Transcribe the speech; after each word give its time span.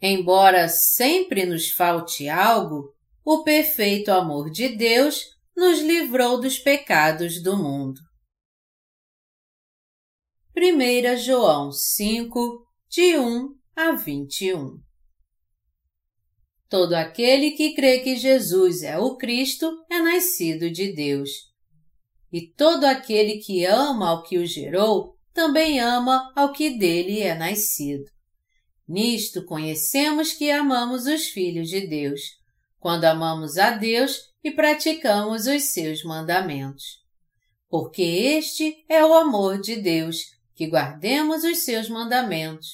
Embora 0.00 0.68
sempre 0.68 1.44
nos 1.44 1.70
falte 1.70 2.28
algo, 2.28 2.94
o 3.24 3.42
perfeito 3.42 4.10
amor 4.12 4.50
de 4.50 4.68
Deus 4.68 5.24
nos 5.56 5.80
livrou 5.80 6.40
dos 6.40 6.58
pecados 6.58 7.42
do 7.42 7.56
mundo. 7.56 8.00
1 10.56 11.16
João 11.16 11.72
5, 11.72 12.64
de 12.88 13.18
1 13.18 13.54
a 13.76 13.92
21 13.92 14.80
Todo 16.68 16.94
aquele 16.94 17.52
que 17.52 17.74
crê 17.74 18.00
que 18.00 18.16
Jesus 18.16 18.82
é 18.82 18.98
o 18.98 19.16
Cristo 19.16 19.72
é 19.90 20.00
nascido 20.00 20.70
de 20.70 20.92
Deus. 20.92 21.30
E 22.32 22.46
todo 22.52 22.84
aquele 22.84 23.38
que 23.38 23.64
ama 23.64 24.10
ao 24.10 24.22
que 24.22 24.38
o 24.38 24.46
gerou 24.46 25.16
também 25.32 25.80
ama 25.80 26.32
ao 26.36 26.52
que 26.52 26.70
dele 26.70 27.20
é 27.20 27.34
nascido. 27.34 28.04
Nisto 28.88 29.44
conhecemos 29.44 30.32
que 30.32 30.50
amamos 30.50 31.04
os 31.06 31.26
filhos 31.26 31.68
de 31.68 31.86
Deus, 31.86 32.22
quando 32.78 33.04
amamos 33.04 33.58
a 33.58 33.72
Deus 33.72 34.32
e 34.42 34.50
praticamos 34.50 35.46
os 35.46 35.64
seus 35.64 36.02
mandamentos. 36.02 37.04
Porque 37.68 38.02
este 38.02 38.84
é 38.88 39.04
o 39.04 39.12
amor 39.12 39.60
de 39.60 39.76
Deus, 39.76 40.24
que 40.54 40.66
guardemos 40.66 41.44
os 41.44 41.58
seus 41.58 41.88
mandamentos. 41.90 42.68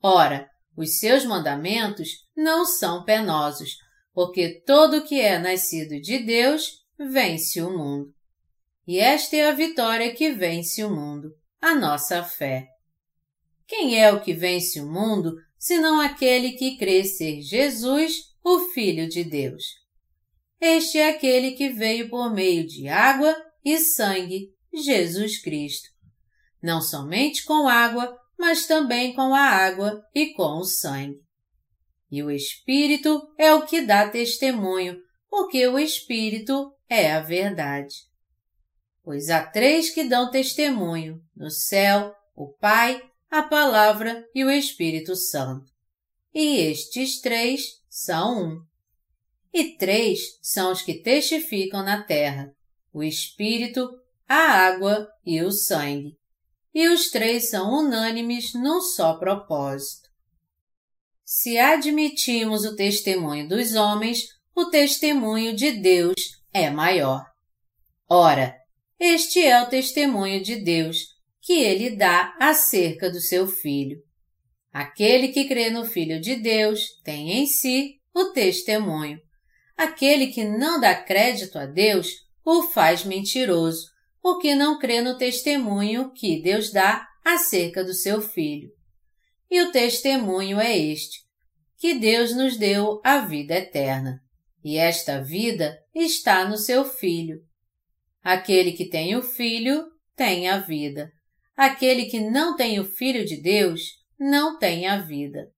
Ora, 0.00 0.48
os 0.76 1.00
seus 1.00 1.24
mandamentos 1.24 2.10
não 2.36 2.64
são 2.64 3.04
penosos, 3.04 3.76
porque 4.14 4.62
todo 4.64 5.02
que 5.02 5.20
é 5.20 5.38
nascido 5.38 6.00
de 6.00 6.20
Deus 6.20 6.84
vence 6.96 7.60
o 7.60 7.76
mundo. 7.76 8.14
E 8.86 8.98
esta 8.98 9.36
é 9.36 9.48
a 9.48 9.52
vitória 9.52 10.14
que 10.14 10.30
vence 10.30 10.84
o 10.84 10.94
mundo, 10.94 11.34
a 11.60 11.74
nossa 11.74 12.22
fé. 12.22 12.68
Quem 13.70 13.96
é 13.96 14.12
o 14.12 14.20
que 14.20 14.34
vence 14.34 14.80
o 14.80 14.90
mundo, 14.90 15.36
senão 15.56 16.00
aquele 16.00 16.54
que 16.54 16.76
crê 16.76 17.04
ser 17.04 17.40
Jesus, 17.40 18.14
o 18.42 18.58
Filho 18.70 19.08
de 19.08 19.22
Deus? 19.22 19.62
Este 20.60 20.98
é 20.98 21.08
aquele 21.08 21.52
que 21.52 21.68
veio 21.68 22.10
por 22.10 22.34
meio 22.34 22.66
de 22.66 22.88
água 22.88 23.32
e 23.64 23.78
sangue, 23.78 24.48
Jesus 24.74 25.40
Cristo. 25.40 25.88
Não 26.60 26.82
somente 26.82 27.44
com 27.44 27.68
água, 27.68 28.18
mas 28.36 28.66
também 28.66 29.14
com 29.14 29.32
a 29.32 29.40
água 29.40 30.02
e 30.12 30.34
com 30.34 30.58
o 30.58 30.64
sangue. 30.64 31.20
E 32.10 32.24
o 32.24 32.30
Espírito 32.30 33.22
é 33.38 33.54
o 33.54 33.64
que 33.64 33.82
dá 33.82 34.08
testemunho, 34.08 34.98
porque 35.28 35.64
o 35.68 35.78
Espírito 35.78 36.72
é 36.88 37.12
a 37.12 37.20
verdade. 37.20 37.94
Pois 39.04 39.30
há 39.30 39.46
três 39.46 39.90
que 39.90 40.02
dão 40.02 40.28
testemunho, 40.28 41.22
no 41.36 41.52
céu, 41.52 42.12
o 42.34 42.48
Pai, 42.48 43.00
a 43.30 43.42
Palavra 43.42 44.26
e 44.34 44.44
o 44.44 44.50
Espírito 44.50 45.14
Santo. 45.14 45.70
E 46.34 46.58
estes 46.58 47.20
três 47.20 47.80
são 47.88 48.44
um. 48.44 48.64
E 49.52 49.76
três 49.76 50.38
são 50.42 50.72
os 50.72 50.82
que 50.82 50.94
testificam 50.94 51.82
na 51.82 52.02
terra: 52.02 52.52
o 52.92 53.02
Espírito, 53.02 53.88
a 54.28 54.36
água 54.36 55.08
e 55.24 55.42
o 55.42 55.50
sangue 55.50 56.20
e 56.74 56.88
os 56.88 57.10
três 57.10 57.50
são 57.50 57.70
unânimes 57.72 58.54
num 58.54 58.80
só 58.80 59.14
propósito. 59.14 60.08
Se 61.24 61.58
admitimos 61.58 62.64
o 62.64 62.74
testemunho 62.74 63.48
dos 63.48 63.74
homens, 63.74 64.26
o 64.54 64.66
testemunho 64.66 65.54
de 65.54 65.72
Deus 65.72 66.14
é 66.52 66.70
maior. 66.70 67.24
Ora, 68.08 68.56
este 68.98 69.40
é 69.40 69.62
o 69.62 69.68
testemunho 69.68 70.42
de 70.42 70.56
Deus 70.56 70.98
que 71.50 71.64
ele 71.64 71.96
dá 71.96 72.32
acerca 72.38 73.10
do 73.10 73.20
seu 73.20 73.44
Filho. 73.44 74.00
Aquele 74.72 75.30
que 75.30 75.48
crê 75.48 75.68
no 75.68 75.84
Filho 75.84 76.20
de 76.20 76.36
Deus 76.36 76.80
tem 77.02 77.40
em 77.40 77.46
si 77.48 77.96
o 78.14 78.26
testemunho. 78.26 79.18
Aquele 79.76 80.28
que 80.28 80.44
não 80.44 80.80
dá 80.80 80.94
crédito 80.94 81.58
a 81.58 81.66
Deus 81.66 82.06
o 82.44 82.62
faz 82.68 83.04
mentiroso, 83.04 83.84
porque 84.22 84.54
não 84.54 84.78
crê 84.78 85.00
no 85.00 85.18
testemunho 85.18 86.12
que 86.12 86.40
Deus 86.40 86.70
dá 86.70 87.04
acerca 87.24 87.82
do 87.82 87.94
seu 87.94 88.22
Filho. 88.22 88.70
E 89.50 89.60
o 89.60 89.72
testemunho 89.72 90.60
é 90.60 90.78
este, 90.78 91.18
que 91.76 91.94
Deus 91.94 92.32
nos 92.32 92.56
deu 92.56 93.00
a 93.02 93.22
vida 93.22 93.56
eterna, 93.56 94.20
e 94.62 94.76
esta 94.76 95.20
vida 95.20 95.76
está 95.92 96.48
no 96.48 96.56
seu 96.56 96.84
Filho. 96.84 97.40
Aquele 98.22 98.70
que 98.70 98.88
tem 98.88 99.16
o 99.16 99.22
Filho 99.22 99.84
tem 100.14 100.48
a 100.48 100.56
vida. 100.56 101.10
Aquele 101.56 102.06
que 102.06 102.20
não 102.20 102.56
tem 102.56 102.80
o 102.80 102.84
Filho 102.84 103.24
de 103.24 103.36
Deus 103.36 103.82
não 104.18 104.58
tem 104.58 104.86
a 104.86 104.98
vida. 104.98 105.50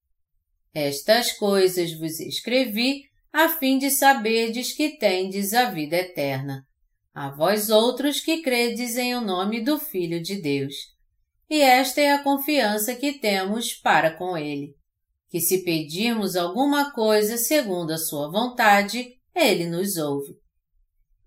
Estas 0.74 1.32
coisas 1.32 1.92
vos 1.92 2.18
escrevi 2.20 3.02
a 3.32 3.48
fim 3.48 3.78
de 3.78 3.90
saberdes 3.90 4.72
que 4.72 4.96
tendes 4.98 5.52
a 5.52 5.70
vida 5.70 5.96
eterna 5.96 6.66
a 7.14 7.30
vós 7.30 7.68
outros 7.68 8.20
que 8.20 8.40
credes 8.40 8.96
em 8.96 9.14
o 9.14 9.20
nome 9.20 9.62
do 9.62 9.78
Filho 9.78 10.22
de 10.22 10.40
Deus. 10.40 10.74
E 11.48 11.60
esta 11.60 12.00
é 12.00 12.12
a 12.12 12.22
confiança 12.22 12.94
que 12.94 13.12
temos 13.12 13.74
para 13.74 14.16
com 14.16 14.36
Ele, 14.36 14.74
que 15.28 15.38
se 15.38 15.62
pedirmos 15.62 16.36
alguma 16.36 16.90
coisa 16.92 17.36
segundo 17.36 17.90
a 17.90 17.98
Sua 17.98 18.30
vontade, 18.30 19.18
Ele 19.34 19.66
nos 19.66 19.96
ouve. 19.98 20.34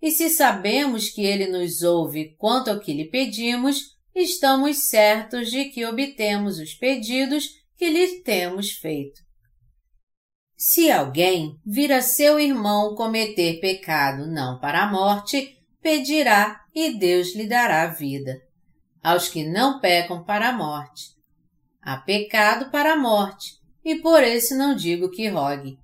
E 0.01 0.09
se 0.09 0.29
sabemos 0.29 1.09
que 1.09 1.21
Ele 1.23 1.47
nos 1.47 1.83
ouve 1.83 2.35
quanto 2.37 2.69
ao 2.69 2.79
que 2.79 2.93
lhe 2.93 3.05
pedimos, 3.05 3.94
estamos 4.15 4.87
certos 4.87 5.51
de 5.51 5.65
que 5.65 5.85
obtemos 5.85 6.57
os 6.57 6.73
pedidos 6.73 7.49
que 7.75 7.89
lhe 7.89 8.21
temos 8.21 8.71
feito. 8.71 9.21
Se 10.57 10.89
alguém 10.89 11.59
vir 11.65 11.91
a 11.91 12.01
seu 12.01 12.39
irmão 12.39 12.95
cometer 12.95 13.59
pecado 13.59 14.25
não 14.25 14.57
para 14.59 14.83
a 14.83 14.91
morte, 14.91 15.57
pedirá 15.81 16.61
e 16.73 16.97
Deus 16.97 17.35
lhe 17.35 17.45
dará 17.45 17.87
vida. 17.87 18.41
Aos 19.03 19.27
que 19.27 19.43
não 19.43 19.79
pecam 19.79 20.23
para 20.23 20.49
a 20.49 20.53
morte. 20.53 21.13
Há 21.81 21.97
pecado 21.97 22.71
para 22.71 22.93
a 22.93 22.97
morte, 22.97 23.59
e 23.83 23.95
por 23.95 24.23
esse 24.23 24.55
não 24.55 24.75
digo 24.75 25.11
que 25.11 25.27
rogue. 25.27 25.77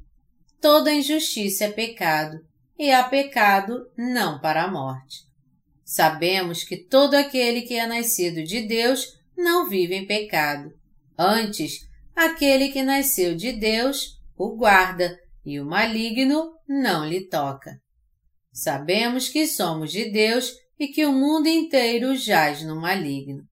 Toda 0.59 0.91
injustiça 0.91 1.65
é 1.65 1.71
pecado, 1.71 2.39
e 2.79 2.91
há 2.91 3.03
pecado 3.03 3.91
não 3.95 4.39
para 4.39 4.63
a 4.63 4.71
morte. 4.71 5.30
Sabemos 5.91 6.63
que 6.63 6.77
todo 6.77 7.15
aquele 7.15 7.63
que 7.63 7.73
é 7.73 7.85
nascido 7.85 8.45
de 8.45 8.61
Deus 8.61 9.19
não 9.37 9.67
vive 9.67 9.93
em 9.93 10.07
pecado. 10.07 10.71
Antes, 11.19 11.85
aquele 12.15 12.69
que 12.69 12.81
nasceu 12.81 13.35
de 13.35 13.51
Deus 13.51 14.17
o 14.37 14.55
guarda, 14.55 15.19
e 15.45 15.59
o 15.59 15.65
maligno 15.65 16.53
não 16.65 17.05
lhe 17.05 17.27
toca. 17.27 17.77
Sabemos 18.53 19.27
que 19.27 19.45
somos 19.45 19.91
de 19.91 20.09
Deus 20.09 20.53
e 20.79 20.87
que 20.87 21.05
o 21.05 21.11
mundo 21.11 21.47
inteiro 21.47 22.15
jaz 22.15 22.63
no 22.63 22.79
maligno. 22.79 23.43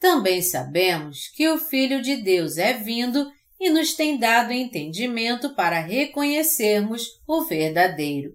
Também 0.00 0.40
sabemos 0.40 1.28
que 1.28 1.46
o 1.46 1.58
Filho 1.58 2.00
de 2.00 2.16
Deus 2.16 2.56
é 2.56 2.72
vindo 2.72 3.30
e 3.60 3.68
nos 3.68 3.92
tem 3.92 4.18
dado 4.18 4.50
entendimento 4.50 5.54
para 5.54 5.80
reconhecermos 5.80 7.20
o 7.28 7.44
verdadeiro. 7.44 8.30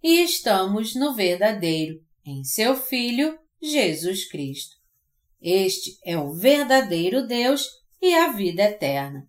E 0.00 0.22
estamos 0.22 0.94
no 0.94 1.12
verdadeiro, 1.12 1.98
em 2.24 2.42
seu 2.44 2.76
Filho, 2.76 3.38
Jesus 3.60 4.28
Cristo. 4.28 4.76
Este 5.40 5.98
é 6.04 6.16
o 6.16 6.32
verdadeiro 6.32 7.26
Deus 7.26 7.66
e 8.00 8.14
a 8.14 8.32
vida 8.32 8.62
eterna. 8.62 9.28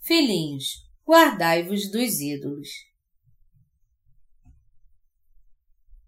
Filhinhos, 0.00 0.84
guardai-vos 1.06 1.90
dos 1.90 2.20
ídolos. 2.20 2.68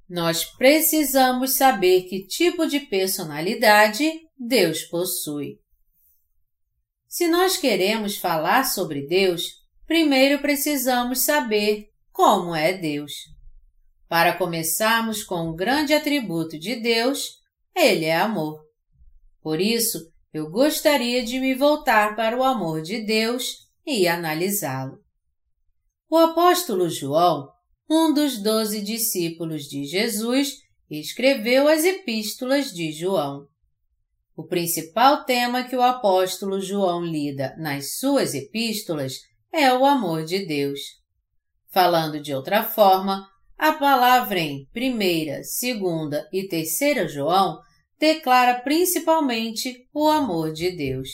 Nós 0.09 0.45
precisamos 0.45 1.53
saber 1.53 2.05
que 2.05 2.27
tipo 2.27 2.67
de 2.67 2.81
personalidade 2.81 4.11
Deus 4.39 4.83
possui. 4.85 5.61
Se 7.07 7.29
nós 7.29 7.57
queremos 7.57 8.17
falar 8.17 8.65
sobre 8.65 9.07
Deus, 9.07 9.65
primeiro 9.87 10.41
precisamos 10.41 11.21
saber 11.21 11.91
como 12.11 12.55
é 12.55 12.73
Deus. 12.73 13.13
Para 14.09 14.37
começarmos 14.37 15.23
com 15.23 15.51
um 15.51 15.55
grande 15.55 15.93
atributo 15.93 16.59
de 16.59 16.77
Deus, 16.77 17.39
Ele 17.77 18.07
é 18.07 18.17
amor. 18.17 18.61
Por 19.43 19.61
isso, 19.61 20.11
eu 20.33 20.51
gostaria 20.51 21.25
de 21.25 21.39
me 21.39 21.55
voltar 21.55 22.17
para 22.17 22.37
o 22.37 22.43
amor 22.43 22.83
de 22.83 23.05
Deus 23.05 23.69
e 23.87 24.09
analisá-lo. 24.09 24.99
O 26.11 26.17
apóstolo 26.17 26.89
João 26.89 27.49
um 27.91 28.13
dos 28.13 28.37
doze 28.43 28.83
discípulos 28.83 29.63
de 29.65 29.85
Jesus, 29.85 30.59
escreveu 30.91 31.67
as 31.67 31.85
Epístolas 31.85 32.71
de 32.71 32.93
João. 32.93 33.47
O 34.37 34.47
principal 34.47 35.25
tema 35.25 35.65
que 35.65 35.75
o 35.75 35.81
apóstolo 35.81 36.61
João 36.61 37.03
lida 37.03 37.57
nas 37.57 37.97
suas 37.97 38.35
epístolas 38.35 39.15
é 39.51 39.73
o 39.73 39.87
amor 39.87 40.25
de 40.25 40.45
Deus. 40.45 40.79
Falando 41.73 42.21
de 42.21 42.35
outra 42.35 42.63
forma, 42.63 43.27
a 43.59 43.73
palavra 43.73 44.39
em 44.39 44.67
primeira, 44.73 45.43
segunda 45.43 46.29
e 46.33 46.47
terceira 46.47 47.09
João 47.09 47.59
declara 47.99 48.61
principalmente 48.61 49.89
o 49.93 50.07
amor 50.07 50.53
de 50.53 50.71
Deus. 50.71 51.09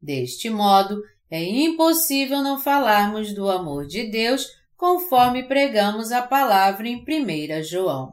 Deste 0.00 0.50
modo, 0.50 1.00
é 1.30 1.42
impossível 1.42 2.42
não 2.42 2.60
falarmos 2.60 3.34
do 3.34 3.50
amor 3.50 3.86
de 3.86 4.10
Deus 4.10 4.46
conforme 4.76 5.48
pregamos 5.48 6.12
a 6.12 6.20
palavra 6.20 6.86
em 6.86 7.02
1 7.02 7.62
João. 7.62 8.12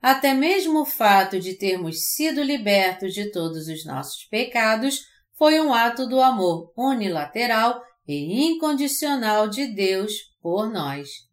Até 0.00 0.32
mesmo 0.32 0.82
o 0.82 0.86
fato 0.86 1.40
de 1.40 1.54
termos 1.54 2.12
sido 2.12 2.40
libertos 2.40 3.12
de 3.12 3.32
todos 3.32 3.66
os 3.66 3.84
nossos 3.84 4.24
pecados 4.26 5.04
foi 5.36 5.60
um 5.60 5.74
ato 5.74 6.08
do 6.08 6.20
amor 6.20 6.72
unilateral 6.76 7.82
e 8.06 8.46
incondicional 8.46 9.48
de 9.48 9.66
Deus 9.66 10.12
por 10.40 10.70
nós. 10.72 11.27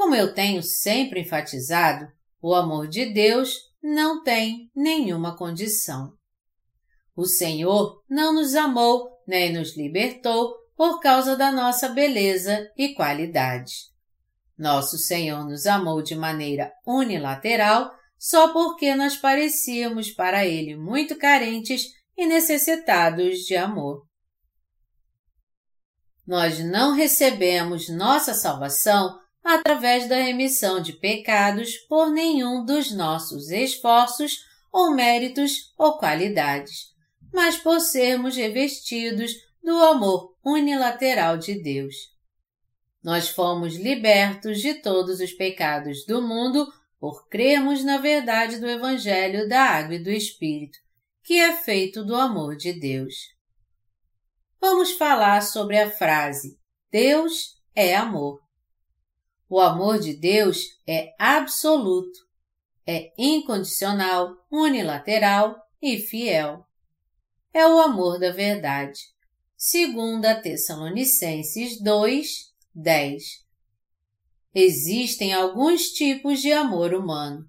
Como 0.00 0.14
eu 0.14 0.32
tenho 0.32 0.62
sempre 0.62 1.20
enfatizado, 1.20 2.10
o 2.40 2.54
amor 2.54 2.88
de 2.88 3.12
Deus 3.12 3.54
não 3.82 4.22
tem 4.22 4.70
nenhuma 4.74 5.36
condição. 5.36 6.14
O 7.14 7.26
Senhor 7.26 8.02
não 8.08 8.32
nos 8.32 8.54
amou 8.54 9.10
nem 9.28 9.52
nos 9.52 9.76
libertou 9.76 10.54
por 10.74 11.00
causa 11.00 11.36
da 11.36 11.52
nossa 11.52 11.90
beleza 11.90 12.66
e 12.78 12.94
qualidade. 12.94 13.74
Nosso 14.56 14.96
Senhor 14.96 15.44
nos 15.44 15.66
amou 15.66 16.00
de 16.00 16.16
maneira 16.16 16.72
unilateral 16.86 17.92
só 18.18 18.54
porque 18.54 18.94
nós 18.94 19.18
parecíamos 19.18 20.10
para 20.10 20.46
Ele 20.46 20.78
muito 20.78 21.14
carentes 21.18 21.88
e 22.16 22.24
necessitados 22.26 23.40
de 23.40 23.54
amor. 23.54 24.06
Nós 26.26 26.58
não 26.58 26.94
recebemos 26.94 27.90
nossa 27.90 28.32
salvação 28.32 29.19
através 29.42 30.08
da 30.08 30.16
remissão 30.16 30.80
de 30.80 30.92
pecados 30.92 31.76
por 31.88 32.10
nenhum 32.10 32.64
dos 32.64 32.92
nossos 32.92 33.50
esforços 33.50 34.44
ou 34.72 34.92
méritos 34.92 35.72
ou 35.76 35.98
qualidades, 35.98 36.94
mas 37.32 37.56
por 37.56 37.80
sermos 37.80 38.36
revestidos 38.36 39.32
do 39.62 39.76
amor 39.78 40.36
unilateral 40.44 41.36
de 41.36 41.54
Deus. 41.60 41.94
Nós 43.02 43.28
fomos 43.28 43.76
libertos 43.76 44.60
de 44.60 44.74
todos 44.74 45.20
os 45.20 45.32
pecados 45.32 46.04
do 46.04 46.20
mundo 46.20 46.70
por 46.98 47.28
crermos 47.28 47.82
na 47.82 47.96
verdade 47.98 48.58
do 48.58 48.68
Evangelho 48.68 49.48
da 49.48 49.62
Água 49.62 49.94
e 49.94 50.02
do 50.02 50.10
Espírito, 50.10 50.78
que 51.24 51.34
é 51.34 51.56
feito 51.56 52.04
do 52.04 52.14
amor 52.14 52.56
de 52.56 52.72
Deus. 52.72 53.14
Vamos 54.60 54.92
falar 54.92 55.40
sobre 55.40 55.78
a 55.78 55.90
frase 55.90 56.60
Deus 56.90 57.56
é 57.74 57.94
amor. 57.94 58.40
O 59.52 59.58
amor 59.58 59.98
de 59.98 60.14
Deus 60.14 60.78
é 60.86 61.12
absoluto, 61.18 62.20
é 62.86 63.12
incondicional, 63.18 64.36
unilateral 64.48 65.60
e 65.82 65.98
fiel. 65.98 66.64
É 67.52 67.66
o 67.66 67.80
amor 67.80 68.20
da 68.20 68.30
verdade. 68.30 69.00
Segunda 69.56 70.40
Tessalonicenses 70.40 71.82
2, 71.82 72.28
10. 72.72 73.24
Existem 74.54 75.32
alguns 75.32 75.88
tipos 75.88 76.40
de 76.40 76.52
amor 76.52 76.94
humano. 76.94 77.44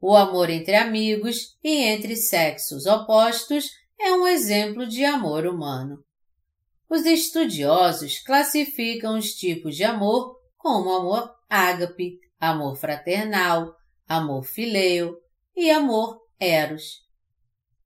O 0.00 0.14
amor 0.14 0.48
entre 0.50 0.76
amigos 0.76 1.58
e 1.64 1.78
entre 1.78 2.14
sexos 2.14 2.86
opostos 2.86 3.70
é 3.98 4.12
um 4.12 4.24
exemplo 4.24 4.86
de 4.86 5.04
amor 5.04 5.46
humano. 5.46 5.98
Os 6.88 7.04
estudiosos 7.04 8.20
classificam 8.20 9.18
os 9.18 9.34
tipos 9.34 9.74
de 9.74 9.82
amor 9.82 10.33
como 10.64 10.94
amor 10.94 11.30
ágape, 11.46 12.18
amor 12.40 12.74
fraternal, 12.76 13.76
amor 14.08 14.44
fileu 14.44 15.14
e 15.54 15.70
amor 15.70 16.22
eros. 16.40 17.02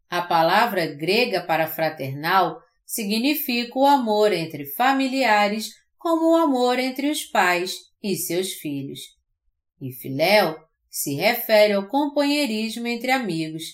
A 0.09 0.23
palavra 0.23 0.87
grega 0.87 1.43
para 1.43 1.67
fraternal 1.67 2.63
significa 2.87 3.77
o 3.77 3.85
amor 3.85 4.33
entre 4.33 4.65
familiares 4.65 5.73
como 5.99 6.31
o 6.31 6.37
amor 6.37 6.79
entre 6.79 7.11
os 7.11 7.25
pais 7.25 7.81
e 8.01 8.15
seus 8.15 8.53
filhos. 8.53 9.01
E 9.83 9.91
filéu 9.91 10.57
se 10.89 11.17
refere 11.17 11.73
ao 11.73 11.89
companheirismo 11.89 12.87
entre 12.87 13.11
amigos, 13.11 13.65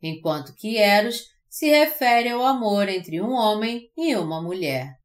enquanto 0.00 0.54
que 0.54 0.78
eros 0.78 1.24
se 1.48 1.68
refere 1.68 2.28
ao 2.28 2.46
amor 2.46 2.88
entre 2.88 3.20
um 3.20 3.32
homem 3.32 3.90
e 3.96 4.14
uma 4.14 4.40
mulher. 4.40 5.01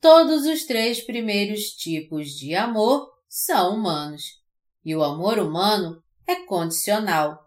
Todos 0.00 0.46
os 0.46 0.64
três 0.64 1.04
primeiros 1.04 1.74
tipos 1.74 2.30
de 2.30 2.54
amor 2.54 3.10
são 3.28 3.74
humanos, 3.74 4.22
e 4.82 4.96
o 4.96 5.04
amor 5.04 5.38
humano 5.38 6.02
é 6.26 6.36
condicional, 6.46 7.38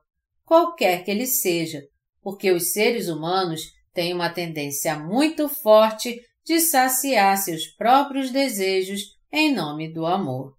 qualquer 0.46 1.04
que 1.04 1.10
ele 1.10 1.26
seja, 1.26 1.82
porque 2.22 2.52
os 2.52 2.72
seres 2.72 3.08
humanos 3.08 3.62
têm 3.92 4.14
uma 4.14 4.30
tendência 4.30 5.00
muito 5.00 5.50
forte 5.50 6.22
de 6.46 6.60
saciar 6.60 7.36
seus 7.38 7.66
próprios 7.66 8.30
desejos 8.30 9.02
em 9.32 9.52
nome 9.52 9.92
do 9.92 10.06
amor. 10.06 10.56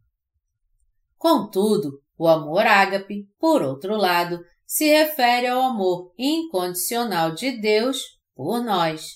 Contudo, 1.17 2.03
o 2.19 2.27
amor 2.27 2.67
ágape, 2.67 3.29
por 3.39 3.63
outro 3.63 3.97
lado, 3.97 4.45
se 4.67 4.87
refere 4.87 5.47
ao 5.47 5.63
amor 5.63 6.13
incondicional 6.19 7.33
de 7.33 7.53
Deus 7.53 8.03
por 8.35 8.65
nós. 8.65 9.15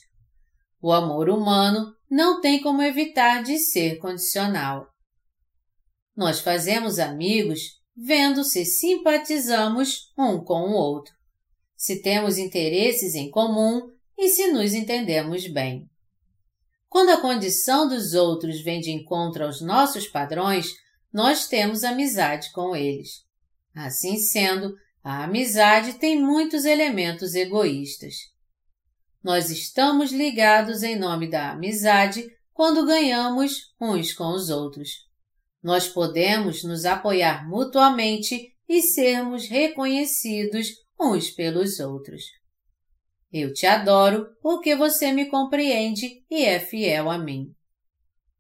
O 0.81 0.93
amor 0.93 1.29
humano 1.29 1.98
não 2.11 2.41
tem 2.41 2.61
como 2.61 2.83
evitar 2.83 3.43
de 3.43 3.59
ser 3.59 3.99
condicional. 3.99 4.89
Nós 6.17 6.41
fazemos 6.41 6.99
amigos 6.99 7.79
vendo 7.97 8.45
se 8.45 8.65
simpatizamos 8.65 10.13
um 10.17 10.43
com 10.43 10.71
o 10.71 10.73
outro, 10.73 11.13
se 11.77 12.01
temos 12.01 12.39
interesses 12.39 13.15
em 13.15 13.31
comum 13.31 13.91
e 14.17 14.29
se 14.29 14.49
nos 14.49 14.73
entendemos 14.73 15.47
bem. 15.47 15.89
Quando 16.89 17.11
a 17.11 17.21
condição 17.21 17.89
dos 17.89 18.15
outros 18.15 18.61
vem 18.61 18.81
de 18.81 18.91
encontro 18.91 19.45
aos 19.45 19.61
nossos 19.61 20.09
padrões, 20.09 20.75
nós 21.13 21.47
temos 21.47 21.85
amizade 21.85 22.51
com 22.53 22.75
eles. 22.75 23.25
Assim 23.75 24.17
sendo, 24.17 24.75
a 25.03 25.25
amizade 25.25 25.95
tem 25.95 26.21
muitos 26.21 26.65
elementos 26.65 27.35
egoístas. 27.35 28.15
Nós 29.23 29.51
estamos 29.51 30.13
ligados 30.13 30.83
em 30.83 30.97
nome 30.99 31.29
da 31.29 31.51
amizade 31.51 32.25
quando 32.53 32.87
ganhamos 32.87 33.75
uns 33.81 34.13
com 34.13 34.33
os 34.33 34.49
outros. 34.49 34.91
Nós 35.63 35.89
podemos 35.89 36.63
nos 36.63 36.85
apoiar 36.85 37.49
mutuamente 37.49 38.55
e 38.69 38.81
sermos 38.83 39.49
reconhecidos 39.49 40.69
uns 41.01 41.31
pelos 41.31 41.81
outros. 41.81 42.23
Eu 43.33 43.53
te 43.53 43.67
adoro 43.67 44.27
porque 44.41 44.75
você 44.75 45.13
me 45.13 45.27
compreende 45.27 46.25
e 46.31 46.45
é 46.45 46.59
fiel 46.59 47.11
a 47.11 47.19
mim. 47.19 47.53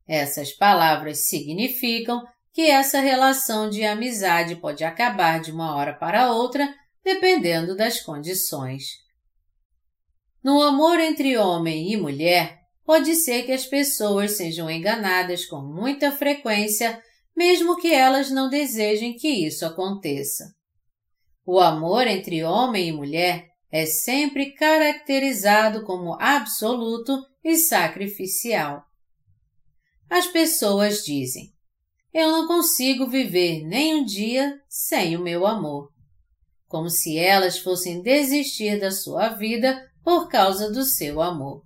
Essas 0.06 0.52
palavras 0.52 1.28
significam 1.28 2.22
que 2.52 2.62
essa 2.62 3.00
relação 3.00 3.68
de 3.68 3.84
amizade 3.84 4.56
pode 4.56 4.82
acabar 4.82 5.40
de 5.40 5.52
uma 5.52 5.76
hora 5.76 5.92
para 5.94 6.32
outra, 6.32 6.72
dependendo 7.04 7.76
das 7.76 8.00
condições. 8.00 9.07
No 10.48 10.62
amor 10.62 10.98
entre 10.98 11.36
homem 11.36 11.92
e 11.92 11.96
mulher, 11.98 12.62
pode 12.82 13.14
ser 13.16 13.42
que 13.42 13.52
as 13.52 13.66
pessoas 13.66 14.38
sejam 14.38 14.70
enganadas 14.70 15.44
com 15.44 15.60
muita 15.60 16.10
frequência, 16.10 17.02
mesmo 17.36 17.76
que 17.76 17.92
elas 17.92 18.30
não 18.30 18.48
desejem 18.48 19.14
que 19.14 19.28
isso 19.28 19.66
aconteça. 19.66 20.54
O 21.44 21.60
amor 21.60 22.06
entre 22.06 22.42
homem 22.44 22.88
e 22.88 22.92
mulher 22.92 23.48
é 23.70 23.84
sempre 23.84 24.52
caracterizado 24.52 25.84
como 25.84 26.16
absoluto 26.18 27.22
e 27.44 27.54
sacrificial. 27.56 28.82
As 30.08 30.28
pessoas 30.28 31.04
dizem: 31.04 31.52
Eu 32.10 32.32
não 32.32 32.46
consigo 32.46 33.06
viver 33.06 33.66
nem 33.66 33.96
um 33.96 34.02
dia 34.02 34.58
sem 34.66 35.14
o 35.14 35.20
meu 35.20 35.46
amor. 35.46 35.92
Como 36.66 36.88
se 36.88 37.18
elas 37.18 37.58
fossem 37.58 38.00
desistir 38.00 38.80
da 38.80 38.90
sua 38.90 39.28
vida 39.28 39.86
por 40.08 40.26
causa 40.26 40.72
do 40.72 40.84
seu 40.84 41.20
amor. 41.20 41.62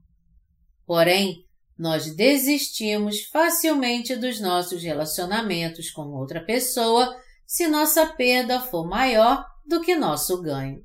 Porém, 0.84 1.46
nós 1.78 2.12
desistimos 2.12 3.22
facilmente 3.26 4.16
dos 4.16 4.40
nossos 4.40 4.82
relacionamentos 4.82 5.92
com 5.92 6.08
outra 6.08 6.44
pessoa 6.44 7.16
se 7.46 7.68
nossa 7.68 8.04
perda 8.04 8.58
for 8.58 8.84
maior 8.84 9.46
do 9.64 9.80
que 9.80 9.94
nosso 9.94 10.42
ganho. 10.42 10.82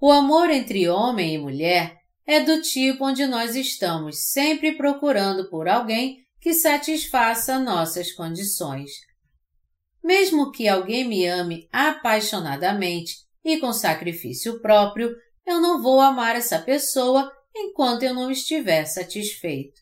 O 0.00 0.10
amor 0.10 0.50
entre 0.50 0.88
homem 0.88 1.36
e 1.36 1.38
mulher 1.38 1.96
é 2.26 2.40
do 2.40 2.60
tipo 2.60 3.04
onde 3.04 3.24
nós 3.24 3.54
estamos 3.54 4.32
sempre 4.32 4.76
procurando 4.76 5.48
por 5.48 5.68
alguém 5.68 6.24
que 6.40 6.54
satisfaça 6.54 7.56
nossas 7.60 8.10
condições. 8.10 8.90
Mesmo 10.02 10.50
que 10.50 10.66
alguém 10.66 11.06
me 11.06 11.24
ame 11.24 11.68
apaixonadamente 11.70 13.14
e 13.44 13.58
com 13.58 13.72
sacrifício 13.72 14.60
próprio, 14.60 15.14
eu 15.46 15.60
não 15.60 15.80
vou 15.80 16.00
amar 16.00 16.36
essa 16.36 16.58
pessoa 16.58 17.32
enquanto 17.54 18.02
eu 18.02 18.12
não 18.12 18.30
estiver 18.30 18.84
satisfeito. 18.84 19.80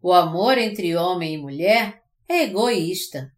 O 0.00 0.12
amor 0.12 0.58
entre 0.58 0.94
homem 0.96 1.34
e 1.34 1.38
mulher 1.38 2.02
é 2.28 2.42
egoísta 2.42 3.32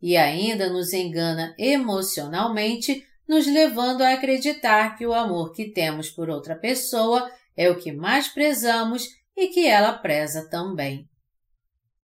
e 0.00 0.16
ainda 0.16 0.68
nos 0.68 0.92
engana 0.92 1.54
emocionalmente, 1.58 3.06
nos 3.26 3.46
levando 3.46 4.02
a 4.02 4.12
acreditar 4.12 4.96
que 4.96 5.06
o 5.06 5.14
amor 5.14 5.52
que 5.52 5.70
temos 5.70 6.10
por 6.10 6.28
outra 6.28 6.54
pessoa 6.54 7.30
é 7.56 7.70
o 7.70 7.78
que 7.78 7.90
mais 7.90 8.28
prezamos 8.28 9.08
e 9.34 9.48
que 9.48 9.66
ela 9.66 9.94
preza 9.94 10.48
também. 10.50 11.08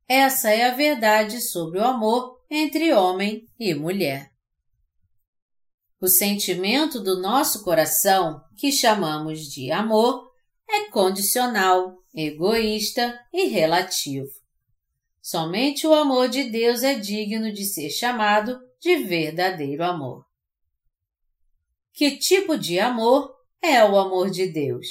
Essa 0.09 0.51
é 0.51 0.69
a 0.69 0.75
verdade 0.75 1.41
sobre 1.41 1.79
o 1.79 1.85
amor 1.85 2.41
entre 2.51 2.93
homem 2.93 3.47
e 3.59 3.75
mulher. 3.75 4.30
O 6.01 6.09
sentimento 6.09 6.99
do 6.99 7.21
nosso 7.21 7.63
coração, 7.63 8.43
que 8.57 8.73
chamamos 8.73 9.41
de 9.41 9.71
amor, 9.71 10.33
é 10.67 10.89
condicional, 10.89 12.03
egoísta 12.15 13.21
e 13.31 13.49
relativo. 13.49 14.31
Somente 15.21 15.87
o 15.87 15.93
amor 15.93 16.31
de 16.31 16.45
Deus 16.45 16.83
é 16.83 16.95
digno 16.95 17.53
de 17.53 17.67
ser 17.67 17.91
chamado 17.91 18.59
de 18.81 18.97
verdadeiro 18.97 19.85
amor. 19.85 20.25
Que 21.93 22.17
tipo 22.17 22.57
de 22.57 22.81
amor 22.81 23.37
é 23.61 23.85
o 23.85 23.99
amor 23.99 24.31
de 24.31 24.47
Deus? 24.47 24.87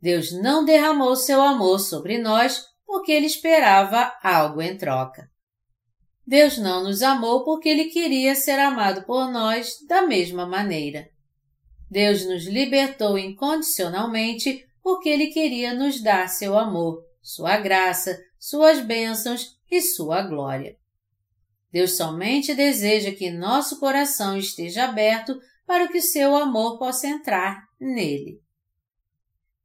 Deus 0.00 0.32
não 0.32 0.64
derramou 0.64 1.14
seu 1.14 1.42
amor 1.42 1.78
sobre 1.78 2.16
nós 2.16 2.64
porque 2.86 3.12
ele 3.12 3.26
esperava 3.26 4.16
algo 4.22 4.62
em 4.62 4.78
troca. 4.78 5.30
Deus 6.28 6.58
não 6.58 6.84
nos 6.84 7.02
amou 7.02 7.42
porque 7.42 7.70
ele 7.70 7.86
queria 7.86 8.34
ser 8.34 8.58
amado 8.58 9.02
por 9.04 9.32
nós 9.32 9.78
da 9.88 10.02
mesma 10.02 10.44
maneira. 10.44 11.08
Deus 11.90 12.22
nos 12.26 12.44
libertou 12.44 13.16
incondicionalmente 13.16 14.62
porque 14.82 15.08
ele 15.08 15.28
queria 15.28 15.72
nos 15.72 16.02
dar 16.02 16.28
seu 16.28 16.58
amor, 16.58 17.02
sua 17.22 17.56
graça, 17.56 18.14
suas 18.38 18.78
bênçãos 18.78 19.56
e 19.70 19.80
sua 19.80 20.20
glória. 20.20 20.76
Deus 21.72 21.96
somente 21.96 22.54
deseja 22.54 23.10
que 23.10 23.30
nosso 23.30 23.80
coração 23.80 24.36
esteja 24.36 24.84
aberto 24.84 25.34
para 25.66 25.88
que 25.88 26.02
seu 26.02 26.36
amor 26.36 26.78
possa 26.78 27.06
entrar 27.06 27.62
nele. 27.80 28.38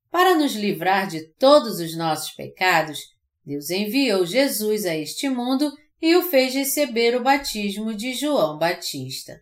Para 0.09 0.33
nos 0.35 0.53
livrar 0.53 1.07
de 1.09 1.27
todos 1.33 1.81
os 1.81 1.93
nossos 1.97 2.31
pecados, 2.31 2.99
Deus 3.45 3.69
enviou 3.69 4.25
Jesus 4.25 4.85
a 4.85 4.95
este 4.95 5.27
mundo 5.27 5.69
e 6.03 6.17
o 6.17 6.23
fez 6.23 6.53
receber 6.53 7.15
o 7.15 7.23
batismo 7.23 7.93
de 7.93 8.13
João 8.13 8.57
Batista. 8.57 9.41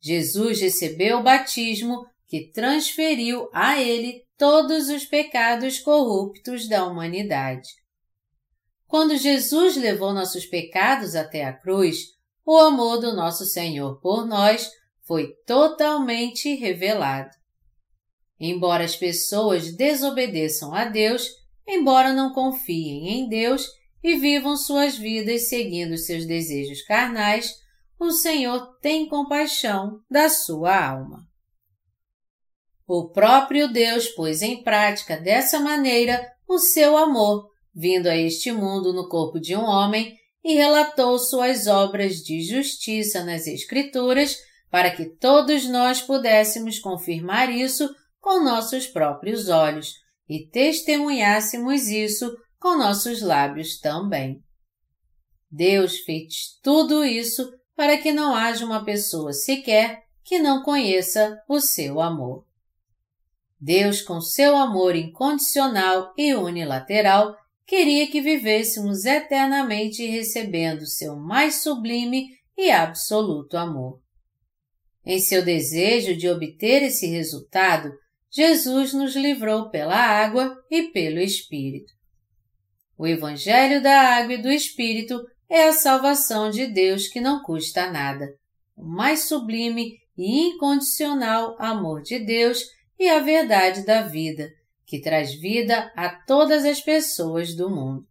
Jesus 0.00 0.62
recebeu 0.62 1.18
o 1.18 1.22
batismo 1.22 2.06
que 2.26 2.50
transferiu 2.50 3.50
a 3.52 3.78
ele 3.78 4.24
todos 4.38 4.88
os 4.88 5.04
pecados 5.04 5.78
corruptos 5.78 6.66
da 6.66 6.86
humanidade. 6.86 7.68
Quando 8.86 9.14
Jesus 9.18 9.76
levou 9.76 10.14
nossos 10.14 10.46
pecados 10.46 11.14
até 11.14 11.44
a 11.44 11.52
cruz, 11.52 11.98
o 12.46 12.56
amor 12.56 12.98
do 12.98 13.14
nosso 13.14 13.44
Senhor 13.44 14.00
por 14.00 14.26
nós 14.26 14.70
foi 15.02 15.34
totalmente 15.46 16.54
revelado. 16.54 17.36
Embora 18.40 18.84
as 18.84 18.96
pessoas 18.96 19.76
desobedeçam 19.76 20.74
a 20.74 20.86
Deus, 20.86 21.28
embora 21.66 22.14
não 22.14 22.32
confiem 22.32 23.18
em 23.18 23.28
Deus 23.28 23.68
e 24.08 24.16
vivam 24.16 24.56
suas 24.56 24.96
vidas 24.96 25.50
seguindo 25.50 25.98
seus 25.98 26.24
desejos 26.24 26.80
carnais, 26.80 27.54
o 28.00 28.10
Senhor 28.10 28.78
tem 28.80 29.06
compaixão 29.06 30.00
da 30.10 30.30
sua 30.30 30.88
alma. 30.88 31.28
O 32.86 33.10
próprio 33.10 33.70
Deus 33.70 34.08
pôs 34.08 34.40
em 34.40 34.62
prática 34.62 35.18
dessa 35.18 35.60
maneira 35.60 36.26
o 36.48 36.58
seu 36.58 36.96
amor, 36.96 37.50
vindo 37.74 38.06
a 38.06 38.16
este 38.16 38.50
mundo 38.50 38.94
no 38.94 39.10
corpo 39.10 39.38
de 39.38 39.54
um 39.54 39.64
homem 39.64 40.16
e 40.42 40.54
relatou 40.54 41.18
suas 41.18 41.66
obras 41.66 42.22
de 42.22 42.40
justiça 42.40 43.22
nas 43.24 43.46
Escrituras 43.46 44.38
para 44.70 44.90
que 44.90 45.04
todos 45.04 45.66
nós 45.66 46.00
pudéssemos 46.00 46.78
confirmar 46.78 47.52
isso 47.52 47.94
com 48.20 48.42
nossos 48.42 48.86
próprios 48.86 49.50
olhos, 49.50 49.96
e 50.26 50.46
testemunhássemos 50.46 51.88
isso 51.88 52.34
com 52.58 52.76
nossos 52.76 53.22
lábios 53.22 53.78
também. 53.78 54.42
Deus 55.50 55.98
fez 56.00 56.58
tudo 56.62 57.04
isso 57.04 57.52
para 57.74 57.96
que 57.96 58.12
não 58.12 58.34
haja 58.34 58.64
uma 58.64 58.84
pessoa 58.84 59.32
sequer 59.32 60.02
que 60.24 60.38
não 60.38 60.62
conheça 60.62 61.42
o 61.48 61.60
seu 61.60 62.00
amor. 62.00 62.44
Deus, 63.60 64.02
com 64.02 64.20
seu 64.20 64.56
amor 64.56 64.94
incondicional 64.94 66.12
e 66.16 66.34
unilateral, 66.34 67.36
queria 67.66 68.06
que 68.10 68.20
vivêssemos 68.20 69.04
eternamente 69.04 70.04
recebendo 70.06 70.86
seu 70.86 71.16
mais 71.16 71.62
sublime 71.62 72.38
e 72.56 72.70
absoluto 72.70 73.56
amor. 73.56 74.00
Em 75.04 75.18
seu 75.18 75.44
desejo 75.44 76.16
de 76.16 76.28
obter 76.28 76.82
esse 76.82 77.06
resultado, 77.06 77.90
Jesus 78.30 78.92
nos 78.92 79.16
livrou 79.16 79.70
pela 79.70 79.96
água 79.96 80.56
e 80.70 80.84
pelo 80.90 81.18
Espírito. 81.18 81.97
O 82.98 83.06
Evangelho 83.06 83.80
da 83.80 84.16
Água 84.16 84.34
e 84.34 84.42
do 84.42 84.50
Espírito 84.50 85.24
é 85.48 85.68
a 85.68 85.72
salvação 85.72 86.50
de 86.50 86.66
Deus 86.66 87.06
que 87.06 87.20
não 87.20 87.44
custa 87.44 87.88
nada, 87.88 88.26
o 88.76 88.84
mais 88.84 89.28
sublime 89.28 90.00
e 90.16 90.48
incondicional 90.48 91.54
amor 91.60 92.02
de 92.02 92.18
Deus 92.18 92.60
e 92.98 93.08
a 93.08 93.20
verdade 93.20 93.86
da 93.86 94.02
vida, 94.02 94.50
que 94.84 95.00
traz 95.00 95.32
vida 95.32 95.92
a 95.94 96.08
todas 96.08 96.64
as 96.64 96.80
pessoas 96.80 97.54
do 97.54 97.70
mundo. 97.70 98.04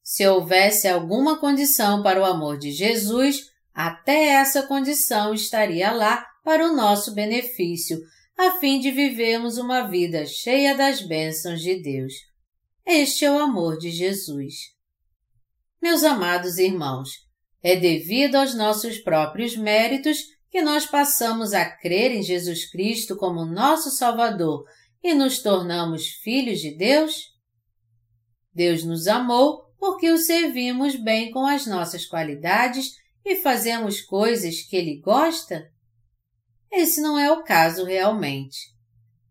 Se 0.00 0.24
houvesse 0.24 0.86
alguma 0.86 1.40
condição 1.40 2.04
para 2.04 2.20
o 2.20 2.24
amor 2.24 2.56
de 2.56 2.70
Jesus, 2.70 3.50
até 3.74 4.28
essa 4.28 4.62
condição 4.62 5.34
estaria 5.34 5.90
lá 5.90 6.24
para 6.44 6.64
o 6.68 6.76
nosso 6.76 7.12
benefício, 7.12 7.98
a 8.38 8.52
fim 8.60 8.78
de 8.78 8.92
vivermos 8.92 9.58
uma 9.58 9.88
vida 9.88 10.24
cheia 10.24 10.76
das 10.76 11.00
bênçãos 11.00 11.60
de 11.60 11.82
Deus. 11.82 12.31
Este 12.84 13.24
é 13.24 13.30
o 13.30 13.38
amor 13.38 13.78
de 13.78 13.90
Jesus. 13.90 14.54
Meus 15.80 16.02
amados 16.02 16.58
irmãos, 16.58 17.10
é 17.62 17.76
devido 17.76 18.34
aos 18.34 18.54
nossos 18.54 18.98
próprios 18.98 19.56
méritos 19.56 20.18
que 20.50 20.60
nós 20.60 20.84
passamos 20.84 21.52
a 21.52 21.64
crer 21.64 22.10
em 22.10 22.22
Jesus 22.22 22.68
Cristo 22.70 23.16
como 23.16 23.44
nosso 23.44 23.90
Salvador 23.90 24.64
e 25.02 25.14
nos 25.14 25.40
tornamos 25.40 26.08
filhos 26.08 26.60
de 26.60 26.76
Deus? 26.76 27.30
Deus 28.52 28.84
nos 28.84 29.06
amou 29.06 29.62
porque 29.78 30.10
o 30.10 30.18
servimos 30.18 30.96
bem 30.96 31.30
com 31.30 31.46
as 31.46 31.66
nossas 31.66 32.04
qualidades 32.04 32.96
e 33.24 33.36
fazemos 33.36 34.00
coisas 34.00 34.60
que 34.60 34.76
Ele 34.76 35.00
gosta? 35.00 35.70
Esse 36.70 37.00
não 37.00 37.16
é 37.16 37.30
o 37.30 37.44
caso 37.44 37.84
realmente. 37.84 38.72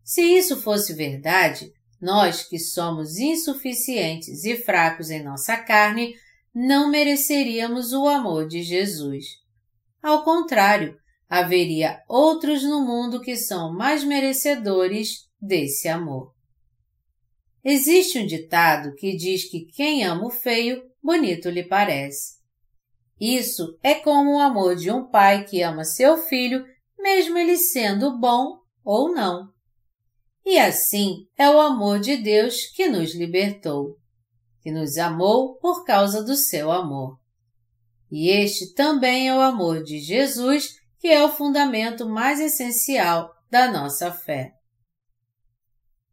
Se 0.04 0.22
isso 0.22 0.62
fosse 0.62 0.94
verdade, 0.94 1.72
nós 2.02 2.44
que 2.44 2.58
somos 2.58 3.18
insuficientes 3.18 4.44
e 4.44 4.58
fracos 4.58 5.10
em 5.10 5.24
nossa 5.24 5.56
carne, 5.58 6.16
não 6.54 6.90
mereceríamos 6.90 7.94
o 7.94 8.08
amor 8.08 8.48
de 8.48 8.64
Jesus. 8.64 9.26
Ao 10.02 10.24
contrário, 10.24 10.98
haveria 11.30 12.02
outros 12.10 12.64
no 12.64 12.82
mundo 12.82 13.22
que 13.22 13.36
são 13.38 13.72
mais 13.72 14.04
merecedores 14.04 15.30
desse 15.40 15.88
amor. 15.88 16.34
Existe 17.64 18.20
um 18.20 18.26
ditado 18.26 18.96
que 18.96 19.16
diz 19.16 19.50
que 19.50 19.66
quem 19.66 20.04
ama 20.04 20.26
o 20.26 20.32
feio, 20.32 20.84
bonito 21.02 21.50
lhe 21.50 21.64
parece. 21.64 22.42
Isso 23.20 23.78
é 23.84 23.94
como 23.94 24.36
o 24.36 24.40
amor 24.40 24.76
de 24.76 24.90
um 24.90 25.08
pai 25.08 25.46
que 25.46 25.62
ama 25.62 25.84
seu 25.84 26.18
filho 26.18 26.66
mesmo 27.02 27.38
ele 27.38 27.58
sendo 27.58 28.18
bom 28.18 28.60
ou 28.84 29.12
não. 29.12 29.51
E 30.46 30.58
assim 30.58 31.28
é 31.38 31.50
o 31.50 31.60
amor 31.60 32.00
de 32.00 32.18
Deus 32.18 32.66
que 32.76 32.88
nos 32.88 33.14
libertou, 33.16 33.98
que 34.62 34.72
nos 34.72 34.98
amou 34.98 35.56
por 35.56 35.84
causa 35.84 36.24
do 36.24 36.36
seu 36.36 36.72
amor. 36.72 37.20
E 38.12 38.30
este 38.30 38.74
também 38.74 39.30
é 39.30 39.36
o 39.36 39.40
amor 39.40 39.84
de 39.84 40.00
Jesus, 40.00 40.76
que 41.00 41.08
é 41.08 41.24
o 41.24 41.32
fundamento 41.32 42.08
mais 42.08 42.40
essencial 42.40 43.34
da 43.50 43.72
nossa 43.72 44.12
fé. 44.12 44.54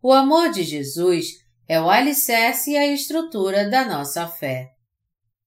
O 0.00 0.12
amor 0.12 0.50
de 0.50 0.62
Jesus 0.62 1.26
é 1.66 1.80
o 1.80 1.90
alicerce 1.90 2.73
e 2.73 2.76
a 2.76 2.87
estrutura 2.87 3.68
da 3.68 3.85
nossa 3.85 4.28
fé. 4.28 4.70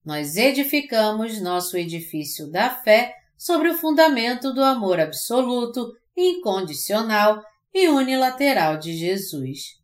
Nós 0.03 0.35
edificamos 0.35 1.39
nosso 1.41 1.77
edifício 1.77 2.49
da 2.49 2.69
fé 2.69 3.13
sobre 3.37 3.69
o 3.69 3.77
fundamento 3.77 4.53
do 4.53 4.63
amor 4.63 4.99
absoluto, 4.99 5.91
incondicional 6.15 7.41
e 7.73 7.87
unilateral 7.87 8.77
de 8.77 8.93
Jesus. 8.93 9.81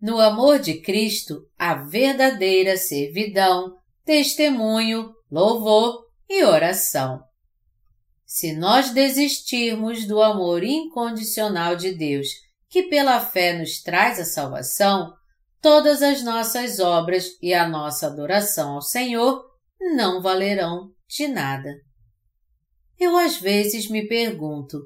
No 0.00 0.20
amor 0.20 0.58
de 0.58 0.80
Cristo, 0.80 1.48
há 1.58 1.74
verdadeira 1.74 2.76
servidão, 2.76 3.76
testemunho, 4.04 5.14
louvor 5.30 6.06
e 6.28 6.44
oração. 6.44 7.22
Se 8.24 8.52
nós 8.52 8.90
desistirmos 8.90 10.06
do 10.06 10.20
amor 10.20 10.62
incondicional 10.62 11.76
de 11.76 11.92
Deus, 11.92 12.28
que 12.68 12.84
pela 12.84 13.20
fé 13.20 13.56
nos 13.58 13.80
traz 13.80 14.18
a 14.18 14.24
salvação, 14.24 15.14
todas 15.62 16.02
as 16.02 16.22
nossas 16.22 16.78
obras 16.78 17.30
e 17.40 17.54
a 17.54 17.68
nossa 17.68 18.06
adoração 18.06 18.74
ao 18.74 18.82
Senhor 18.82 19.44
não 19.80 20.20
valerão 20.20 20.90
de 21.08 21.28
nada. 21.28 21.70
Eu 22.98 23.16
às 23.16 23.36
vezes 23.36 23.88
me 23.88 24.06
pergunto, 24.06 24.78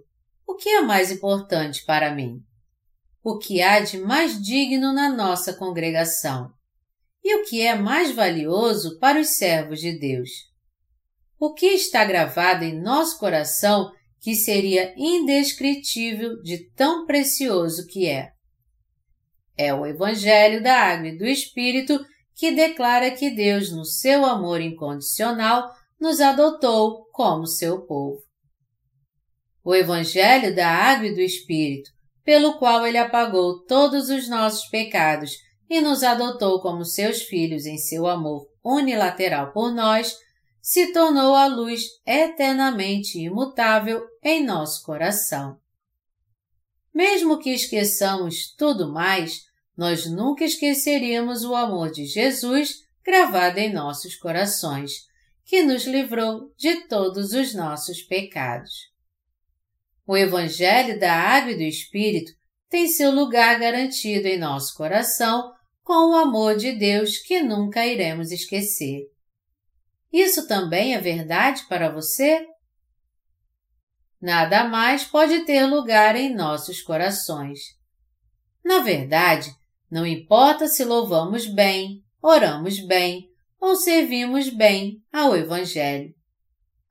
o 0.50 0.56
que 0.56 0.68
é 0.68 0.80
mais 0.80 1.12
importante 1.12 1.84
para 1.84 2.12
mim? 2.12 2.40
O 3.22 3.38
que 3.38 3.62
há 3.62 3.78
de 3.78 3.98
mais 3.98 4.42
digno 4.42 4.92
na 4.92 5.08
nossa 5.08 5.52
congregação? 5.52 6.50
E 7.22 7.36
o 7.36 7.44
que 7.44 7.62
é 7.62 7.76
mais 7.76 8.12
valioso 8.12 8.98
para 8.98 9.20
os 9.20 9.36
servos 9.36 9.78
de 9.78 9.96
Deus? 9.96 10.28
O 11.38 11.54
que 11.54 11.66
está 11.66 12.04
gravado 12.04 12.64
em 12.64 12.82
nosso 12.82 13.16
coração 13.18 13.92
que 14.20 14.34
seria 14.34 14.92
indescritível 14.96 16.42
de 16.42 16.68
tão 16.72 17.06
precioso 17.06 17.86
que 17.86 18.08
é? 18.08 18.32
É 19.56 19.72
o 19.72 19.86
Evangelho 19.86 20.60
da 20.60 20.74
Água 20.74 21.08
e 21.08 21.16
do 21.16 21.26
Espírito 21.26 22.04
que 22.34 22.50
declara 22.50 23.12
que 23.12 23.30
Deus, 23.30 23.70
no 23.70 23.84
seu 23.84 24.24
amor 24.26 24.60
incondicional, 24.60 25.70
nos 26.00 26.20
adotou 26.20 27.04
como 27.12 27.46
seu 27.46 27.82
povo. 27.82 28.29
O 29.64 29.74
Evangelho 29.74 30.54
da 30.54 30.68
Água 30.68 31.08
e 31.08 31.14
do 31.14 31.20
Espírito, 31.20 31.90
pelo 32.24 32.58
qual 32.58 32.86
Ele 32.86 32.98
apagou 32.98 33.64
todos 33.64 34.08
os 34.08 34.28
nossos 34.28 34.68
pecados 34.68 35.32
e 35.68 35.80
nos 35.80 36.02
adotou 36.02 36.60
como 36.60 36.84
seus 36.84 37.22
filhos 37.22 37.66
em 37.66 37.78
seu 37.78 38.06
amor 38.06 38.46
unilateral 38.64 39.52
por 39.52 39.72
nós, 39.72 40.16
se 40.60 40.92
tornou 40.92 41.34
a 41.34 41.46
luz 41.46 41.84
eternamente 42.06 43.18
imutável 43.18 44.04
em 44.22 44.44
nosso 44.44 44.84
coração. 44.84 45.58
Mesmo 46.94 47.38
que 47.38 47.50
esqueçamos 47.50 48.54
tudo 48.56 48.92
mais, 48.92 49.42
nós 49.76 50.10
nunca 50.10 50.44
esqueceríamos 50.44 51.44
o 51.44 51.54
amor 51.54 51.90
de 51.90 52.04
Jesus 52.04 52.80
gravado 53.04 53.58
em 53.58 53.72
nossos 53.72 54.14
corações, 54.16 55.08
que 55.44 55.62
nos 55.62 55.84
livrou 55.86 56.52
de 56.56 56.86
todos 56.86 57.32
os 57.32 57.54
nossos 57.54 58.02
pecados. 58.02 58.89
O 60.10 60.16
Evangelho 60.16 60.98
da 60.98 61.14
Água 61.14 61.52
e 61.52 61.56
do 61.56 61.62
Espírito 61.62 62.32
tem 62.68 62.88
seu 62.88 63.12
lugar 63.12 63.60
garantido 63.60 64.26
em 64.26 64.36
nosso 64.36 64.74
coração 64.76 65.52
com 65.84 66.10
o 66.10 66.16
amor 66.16 66.56
de 66.56 66.72
Deus 66.72 67.18
que 67.18 67.40
nunca 67.40 67.86
iremos 67.86 68.32
esquecer. 68.32 69.04
Isso 70.12 70.48
também 70.48 70.96
é 70.96 71.00
verdade 71.00 71.64
para 71.68 71.88
você? 71.88 72.44
Nada 74.20 74.64
mais 74.64 75.04
pode 75.04 75.44
ter 75.44 75.64
lugar 75.64 76.16
em 76.16 76.34
nossos 76.34 76.82
corações. 76.82 77.60
Na 78.64 78.80
verdade, 78.80 79.54
não 79.88 80.04
importa 80.04 80.66
se 80.66 80.84
louvamos 80.84 81.46
bem, 81.46 82.02
oramos 82.20 82.84
bem 82.84 83.30
ou 83.60 83.76
servimos 83.76 84.48
bem 84.48 85.00
ao 85.12 85.36
Evangelho. 85.36 86.12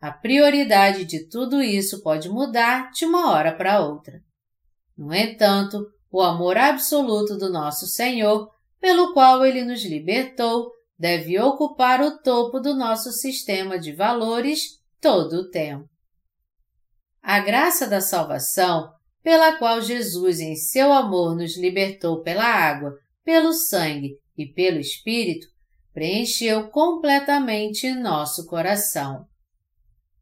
A 0.01 0.11
prioridade 0.11 1.03
de 1.03 1.27
tudo 1.27 1.61
isso 1.61 2.01
pode 2.01 2.29
mudar 2.29 2.91
de 2.91 3.05
uma 3.05 3.31
hora 3.31 3.53
para 3.53 3.81
outra. 3.81 4.21
No 4.97 5.13
entanto, 5.13 5.85
o 6.11 6.21
amor 6.21 6.57
absoluto 6.57 7.37
do 7.37 7.51
nosso 7.51 7.85
Senhor, 7.85 8.49
pelo 8.79 9.13
qual 9.13 9.45
Ele 9.45 9.63
nos 9.63 9.83
libertou, 9.83 10.71
deve 10.97 11.39
ocupar 11.39 12.01
o 12.01 12.17
topo 12.19 12.59
do 12.59 12.75
nosso 12.75 13.11
sistema 13.11 13.77
de 13.77 13.93
valores 13.93 14.79
todo 15.01 15.33
o 15.33 15.49
tempo. 15.49 15.87
A 17.21 17.39
graça 17.39 17.85
da 17.85 18.01
salvação 18.01 18.89
pela 19.21 19.57
qual 19.57 19.81
Jesus, 19.81 20.39
em 20.39 20.55
seu 20.55 20.91
amor, 20.91 21.35
nos 21.35 21.57
libertou 21.57 22.21
pela 22.21 22.45
água, 22.45 22.93
pelo 23.23 23.53
sangue 23.53 24.15
e 24.37 24.45
pelo 24.45 24.79
Espírito, 24.79 25.47
preencheu 25.93 26.69
completamente 26.69 27.91
nosso 27.93 28.47
coração. 28.47 29.28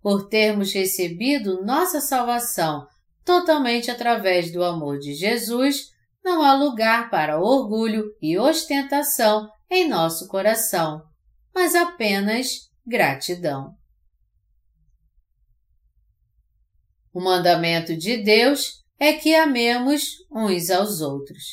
Por 0.08 0.30
termos 0.30 0.72
recebido 0.72 1.66
nossa 1.66 2.00
salvação 2.00 2.88
totalmente 3.26 3.92
através 3.92 4.54
do 4.54 4.64
amor 4.64 5.00
de 5.00 5.14
Jesus, 5.14 5.92
não 6.24 6.42
há 6.42 6.54
lugar 6.54 7.10
para 7.10 7.42
orgulho 7.42 8.16
e 8.22 8.38
ostentação 8.38 9.52
em 9.70 9.86
nosso 9.86 10.30
coração, 10.30 11.04
mas 11.54 11.76
apenas 11.76 12.72
gratidão. 12.86 13.76
O 17.14 17.20
mandamento 17.20 17.94
de 17.94 18.16
Deus 18.16 18.86
é 18.98 19.12
que 19.12 19.36
amemos 19.36 20.26
uns 20.32 20.70
aos 20.70 21.02
outros. 21.02 21.44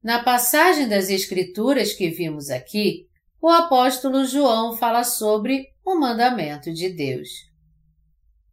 Na 0.00 0.22
passagem 0.22 0.88
das 0.88 1.10
Escrituras 1.10 1.92
que 1.92 2.08
vimos 2.08 2.50
aqui, 2.50 3.08
o 3.40 3.48
apóstolo 3.48 4.24
João 4.24 4.76
fala 4.76 5.02
sobre 5.02 5.66
o 5.92 5.98
mandamento 5.98 6.72
de 6.72 6.90
Deus. 6.90 7.28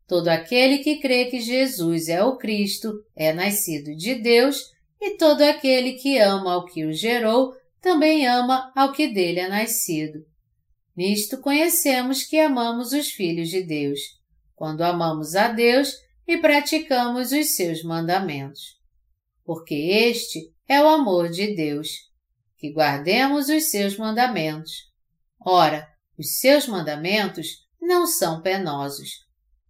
Todo 0.08 0.30
aquele 0.30 0.80
que 0.80 1.00
crê 1.00 1.26
que 1.26 1.42
Jesus 1.42 2.08
é 2.08 2.24
o 2.24 2.38
Cristo 2.38 3.04
é 3.16 3.34
nascido 3.34 3.96
de 3.96 4.16
Deus, 4.16 4.72
e 5.02 5.18
todo 5.18 5.42
aquele 5.42 5.94
que 5.94 6.18
ama 6.18 6.54
ao 6.54 6.66
que 6.66 6.86
o 6.86 6.94
gerou 6.94 7.54
também 7.82 8.26
ama 8.26 8.72
ao 8.76 8.92
que 8.92 9.08
dele 9.08 9.40
é 9.40 9.50
nascido. 9.50 10.26
Nisto 10.96 11.40
conhecemos 11.40 12.24
que 12.24 12.40
amamos 12.40 12.94
os 12.94 13.10
filhos 13.10 13.50
de 13.50 13.62
Deus, 13.62 14.00
quando 14.56 14.82
amamos 14.82 15.36
a 15.36 15.50
Deus 15.50 15.94
e 16.28 16.38
praticamos 16.38 17.32
os 17.32 17.56
seus 17.56 17.84
mandamentos. 17.84 18.80
Porque 19.44 19.76
este 19.76 20.54
é 20.68 20.82
o 20.82 20.88
amor 20.88 21.30
de 21.30 21.54
Deus, 21.54 21.90
que 22.58 22.72
guardemos 22.72 23.50
os 23.50 23.66
seus 23.66 23.98
mandamentos. 23.98 24.72
Ora, 25.40 25.95
os 26.18 26.40
seus 26.40 26.68
mandamentos 26.68 27.66
não 27.82 28.08
são 28.08 28.42
penosos. 28.42 29.26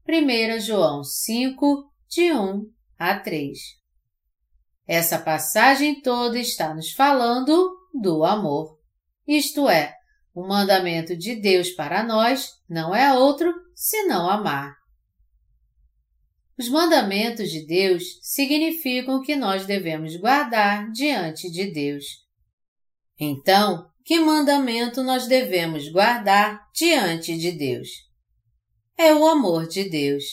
1 0.08 0.60
João 0.60 1.04
5, 1.04 1.92
de 2.08 2.32
1 2.32 2.72
a 2.98 3.20
3. 3.20 3.58
Essa 4.88 5.18
passagem 5.18 6.02
toda 6.02 6.40
está 6.40 6.74
nos 6.74 6.92
falando 6.92 7.76
do 7.94 8.24
amor. 8.24 8.80
Isto 9.28 9.68
é, 9.68 9.96
o 10.34 10.48
mandamento 10.48 11.16
de 11.18 11.36
Deus 11.36 11.72
para 11.72 12.04
nós 12.04 12.52
não 12.70 12.94
é 12.94 13.18
outro 13.18 13.54
senão 13.74 14.30
amar. 14.30 14.76
Os 16.58 16.70
mandamentos 16.70 17.50
de 17.50 17.66
Deus 17.66 18.04
significam 18.22 19.22
que 19.22 19.36
nós 19.36 19.66
devemos 19.66 20.16
guardar 20.16 20.90
diante 20.92 21.52
de 21.52 21.66
Deus. 21.72 22.06
Então, 23.20 23.90
que 24.06 24.20
mandamento 24.20 25.02
nós 25.02 25.28
devemos 25.28 25.90
guardar 25.90 26.70
diante 26.72 27.36
de 27.36 27.52
Deus? 27.52 27.90
É 28.96 29.12
o 29.12 29.28
amor 29.28 29.68
de 29.68 29.90
Deus. 29.90 30.24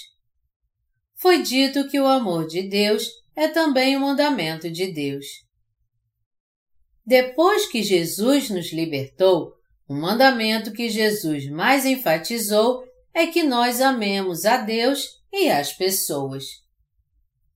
Foi 1.17 1.43
dito 1.43 1.89
que 1.89 1.99
o 1.99 2.07
amor 2.07 2.47
de 2.47 2.63
Deus 2.63 3.09
é 3.35 3.49
também 3.49 3.97
o 3.97 4.01
mandamento 4.01 4.71
de 4.71 4.93
Deus. 4.93 5.25
Depois 7.05 7.67
que 7.67 7.83
Jesus 7.83 8.51
nos 8.51 8.73
libertou, 8.73 9.55
o 9.89 9.95
mandamento 9.95 10.71
que 10.73 10.91
Jesus 10.91 11.51
mais 11.51 11.87
enfatizou 11.87 12.85
é 13.15 13.27
que 13.27 13.43
nós 13.43 13.81
amemos 13.81 14.45
a 14.45 14.59
Deus 14.59 15.23
e 15.33 15.49
as 15.51 15.73
pessoas. 15.73 16.45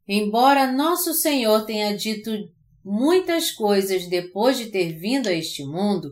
Embora 0.09 0.73
Nosso 0.73 1.13
Senhor 1.13 1.67
tenha 1.67 1.95
dito 1.95 2.31
muitas 2.89 3.51
coisas 3.51 4.07
depois 4.07 4.57
de 4.57 4.67
ter 4.67 4.93
vindo 4.93 5.29
a 5.29 5.33
este 5.33 5.65
mundo, 5.65 6.09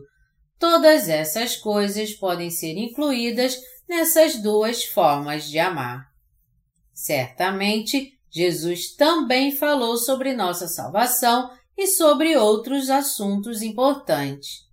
todas 0.59 1.07
essas 1.07 1.55
coisas 1.55 2.11
podem 2.11 2.49
ser 2.49 2.77
incluídas 2.77 3.57
nessas 3.87 4.41
duas 4.41 4.83
formas 4.83 5.49
de 5.49 5.57
amar. 5.57 6.05
Certamente, 6.93 8.19
Jesus 8.29 8.93
também 8.93 9.55
falou 9.55 9.95
sobre 9.95 10.33
nossa 10.33 10.67
salvação 10.67 11.49
e 11.77 11.87
sobre 11.87 12.35
outros 12.35 12.89
assuntos 12.89 13.61
importantes. 13.61 14.65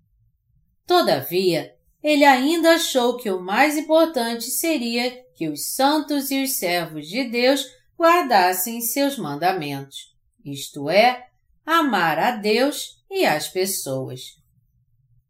Todavia, 0.84 1.72
ele 2.02 2.24
ainda 2.24 2.72
achou 2.72 3.16
que 3.16 3.30
o 3.30 3.40
mais 3.40 3.78
importante 3.78 4.50
seria 4.50 5.22
que 5.36 5.48
os 5.48 5.72
santos 5.72 6.32
e 6.32 6.42
os 6.42 6.54
servos 6.54 7.06
de 7.06 7.22
Deus 7.30 7.64
guardassem 7.96 8.80
seus 8.80 9.16
mandamentos, 9.16 10.12
isto 10.44 10.90
é, 10.90 11.28
amar 11.64 12.18
a 12.18 12.32
Deus 12.32 13.02
e 13.10 13.24
as 13.24 13.48
pessoas. 13.48 14.40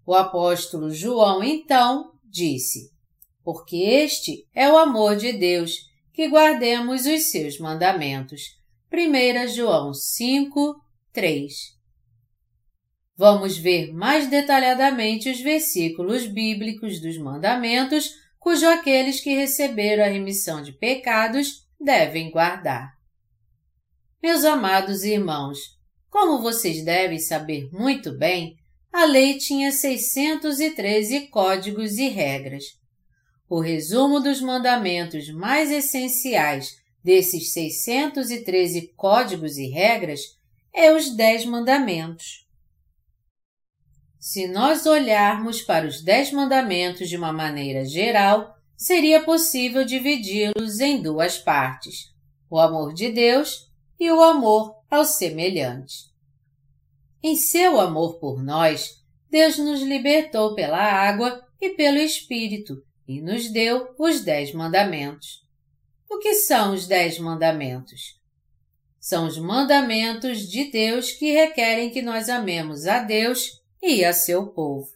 O 0.05 0.15
apóstolo 0.15 0.91
João 0.91 1.43
então 1.43 2.13
disse: 2.25 2.91
Porque 3.45 3.77
este 3.77 4.49
é 4.55 4.71
o 4.71 4.77
amor 4.77 5.17
de 5.17 5.33
Deus, 5.33 5.91
que 6.13 6.29
guardemos 6.29 7.07
os 7.07 7.31
seus 7.31 7.59
mandamentos. 7.59 8.61
1 8.93 9.49
João 9.49 9.95
5, 9.95 10.77
3 11.13 11.83
Vamos 13.17 13.57
ver 13.57 13.93
mais 13.93 14.29
detalhadamente 14.29 15.31
os 15.31 15.41
versículos 15.41 16.27
bíblicos 16.27 17.01
dos 17.01 17.17
mandamentos, 17.19 18.11
cujo 18.39 18.67
aqueles 18.67 19.21
que 19.21 19.35
receberam 19.35 20.05
a 20.05 20.09
remissão 20.09 20.63
de 20.63 20.73
pecados 20.73 21.69
devem 21.81 22.31
guardar. 22.31 22.95
Meus 24.23 24.45
amados 24.45 25.05
irmãos, 25.05 25.79
como 26.13 26.43
vocês 26.43 26.85
devem 26.85 27.19
saber 27.19 27.71
muito 27.73 28.13
bem, 28.13 28.59
a 28.93 29.07
lei 29.07 29.39
tinha 29.39 29.73
613 29.73 31.29
códigos 31.29 31.97
e 31.97 32.07
regras. 32.09 32.65
O 33.49 33.61
resumo 33.61 34.21
dos 34.21 34.39
mandamentos 34.39 35.31
mais 35.31 35.71
essenciais 35.71 36.77
desses 37.03 37.55
613 37.55 38.93
códigos 38.95 39.57
e 39.57 39.69
regras 39.69 40.21
é 40.71 40.95
os 40.95 41.17
Dez 41.17 41.47
Mandamentos. 41.47 42.47
Se 44.21 44.47
nós 44.47 44.85
olharmos 44.85 45.63
para 45.63 45.87
os 45.87 46.03
Dez 46.03 46.31
Mandamentos 46.31 47.09
de 47.09 47.17
uma 47.17 47.33
maneira 47.33 47.87
geral, 47.87 48.55
seria 48.77 49.23
possível 49.23 49.83
dividi-los 49.83 50.79
em 50.79 51.01
duas 51.01 51.39
partes: 51.39 52.13
o 52.51 52.59
amor 52.59 52.93
de 52.93 53.11
Deus 53.11 53.71
e 53.99 54.11
o 54.11 54.21
amor 54.21 54.82
ao 54.93 55.07
semelhante. 55.07 56.13
Em 57.23 57.35
seu 57.35 57.81
amor 57.81 58.19
por 58.19 58.45
nós, 58.45 59.03
Deus 59.31 59.57
nos 59.57 59.81
libertou 59.81 60.55
pela 60.55 60.77
água 60.77 61.43
e 61.59 61.71
pelo 61.71 61.97
Espírito 61.97 62.85
e 63.09 63.19
nos 63.23 63.51
deu 63.51 63.95
os 63.99 64.21
Dez 64.21 64.53
Mandamentos. 64.53 65.47
O 66.11 66.19
que 66.19 66.35
são 66.35 66.75
os 66.75 66.87
Dez 66.87 67.19
Mandamentos? 67.19 68.21
São 69.01 69.27
os 69.27 69.39
mandamentos 69.39 70.41
de 70.41 70.71
Deus 70.71 71.11
que 71.13 71.33
requerem 71.33 71.89
que 71.89 72.03
nós 72.03 72.29
amemos 72.29 72.87
a 72.87 72.99
Deus 72.99 73.63
e 73.83 74.05
a 74.05 74.13
seu 74.13 74.49
povo. 74.49 74.91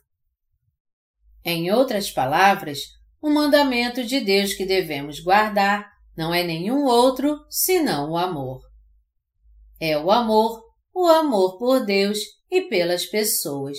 Em 1.43 1.71
outras 1.73 2.11
palavras, 2.11 2.81
o 3.19 3.31
mandamento 3.31 4.05
de 4.05 4.21
Deus 4.21 4.53
que 4.53 4.67
devemos 4.67 5.21
guardar 5.21 5.91
não 6.15 6.35
é 6.35 6.43
nenhum 6.43 6.85
outro 6.85 7.47
senão 7.49 8.11
o 8.11 8.19
amor. 8.19 8.66
É 9.81 9.99
o 9.99 10.11
amor, 10.11 10.63
o 10.95 11.07
amor 11.07 11.59
por 11.59 11.85
Deus 11.85 12.19
e 12.51 12.63
pelas 12.63 13.05
pessoas. 13.07 13.79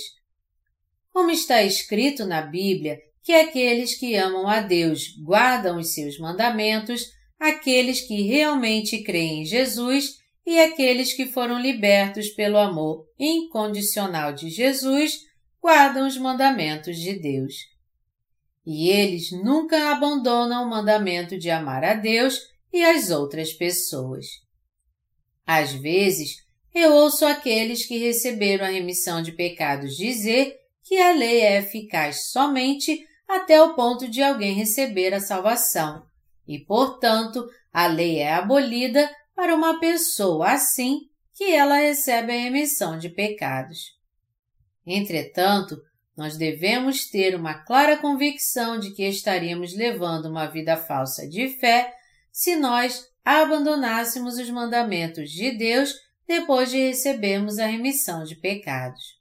Como 1.12 1.32
está 1.32 1.64
escrito 1.64 2.26
na 2.26 2.42
Bíblia 2.42 3.00
que 3.24 3.34
aqueles 3.34 3.96
que 4.00 4.16
amam 4.16 4.48
a 4.48 4.62
Deus 4.62 5.18
guardam 5.22 5.80
os 5.80 5.94
seus 5.94 6.18
mandamentos, 6.20 7.02
aqueles 7.40 8.02
que 8.02 8.22
realmente 8.22 9.04
creem 9.04 9.42
em 9.42 9.46
Jesus 9.46 10.18
e 10.46 10.60
aqueles 10.60 11.12
que 11.12 11.26
foram 11.26 11.60
libertos 11.60 12.30
pelo 12.30 12.58
amor 12.58 13.06
incondicional 13.20 14.32
de 14.32 14.50
Jesus 14.50 15.26
guardam 15.62 16.08
os 16.08 16.18
mandamentos 16.18 16.98
de 16.98 17.20
Deus. 17.20 17.54
E 18.66 18.90
eles 18.90 19.32
nunca 19.32 19.92
abandonam 19.92 20.64
o 20.64 20.70
mandamento 20.70 21.38
de 21.38 21.50
amar 21.50 21.84
a 21.84 21.94
Deus 21.96 22.40
e 22.72 22.84
as 22.84 23.10
outras 23.10 23.52
pessoas. 23.52 24.26
Às 25.48 25.72
vezes, 25.72 26.46
eu 26.76 26.94
ouço 26.94 27.26
aqueles 27.26 27.86
que 27.86 27.98
receberam 27.98 28.66
a 28.66 28.70
remissão 28.70 29.22
de 29.22 29.32
pecados 29.32 29.96
dizer 29.96 30.60
que 30.84 30.98
a 30.98 31.14
lei 31.14 31.40
é 31.40 31.60
eficaz 31.60 32.30
somente 32.32 33.08
até 33.26 33.62
o 33.62 33.74
ponto 33.74 34.10
de 34.10 34.22
alguém 34.22 34.54
receber 34.54 35.14
a 35.14 35.22
salvação, 35.22 36.06
e, 36.46 36.60
portanto, 36.60 37.48
a 37.72 37.88
lei 37.88 38.20
é 38.20 38.34
abolida 38.34 39.10
para 39.34 39.56
uma 39.56 39.80
pessoa 39.80 40.52
assim 40.52 41.02
que 41.34 41.46
ela 41.52 41.78
recebe 41.78 42.34
a 42.34 42.42
remissão 42.42 42.98
de 42.98 43.10
pecados. 43.10 43.96
Entretanto, 44.86 45.82
nós 46.16 46.36
devemos 46.36 47.10
ter 47.10 47.36
uma 47.36 47.54
clara 47.54 47.98
convicção 47.98 48.80
de 48.80 48.92
que 48.92 49.04
estaríamos 49.04 49.76
levando 49.76 50.26
uma 50.26 50.48
vida 50.48 50.76
falsa 50.76 51.28
de 51.28 51.50
fé 51.60 51.94
se 52.32 52.56
nós 52.56 53.06
abandonássemos 53.36 54.38
os 54.38 54.50
mandamentos 54.50 55.30
de 55.32 55.52
Deus 55.52 55.94
depois 56.28 56.70
de 56.70 56.78
recebermos 56.78 57.60
a 57.60 57.66
remissão 57.66 58.24
de 58.24 58.36
pecados. 58.36 59.18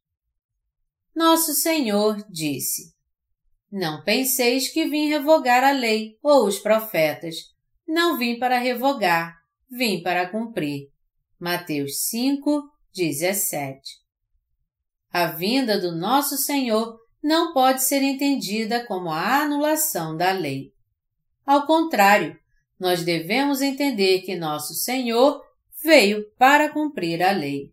Nosso 1.15 1.53
Senhor 1.55 2.25
disse: 2.31 2.95
Não 3.71 4.03
penseis 4.03 4.69
que 4.69 4.87
vim 4.87 5.09
revogar 5.09 5.65
a 5.65 5.73
lei 5.73 6.19
ou 6.23 6.47
os 6.47 6.59
profetas. 6.59 7.37
Não 7.87 8.19
vim 8.19 8.39
para 8.39 8.59
revogar, 8.59 9.37
vim 9.71 10.03
para 10.03 10.29
cumprir. 10.29 10.91
Mateus 11.39 12.09
5, 12.09 12.71
17 12.95 14.07
a 15.17 15.29
vinda 15.29 15.81
do 15.81 15.97
nosso 15.97 16.37
Senhor 16.37 17.01
não 17.23 17.55
pode 17.55 17.83
ser 17.83 18.03
entendida 18.03 18.85
como 18.85 19.09
a 19.09 19.41
anulação 19.41 20.15
da 20.15 20.31
lei. 20.31 20.75
Ao 21.47 21.65
contrário, 21.67 22.39
nós 22.79 23.03
devemos 23.03 23.61
entender 23.63 24.23
que 24.23 24.37
nosso 24.37 24.75
Senhor 24.75 25.43
veio 25.83 26.25
para 26.39 26.69
cumprir 26.69 27.23
a 27.23 27.31
lei. 27.31 27.71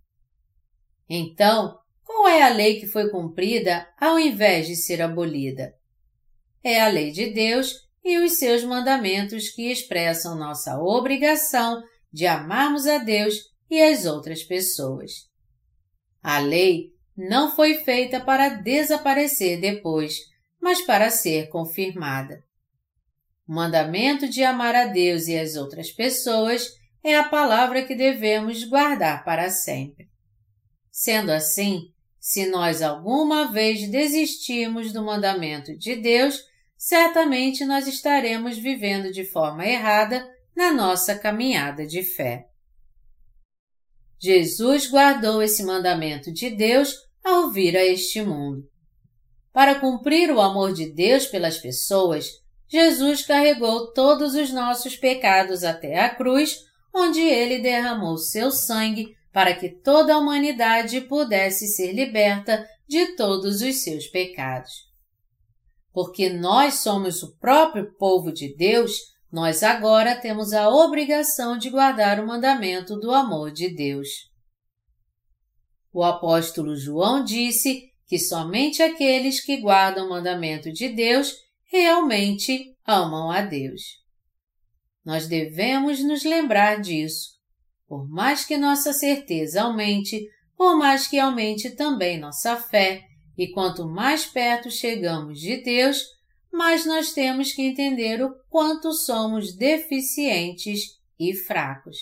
Então, 1.10 1.78
qual 2.04 2.28
é 2.28 2.42
a 2.44 2.50
lei 2.50 2.80
que 2.80 2.88
foi 2.88 3.10
cumprida 3.10 3.88
ao 4.00 4.20
invés 4.20 4.68
de 4.68 4.76
ser 4.76 5.02
abolida? 5.02 5.74
É 6.63 6.82
a 6.82 6.88
lei 6.88 7.12
de 7.12 7.32
Deus 7.32 7.84
e 8.04 8.18
os 8.20 8.34
seus 8.34 8.63
mandamentos 8.63 9.50
que 9.50 9.72
expressam 9.72 10.36
nossa 10.38 10.80
obrigação 10.80 11.84
de 12.12 12.28
amarmos 12.28 12.86
a 12.86 12.98
Deus 13.00 13.36
e 13.70 13.82
as 13.82 14.06
outras 14.06 14.44
pessoas. 14.44 15.30
A 16.22 16.39
lei 16.39 16.94
não 17.16 17.54
foi 17.54 17.76
feita 17.76 18.20
para 18.20 18.50
desaparecer 18.50 19.60
depois, 19.60 20.16
mas 20.62 20.82
para 20.82 21.10
ser 21.10 21.50
confirmada. 21.50 22.44
O 23.48 23.54
mandamento 23.54 24.28
de 24.28 24.44
amar 24.44 24.74
a 24.74 24.86
Deus 24.86 25.28
e 25.28 25.38
as 25.38 25.56
outras 25.56 25.92
pessoas 25.92 26.70
é 27.04 27.18
a 27.18 27.28
palavra 27.28 27.84
que 27.84 27.96
devemos 27.96 28.64
guardar 28.64 29.24
para 29.26 29.50
sempre. 29.50 30.10
Sendo 30.90 31.32
assim, 31.32 31.92
se 32.20 32.46
nós 32.46 32.82
alguma 32.82 33.52
vez 33.52 33.90
desistirmos 33.90 34.94
do 34.94 35.04
mandamento 35.04 35.78
de 35.78 35.96
Deus, 35.96 36.42
certamente 36.78 37.66
nós 37.66 37.86
estaremos 37.86 38.58
vivendo 38.58 39.12
de 39.12 39.26
forma 39.26 39.66
errada 39.66 40.26
na 40.56 40.72
nossa 40.72 41.18
caminhada 41.18 41.86
de 41.86 42.02
fé. 42.02 42.46
Jesus 44.22 44.90
guardou 44.90 45.44
esse 45.44 45.64
mandamento 45.64 46.32
de 46.32 46.50
Deus 46.50 46.96
ao 47.22 47.52
vir 47.52 47.76
a 47.76 47.84
este 47.84 48.22
mundo. 48.22 48.64
Para 49.52 49.76
cumprir 49.76 50.32
o 50.32 50.40
amor 50.40 50.74
de 50.74 50.94
Deus 50.94 51.26
pelas 51.26 51.58
pessoas, 51.58 52.43
Jesus 52.74 53.24
carregou 53.24 53.94
todos 53.94 54.34
os 54.34 54.52
nossos 54.52 54.96
pecados 54.96 55.64
até 55.64 56.00
a 56.00 56.10
cruz, 56.10 56.58
onde 56.92 57.22
ele 57.22 57.60
derramou 57.60 58.18
seu 58.18 58.50
sangue 58.50 59.16
para 59.32 59.54
que 59.54 59.70
toda 59.70 60.16
a 60.16 60.18
humanidade 60.18 61.00
pudesse 61.02 61.68
ser 61.68 61.94
liberta 61.94 62.68
de 62.88 63.16
todos 63.16 63.62
os 63.62 63.84
seus 63.84 64.08
pecados. 64.08 64.72
Porque 65.92 66.32
nós 66.32 66.80
somos 66.80 67.22
o 67.22 67.38
próprio 67.38 67.94
povo 67.96 68.34
de 68.34 68.56
Deus, 68.56 68.94
nós 69.32 69.62
agora 69.62 70.16
temos 70.16 70.52
a 70.52 70.68
obrigação 70.68 71.60
de 71.60 71.70
guardar 71.70 72.20
o 72.20 72.26
mandamento 72.26 72.96
do 73.00 73.12
amor 73.12 73.52
de 73.52 73.70
Deus. 73.70 74.08
O 75.94 76.04
apóstolo 76.04 76.76
João 76.76 77.24
disse 77.24 77.84
que 78.08 78.18
somente 78.18 78.82
aqueles 78.82 79.40
que 79.40 79.62
guardam 79.62 80.08
o 80.08 80.10
mandamento 80.10 80.74
de 80.74 80.90
Deus 80.90 81.43
realmente 81.74 82.78
amam 82.86 83.32
a 83.32 83.42
Deus. 83.42 83.82
Nós 85.04 85.28
devemos 85.28 86.04
nos 86.04 86.24
lembrar 86.24 86.80
disso. 86.80 87.32
Por 87.88 88.08
mais 88.08 88.46
que 88.46 88.56
nossa 88.58 88.94
certeza 88.94 89.64
aumente, 89.64 90.24
por 90.56 90.78
mais 90.78 91.08
que 91.08 91.20
aumente 91.20 91.72
também 91.72 92.20
nossa 92.20 92.56
fé, 92.56 93.04
e 93.36 93.48
quanto 93.48 93.90
mais 93.90 94.24
perto 94.26 94.70
chegamos 94.70 95.40
de 95.40 95.64
Deus, 95.64 96.04
mas 96.52 96.86
nós 96.86 97.12
temos 97.12 97.52
que 97.52 97.64
entender 97.64 98.24
o 98.24 98.36
quanto 98.50 98.94
somos 98.94 99.56
deficientes 99.56 101.00
e 101.20 101.34
fracos. 101.34 101.98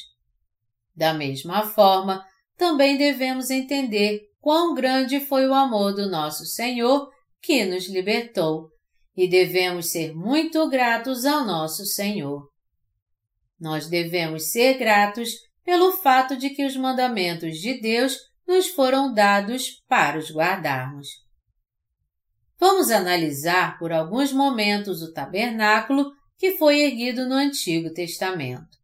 Da 0.94 1.14
mesma 1.14 1.64
forma, 1.64 2.26
também 2.58 2.98
devemos 2.98 3.50
entender 3.50 4.30
quão 4.42 4.74
grande 4.76 5.22
foi 5.22 5.48
o 5.48 5.54
amor 5.54 5.94
do 5.94 6.10
nosso 6.10 6.46
Senhor 6.46 7.10
que 7.42 7.64
nos 7.66 7.88
libertou, 7.88 8.71
e 9.16 9.28
devemos 9.28 9.92
ser 9.92 10.14
muito 10.14 10.68
gratos 10.70 11.26
ao 11.26 11.46
nosso 11.46 11.86
Senhor. 11.86 12.50
Nós 13.60 13.88
devemos 13.88 14.52
ser 14.52 14.78
gratos 14.78 15.32
pelo 15.64 15.92
fato 15.92 16.36
de 16.36 16.50
que 16.50 16.66
os 16.66 16.76
mandamentos 16.76 17.58
de 17.58 17.80
Deus 17.80 18.18
nos 18.48 18.68
foram 18.68 19.14
dados 19.14 19.84
para 19.88 20.18
os 20.18 20.32
guardarmos. 20.32 21.08
Vamos 22.60 22.92
analisar 22.92 23.78
por 23.80 23.92
alguns 23.92 24.32
momentos 24.32 25.02
o 25.02 25.14
tabernáculo 25.14 26.12
que 26.38 26.58
foi 26.58 26.82
erguido 26.82 27.28
no 27.28 27.36
Antigo 27.36 27.94
Testamento. 27.94 28.78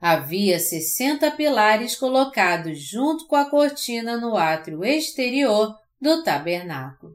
Havia 0.00 0.60
sessenta 0.60 1.30
pilares 1.30 1.96
colocados 1.96 2.80
junto 2.80 3.26
com 3.26 3.34
a 3.34 3.48
cortina 3.48 4.16
no 4.16 4.36
átrio 4.36 4.84
exterior 4.84 5.74
do 6.00 6.22
tabernáculo. 6.22 7.14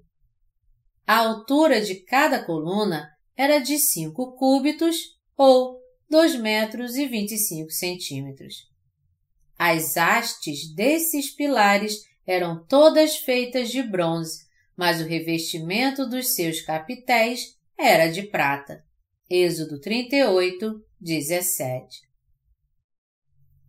A 1.06 1.18
altura 1.18 1.82
de 1.82 1.96
cada 1.96 2.44
coluna 2.44 3.10
era 3.36 3.60
de 3.60 3.78
cinco 3.78 4.36
cúbitos 4.38 5.18
ou 5.36 5.82
dois 6.10 6.36
metros 6.36 6.96
e 6.96 7.08
vinte 7.08 7.34
e 7.34 7.38
cinco 7.38 7.72
centímetros. 7.72 8.70
As 9.58 9.98
hastes 9.98 10.74
desses 10.74 11.30
pilares 11.30 12.00
eram 12.26 12.66
todas 12.66 13.18
feitas 13.18 13.70
de 13.70 13.82
bronze 13.84 14.52
mas 14.82 15.00
o 15.00 15.06
revestimento 15.06 16.10
dos 16.10 16.34
seus 16.34 16.60
capitéis 16.60 17.56
era 17.78 18.08
de 18.08 18.24
prata. 18.24 18.84
Êxodo 19.30 19.80
38, 19.80 20.84
17. 21.00 22.02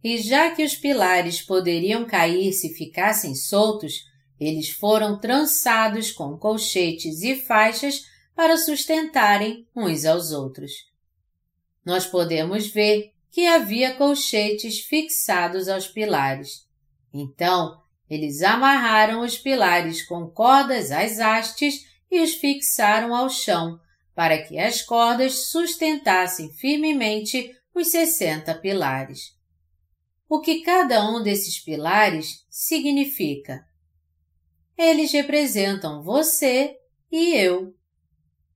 E 0.03 0.16
já 0.16 0.51
que 0.55 0.64
os 0.64 0.75
pilares 0.75 1.42
poderiam 1.42 2.07
cair 2.07 2.53
se 2.55 2.75
ficassem 2.75 3.35
soltos, 3.35 4.05
eles 4.38 4.71
foram 4.71 5.18
trançados 5.18 6.11
com 6.11 6.37
colchetes 6.37 7.23
e 7.23 7.37
faixas 7.37 8.03
para 8.35 8.57
sustentarem 8.57 9.66
uns 9.75 10.05
aos 10.05 10.33
outros. 10.33 10.73
Nós 11.85 12.07
podemos 12.07 12.66
ver 12.66 13.12
que 13.31 13.47
havia 13.47 13.95
colchetes 13.95 14.81
fixados 14.81 15.68
aos 15.68 15.88
pilares. 15.88 16.66
Então, 17.12 17.81
eles 18.09 18.42
amarraram 18.42 19.23
os 19.23 19.38
pilares 19.38 20.05
com 20.07 20.29
cordas 20.29 20.90
às 20.90 21.18
hastes 21.18 21.87
e 22.11 22.21
os 22.21 22.35
fixaram 22.35 23.14
ao 23.14 23.31
chão, 23.31 23.81
para 24.14 24.42
que 24.42 24.59
as 24.59 24.83
cordas 24.83 25.51
sustentassem 25.51 26.53
firmemente 26.53 27.57
os 27.75 27.88
sessenta 27.88 28.55
pilares. 28.55 29.35
O 30.29 30.40
que 30.40 30.61
cada 30.61 31.11
um 31.11 31.23
desses 31.23 31.59
pilares 31.59 32.45
significa? 32.51 33.66
Eles 34.83 35.12
representam 35.12 36.03
você 36.03 36.77
e 37.09 37.37
eu. 37.37 37.73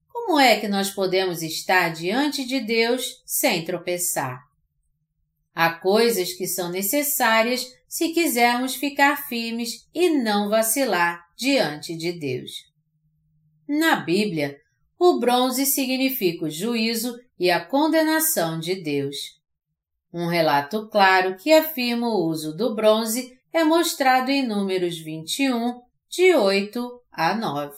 Como 0.09 0.41
é 0.41 0.59
que 0.59 0.67
nós 0.67 0.91
podemos 0.91 1.41
estar 1.41 1.91
diante 1.91 2.45
de 2.45 2.59
Deus 2.59 3.23
sem 3.25 3.65
tropeçar? 3.65 4.43
Há 5.55 5.75
coisas 5.75 6.33
que 6.33 6.49
são 6.49 6.69
necessárias 6.69 7.73
se 7.89 8.09
quisermos 8.09 8.75
ficar 8.75 9.29
firmes 9.29 9.89
e 9.95 10.11
não 10.11 10.51
vacilar 10.51 11.25
diante 11.37 11.97
de 11.97 12.13
Deus. 12.13 12.51
Na 13.69 13.95
Bíblia, 13.95 14.59
o 14.99 15.21
bronze 15.21 15.65
significa 15.65 16.47
o 16.47 16.51
juízo 16.51 17.17
e 17.39 17.53
a 17.53 17.65
condenação 17.65 18.59
de 18.59 18.75
Deus. 18.75 19.17
Um 20.13 20.27
relato 20.27 20.89
claro 20.89 21.37
que 21.37 21.53
afirma 21.53 22.09
o 22.09 22.27
uso 22.27 22.53
do 22.53 22.75
bronze 22.75 23.39
é 23.53 23.63
mostrado 23.63 24.33
em 24.33 24.45
Números 24.45 24.99
21, 24.99 25.86
de 26.09 26.35
8 26.35 27.03
a 27.13 27.35
9. 27.35 27.75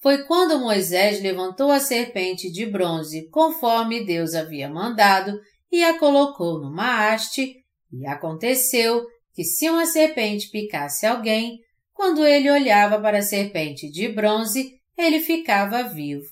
Foi 0.00 0.24
quando 0.24 0.58
Moisés 0.58 1.22
levantou 1.22 1.70
a 1.70 1.78
serpente 1.78 2.50
de 2.50 2.66
bronze 2.66 3.28
conforme 3.30 4.04
Deus 4.04 4.34
havia 4.34 4.68
mandado 4.68 5.38
e 5.70 5.82
a 5.82 5.98
colocou 5.98 6.60
numa 6.60 7.08
haste, 7.08 7.56
e 7.92 8.06
aconteceu 8.06 9.06
que 9.32 9.44
se 9.44 9.70
uma 9.70 9.86
serpente 9.86 10.50
picasse 10.50 11.06
alguém, 11.06 11.60
quando 11.94 12.26
ele 12.26 12.50
olhava 12.50 13.00
para 13.00 13.18
a 13.18 13.22
serpente 13.22 13.90
de 13.90 14.08
bronze, 14.08 14.78
ele 14.96 15.20
ficava 15.20 15.82
vivo. 15.84 16.26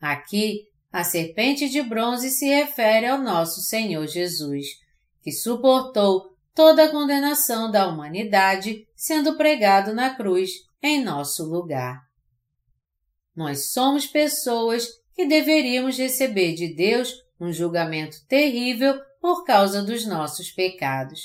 Aqui, 0.00 0.62
a 0.90 1.04
serpente 1.04 1.68
de 1.68 1.82
bronze 1.82 2.30
se 2.30 2.46
refere 2.48 3.06
ao 3.06 3.18
nosso 3.18 3.60
Senhor 3.60 4.06
Jesus, 4.06 4.66
que 5.22 5.30
suportou 5.30 6.29
toda 6.60 6.84
a 6.84 6.90
condenação 6.90 7.70
da 7.70 7.88
humanidade 7.88 8.86
sendo 8.94 9.34
pregado 9.34 9.94
na 9.94 10.14
cruz 10.14 10.50
em 10.82 11.02
nosso 11.02 11.42
lugar. 11.46 12.02
Nós 13.34 13.70
somos 13.72 14.06
pessoas 14.06 14.86
que 15.14 15.24
deveríamos 15.24 15.96
receber 15.96 16.52
de 16.52 16.74
Deus 16.74 17.14
um 17.40 17.50
julgamento 17.50 18.18
terrível 18.28 19.00
por 19.22 19.42
causa 19.44 19.82
dos 19.82 20.04
nossos 20.04 20.50
pecados. 20.50 21.20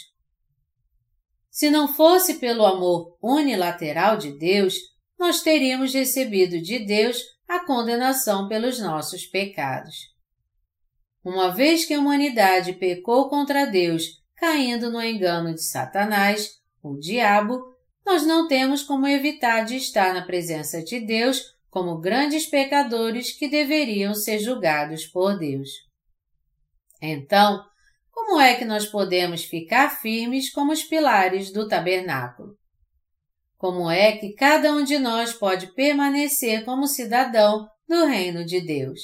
Se 1.51 1.69
não 1.69 1.93
fosse 1.93 2.35
pelo 2.35 2.65
amor 2.65 3.17
unilateral 3.21 4.15
de 4.15 4.31
Deus, 4.39 4.73
nós 5.19 5.41
teríamos 5.41 5.93
recebido 5.93 6.61
de 6.61 6.79
Deus 6.79 7.21
a 7.45 7.59
condenação 7.59 8.47
pelos 8.47 8.79
nossos 8.79 9.25
pecados. 9.25 9.95
Uma 11.21 11.49
vez 11.49 11.83
que 11.83 11.93
a 11.93 11.99
humanidade 11.99 12.71
pecou 12.71 13.27
contra 13.27 13.65
Deus, 13.65 14.23
caindo 14.35 14.91
no 14.91 15.01
engano 15.01 15.53
de 15.53 15.63
Satanás, 15.63 16.59
o 16.81 16.97
diabo, 16.97 17.75
nós 18.05 18.25
não 18.25 18.47
temos 18.47 18.83
como 18.83 19.07
evitar 19.07 19.65
de 19.65 19.75
estar 19.75 20.13
na 20.13 20.25
presença 20.25 20.83
de 20.83 20.99
Deus 20.99 21.55
como 21.69 21.99
grandes 21.99 22.45
pecadores 22.45 23.31
que 23.31 23.49
deveriam 23.49 24.13
ser 24.13 24.39
julgados 24.39 25.05
por 25.05 25.37
Deus. 25.37 25.69
Então, 27.01 27.65
como 28.11 28.39
é 28.39 28.55
que 28.55 28.63
nós 28.63 28.85
podemos 28.85 29.43
ficar 29.43 29.89
firmes 29.89 30.51
como 30.51 30.71
os 30.71 30.83
pilares 30.83 31.51
do 31.51 31.67
tabernáculo? 31.67 32.57
Como 33.57 33.89
é 33.89 34.13
que 34.13 34.33
cada 34.33 34.71
um 34.71 34.83
de 34.83 34.99
nós 34.99 35.33
pode 35.33 35.73
permanecer 35.73 36.63
como 36.63 36.87
cidadão 36.87 37.67
do 37.87 38.05
reino 38.05 38.45
de 38.45 38.61
Deus? 38.61 39.01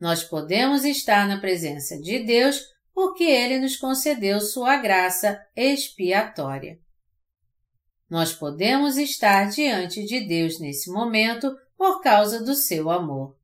Nós 0.00 0.24
podemos 0.24 0.84
estar 0.84 1.28
na 1.28 1.40
presença 1.40 1.98
de 2.00 2.18
Deus 2.20 2.60
porque 2.94 3.24
Ele 3.24 3.58
nos 3.58 3.76
concedeu 3.76 4.40
sua 4.40 4.76
graça 4.76 5.40
expiatória. 5.54 6.78
Nós 8.08 8.32
podemos 8.32 8.96
estar 8.96 9.48
diante 9.48 10.04
de 10.04 10.20
Deus 10.26 10.58
nesse 10.58 10.90
momento 10.90 11.56
por 11.76 12.00
causa 12.00 12.42
do 12.42 12.54
seu 12.54 12.90
amor. 12.90 13.36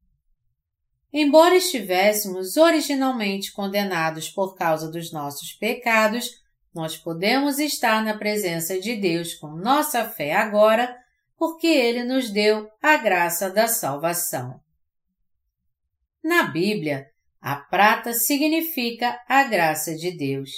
Embora 1.12 1.54
estivéssemos 1.54 2.56
originalmente 2.56 3.52
condenados 3.52 4.28
por 4.28 4.54
causa 4.54 4.90
dos 4.90 5.12
nossos 5.12 5.52
pecados, 5.52 6.42
nós 6.74 6.96
podemos 6.96 7.58
estar 7.58 8.04
na 8.04 8.18
presença 8.18 8.78
de 8.78 8.96
Deus 8.96 9.32
com 9.32 9.48
nossa 9.48 10.04
fé 10.04 10.34
agora, 10.34 10.94
porque 11.38 11.66
Ele 11.66 12.04
nos 12.04 12.28
deu 12.28 12.68
a 12.82 12.98
graça 12.98 13.48
da 13.48 13.66
salvação. 13.66 14.60
Na 16.22 16.42
Bíblia, 16.42 17.10
a 17.40 17.56
prata 17.56 18.12
significa 18.12 19.20
a 19.28 19.44
graça 19.44 19.94
de 19.94 20.10
Deus. 20.10 20.50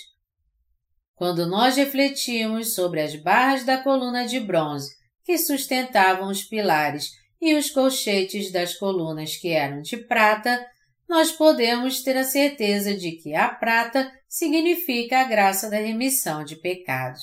Quando 1.15 1.47
nós 1.47 1.77
refletimos 1.77 2.75
sobre 2.75 3.01
as 3.01 3.17
barras 3.17 3.65
da 3.65 3.83
coluna 3.83 4.27
de 4.27 4.39
bronze 4.39 4.97
que 5.25 5.37
sustentavam 5.37 6.29
os 6.29 6.45
pilares 6.45 7.11
e 7.41 7.55
os 7.55 7.71
colchetes 7.71 8.53
das 8.53 8.75
colunas 8.75 9.37
que 9.37 9.49
eram 9.49 9.83
de 9.83 9.97
prata, 9.97 10.65
nós 11.09 11.33
podemos 11.33 12.03
ter 12.03 12.17
a 12.17 12.25
certeza 12.25 12.97
de 12.97 13.13
que 13.13 13.35
a 13.35 13.49
prata 13.49 14.13
significa 14.29 15.21
a 15.21 15.25
graça 15.25 15.71
da 15.71 15.79
remissão 15.79 16.45
de 16.45 16.57
pecados. 16.57 17.23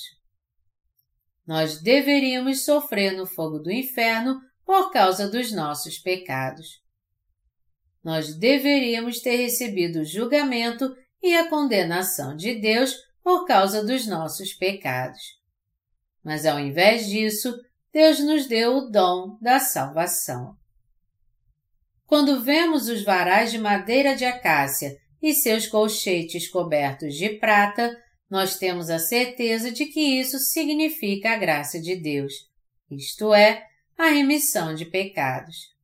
Nós 1.45 1.81
deveríamos 1.81 2.65
sofrer 2.65 3.13
no 3.15 3.27
fogo 3.27 3.59
do 3.59 3.71
inferno 3.71 4.41
por 4.65 4.91
causa 4.91 5.29
dos 5.29 5.51
nossos 5.51 5.99
pecados. 5.99 6.84
Nós 8.05 8.35
deveríamos 8.35 9.19
ter 9.19 9.35
recebido 9.37 10.01
o 10.01 10.05
julgamento 10.05 10.95
e 11.23 11.35
a 11.35 11.49
condenação 11.49 12.35
de 12.35 12.53
Deus 12.53 12.95
por 13.23 13.47
causa 13.47 13.83
dos 13.83 14.05
nossos 14.05 14.53
pecados. 14.53 15.19
Mas 16.23 16.45
ao 16.45 16.59
invés 16.59 17.07
disso, 17.07 17.59
Deus 17.91 18.19
nos 18.19 18.45
deu 18.45 18.77
o 18.77 18.91
dom 18.91 19.39
da 19.41 19.59
salvação. 19.59 20.55
Quando 22.05 22.43
vemos 22.43 22.87
os 22.89 23.03
varais 23.03 23.51
de 23.51 23.57
madeira 23.57 24.15
de 24.15 24.23
acácia 24.23 24.95
e 25.19 25.33
seus 25.33 25.65
colchetes 25.65 26.47
cobertos 26.47 27.15
de 27.15 27.29
prata, 27.39 27.91
nós 28.29 28.59
temos 28.59 28.91
a 28.91 28.99
certeza 28.99 29.71
de 29.71 29.87
que 29.87 30.19
isso 30.19 30.37
significa 30.37 31.31
a 31.31 31.37
graça 31.37 31.81
de 31.81 31.95
Deus, 31.95 32.33
isto 32.91 33.33
é, 33.33 33.65
a 33.97 34.09
remissão 34.09 34.75
de 34.75 34.85
pecados. 34.85 35.74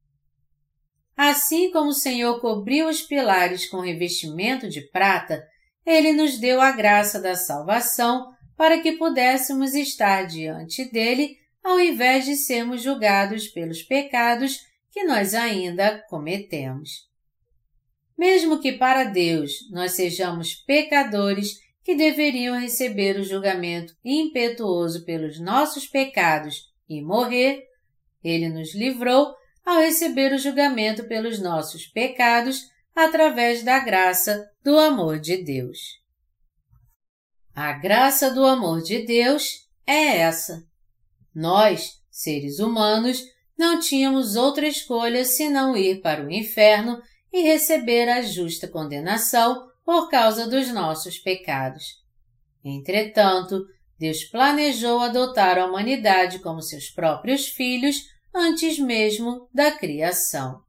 Assim 1.24 1.70
como 1.70 1.90
o 1.90 1.94
Senhor 1.94 2.42
cobriu 2.42 2.90
os 2.90 3.04
pilares 3.04 3.68
com 3.68 3.80
revestimento 3.80 4.68
de 4.68 4.82
prata, 4.90 5.48
Ele 5.86 6.14
nos 6.14 6.40
deu 6.40 6.60
a 6.60 6.72
graça 6.72 7.22
da 7.22 7.36
salvação 7.36 8.34
para 8.58 8.82
que 8.82 8.94
pudéssemos 8.94 9.76
estar 9.76 10.26
diante 10.26 10.84
dele 10.92 11.38
ao 11.64 11.80
invés 11.80 12.26
de 12.26 12.36
sermos 12.36 12.82
julgados 12.82 13.48
pelos 13.48 13.84
pecados 13.84 14.62
que 14.90 15.04
nós 15.04 15.36
ainda 15.36 16.04
cometemos. 16.10 17.08
Mesmo 18.18 18.60
que 18.60 18.72
para 18.72 19.04
Deus 19.04 19.70
nós 19.70 19.92
sejamos 19.92 20.56
pecadores 20.56 21.60
que 21.84 21.94
deveriam 21.94 22.60
receber 22.60 23.20
o 23.20 23.24
julgamento 23.24 23.94
impetuoso 24.04 25.06
pelos 25.06 25.40
nossos 25.40 25.86
pecados 25.86 26.64
e 26.90 27.00
morrer, 27.00 27.62
Ele 28.24 28.50
nos 28.50 28.74
livrou 28.74 29.40
ao 29.65 29.80
receber 29.80 30.34
o 30.34 30.38
julgamento 30.38 31.04
pelos 31.06 31.39
nossos 31.39 31.86
pecados 31.88 32.69
através 32.95 33.63
da 33.63 33.80
graça 33.80 34.50
do 34.63 34.78
amor 34.78 35.19
de 35.19 35.38
Deus. 35.38 35.80
A 37.54 37.74
graça 37.74 38.32
do 38.32 38.45
amor 38.45 38.82
de 38.82 39.06
Deus 39.06 39.67
é 39.86 40.17
essa 40.17 40.71
nós, 41.34 42.02
seres 42.10 42.60
humanos, 42.60 43.24
não 43.58 43.80
tínhamos 43.80 44.36
outra 44.36 44.67
escolha 44.67 45.24
senão 45.24 45.78
ir 45.78 46.02
para 46.02 46.26
o 46.26 46.32
inferno 46.32 47.02
e 47.32 47.41
receber 47.41 48.10
a 48.10 48.21
justa 48.21 48.67
condenação 48.67 49.69
por 49.86 50.10
causa 50.10 50.47
dos 50.47 50.71
nossos 50.74 51.17
pecados. 51.17 52.02
Entretanto, 52.63 53.65
Deus 53.97 54.24
planejou 54.26 55.00
adotar 55.00 55.58
a 55.58 55.65
humanidade 55.65 56.39
como 56.39 56.62
seus 56.62 56.89
próprios 56.89 57.47
filhos 57.47 58.04
antes 58.34 58.80
mesmo 58.80 59.48
da 59.54 59.72
criação. 59.72 60.62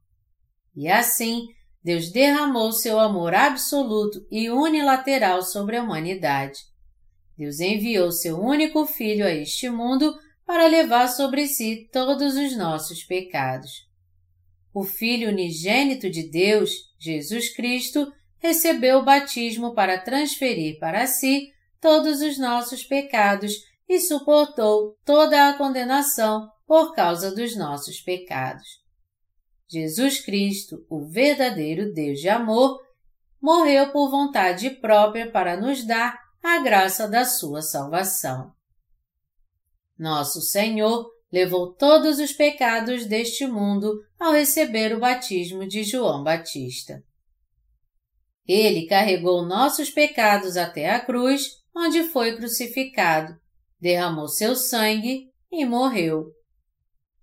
E 0.75 0.87
assim, 0.87 1.47
Deus 1.83 2.11
derramou 2.11 2.71
seu 2.71 2.99
amor 2.99 3.33
absoluto 3.33 4.25
e 4.31 4.49
unilateral 4.49 5.41
sobre 5.43 5.77
a 5.77 5.83
humanidade. 5.83 6.59
Deus 7.37 7.59
enviou 7.59 8.11
seu 8.11 8.39
único 8.39 8.85
Filho 8.85 9.25
a 9.25 9.31
este 9.31 9.69
mundo 9.69 10.17
para 10.45 10.67
levar 10.67 11.07
sobre 11.07 11.47
si 11.47 11.89
todos 11.91 12.35
os 12.35 12.55
nossos 12.55 13.03
pecados. 13.03 13.71
O 14.73 14.83
Filho 14.83 15.29
unigênito 15.29 16.09
de 16.09 16.23
Deus, 16.23 16.71
Jesus 16.99 17.53
Cristo, 17.53 18.11
recebeu 18.39 18.99
o 18.99 19.05
batismo 19.05 19.73
para 19.73 19.97
transferir 19.97 20.79
para 20.79 21.05
si 21.07 21.51
todos 21.79 22.21
os 22.21 22.37
nossos 22.37 22.83
pecados 22.83 23.53
e 23.87 23.99
suportou 23.99 24.97
toda 25.05 25.49
a 25.49 25.53
condenação 25.53 26.52
por 26.73 26.95
causa 26.95 27.29
dos 27.29 27.55
nossos 27.55 28.01
pecados. 28.01 28.67
Jesus 29.69 30.19
Cristo, 30.25 30.83
o 30.89 31.07
verdadeiro 31.07 31.93
Deus 31.93 32.19
de 32.19 32.27
amor, 32.27 32.79
morreu 33.39 33.91
por 33.91 34.09
vontade 34.09 34.71
própria 34.71 35.29
para 35.29 35.55
nos 35.55 35.85
dar 35.85 36.17
a 36.41 36.57
graça 36.63 37.07
da 37.07 37.25
sua 37.25 37.61
salvação. 37.61 38.51
Nosso 39.95 40.41
Senhor 40.41 41.07
levou 41.31 41.75
todos 41.75 42.17
os 42.17 42.33
pecados 42.33 43.05
deste 43.05 43.45
mundo 43.45 43.93
ao 44.19 44.31
receber 44.31 44.95
o 44.95 44.99
batismo 44.99 45.67
de 45.67 45.83
João 45.83 46.23
Batista. 46.23 47.03
Ele 48.47 48.87
carregou 48.87 49.45
nossos 49.45 49.91
pecados 49.91 50.57
até 50.57 50.89
a 50.89 50.99
cruz, 50.99 51.49
onde 51.75 52.05
foi 52.05 52.35
crucificado, 52.35 53.39
derramou 53.79 54.27
seu 54.27 54.55
sangue 54.55 55.29
e 55.51 55.67
morreu. 55.67 56.33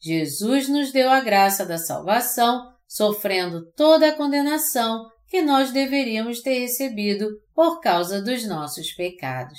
Jesus 0.01 0.69
nos 0.69 0.93
deu 0.93 1.11
a 1.11 1.21
graça 1.21 1.67
da 1.67 1.77
salvação, 1.77 2.73
sofrendo 2.89 3.71
toda 3.73 4.09
a 4.09 4.17
condenação 4.17 5.09
que 5.29 5.43
nós 5.43 5.71
deveríamos 5.71 6.41
ter 6.41 6.59
recebido 6.61 7.29
por 7.55 7.81
causa 7.81 8.21
dos 8.23 8.45
nossos 8.47 8.93
pecados. 8.93 9.59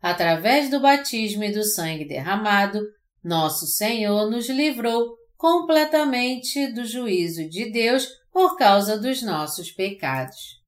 Através 0.00 0.70
do 0.70 0.80
batismo 0.80 1.44
e 1.44 1.52
do 1.52 1.62
sangue 1.64 2.04
derramado, 2.04 2.80
nosso 3.22 3.66
Senhor 3.66 4.30
nos 4.30 4.48
livrou 4.48 5.16
completamente 5.36 6.66
do 6.72 6.84
juízo 6.84 7.48
de 7.48 7.70
Deus 7.70 8.08
por 8.32 8.56
causa 8.56 8.98
dos 8.98 9.22
nossos 9.22 9.70
pecados. 9.70 10.58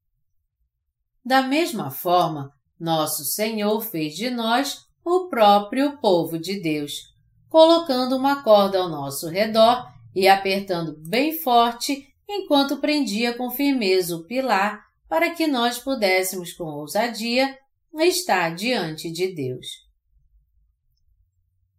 Da 1.24 1.42
mesma 1.42 1.90
forma, 1.90 2.52
nosso 2.78 3.24
Senhor 3.24 3.80
fez 3.80 4.14
de 4.14 4.30
nós 4.30 4.86
o 5.04 5.28
próprio 5.28 5.98
povo 5.98 6.38
de 6.38 6.60
Deus, 6.60 7.09
colocando 7.50 8.16
uma 8.16 8.42
corda 8.42 8.78
ao 8.78 8.88
nosso 8.88 9.28
redor 9.28 9.86
e 10.14 10.26
apertando 10.28 10.96
bem 10.96 11.36
forte 11.36 12.06
enquanto 12.26 12.78
prendia 12.78 13.34
com 13.34 13.50
firmeza 13.50 14.16
o 14.16 14.24
pilar 14.24 14.80
para 15.08 15.34
que 15.34 15.48
nós 15.48 15.78
pudéssemos 15.78 16.52
com 16.52 16.64
ousadia 16.64 17.58
estar 17.94 18.54
diante 18.54 19.10
de 19.10 19.34
Deus. 19.34 19.66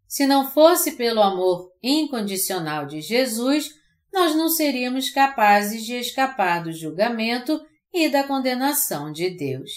Se 0.06 0.28
não 0.28 0.52
fosse 0.52 0.92
pelo 0.98 1.22
amor 1.22 1.72
incondicional 1.82 2.86
de 2.86 3.00
Jesus, 3.00 3.70
nós 4.14 4.36
não 4.36 4.50
seríamos 4.50 5.10
capazes 5.10 5.86
de 5.86 5.94
escapar 5.94 6.62
do 6.62 6.74
julgamento 6.74 7.62
e 7.94 8.10
da 8.10 8.26
condenação 8.26 9.10
de 9.10 9.30
Deus. 9.30 9.72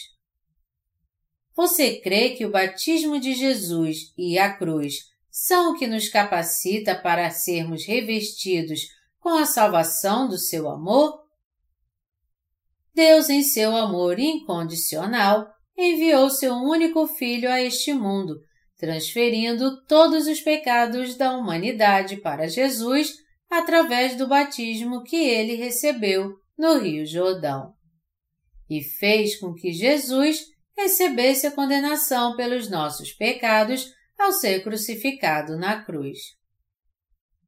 Você 1.55 2.01
crê 2.01 2.31
que 2.31 2.45
o 2.45 2.51
batismo 2.51 3.21
de 3.21 3.33
Jesus 3.33 4.13
e 4.19 4.37
a 4.37 4.53
cruz 4.53 5.13
são 5.37 5.73
o 5.73 5.75
que 5.77 5.88
nos 5.88 6.09
capacita 6.09 6.94
para 6.94 7.29
sermos 7.29 7.85
revestidos 7.85 8.83
com 9.18 9.31
a 9.31 9.44
salvação 9.44 10.29
do 10.29 10.38
seu 10.38 10.68
amor? 10.70 11.25
Deus, 12.94 13.29
em 13.29 13.42
seu 13.42 13.75
amor 13.75 14.20
incondicional, 14.20 15.53
enviou 15.77 16.31
seu 16.31 16.55
único 16.55 17.09
Filho 17.09 17.51
a 17.51 17.61
este 17.61 17.92
mundo, 17.92 18.38
transferindo 18.79 19.85
todos 19.87 20.29
os 20.29 20.40
pecados 20.40 21.16
da 21.16 21.37
humanidade 21.37 22.18
para 22.18 22.47
Jesus 22.47 23.14
através 23.51 24.16
do 24.16 24.29
batismo 24.29 25.03
que 25.03 25.16
ele 25.16 25.57
recebeu 25.57 26.37
no 26.57 26.79
Rio 26.79 27.05
Jordão. 27.05 27.75
E 28.70 28.85
fez 28.85 29.37
com 29.40 29.53
que 29.53 29.73
Jesus 29.73 30.44
recebesse 30.77 31.49
a 31.49 31.51
condenação 31.51 32.37
pelos 32.37 32.70
nossos 32.70 33.12
pecados 33.12 33.92
ao 34.18 34.33
ser 34.33 34.62
crucificado 34.62 35.57
na 35.57 35.83
cruz. 35.85 36.18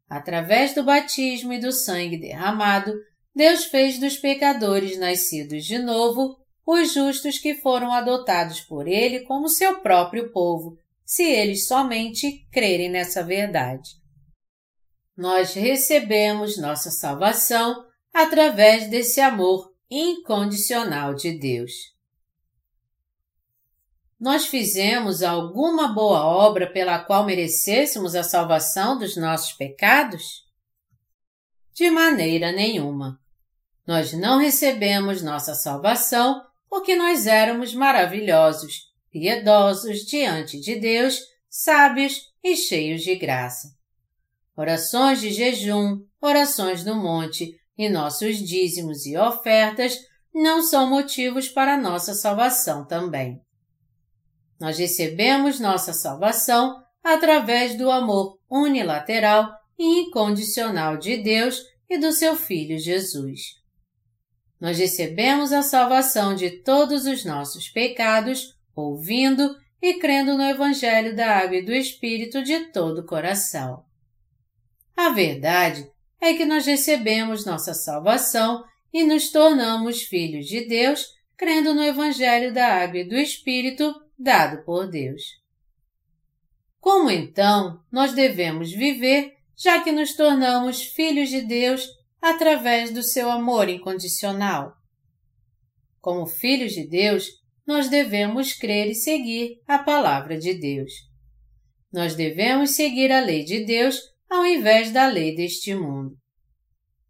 Através 0.08 0.74
do 0.74 0.84
batismo 0.84 1.52
e 1.52 1.60
do 1.60 1.72
sangue 1.72 2.18
derramado, 2.18 2.92
Deus 3.34 3.64
fez 3.64 3.98
dos 3.98 4.16
pecadores 4.16 4.98
nascidos 4.98 5.64
de 5.64 5.78
novo 5.78 6.36
os 6.66 6.92
justos 6.92 7.38
que 7.38 7.54
foram 7.54 7.92
adotados 7.92 8.60
por 8.60 8.88
Ele 8.88 9.20
como 9.20 9.48
seu 9.48 9.80
próprio 9.80 10.32
povo, 10.32 10.78
se 11.04 11.22
eles 11.22 11.66
somente 11.66 12.46
crerem 12.50 12.90
nessa 12.90 13.22
verdade. 13.22 13.90
Nós 15.16 15.54
recebemos 15.54 16.58
nossa 16.58 16.90
salvação 16.90 17.84
através 18.12 18.88
desse 18.88 19.20
amor 19.20 19.72
incondicional 19.90 21.14
de 21.14 21.38
Deus. 21.38 21.95
Nós 24.18 24.46
fizemos 24.46 25.22
alguma 25.22 25.88
boa 25.88 26.24
obra 26.24 26.66
pela 26.66 26.98
qual 26.98 27.26
merecêssemos 27.26 28.14
a 28.14 28.22
salvação 28.22 28.98
dos 28.98 29.14
nossos 29.14 29.52
pecados? 29.52 30.42
De 31.74 31.90
maneira 31.90 32.50
nenhuma. 32.50 33.20
Nós 33.86 34.14
não 34.14 34.38
recebemos 34.38 35.20
nossa 35.20 35.54
salvação 35.54 36.42
porque 36.68 36.96
nós 36.96 37.26
éramos 37.26 37.74
maravilhosos, 37.74 38.84
piedosos 39.10 40.00
diante 40.00 40.58
de 40.60 40.76
Deus, 40.76 41.20
sábios 41.48 42.22
e 42.42 42.56
cheios 42.56 43.02
de 43.02 43.14
graça. 43.16 43.68
Orações 44.56 45.20
de 45.20 45.30
jejum, 45.30 46.02
orações 46.20 46.82
no 46.84 46.94
monte 46.96 47.54
e 47.76 47.90
nossos 47.90 48.38
dízimos 48.38 49.04
e 49.04 49.14
ofertas 49.18 49.98
não 50.34 50.62
são 50.62 50.88
motivos 50.88 51.50
para 51.50 51.76
nossa 51.76 52.14
salvação 52.14 52.86
também. 52.86 53.45
Nós 54.58 54.78
recebemos 54.78 55.60
nossa 55.60 55.92
salvação 55.92 56.82
através 57.02 57.76
do 57.76 57.90
amor 57.90 58.38
unilateral 58.50 59.52
e 59.78 60.00
incondicional 60.00 60.96
de 60.96 61.18
Deus 61.18 61.62
e 61.88 61.98
do 61.98 62.12
seu 62.12 62.34
Filho 62.34 62.78
Jesus. 62.78 63.40
Nós 64.60 64.78
recebemos 64.78 65.52
a 65.52 65.62
salvação 65.62 66.34
de 66.34 66.62
todos 66.62 67.06
os 67.06 67.24
nossos 67.24 67.68
pecados 67.68 68.54
ouvindo 68.74 69.54
e 69.80 69.94
crendo 69.94 70.36
no 70.36 70.42
Evangelho 70.42 71.14
da 71.14 71.36
Água 71.36 71.56
e 71.56 71.64
do 71.64 71.72
Espírito 71.72 72.42
de 72.42 72.72
todo 72.72 73.00
o 73.00 73.06
coração. 73.06 73.84
A 74.96 75.10
verdade 75.10 75.86
é 76.20 76.32
que 76.32 76.46
nós 76.46 76.64
recebemos 76.64 77.44
nossa 77.44 77.74
salvação 77.74 78.64
e 78.92 79.04
nos 79.04 79.30
tornamos 79.30 80.02
filhos 80.02 80.46
de 80.46 80.66
Deus 80.66 81.06
crendo 81.36 81.74
no 81.74 81.82
Evangelho 81.82 82.52
da 82.52 82.82
Água 82.82 83.00
e 83.00 83.08
do 83.08 83.14
Espírito 83.14 83.94
dado 84.18 84.64
por 84.64 84.88
Deus. 84.88 85.22
Como 86.80 87.10
então 87.10 87.82
nós 87.90 88.12
devemos 88.12 88.70
viver, 88.70 89.34
já 89.56 89.82
que 89.82 89.90
nos 89.90 90.14
tornamos 90.14 90.82
filhos 90.82 91.28
de 91.28 91.42
Deus 91.42 91.88
através 92.20 92.92
do 92.92 93.02
seu 93.02 93.30
amor 93.30 93.68
incondicional? 93.68 94.76
Como 96.00 96.26
filhos 96.26 96.72
de 96.72 96.86
Deus, 96.86 97.26
nós 97.66 97.88
devemos 97.88 98.52
crer 98.52 98.88
e 98.88 98.94
seguir 98.94 99.60
a 99.66 99.78
palavra 99.78 100.38
de 100.38 100.54
Deus. 100.54 100.92
Nós 101.92 102.14
devemos 102.14 102.72
seguir 102.72 103.10
a 103.10 103.20
lei 103.20 103.44
de 103.44 103.64
Deus 103.64 104.00
ao 104.30 104.46
invés 104.46 104.92
da 104.92 105.06
lei 105.06 105.34
deste 105.34 105.74
mundo. 105.74 106.16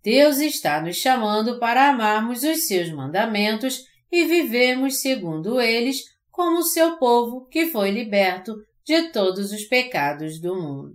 Deus 0.02 0.38
está 0.38 0.80
nos 0.80 0.96
chamando 0.96 1.58
para 1.58 1.90
amarmos 1.90 2.42
os 2.44 2.66
seus 2.66 2.90
mandamentos 2.90 3.84
e 4.10 4.24
vivermos 4.24 5.00
segundo 5.00 5.60
eles 5.60 6.15
como 6.36 6.58
o 6.58 6.62
seu 6.62 6.98
povo 6.98 7.46
que 7.46 7.68
foi 7.68 7.90
liberto 7.90 8.54
de 8.84 9.10
todos 9.10 9.52
os 9.52 9.64
pecados 9.64 10.38
do 10.38 10.54
mundo. 10.54 10.94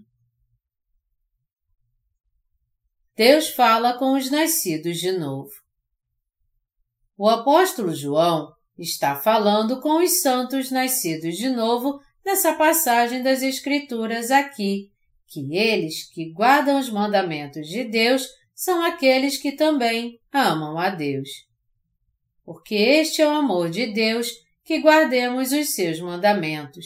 Deus 3.15 3.49
fala 3.49 3.97
com 3.97 4.13
os 4.13 4.29
nascidos 4.29 4.99
de 4.99 5.11
novo. 5.11 5.49
O 7.17 7.27
apóstolo 7.27 7.91
João 7.91 8.53
está 8.77 9.15
falando 9.15 9.81
com 9.81 10.03
os 10.03 10.21
santos 10.21 10.69
nascidos 10.69 11.35
de 11.35 11.49
novo 11.49 11.99
nessa 12.23 12.53
passagem 12.53 13.23
das 13.23 13.41
Escrituras 13.41 14.29
aqui, 14.29 14.91
que 15.27 15.55
eles 15.55 16.07
que 16.11 16.31
guardam 16.31 16.79
os 16.79 16.89
mandamentos 16.91 17.67
de 17.67 17.83
Deus 17.83 18.27
são 18.53 18.85
aqueles 18.85 19.37
que 19.37 19.53
também 19.53 20.19
amam 20.31 20.77
a 20.77 20.91
Deus. 20.91 21.29
Porque 22.45 22.75
este 22.75 23.23
é 23.23 23.27
o 23.27 23.31
amor 23.31 23.71
de 23.71 23.87
Deus 23.87 24.31
que 24.71 24.79
guardemos 24.79 25.51
os 25.51 25.71
seus 25.75 25.99
mandamentos. 25.99 26.85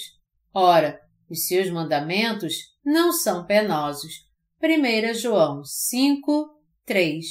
Ora, 0.51 0.99
os 1.29 1.45
seus 1.45 1.69
mandamentos 1.69 2.55
não 2.83 3.13
são 3.13 3.45
penosos. 3.45 4.27
1 4.59 5.13
João 5.13 5.63
5, 5.63 6.49
3. 6.83 7.25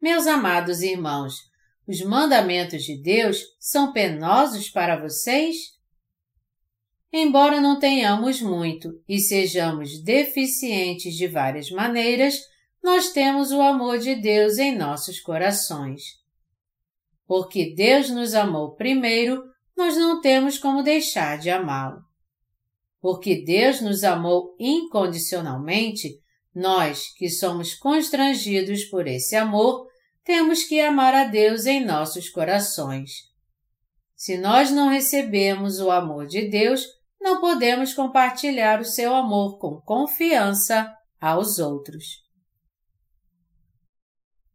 Meus 0.00 0.28
amados 0.28 0.80
irmãos, 0.80 1.34
os 1.88 2.00
mandamentos 2.02 2.84
de 2.84 3.02
Deus 3.02 3.42
são 3.58 3.92
penosos 3.92 4.70
para 4.70 4.96
vocês? 4.96 5.56
Embora 7.12 7.60
não 7.60 7.80
tenhamos 7.80 8.40
muito 8.40 9.02
e 9.08 9.18
sejamos 9.18 10.00
deficientes 10.04 11.16
de 11.16 11.26
várias 11.26 11.68
maneiras, 11.68 12.36
nós 12.80 13.10
temos 13.10 13.50
o 13.50 13.60
amor 13.60 13.98
de 13.98 14.14
Deus 14.14 14.56
em 14.56 14.78
nossos 14.78 15.18
corações. 15.18 16.17
Porque 17.28 17.74
Deus 17.74 18.08
nos 18.08 18.34
amou 18.34 18.74
primeiro, 18.74 19.44
nós 19.76 19.98
não 19.98 20.22
temos 20.22 20.56
como 20.56 20.82
deixar 20.82 21.38
de 21.38 21.50
amá-lo. 21.50 22.02
Porque 23.02 23.44
Deus 23.44 23.82
nos 23.82 24.02
amou 24.02 24.56
incondicionalmente, 24.58 26.18
nós, 26.54 27.12
que 27.16 27.28
somos 27.28 27.74
constrangidos 27.74 28.86
por 28.86 29.06
esse 29.06 29.36
amor, 29.36 29.86
temos 30.24 30.64
que 30.64 30.80
amar 30.80 31.14
a 31.14 31.24
Deus 31.24 31.66
em 31.66 31.84
nossos 31.84 32.30
corações. 32.30 33.10
Se 34.16 34.38
nós 34.38 34.70
não 34.70 34.88
recebemos 34.88 35.80
o 35.80 35.90
amor 35.90 36.26
de 36.26 36.48
Deus, 36.48 36.86
não 37.20 37.40
podemos 37.40 37.92
compartilhar 37.92 38.80
o 38.80 38.86
seu 38.86 39.14
amor 39.14 39.58
com 39.58 39.80
confiança 39.82 40.90
aos 41.20 41.58
outros. 41.58 42.26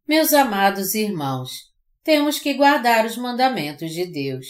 Meus 0.08 0.34
amados 0.34 0.96
irmãos, 0.96 1.73
temos 2.04 2.38
que 2.40 2.54
guardar 2.54 3.06
os 3.06 3.18
mandamentos 3.18 3.92
de 3.92 4.06
Deus. 4.06 4.48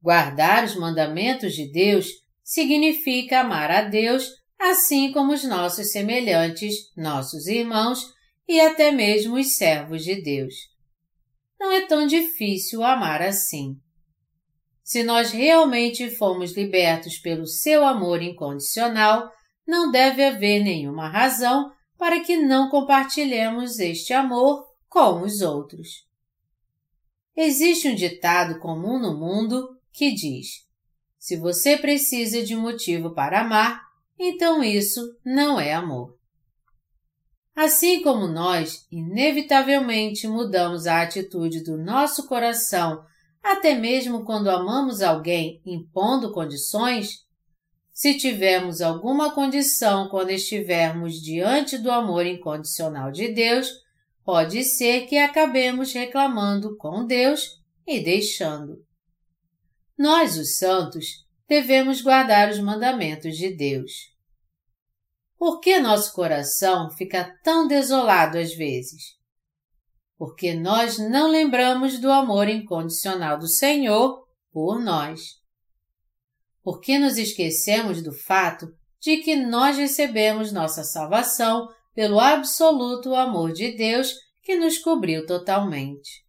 Guardar 0.00 0.64
os 0.64 0.74
mandamentos 0.74 1.54
de 1.54 1.70
Deus 1.70 2.08
significa 2.44 3.40
amar 3.40 3.70
a 3.70 3.82
Deus 3.82 4.28
assim 4.58 5.10
como 5.10 5.32
os 5.32 5.42
nossos 5.42 5.90
semelhantes, 5.90 6.74
nossos 6.96 7.46
irmãos 7.46 8.12
e 8.46 8.60
até 8.60 8.92
mesmo 8.92 9.36
os 9.36 9.56
servos 9.56 10.04
de 10.04 10.20
Deus. 10.22 10.54
Não 11.58 11.72
é 11.72 11.86
tão 11.86 12.06
difícil 12.06 12.82
amar 12.82 13.22
assim. 13.22 13.76
Se 14.84 15.02
nós 15.02 15.30
realmente 15.30 16.10
fomos 16.10 16.56
libertos 16.56 17.18
pelo 17.18 17.46
seu 17.46 17.84
amor 17.84 18.20
incondicional, 18.20 19.30
não 19.66 19.90
deve 19.90 20.24
haver 20.24 20.62
nenhuma 20.62 21.08
razão 21.08 21.72
para 21.96 22.20
que 22.20 22.36
não 22.36 22.68
compartilhemos 22.68 23.78
este 23.78 24.12
amor 24.12 24.71
com 24.92 25.22
os 25.22 25.40
outros. 25.40 26.06
Existe 27.34 27.88
um 27.88 27.94
ditado 27.94 28.58
comum 28.58 28.98
no 28.98 29.18
mundo 29.18 29.74
que 29.90 30.12
diz: 30.12 30.66
se 31.18 31.34
você 31.34 31.78
precisa 31.78 32.44
de 32.44 32.54
um 32.54 32.60
motivo 32.60 33.14
para 33.14 33.40
amar, 33.40 33.82
então 34.18 34.62
isso 34.62 35.00
não 35.24 35.58
é 35.58 35.72
amor. 35.72 36.18
Assim 37.56 38.02
como 38.02 38.26
nós, 38.26 38.86
inevitavelmente 38.92 40.28
mudamos 40.28 40.86
a 40.86 41.00
atitude 41.00 41.64
do 41.64 41.78
nosso 41.78 42.26
coração 42.26 43.02
até 43.42 43.74
mesmo 43.74 44.24
quando 44.24 44.48
amamos 44.48 45.02
alguém 45.02 45.60
impondo 45.66 46.32
condições, 46.32 47.26
se 47.92 48.16
tivermos 48.16 48.80
alguma 48.80 49.34
condição 49.34 50.08
quando 50.08 50.30
estivermos 50.30 51.20
diante 51.20 51.76
do 51.76 51.90
amor 51.90 52.24
incondicional 52.24 53.10
de 53.10 53.32
Deus, 53.32 53.81
pode 54.24 54.64
ser 54.64 55.06
que 55.06 55.18
acabemos 55.18 55.92
reclamando 55.92 56.76
com 56.76 57.04
Deus 57.04 57.60
e 57.86 58.00
deixando. 58.00 58.84
Nós, 59.98 60.36
os 60.36 60.56
santos, 60.56 61.26
devemos 61.48 62.00
guardar 62.00 62.50
os 62.50 62.58
mandamentos 62.58 63.36
de 63.36 63.54
Deus. 63.54 63.92
Por 65.38 65.60
que 65.60 65.78
nosso 65.80 66.12
coração 66.12 66.90
fica 66.90 67.36
tão 67.42 67.66
desolado 67.66 68.38
às 68.38 68.54
vezes? 68.54 69.20
porque 70.24 70.54
nós 70.54 70.98
não 70.98 71.28
lembramos 71.28 71.98
do 71.98 72.08
amor 72.08 72.48
incondicional 72.48 73.36
do 73.36 73.48
Senhor 73.48 74.24
por 74.52 74.80
nós. 74.80 75.40
Porque 76.62 76.96
nos 76.96 77.18
esquecemos 77.18 78.00
do 78.00 78.12
fato 78.12 78.72
de 79.00 79.16
que 79.16 79.34
nós 79.34 79.76
recebemos 79.76 80.52
nossa 80.52 80.84
salvação 80.84 81.68
pelo 81.94 82.18
absoluto 82.18 83.14
amor 83.14 83.52
de 83.52 83.72
Deus 83.72 84.14
que 84.42 84.56
nos 84.56 84.78
cobriu 84.78 85.26
totalmente. 85.26 86.24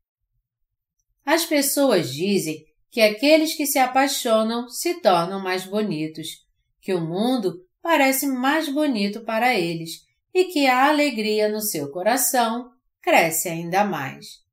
As 1.26 1.45
pessoas 1.45 2.14
dizem 2.14 2.66
que 2.91 3.01
aqueles 3.01 3.55
que 3.55 3.66
se 3.66 3.80
apaixonam 3.80 4.70
se 4.70 5.01
tornam 5.01 5.41
mais 5.41 5.66
bonitos, 5.66 6.45
que 6.82 6.93
o 6.93 7.01
mundo 7.01 7.66
parece 7.82 8.28
mais 8.28 8.70
bonito 8.70 9.22
para 9.22 9.57
eles 9.57 10.05
e 10.34 10.45
que 10.45 10.68
a 10.68 10.89
alegria 10.89 11.49
no 11.49 11.61
seu 11.61 11.91
coração 11.91 12.72
cresce 13.01 13.49
ainda 13.49 13.84
mais. 13.84 14.43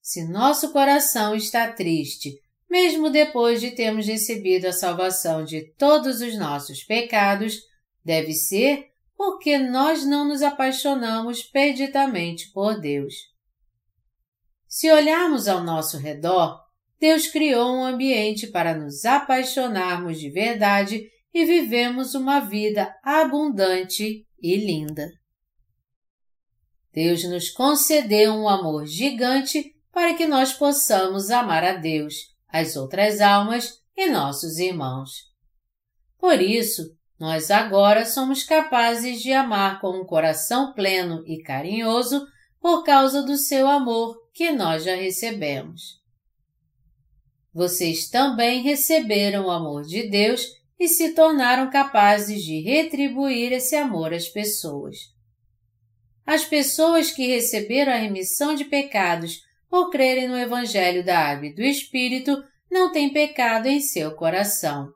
Se 0.00 0.26
nosso 0.28 0.72
coração 0.72 1.34
está 1.34 1.70
triste, 1.72 2.40
mesmo 2.70 3.10
depois 3.10 3.60
de 3.60 3.70
termos 3.72 4.06
recebido 4.06 4.66
a 4.66 4.72
salvação 4.72 5.44
de 5.44 5.72
todos 5.74 6.20
os 6.20 6.36
nossos 6.38 6.82
pecados, 6.82 7.60
deve 8.04 8.32
ser 8.32 8.90
porque 9.16 9.58
nós 9.58 10.04
não 10.04 10.28
nos 10.28 10.42
apaixonamos 10.42 11.42
perdidamente 11.42 12.50
por 12.52 12.78
Deus. 12.80 13.14
Se 14.68 14.90
olharmos 14.90 15.48
ao 15.48 15.64
nosso 15.64 15.96
redor, 15.96 16.60
Deus 16.98 17.26
criou 17.26 17.74
um 17.76 17.84
ambiente 17.84 18.46
para 18.46 18.74
nos 18.74 19.04
apaixonarmos 19.04 20.18
de 20.18 20.30
verdade 20.30 21.08
e 21.32 21.44
vivemos 21.44 22.14
uma 22.14 22.40
vida 22.40 22.94
abundante 23.02 24.26
e 24.40 24.56
linda. 24.56 25.10
Deus 26.92 27.24
nos 27.24 27.50
concedeu 27.50 28.32
um 28.32 28.48
amor 28.48 28.86
gigante 28.86 29.74
para 29.92 30.14
que 30.14 30.26
nós 30.26 30.52
possamos 30.52 31.30
amar 31.30 31.62
a 31.62 31.74
Deus, 31.74 32.14
as 32.48 32.76
outras 32.76 33.20
almas 33.20 33.82
e 33.96 34.08
nossos 34.08 34.58
irmãos. 34.58 35.10
Por 36.18 36.40
isso, 36.40 36.95
nós 37.18 37.50
agora 37.50 38.04
somos 38.04 38.44
capazes 38.44 39.22
de 39.22 39.32
amar 39.32 39.80
com 39.80 40.00
um 40.00 40.04
coração 40.04 40.74
pleno 40.74 41.24
e 41.26 41.42
carinhoso 41.42 42.26
por 42.60 42.84
causa 42.84 43.22
do 43.22 43.38
seu 43.38 43.66
amor 43.66 44.16
que 44.34 44.52
nós 44.52 44.84
já 44.84 44.94
recebemos. 44.94 46.00
Vocês 47.54 48.10
também 48.10 48.62
receberam 48.62 49.46
o 49.46 49.50
amor 49.50 49.82
de 49.84 50.10
Deus 50.10 50.46
e 50.78 50.88
se 50.88 51.14
tornaram 51.14 51.70
capazes 51.70 52.44
de 52.44 52.60
retribuir 52.60 53.50
esse 53.50 53.74
amor 53.74 54.12
às 54.12 54.28
pessoas. 54.28 54.96
As 56.26 56.44
pessoas 56.44 57.10
que 57.10 57.26
receberam 57.26 57.92
a 57.92 57.96
remissão 57.96 58.54
de 58.54 58.64
pecados 58.64 59.40
por 59.70 59.88
crerem 59.88 60.28
no 60.28 60.36
Evangelho 60.36 61.02
da 61.02 61.18
Água 61.18 61.46
e 61.46 61.54
do 61.54 61.62
Espírito 61.62 62.44
não 62.70 62.92
têm 62.92 63.10
pecado 63.10 63.68
em 63.68 63.80
seu 63.80 64.10
coração 64.10 64.92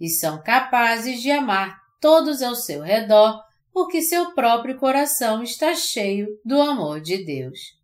e 0.00 0.08
são 0.08 0.42
capazes 0.42 1.20
de 1.20 1.30
amar 1.30 1.80
todos 2.00 2.42
ao 2.42 2.54
seu 2.54 2.82
redor 2.82 3.42
porque 3.72 4.02
seu 4.02 4.32
próprio 4.34 4.76
coração 4.76 5.42
está 5.42 5.74
cheio 5.74 6.26
do 6.44 6.60
amor 6.60 7.00
de 7.00 7.24
Deus. 7.24 7.78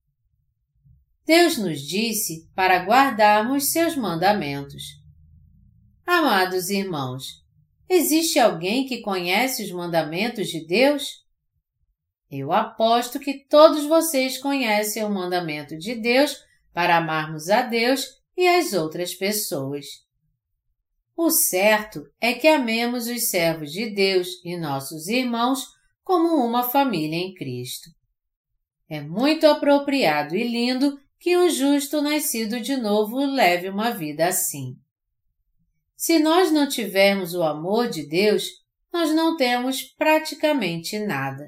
Deus 1.24 1.56
nos 1.56 1.80
disse 1.80 2.48
para 2.54 2.84
guardarmos 2.84 3.72
seus 3.72 3.96
mandamentos. 3.96 4.82
Amados 6.04 6.68
irmãos, 6.68 7.42
existe 7.88 8.38
alguém 8.38 8.86
que 8.86 9.00
conhece 9.00 9.64
os 9.64 9.70
mandamentos 9.70 10.48
de 10.48 10.66
Deus? 10.66 11.24
Eu 12.30 12.52
aposto 12.52 13.20
que 13.20 13.46
todos 13.48 13.86
vocês 13.86 14.36
conhecem 14.36 15.04
o 15.04 15.10
mandamento 15.10 15.78
de 15.78 15.94
Deus 15.94 16.36
para 16.72 16.96
amarmos 16.96 17.48
a 17.48 17.62
Deus 17.62 18.04
e 18.36 18.46
as 18.48 18.72
outras 18.72 19.14
pessoas. 19.14 19.86
O 21.16 21.30
certo 21.30 22.02
é 22.20 22.34
que 22.34 22.48
amemos 22.48 23.06
os 23.06 23.28
servos 23.28 23.70
de 23.70 23.88
Deus 23.94 24.28
e 24.44 24.56
nossos 24.56 25.06
irmãos 25.06 25.64
como 26.02 26.44
uma 26.44 26.64
família 26.64 27.16
em 27.16 27.32
Cristo. 27.34 27.88
É 28.88 29.00
muito 29.00 29.46
apropriado 29.46 30.34
e 30.34 30.42
lindo 30.42 30.98
que 31.20 31.38
um 31.38 31.48
justo 31.48 32.02
nascido 32.02 32.60
de 32.60 32.76
novo 32.76 33.24
leve 33.24 33.68
uma 33.68 33.92
vida 33.92 34.26
assim. 34.26 34.74
Se 35.96 36.18
nós 36.18 36.50
não 36.50 36.68
tivermos 36.68 37.32
o 37.32 37.44
amor 37.44 37.88
de 37.88 38.06
Deus, 38.06 38.46
nós 38.92 39.14
não 39.14 39.36
temos 39.36 39.82
praticamente 39.96 40.98
nada. 40.98 41.46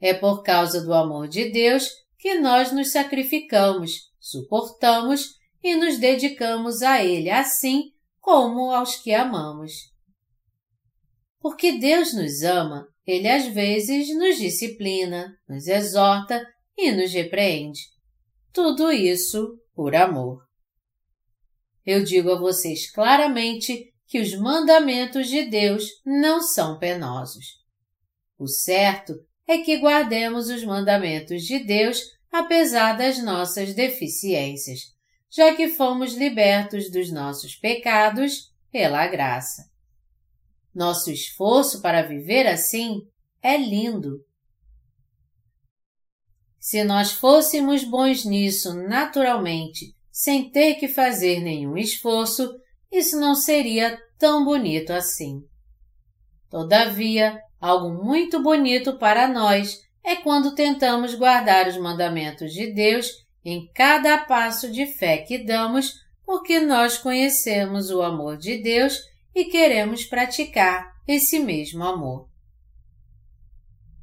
É 0.00 0.14
por 0.14 0.42
causa 0.42 0.82
do 0.82 0.94
amor 0.94 1.26
de 1.26 1.50
Deus 1.50 1.88
que 2.16 2.36
nós 2.36 2.70
nos 2.70 2.92
sacrificamos, 2.92 3.90
suportamos 4.20 5.34
e 5.62 5.74
nos 5.74 5.98
dedicamos 5.98 6.80
a 6.82 7.04
Ele 7.04 7.28
assim 7.28 7.95
como 8.26 8.72
aos 8.72 8.96
que 8.96 9.14
amamos. 9.14 9.72
Porque 11.38 11.78
Deus 11.78 12.12
nos 12.12 12.42
ama, 12.42 12.88
Ele 13.06 13.28
às 13.28 13.46
vezes 13.46 14.12
nos 14.18 14.36
disciplina, 14.36 15.38
nos 15.48 15.68
exorta 15.68 16.44
e 16.76 16.90
nos 16.90 17.12
repreende. 17.12 17.82
Tudo 18.52 18.90
isso 18.90 19.56
por 19.72 19.94
amor. 19.94 20.42
Eu 21.84 22.02
digo 22.02 22.32
a 22.32 22.40
vocês 22.40 22.90
claramente 22.90 23.94
que 24.08 24.20
os 24.20 24.34
mandamentos 24.34 25.28
de 25.28 25.44
Deus 25.48 25.84
não 26.04 26.42
são 26.42 26.80
penosos. 26.80 27.44
O 28.36 28.48
certo 28.48 29.14
é 29.46 29.58
que 29.58 29.78
guardemos 29.78 30.48
os 30.48 30.64
mandamentos 30.64 31.44
de 31.44 31.60
Deus 31.60 32.02
apesar 32.32 32.98
das 32.98 33.22
nossas 33.22 33.72
deficiências, 33.72 34.95
já 35.30 35.54
que 35.54 35.68
fomos 35.68 36.14
libertos 36.14 36.90
dos 36.90 37.10
nossos 37.10 37.54
pecados 37.54 38.52
pela 38.70 39.06
graça. 39.06 39.70
Nosso 40.74 41.10
esforço 41.10 41.80
para 41.80 42.02
viver 42.02 42.46
assim 42.46 43.00
é 43.42 43.56
lindo. 43.56 44.24
Se 46.58 46.82
nós 46.84 47.12
fôssemos 47.12 47.84
bons 47.84 48.24
nisso 48.24 48.74
naturalmente, 48.74 49.94
sem 50.10 50.50
ter 50.50 50.74
que 50.74 50.88
fazer 50.88 51.40
nenhum 51.40 51.76
esforço, 51.76 52.50
isso 52.90 53.18
não 53.18 53.34
seria 53.34 53.98
tão 54.18 54.44
bonito 54.44 54.90
assim. 54.90 55.42
Todavia, 56.50 57.38
algo 57.60 58.02
muito 58.04 58.42
bonito 58.42 58.98
para 58.98 59.28
nós 59.28 59.78
é 60.02 60.16
quando 60.16 60.54
tentamos 60.54 61.14
guardar 61.14 61.68
os 61.68 61.76
mandamentos 61.76 62.52
de 62.52 62.72
Deus 62.72 63.25
em 63.48 63.70
cada 63.72 64.18
passo 64.18 64.68
de 64.72 64.86
fé 64.86 65.18
que 65.18 65.38
damos, 65.38 65.94
porque 66.24 66.58
nós 66.58 66.98
conhecemos 66.98 67.90
o 67.90 68.02
amor 68.02 68.36
de 68.36 68.60
Deus 68.60 68.98
e 69.32 69.44
queremos 69.44 70.04
praticar 70.04 70.92
esse 71.06 71.38
mesmo 71.38 71.84
amor. 71.84 72.28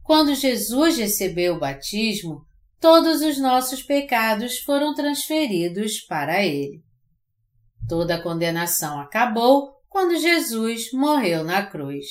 Quando 0.01 0.33
Jesus 0.33 0.97
recebeu 0.97 1.55
o 1.55 1.59
batismo, 1.59 2.45
todos 2.79 3.21
os 3.21 3.37
nossos 3.37 3.83
pecados 3.83 4.59
foram 4.59 4.93
transferidos 4.93 5.99
para 5.99 6.41
Ele. 6.41 6.81
Toda 7.89 8.15
a 8.15 8.23
condenação 8.23 8.97
acabou 9.01 9.73
quando 9.89 10.17
Jesus 10.17 10.93
morreu 10.93 11.43
na 11.43 11.65
cruz. 11.65 12.05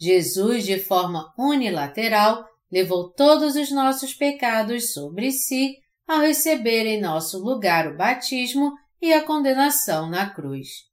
Jesus, 0.00 0.64
de 0.64 0.78
forma 0.78 1.30
unilateral, 1.38 2.42
levou 2.72 3.12
todos 3.12 3.54
os 3.54 3.70
nossos 3.70 4.14
pecados 4.14 4.94
sobre 4.94 5.30
si 5.30 5.76
ao 6.10 6.22
receber 6.22 6.86
em 6.86 7.00
nosso 7.00 7.38
lugar 7.38 7.86
o 7.86 7.96
batismo 7.96 8.76
e 9.00 9.12
a 9.12 9.24
condenação 9.24 10.10
na 10.10 10.28
cruz. 10.28 10.88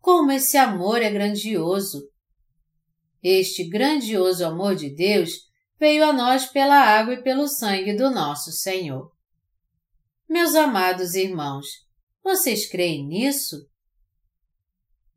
Como 0.00 0.30
esse 0.30 0.56
amor 0.56 1.02
é 1.02 1.10
grandioso! 1.10 2.08
Este 3.20 3.64
grandioso 3.64 4.46
amor 4.46 4.76
de 4.76 4.90
Deus 4.90 5.50
veio 5.76 6.04
a 6.04 6.12
nós 6.12 6.46
pela 6.46 6.76
água 6.76 7.14
e 7.14 7.22
pelo 7.24 7.48
sangue 7.48 7.94
do 7.94 8.08
nosso 8.08 8.52
Senhor. 8.52 9.10
Meus 10.28 10.54
amados 10.54 11.16
irmãos, 11.16 11.66
vocês 12.22 12.70
creem 12.70 13.04
nisso? 13.04 13.68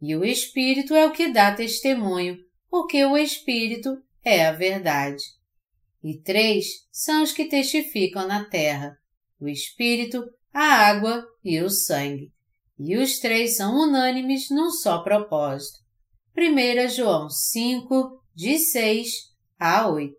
E 0.01 0.15
o 0.15 0.25
Espírito 0.25 0.95
é 0.95 1.05
o 1.05 1.11
que 1.11 1.31
dá 1.31 1.53
testemunho, 1.53 2.39
porque 2.67 3.05
o 3.05 3.15
Espírito 3.15 4.01
é 4.25 4.47
a 4.47 4.51
verdade. 4.51 5.38
E 6.03 6.17
três 6.21 6.65
são 6.91 7.23
os 7.23 7.31
que 7.31 7.45
testificam 7.45 8.27
na 8.27 8.45
terra: 8.45 8.97
o 9.39 9.47
Espírito, 9.47 10.23
a 10.53 10.63
água 10.63 11.25
e 11.43 11.61
o 11.61 11.69
sangue. 11.69 12.31
E 12.77 12.97
os 12.97 13.19
três 13.19 13.57
são 13.57 13.75
unânimes 13.75 14.49
num 14.49 14.71
só 14.71 14.99
propósito. 15.03 15.79
1 16.37 16.87
João 16.89 17.29
5, 17.29 18.23
de 18.33 18.57
6 18.57 19.09
a 19.59 19.89
8. 19.89 20.15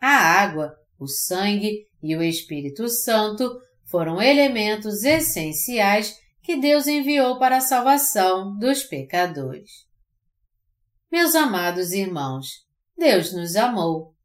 A 0.00 0.08
água, 0.08 0.76
o 0.98 1.06
sangue 1.06 1.86
e 2.02 2.16
o 2.16 2.22
Espírito 2.22 2.88
Santo 2.88 3.60
foram 3.84 4.20
elementos 4.20 5.04
essenciais 5.04 6.18
que 6.42 6.56
Deus 6.56 6.88
enviou 6.88 7.38
para 7.38 7.58
a 7.58 7.60
salvação 7.60 8.56
dos 8.58 8.82
pecadores. 8.82 9.86
Meus 11.10 11.36
amados 11.36 11.92
irmãos, 11.92 12.66
Deus 12.96 13.32
nos 13.32 13.54
amou 13.54 14.15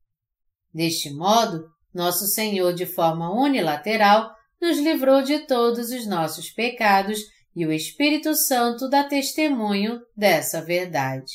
Deste 0.73 1.09
modo, 1.09 1.69
nosso 1.93 2.25
Senhor, 2.27 2.73
de 2.73 2.85
forma 2.85 3.29
unilateral, 3.33 4.33
nos 4.61 4.77
livrou 4.77 5.21
de 5.21 5.39
todos 5.39 5.89
os 5.89 6.05
nossos 6.05 6.49
pecados 6.49 7.19
e 7.55 7.65
o 7.65 7.71
Espírito 7.71 8.33
Santo 8.35 8.89
dá 8.89 9.03
testemunho 9.03 9.99
dessa 10.15 10.61
verdade. 10.61 11.31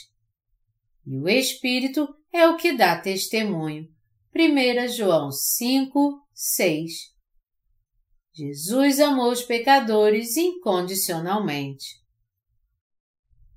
E 1.07 1.19
o 1.19 1.29
Espírito 1.29 2.09
é 2.33 2.49
o 2.49 2.57
que 2.57 2.73
dá 2.73 2.99
testemunho. 2.99 3.87
1 4.35 4.89
João 4.89 5.31
5, 5.31 6.21
6 6.33 7.17
Jesus 8.35 9.01
amou 9.01 9.33
os 9.33 9.43
pecadores 9.43 10.37
incondicionalmente. 10.37 11.87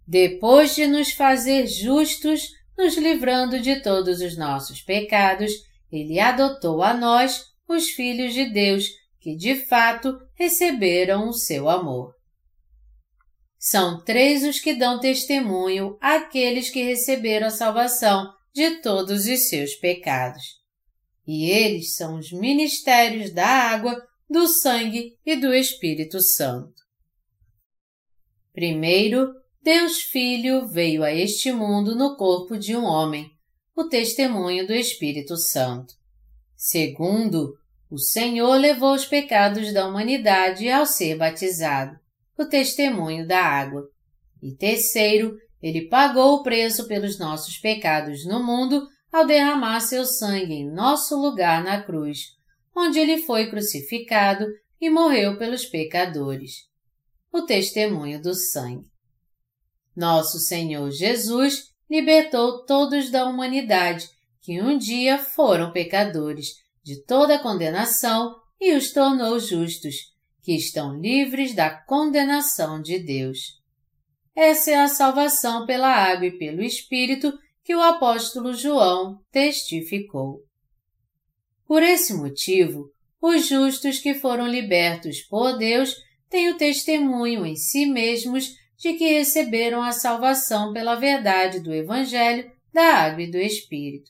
Depois 0.07 0.73
de 0.73 0.88
nos 0.88 1.11
fazer 1.11 1.67
justos, 1.67 2.47
nos 2.77 2.95
livrando 2.95 3.59
de 3.59 3.82
todos 3.82 4.21
os 4.21 4.38
nossos 4.38 4.82
pecados 4.82 5.51
ele 5.91 6.19
adotou 6.19 6.83
a 6.83 6.93
nós, 6.93 7.45
os 7.67 7.89
filhos 7.89 8.33
de 8.33 8.45
Deus, 8.49 8.87
que 9.19 9.35
de 9.35 9.65
fato 9.65 10.17
receberam 10.35 11.27
o 11.27 11.33
seu 11.33 11.69
amor. 11.69 12.13
São 13.57 14.01
três 14.03 14.43
os 14.43 14.59
que 14.59 14.73
dão 14.73 14.99
testemunho 14.99 15.97
àqueles 15.99 16.69
que 16.69 16.81
receberam 16.81 17.47
a 17.47 17.51
salvação 17.51 18.33
de 18.53 18.81
todos 18.81 19.25
os 19.25 19.49
seus 19.49 19.75
pecados. 19.75 20.43
E 21.27 21.51
eles 21.51 21.95
são 21.95 22.17
os 22.17 22.31
ministérios 22.31 23.31
da 23.31 23.45
água, 23.45 24.01
do 24.29 24.47
sangue 24.47 25.17
e 25.25 25.35
do 25.35 25.53
Espírito 25.53 26.21
Santo. 26.21 26.81
Primeiro, 28.53 29.33
Deus 29.61 30.01
Filho 30.01 30.67
veio 30.67 31.03
a 31.03 31.13
este 31.13 31.51
mundo 31.51 31.95
no 31.95 32.15
corpo 32.15 32.57
de 32.57 32.75
um 32.75 32.83
homem, 32.83 33.29
o 33.80 33.88
testemunho 33.88 34.67
do 34.67 34.73
Espírito 34.73 35.38
Santo. 35.38 35.93
Segundo, 36.53 37.57
o 37.89 37.97
Senhor 37.97 38.57
levou 38.57 38.93
os 38.93 39.05
pecados 39.05 39.73
da 39.73 39.88
humanidade 39.88 40.69
ao 40.69 40.86
ser 40.86 41.17
batizado, 41.17 41.97
o 42.38 42.43
testemunho 42.43 43.25
da 43.25 43.41
água. 43.41 43.88
E 44.43 44.53
terceiro, 44.53 45.38
ele 45.61 45.88
pagou 45.88 46.34
o 46.36 46.43
preço 46.43 46.89
pelos 46.89 47.17
nossos 47.17 47.57
pecados 47.57 48.25
no 48.25 48.43
mundo 48.43 48.86
ao 49.13 49.25
derramar 49.25 49.80
seu 49.80 50.03
sangue 50.03 50.55
em 50.55 50.69
nosso 50.69 51.15
lugar 51.15 51.63
na 51.63 51.82
cruz, 51.82 52.36
onde 52.75 52.99
ele 52.99 53.19
foi 53.19 53.49
crucificado 53.49 54.45
e 54.82 54.89
morreu 54.89 55.38
pelos 55.38 55.65
pecadores. 55.65 56.67
O 57.32 57.43
testemunho 57.43 58.21
do 58.21 58.36
sangue. 58.36 58.86
Nosso 59.95 60.38
Senhor 60.38 60.91
Jesus 60.91 61.68
libertou 61.89 62.65
todos 62.65 63.09
da 63.09 63.25
humanidade 63.25 64.09
que 64.41 64.61
um 64.61 64.77
dia 64.77 65.17
foram 65.17 65.71
pecadores 65.71 66.55
de 66.83 67.03
toda 67.03 67.39
condenação 67.39 68.35
e 68.59 68.75
os 68.75 68.91
tornou 68.91 69.39
justos, 69.39 69.95
que 70.41 70.55
estão 70.55 70.99
livres 70.99 71.53
da 71.53 71.69
condenação 71.69 72.81
de 72.81 72.99
Deus. 72.99 73.59
Essa 74.35 74.71
é 74.71 74.75
a 74.75 74.87
salvação 74.87 75.65
pela 75.65 75.89
água 75.89 76.27
e 76.27 76.37
pelo 76.37 76.61
Espírito 76.61 77.37
que 77.63 77.75
o 77.75 77.81
apóstolo 77.81 78.53
João 78.53 79.19
testificou. 79.31 80.43
Por 81.67 81.83
esse 81.83 82.13
motivo, 82.13 82.89
os 83.21 83.47
justos 83.47 83.99
que 83.99 84.15
foram 84.15 84.47
libertos 84.47 85.21
por 85.21 85.57
Deus 85.57 85.93
têm 86.29 86.49
o 86.49 86.57
testemunho 86.57 87.45
em 87.45 87.55
si 87.55 87.85
mesmos 87.85 88.55
de 88.80 88.93
que 88.93 89.11
receberam 89.11 89.84
a 89.84 89.91
salvação 89.91 90.71
pela 90.71 90.95
verdade 90.95 91.59
do 91.59 91.73
Evangelho, 91.73 92.49
da 92.73 92.95
água 93.03 93.23
e 93.23 93.30
do 93.30 93.38
Espírito. 93.38 94.09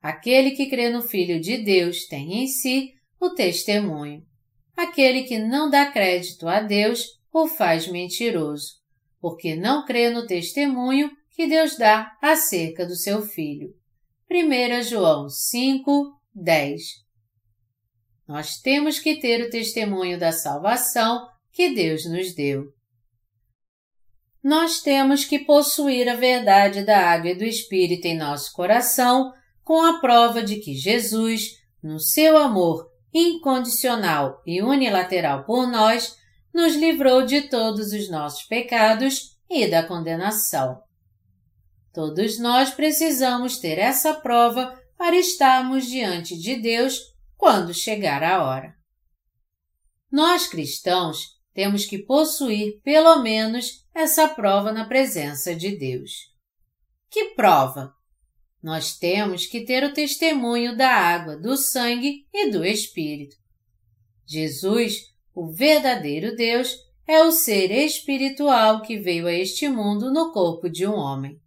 Aquele 0.00 0.52
que 0.52 0.70
crê 0.70 0.88
no 0.90 1.02
Filho 1.02 1.40
de 1.40 1.58
Deus 1.58 2.06
tem 2.06 2.44
em 2.44 2.46
si 2.46 2.92
o 3.20 3.30
testemunho. 3.30 4.24
Aquele 4.76 5.24
que 5.24 5.40
não 5.40 5.68
dá 5.68 5.90
crédito 5.90 6.46
a 6.46 6.60
Deus 6.60 7.18
o 7.32 7.48
faz 7.48 7.88
mentiroso, 7.88 8.74
porque 9.20 9.56
não 9.56 9.84
crê 9.84 10.08
no 10.08 10.24
testemunho 10.24 11.10
que 11.32 11.48
Deus 11.48 11.76
dá 11.76 12.16
acerca 12.22 12.86
do 12.86 12.94
seu 12.94 13.22
Filho. 13.22 13.74
1 14.30 14.82
João 14.82 15.28
5, 15.28 16.12
10 16.32 16.80
Nós 18.26 18.60
temos 18.60 19.00
que 19.00 19.18
ter 19.18 19.44
o 19.44 19.50
testemunho 19.50 20.16
da 20.16 20.30
salvação 20.30 21.26
que 21.50 21.74
Deus 21.74 22.08
nos 22.08 22.32
deu 22.34 22.77
nós 24.48 24.80
temos 24.80 25.26
que 25.26 25.40
possuir 25.40 26.08
a 26.08 26.14
verdade 26.14 26.82
da 26.82 26.98
água 26.98 27.32
e 27.32 27.34
do 27.34 27.44
Espírito 27.44 28.06
em 28.06 28.16
nosso 28.16 28.50
coração 28.54 29.30
com 29.62 29.82
a 29.84 30.00
prova 30.00 30.42
de 30.42 30.56
que 30.56 30.74
Jesus, 30.74 31.58
no 31.82 32.00
seu 32.00 32.38
amor 32.38 32.90
incondicional 33.12 34.40
e 34.46 34.62
unilateral 34.62 35.44
por 35.44 35.66
nós, 35.66 36.16
nos 36.50 36.74
livrou 36.74 37.26
de 37.26 37.42
todos 37.42 37.92
os 37.92 38.10
nossos 38.10 38.44
pecados 38.44 39.36
e 39.50 39.68
da 39.68 39.82
condenação. 39.82 40.80
Todos 41.92 42.38
nós 42.38 42.70
precisamos 42.70 43.58
ter 43.58 43.78
essa 43.78 44.14
prova 44.14 44.80
para 44.96 45.14
estarmos 45.14 45.84
diante 45.86 46.38
de 46.38 46.56
Deus 46.56 46.98
quando 47.36 47.74
chegar 47.74 48.24
a 48.24 48.42
hora. 48.42 48.74
Nós 50.10 50.46
cristãos 50.46 51.36
temos 51.52 51.84
que 51.84 51.98
possuir 51.98 52.80
pelo 52.82 53.20
menos 53.20 53.86
essa 53.98 54.28
prova 54.28 54.72
na 54.72 54.86
presença 54.86 55.54
de 55.54 55.76
Deus. 55.76 56.32
Que 57.10 57.34
prova? 57.34 57.96
nós 58.62 58.98
temos 58.98 59.46
que 59.46 59.60
ter 59.60 59.84
o 59.84 59.92
testemunho 59.92 60.76
da 60.76 60.90
água, 60.90 61.36
do 61.36 61.56
sangue 61.56 62.26
e 62.32 62.50
do 62.50 62.64
Espírito. 62.64 63.36
Jesus, 64.26 65.12
o 65.34 65.50
verdadeiro 65.50 66.34
Deus, 66.34 66.76
é 67.06 67.22
o 67.22 67.30
ser 67.30 67.70
espiritual 67.70 68.82
que 68.82 68.98
veio 68.98 69.26
a 69.26 69.32
este 69.32 69.68
mundo 69.68 70.12
no 70.12 70.32
corpo 70.32 70.68
de 70.68 70.86
um 70.86 70.94
homem. 70.94 71.40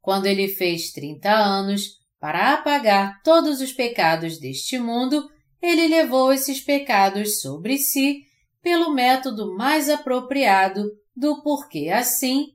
Quando 0.00 0.26
ele 0.26 0.48
fez 0.48 0.90
30 0.92 1.30
anos, 1.30 2.00
para 2.18 2.54
apagar 2.54 3.20
todos 3.22 3.60
os 3.60 3.72
pecados 3.72 4.38
deste 4.38 4.78
mundo, 4.78 5.28
ele 5.60 5.88
levou 5.88 6.32
esses 6.32 6.60
pecados 6.60 7.40
sobre 7.40 7.78
si 7.78 8.22
pelo 8.62 8.94
método 8.94 9.54
mais 9.56 9.90
apropriado 9.90 10.90
do 11.14 11.42
porquê 11.42 11.90
assim 11.90 12.54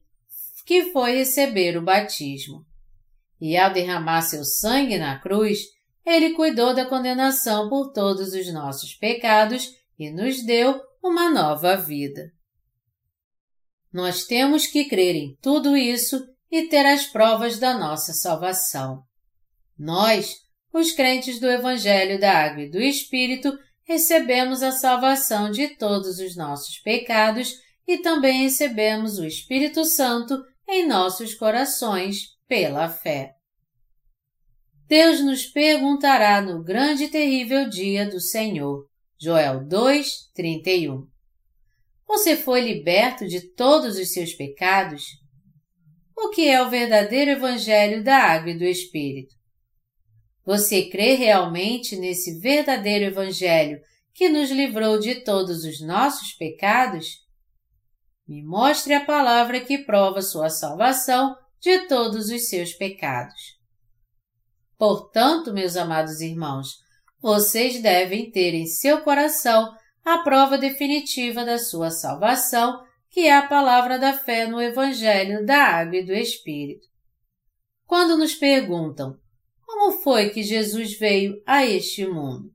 que 0.66 0.92
foi 0.92 1.16
receber 1.16 1.78
o 1.78 1.82
batismo. 1.82 2.66
E 3.40 3.56
ao 3.56 3.72
derramar 3.72 4.22
seu 4.22 4.44
sangue 4.44 4.98
na 4.98 5.18
cruz, 5.18 5.60
ele 6.06 6.34
cuidou 6.34 6.74
da 6.74 6.86
condenação 6.86 7.70
por 7.70 7.94
todos 7.94 8.34
os 8.34 8.52
nossos 8.52 8.94
pecados 8.94 9.72
e 9.98 10.12
nos 10.12 10.46
deu 10.46 10.82
uma 11.02 11.30
nova 11.30 11.78
vida. 11.78 12.32
Nós 13.94 14.26
temos 14.26 14.68
que 14.68 14.86
crer 14.86 15.16
em 15.16 15.38
tudo 15.42 15.78
isso 15.78 16.22
e 16.52 16.64
ter 16.64 16.86
as 16.86 17.06
provas 17.06 17.58
da 17.58 17.78
nossa 17.78 18.14
salvação. 18.14 19.04
Nós, 19.78 20.36
os 20.74 20.92
crentes 20.92 21.40
do 21.40 21.50
Evangelho 21.50 22.20
da 22.20 22.32
Água 22.32 22.64
e 22.64 22.70
do 22.70 22.82
Espírito, 22.82 23.58
recebemos 23.86 24.62
a 24.62 24.72
salvação 24.74 25.50
de 25.50 25.70
todos 25.78 26.20
os 26.20 26.36
nossos 26.36 26.78
pecados 26.80 27.54
e 27.88 28.00
também 28.00 28.44
recebemos 28.44 29.18
o 29.18 29.26
Espírito 29.26 29.86
Santo 29.86 30.44
em 30.68 30.86
nossos 30.86 31.34
corações 31.34 32.38
pela 32.48 32.90
fé. 32.90 33.34
Deus 34.88 35.24
nos 35.24 35.46
perguntará 35.46 36.42
no 36.42 36.64
grande 36.64 37.06
e 37.06 37.10
terrível 37.10 37.70
dia 37.70 38.06
do 38.06 38.20
Senhor. 38.20 38.86
Joel 39.20 39.66
2, 39.66 40.32
31. 40.34 41.08
Você 42.08 42.38
foi 42.38 42.62
liberto 42.62 43.28
de 43.28 43.54
todos 43.54 43.98
os 43.98 44.14
seus 44.14 44.34
pecados? 44.34 45.04
O 46.16 46.30
que 46.30 46.48
é 46.48 46.62
o 46.62 46.70
verdadeiro 46.70 47.32
Evangelho 47.32 48.04
da 48.04 48.18
Água 48.18 48.52
e 48.52 48.58
do 48.58 48.64
Espírito? 48.64 49.36
Você 50.46 50.90
crê 50.90 51.16
realmente 51.16 51.98
nesse 51.98 52.40
verdadeiro 52.40 53.06
Evangelho 53.06 53.80
que 54.14 54.30
nos 54.30 54.50
livrou 54.50 54.98
de 55.00 55.16
todos 55.16 55.66
os 55.66 55.82
nossos 55.82 56.32
pecados? 56.34 57.27
Me 58.28 58.44
mostre 58.44 58.94
a 58.94 59.06
palavra 59.06 59.62
que 59.62 59.78
prova 59.78 60.22
sua 60.22 60.50
salvação 60.50 61.36
de 61.62 61.88
todos 61.88 62.30
os 62.30 62.50
seus 62.50 62.74
pecados. 62.74 63.58
Portanto, 64.78 65.54
meus 65.54 65.78
amados 65.78 66.20
irmãos, 66.20 66.76
vocês 67.22 67.82
devem 67.82 68.30
ter 68.30 68.54
em 68.54 68.66
seu 68.66 69.02
coração 69.02 69.74
a 70.04 70.20
prova 70.20 70.58
definitiva 70.58 71.44
da 71.46 71.58
sua 71.58 71.90
salvação, 71.90 72.86
que 73.10 73.22
é 73.22 73.36
a 73.36 73.48
palavra 73.48 73.98
da 73.98 74.14
fé 74.14 74.46
no 74.46 74.62
Evangelho 74.62 75.46
da 75.46 75.64
Água 75.64 75.98
e 75.98 76.06
do 76.06 76.14
Espírito. 76.14 76.86
Quando 77.86 78.18
nos 78.18 78.36
perguntam 78.36 79.18
como 79.66 80.00
foi 80.00 80.30
que 80.30 80.44
Jesus 80.44 80.98
veio 80.98 81.42
a 81.46 81.66
este 81.66 82.06
mundo? 82.06 82.52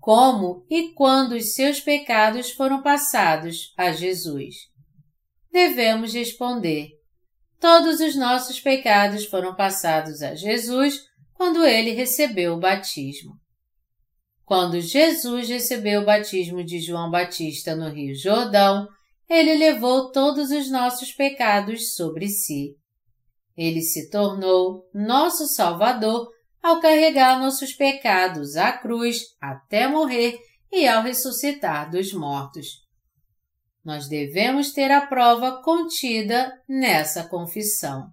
Como 0.00 0.64
e 0.70 0.92
quando 0.92 1.32
os 1.32 1.54
seus 1.54 1.80
pecados 1.80 2.52
foram 2.52 2.82
passados 2.82 3.72
a 3.76 3.90
Jesus? 3.92 4.75
Devemos 5.56 6.12
responder: 6.12 6.90
Todos 7.58 7.98
os 8.00 8.14
nossos 8.14 8.60
pecados 8.60 9.24
foram 9.24 9.54
passados 9.54 10.20
a 10.20 10.34
Jesus 10.34 11.00
quando 11.32 11.64
ele 11.64 11.92
recebeu 11.92 12.52
o 12.52 12.60
batismo. 12.60 13.32
Quando 14.44 14.78
Jesus 14.82 15.48
recebeu 15.48 16.02
o 16.02 16.04
batismo 16.04 16.62
de 16.62 16.78
João 16.78 17.10
Batista 17.10 17.74
no 17.74 17.88
Rio 17.88 18.14
Jordão, 18.14 18.86
ele 19.26 19.54
levou 19.54 20.12
todos 20.12 20.50
os 20.50 20.70
nossos 20.70 21.10
pecados 21.10 21.94
sobre 21.94 22.28
si. 22.28 22.76
Ele 23.56 23.80
se 23.80 24.10
tornou 24.10 24.82
nosso 24.92 25.46
Salvador 25.46 26.28
ao 26.62 26.82
carregar 26.82 27.40
nossos 27.40 27.72
pecados 27.72 28.56
à 28.56 28.72
cruz 28.72 29.22
até 29.40 29.88
morrer 29.88 30.38
e 30.70 30.86
ao 30.86 31.02
ressuscitar 31.02 31.90
dos 31.90 32.12
mortos. 32.12 32.85
Nós 33.86 34.08
devemos 34.08 34.72
ter 34.72 34.90
a 34.90 35.06
prova 35.06 35.62
contida 35.62 36.60
nessa 36.68 37.22
confissão. 37.22 38.10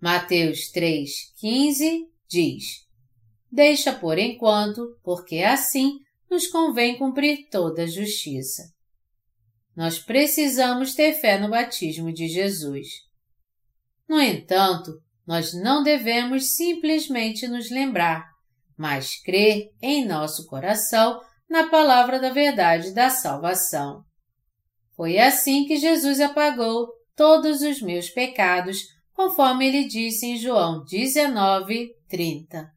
Mateus 0.00 0.70
3,15 0.72 2.04
diz: 2.28 2.86
Deixa 3.50 3.92
por 3.92 4.16
enquanto, 4.16 4.96
porque 5.02 5.38
assim 5.38 5.98
nos 6.30 6.46
convém 6.46 6.96
cumprir 6.96 7.48
toda 7.50 7.82
a 7.82 7.86
justiça. 7.88 8.62
Nós 9.74 9.98
precisamos 9.98 10.94
ter 10.94 11.14
fé 11.14 11.36
no 11.40 11.50
batismo 11.50 12.12
de 12.12 12.28
Jesus. 12.28 12.86
No 14.08 14.20
entanto, 14.20 14.92
nós 15.26 15.52
não 15.52 15.82
devemos 15.82 16.54
simplesmente 16.54 17.48
nos 17.48 17.72
lembrar, 17.72 18.24
mas 18.76 19.20
crer 19.20 19.72
em 19.82 20.06
nosso 20.06 20.46
coração 20.46 21.20
na 21.50 21.68
palavra 21.68 22.20
da 22.20 22.30
verdade 22.30 22.94
da 22.94 23.10
salvação. 23.10 24.06
Foi 24.98 25.16
assim 25.16 25.64
que 25.64 25.76
Jesus 25.76 26.20
apagou 26.20 26.88
todos 27.14 27.62
os 27.62 27.80
meus 27.80 28.10
pecados 28.10 28.78
conforme 29.14 29.68
ele 29.68 29.86
disse 29.86 30.26
em 30.26 30.36
João 30.36 30.84
19, 30.84 31.94
30. 32.08 32.68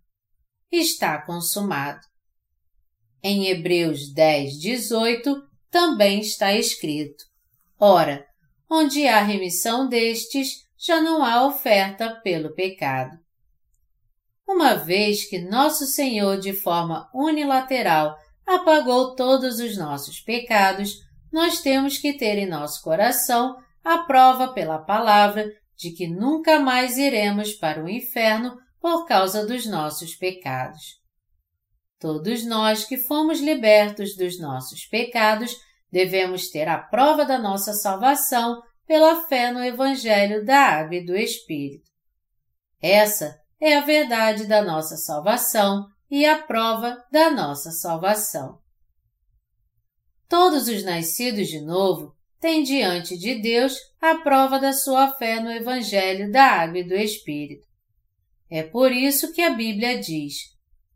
Está 0.71 1.19
consumado. 1.19 2.01
Em 3.23 3.47
Hebreus 3.47 4.13
10, 4.13 4.59
18 4.59 5.41
também 5.71 6.19
está 6.19 6.53
escrito: 6.53 7.23
Ora, 7.79 8.23
onde 8.69 9.07
há 9.07 9.23
remissão 9.23 9.89
destes, 9.89 10.67
já 10.77 11.01
não 11.01 11.25
há 11.25 11.47
oferta 11.47 12.21
pelo 12.23 12.53
pecado. 12.53 13.17
Uma 14.47 14.75
vez 14.75 15.27
que 15.27 15.39
nosso 15.39 15.87
Senhor, 15.87 16.37
de 16.37 16.53
forma 16.53 17.09
unilateral, 17.15 18.15
apagou 18.45 19.15
todos 19.15 19.59
os 19.59 19.75
nossos 19.75 20.19
pecados, 20.19 20.99
nós 21.31 21.61
temos 21.61 21.97
que 21.97 22.13
ter 22.17 22.37
em 22.37 22.47
nosso 22.47 22.81
coração 22.81 23.55
a 23.83 23.99
prova 23.99 24.53
pela 24.53 24.79
palavra 24.79 25.49
de 25.75 25.91
que 25.91 26.07
nunca 26.07 26.59
mais 26.59 26.97
iremos 26.97 27.53
para 27.53 27.83
o 27.83 27.89
inferno 27.89 28.55
por 28.79 29.05
causa 29.05 29.45
dos 29.45 29.65
nossos 29.65 30.15
pecados. 30.15 30.99
Todos 31.99 32.45
nós 32.45 32.85
que 32.85 32.97
fomos 32.97 33.39
libertos 33.39 34.15
dos 34.15 34.39
nossos 34.39 34.85
pecados 34.85 35.55
devemos 35.91 36.49
ter 36.49 36.67
a 36.67 36.77
prova 36.77 37.25
da 37.25 37.37
nossa 37.37 37.73
salvação 37.73 38.61
pela 38.87 39.27
fé 39.27 39.51
no 39.51 39.63
Evangelho 39.63 40.43
da 40.45 40.57
Água 40.57 40.95
e 40.95 41.05
do 41.05 41.15
Espírito. 41.15 41.89
Essa 42.81 43.39
é 43.59 43.77
a 43.77 43.81
verdade 43.81 44.47
da 44.47 44.63
nossa 44.63 44.97
salvação 44.97 45.85
e 46.09 46.25
a 46.25 46.41
prova 46.41 46.97
da 47.11 47.29
nossa 47.29 47.71
salvação. 47.71 48.60
Todos 50.31 50.69
os 50.69 50.81
nascidos 50.85 51.49
de 51.49 51.59
novo 51.59 52.15
tem 52.39 52.63
diante 52.63 53.17
de 53.17 53.35
Deus 53.41 53.75
a 53.99 54.15
prova 54.15 54.57
da 54.59 54.71
sua 54.71 55.11
fé 55.11 55.41
no 55.41 55.51
Evangelho 55.51 56.31
da 56.31 56.45
Água 56.45 56.79
e 56.79 56.85
do 56.85 56.95
Espírito. 56.95 57.67
É 58.49 58.63
por 58.63 58.93
isso 58.93 59.33
que 59.33 59.41
a 59.41 59.49
Bíblia 59.49 59.99
diz: 59.99 60.55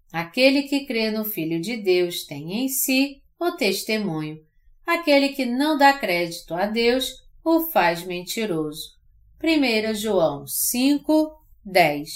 aquele 0.09 0.63
que 0.63 0.85
crê 0.85 1.11
no 1.11 1.25
Filho 1.25 1.59
de 1.59 1.75
Deus 1.75 2.23
tem 2.23 2.63
em 2.63 2.69
si 2.69 3.21
o 3.37 3.51
testemunho. 3.51 4.41
Aquele 4.87 5.27
que 5.33 5.45
não 5.45 5.77
dá 5.77 5.91
crédito 5.91 6.53
a 6.53 6.65
Deus 6.65 7.11
o 7.43 7.59
faz 7.71 8.05
mentiroso. 8.05 8.95
1 9.43 9.95
João 9.95 10.47
5, 10.47 11.43
10 11.65 12.09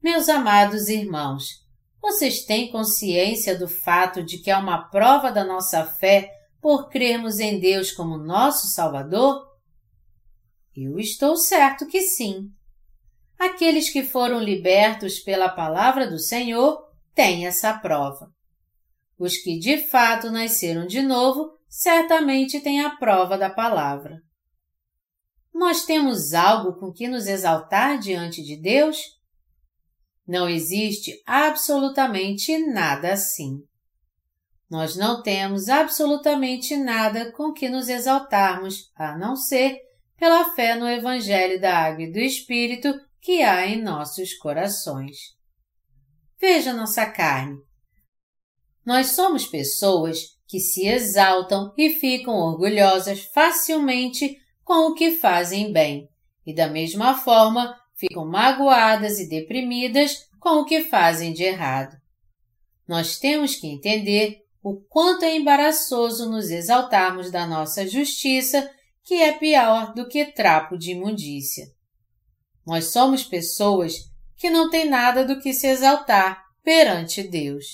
Meus 0.00 0.28
amados 0.28 0.88
irmãos, 0.88 1.61
vocês 2.02 2.44
têm 2.44 2.70
consciência 2.72 3.56
do 3.56 3.68
fato 3.68 4.24
de 4.24 4.38
que 4.38 4.50
é 4.50 4.56
uma 4.56 4.88
prova 4.88 5.30
da 5.30 5.44
nossa 5.44 5.86
fé 5.86 6.28
por 6.60 6.88
crermos 6.88 7.38
em 7.38 7.60
Deus 7.60 7.92
como 7.92 8.18
nosso 8.18 8.66
Salvador? 8.66 9.48
Eu 10.76 10.98
estou 10.98 11.36
certo 11.36 11.86
que 11.86 12.00
sim. 12.00 12.50
Aqueles 13.38 13.88
que 13.88 14.02
foram 14.02 14.40
libertos 14.40 15.20
pela 15.20 15.48
palavra 15.48 16.10
do 16.10 16.18
Senhor 16.18 16.82
têm 17.14 17.46
essa 17.46 17.72
prova. 17.72 18.32
Os 19.16 19.36
que 19.36 19.58
de 19.58 19.78
fato 19.78 20.28
nasceram 20.28 20.86
de 20.86 21.02
novo 21.02 21.52
certamente 21.68 22.60
têm 22.60 22.80
a 22.80 22.96
prova 22.96 23.38
da 23.38 23.48
palavra. 23.48 24.20
Nós 25.54 25.84
temos 25.84 26.34
algo 26.34 26.80
com 26.80 26.92
que 26.92 27.06
nos 27.06 27.28
exaltar 27.28 27.98
diante 27.98 28.42
de 28.42 28.56
Deus? 28.56 28.96
Não 30.26 30.48
existe 30.48 31.20
absolutamente 31.26 32.56
nada 32.58 33.12
assim. 33.12 33.58
Nós 34.70 34.96
não 34.96 35.22
temos 35.22 35.68
absolutamente 35.68 36.76
nada 36.76 37.30
com 37.32 37.52
que 37.52 37.68
nos 37.68 37.88
exaltarmos, 37.88 38.90
a 38.96 39.16
não 39.18 39.36
ser 39.36 39.78
pela 40.16 40.54
fé 40.54 40.74
no 40.76 40.88
Evangelho 40.88 41.60
da 41.60 41.76
Água 41.76 42.04
e 42.04 42.12
do 42.12 42.18
Espírito 42.18 42.94
que 43.20 43.42
há 43.42 43.66
em 43.66 43.82
nossos 43.82 44.34
corações. 44.34 45.16
Veja 46.40 46.72
nossa 46.72 47.04
carne. 47.06 47.56
Nós 48.84 49.08
somos 49.08 49.46
pessoas 49.46 50.20
que 50.48 50.58
se 50.58 50.86
exaltam 50.86 51.72
e 51.76 51.90
ficam 51.90 52.34
orgulhosas 52.34 53.24
facilmente 53.32 54.36
com 54.64 54.90
o 54.90 54.94
que 54.94 55.12
fazem 55.12 55.72
bem, 55.72 56.08
e 56.46 56.54
da 56.54 56.68
mesma 56.68 57.14
forma 57.14 57.76
ficam 58.02 58.26
magoadas 58.26 59.20
e 59.20 59.28
deprimidas 59.28 60.26
com 60.40 60.60
o 60.60 60.64
que 60.64 60.80
fazem 60.82 61.32
de 61.32 61.44
errado. 61.44 61.96
Nós 62.86 63.16
temos 63.16 63.54
que 63.54 63.68
entender 63.68 64.40
o 64.60 64.80
quanto 64.88 65.24
é 65.24 65.36
embaraçoso 65.36 66.28
nos 66.28 66.50
exaltarmos 66.50 67.30
da 67.30 67.46
nossa 67.46 67.86
justiça, 67.86 68.68
que 69.04 69.14
é 69.14 69.32
pior 69.32 69.94
do 69.94 70.08
que 70.08 70.24
trapo 70.24 70.76
de 70.76 70.90
imundícia. 70.90 71.66
Nós 72.66 72.86
somos 72.86 73.22
pessoas 73.22 73.94
que 74.36 74.50
não 74.50 74.68
têm 74.68 74.88
nada 74.88 75.24
do 75.24 75.38
que 75.40 75.52
se 75.52 75.68
exaltar 75.68 76.42
perante 76.64 77.22
Deus. 77.22 77.66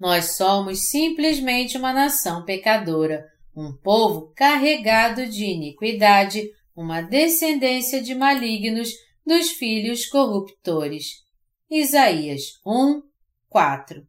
Nós 0.00 0.36
somos 0.36 0.88
simplesmente 0.88 1.76
uma 1.76 1.92
nação 1.92 2.44
pecadora, 2.44 3.26
um 3.54 3.72
povo 3.72 4.32
carregado 4.34 5.26
de 5.26 5.44
iniquidade, 5.44 6.50
uma 6.78 7.00
descendência 7.00 8.00
de 8.00 8.14
malignos 8.14 8.92
dos 9.26 9.50
filhos 9.50 10.06
corruptores. 10.06 11.24
Isaías 11.68 12.60
1, 12.64 13.02
4 13.48 14.06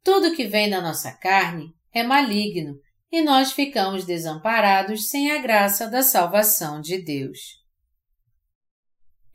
Tudo 0.00 0.36
que 0.36 0.46
vem 0.46 0.70
da 0.70 0.80
nossa 0.80 1.10
carne 1.10 1.74
é 1.92 2.04
maligno 2.04 2.78
e 3.10 3.22
nós 3.22 3.50
ficamos 3.50 4.04
desamparados 4.04 5.08
sem 5.08 5.32
a 5.32 5.42
graça 5.42 5.88
da 5.88 6.00
salvação 6.04 6.80
de 6.80 7.02
Deus. 7.02 7.40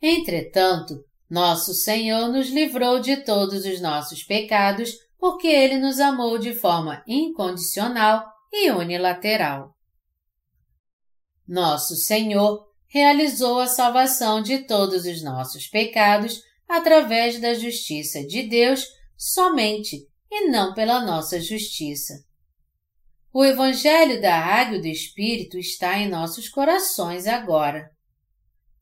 Entretanto, 0.00 0.94
nosso 1.28 1.74
Senhor 1.74 2.28
nos 2.28 2.48
livrou 2.48 3.00
de 3.00 3.18
todos 3.22 3.66
os 3.66 3.82
nossos 3.82 4.22
pecados 4.22 4.94
porque 5.18 5.46
Ele 5.46 5.76
nos 5.76 6.00
amou 6.00 6.38
de 6.38 6.54
forma 6.54 7.04
incondicional 7.06 8.24
e 8.50 8.70
unilateral. 8.70 9.76
Nosso 11.50 11.96
Senhor 11.96 12.64
realizou 12.86 13.58
a 13.58 13.66
salvação 13.66 14.40
de 14.40 14.58
todos 14.58 15.04
os 15.04 15.20
nossos 15.20 15.66
pecados 15.66 16.40
através 16.68 17.40
da 17.40 17.54
justiça 17.54 18.24
de 18.24 18.44
Deus 18.44 18.86
somente 19.16 20.06
e 20.30 20.48
não 20.48 20.72
pela 20.74 21.04
nossa 21.04 21.40
justiça. 21.40 22.14
O 23.32 23.44
Evangelho 23.44 24.22
da 24.22 24.36
Água 24.36 24.76
e 24.76 24.80
do 24.80 24.86
Espírito 24.86 25.58
está 25.58 25.98
em 25.98 26.08
nossos 26.08 26.48
corações 26.48 27.26
agora. 27.26 27.90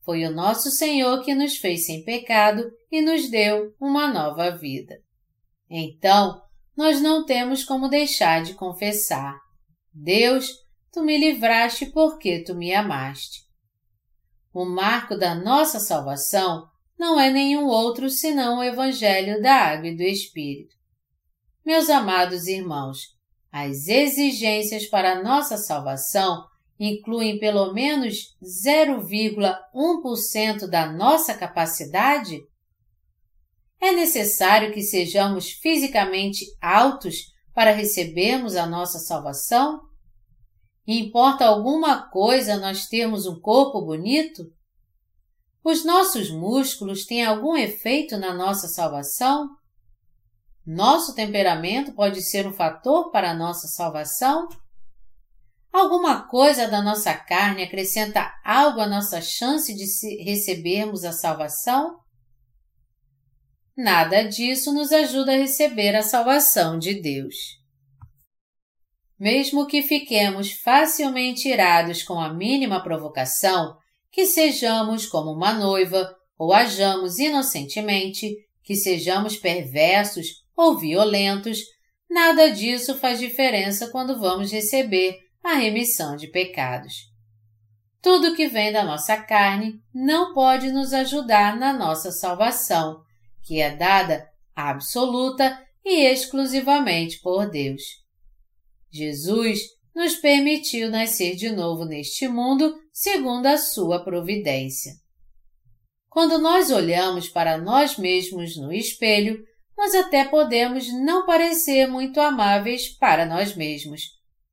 Foi 0.05 0.23
o 0.23 0.31
nosso 0.31 0.69
Senhor 0.69 1.23
que 1.23 1.33
nos 1.33 1.57
fez 1.57 1.87
sem 1.87 2.03
pecado 2.03 2.69
e 2.91 3.01
nos 3.01 3.31
deu 3.31 3.73
uma 3.81 4.13
nova 4.13 4.55
vida. 4.55 4.95
Então, 5.67 6.39
nós 6.77 7.01
não 7.01 7.25
temos 7.25 7.63
como 7.63 7.89
deixar 7.89 8.43
de 8.43 8.53
confessar: 8.53 9.39
Deus, 9.91 10.51
tu 10.91 11.03
me 11.03 11.17
livraste 11.17 11.87
porque 11.87 12.43
tu 12.43 12.55
me 12.55 12.73
amaste. 12.73 13.47
O 14.53 14.65
marco 14.65 15.15
da 15.15 15.35
nossa 15.35 15.79
salvação 15.79 16.67
não 16.97 17.19
é 17.19 17.29
nenhum 17.29 17.65
outro 17.65 18.09
senão 18.09 18.59
o 18.59 18.63
Evangelho 18.63 19.41
da 19.41 19.53
Água 19.53 19.87
e 19.87 19.95
do 19.95 20.03
Espírito. 20.03 20.75
Meus 21.65 21.89
amados 21.89 22.47
irmãos, 22.47 22.99
as 23.51 23.87
exigências 23.87 24.85
para 24.87 25.13
a 25.13 25.23
nossa 25.23 25.57
salvação 25.57 26.45
incluem 26.79 27.39
pelo 27.39 27.73
menos 27.73 28.35
0,1% 28.43 30.67
da 30.67 30.91
nossa 30.91 31.33
capacidade? 31.33 32.39
É 33.81 33.91
necessário 33.91 34.73
que 34.73 34.81
sejamos 34.81 35.51
fisicamente 35.51 36.45
altos 36.61 37.33
para 37.53 37.71
recebermos 37.71 38.55
a 38.55 38.65
nossa 38.65 38.99
salvação? 38.99 39.88
Importa 40.91 41.45
alguma 41.45 42.09
coisa 42.09 42.57
nós 42.57 42.87
termos 42.87 43.27
um 43.27 43.39
corpo 43.39 43.79
bonito? 43.79 44.51
Os 45.63 45.85
nossos 45.85 46.31
músculos 46.31 47.05
têm 47.05 47.23
algum 47.23 47.55
efeito 47.55 48.17
na 48.17 48.33
nossa 48.33 48.67
salvação? 48.67 49.55
Nosso 50.65 51.13
temperamento 51.13 51.93
pode 51.93 52.23
ser 52.23 52.47
um 52.47 52.53
fator 52.53 53.11
para 53.11 53.29
a 53.29 53.35
nossa 53.35 53.67
salvação? 53.67 54.49
Alguma 55.71 56.27
coisa 56.27 56.67
da 56.67 56.81
nossa 56.81 57.13
carne 57.13 57.61
acrescenta 57.61 58.33
algo 58.43 58.81
à 58.81 58.87
nossa 58.87 59.21
chance 59.21 59.71
de 59.75 60.23
recebermos 60.23 61.03
a 61.03 61.11
salvação? 61.11 61.99
Nada 63.77 64.23
disso 64.23 64.73
nos 64.73 64.91
ajuda 64.91 65.33
a 65.33 65.37
receber 65.37 65.95
a 65.95 66.01
salvação 66.01 66.79
de 66.79 66.99
Deus. 66.99 67.58
Mesmo 69.19 69.67
que 69.67 69.81
fiquemos 69.81 70.53
facilmente 70.53 71.49
irados 71.49 72.03
com 72.03 72.19
a 72.19 72.33
mínima 72.33 72.81
provocação, 72.81 73.75
que 74.11 74.25
sejamos 74.25 75.05
como 75.05 75.31
uma 75.31 75.51
noiva 75.53 76.15
ou 76.37 76.53
hajamos 76.53 77.19
inocentemente, 77.19 78.33
que 78.63 78.75
sejamos 78.75 79.35
perversos 79.35 80.45
ou 80.55 80.77
violentos, 80.77 81.59
nada 82.09 82.49
disso 82.49 82.97
faz 82.97 83.19
diferença 83.19 83.89
quando 83.89 84.19
vamos 84.19 84.51
receber 84.51 85.19
a 85.43 85.55
remissão 85.55 86.15
de 86.15 86.27
pecados. 86.27 87.09
Tudo 88.01 88.35
que 88.35 88.47
vem 88.47 88.71
da 88.71 88.83
nossa 88.83 89.17
carne 89.17 89.81
não 89.93 90.33
pode 90.33 90.71
nos 90.71 90.93
ajudar 90.93 91.57
na 91.57 91.73
nossa 91.73 92.11
salvação, 92.11 93.01
que 93.43 93.59
é 93.59 93.75
dada 93.75 94.29
absoluta 94.55 95.61
e 95.83 96.05
exclusivamente 96.05 97.19
por 97.19 97.49
Deus. 97.49 97.81
Jesus 98.91 99.59
nos 99.95 100.15
permitiu 100.15 100.89
nascer 100.89 101.35
de 101.35 101.49
novo 101.51 101.85
neste 101.85 102.27
mundo 102.27 102.73
segundo 102.91 103.45
a 103.45 103.57
sua 103.57 104.03
providência. 104.03 104.93
Quando 106.09 106.39
nós 106.39 106.71
olhamos 106.71 107.29
para 107.29 107.57
nós 107.57 107.97
mesmos 107.97 108.57
no 108.57 108.73
espelho, 108.73 109.43
nós 109.77 109.93
até 109.95 110.25
podemos 110.25 110.91
não 110.91 111.25
parecer 111.25 111.87
muito 111.87 112.19
amáveis 112.19 112.89
para 112.89 113.25
nós 113.25 113.55
mesmos, 113.55 114.01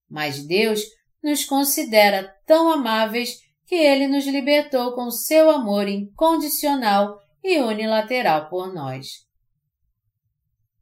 mas 0.08 0.46
Deus 0.46 0.82
nos 1.22 1.44
considera 1.44 2.32
tão 2.46 2.70
amáveis 2.70 3.38
que 3.66 3.74
Ele 3.74 4.06
nos 4.06 4.26
libertou 4.26 4.94
com 4.94 5.10
seu 5.10 5.50
amor 5.50 5.88
incondicional 5.88 7.18
e 7.42 7.58
unilateral 7.58 8.48
por 8.48 8.72
nós. 8.72 9.25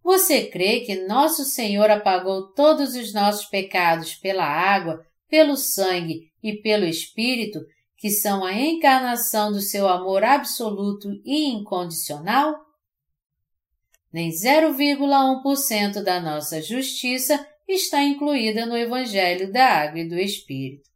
Você 0.05 0.49
crê 0.49 0.81
que 0.81 1.07
nosso 1.07 1.45
Senhor 1.45 1.91
apagou 1.91 2.53
todos 2.53 2.95
os 2.95 3.15
nossos 3.15 3.47
pecados 3.47 4.15
pela 4.15 4.45
água, 4.45 5.03
pelo 5.31 5.57
sangue 5.57 6.31
e 6.43 6.53
pelo 6.61 6.85
Espírito, 6.85 7.59
que 7.97 8.11
são 8.11 8.45
a 8.45 8.53
encarnação 8.53 9.51
do 9.51 9.63
seu 9.63 9.89
amor 9.89 10.23
absoluto 10.23 11.09
e 11.25 11.49
incondicional? 11.49 12.55
Nem 14.13 14.29
0,1% 14.29 16.03
da 16.03 16.21
nossa 16.21 16.61
justiça 16.61 17.45
está 17.67 18.03
incluída 18.03 18.67
no 18.67 18.77
Evangelho 18.77 19.51
da 19.51 19.67
Água 19.67 20.01
e 20.01 20.09
do 20.09 20.19
Espírito. 20.19 20.91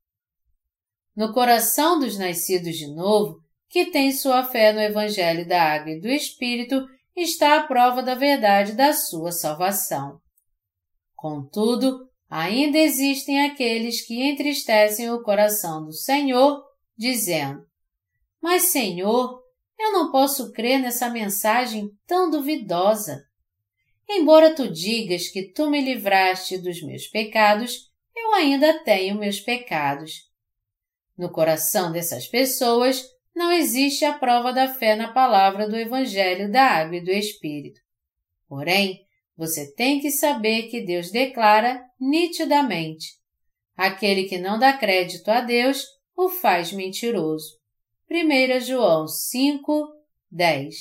No 1.17 1.33
coração 1.33 1.99
dos 1.99 2.19
nascidos 2.19 2.77
de 2.77 2.95
novo, 2.95 3.43
que 3.71 3.87
tem 3.87 4.13
sua 4.13 4.45
fé 4.45 4.71
no 4.71 4.81
Evangelho 4.81 5.49
da 5.49 5.63
Água 5.63 5.93
e 5.93 6.01
do 6.01 6.09
Espírito, 6.09 6.87
está 7.23 7.59
a 7.59 7.67
prova 7.67 8.03
da 8.03 8.15
verdade 8.15 8.73
da 8.73 8.93
sua 8.93 9.33
salvação. 9.33 10.21
Contudo, 11.15 12.09
ainda 12.29 12.79
existem 12.79 13.47
aqueles 13.47 14.07
que 14.07 14.23
entristecem 14.23 15.11
o 15.11 15.23
coração 15.23 15.85
do 15.85 15.93
Senhor, 15.93 16.63
dizendo: 16.97 17.67
Mas, 18.41 18.65
Senhor, 18.65 19.43
eu 19.79 19.93
não 19.93 20.11
posso 20.11 20.53
crer 20.53 20.79
nessa 20.81 21.09
mensagem 21.09 21.91
tão 22.07 22.31
duvidosa. 22.31 23.23
Embora 24.09 24.55
tu 24.55 24.71
digas 24.71 25.29
que 25.29 25.53
tu 25.53 25.69
me 25.69 25.81
livraste 25.81 26.57
dos 26.59 26.83
meus 26.83 27.07
pecados, 27.07 27.91
eu 28.17 28.35
ainda 28.35 28.83
tenho 28.83 29.19
meus 29.19 29.39
pecados. 29.41 30.29
No 31.17 31.31
coração 31.31 31.93
dessas 31.93 32.27
pessoas 32.27 33.05
não 33.39 33.53
existe 33.53 34.05
a 34.05 34.19
prova 34.19 34.53
da 34.53 34.67
fé 34.67 34.97
na 34.97 35.13
palavra 35.13 35.69
do 35.69 35.77
Evangelho 35.77 36.51
da 36.51 36.65
Água 36.65 36.97
e 36.97 37.05
do 37.05 37.13
Espírito. 37.13 37.81
Porém, 38.49 39.07
você 39.37 39.73
tem 39.75 40.01
que 40.01 40.11
saber 40.11 40.65
que 40.65 40.81
Deus 40.81 41.13
declara 41.13 41.81
nitidamente: 42.01 43.15
aquele 43.77 44.25
que 44.25 44.39
não 44.39 44.59
dá 44.59 44.73
crédito 44.73 45.29
a 45.31 45.41
Deus 45.41 45.87
o 46.17 46.29
faz 46.29 46.73
mentiroso. 46.73 47.57
1 48.11 48.61
João 48.61 49.07
5, 49.07 49.87
10 50.33 50.75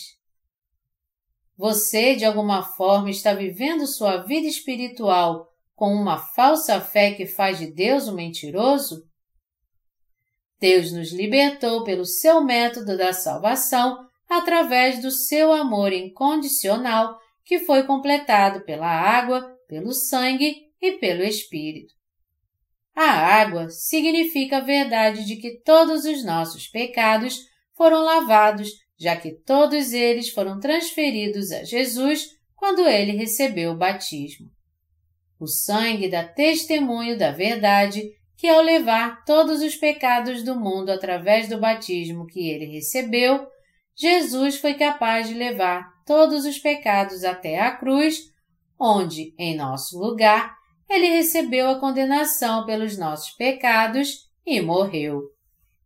Você, 1.56 2.16
de 2.16 2.26
alguma 2.26 2.64
forma, 2.64 3.12
está 3.12 3.36
vivendo 3.36 3.86
sua 3.86 4.18
vida 4.24 4.48
espiritual 4.48 5.48
com 5.76 5.94
uma 5.94 6.18
falsa 6.18 6.82
fé 6.82 7.12
que 7.12 7.28
faz 7.28 7.60
de 7.60 7.68
Deus 7.68 8.08
um 8.08 8.16
mentiroso? 8.16 9.07
Deus 10.60 10.92
nos 10.92 11.12
libertou 11.12 11.84
pelo 11.84 12.06
seu 12.06 12.44
método 12.44 12.98
da 12.98 13.14
salvação 13.14 14.08
através 14.28 15.02
do 15.02 15.12
seu 15.12 15.54
amor 15.54 15.94
incondicional 15.94 17.20
que 17.46 17.60
foi 17.60 17.84
completado 17.84 18.62
pela 18.66 18.88
água, 18.88 19.56
pelo 19.68 19.94
sangue 19.94 20.68
e 20.82 20.94
pelo 20.94 21.24
Espírito. 21.24 21.94
A 22.96 23.12
água 23.12 23.70
significa 23.70 24.58
a 24.58 24.62
verdade 24.62 25.24
de 25.24 25.36
que 25.36 25.62
todos 25.62 26.04
os 26.04 26.26
nossos 26.26 26.68
pecados 26.68 27.46
foram 27.76 28.04
lavados, 28.04 28.72
já 28.98 29.16
que 29.16 29.32
todos 29.32 29.94
eles 29.94 30.30
foram 30.30 30.60
transferidos 30.60 31.52
a 31.52 31.64
Jesus 31.64 32.36
quando 32.56 32.88
ele 32.88 33.12
recebeu 33.12 33.72
o 33.72 33.78
batismo. 33.78 34.50
O 35.40 35.46
sangue 35.46 36.10
dá 36.10 36.28
testemunho 36.28 37.16
da 37.16 37.32
verdade 37.32 38.17
que, 38.38 38.48
ao 38.48 38.62
levar 38.62 39.26
todos 39.26 39.62
os 39.62 39.76
pecados 39.76 40.44
do 40.44 40.56
mundo 40.56 40.92
através 40.92 41.50
do 41.50 41.60
batismo 41.60 42.28
que 42.28 42.50
ele 42.50 42.66
recebeu, 42.66 43.48
Jesus 43.96 44.58
foi 44.58 44.76
capaz 44.76 45.28
de 45.28 45.34
levar 45.34 45.92
todos 46.06 46.46
os 46.46 46.60
pecados 46.60 47.24
até 47.24 47.60
a 47.60 47.72
cruz, 47.76 48.32
onde, 48.80 49.34
em 49.40 49.56
nosso 49.58 50.00
lugar, 50.00 50.56
ele 50.88 51.08
recebeu 51.08 51.68
a 51.68 51.80
condenação 51.80 52.64
pelos 52.66 52.96
nossos 52.96 53.32
pecados 53.32 54.30
e 54.46 54.62
morreu. 54.62 55.24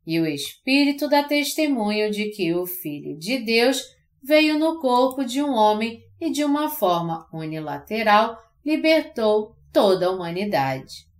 E 0.05 0.19
o 0.19 0.27
Espírito 0.27 1.07
dá 1.07 1.23
testemunho 1.23 2.11
de 2.11 2.31
que 2.31 2.53
o 2.53 2.67
Filho 2.67 3.17
de 3.17 3.37
Deus 3.39 3.81
veio 4.21 4.59
no 4.59 4.79
corpo 4.79 5.23
de 5.23 5.41
um 5.41 5.53
homem 5.53 6.03
e 6.19 6.29
de 6.29 6.43
uma 6.43 6.69
forma 6.69 7.27
unilateral 7.33 8.37
libertou 8.63 9.55
toda 9.71 10.07
a 10.07 10.11
humanidade. 10.11 11.10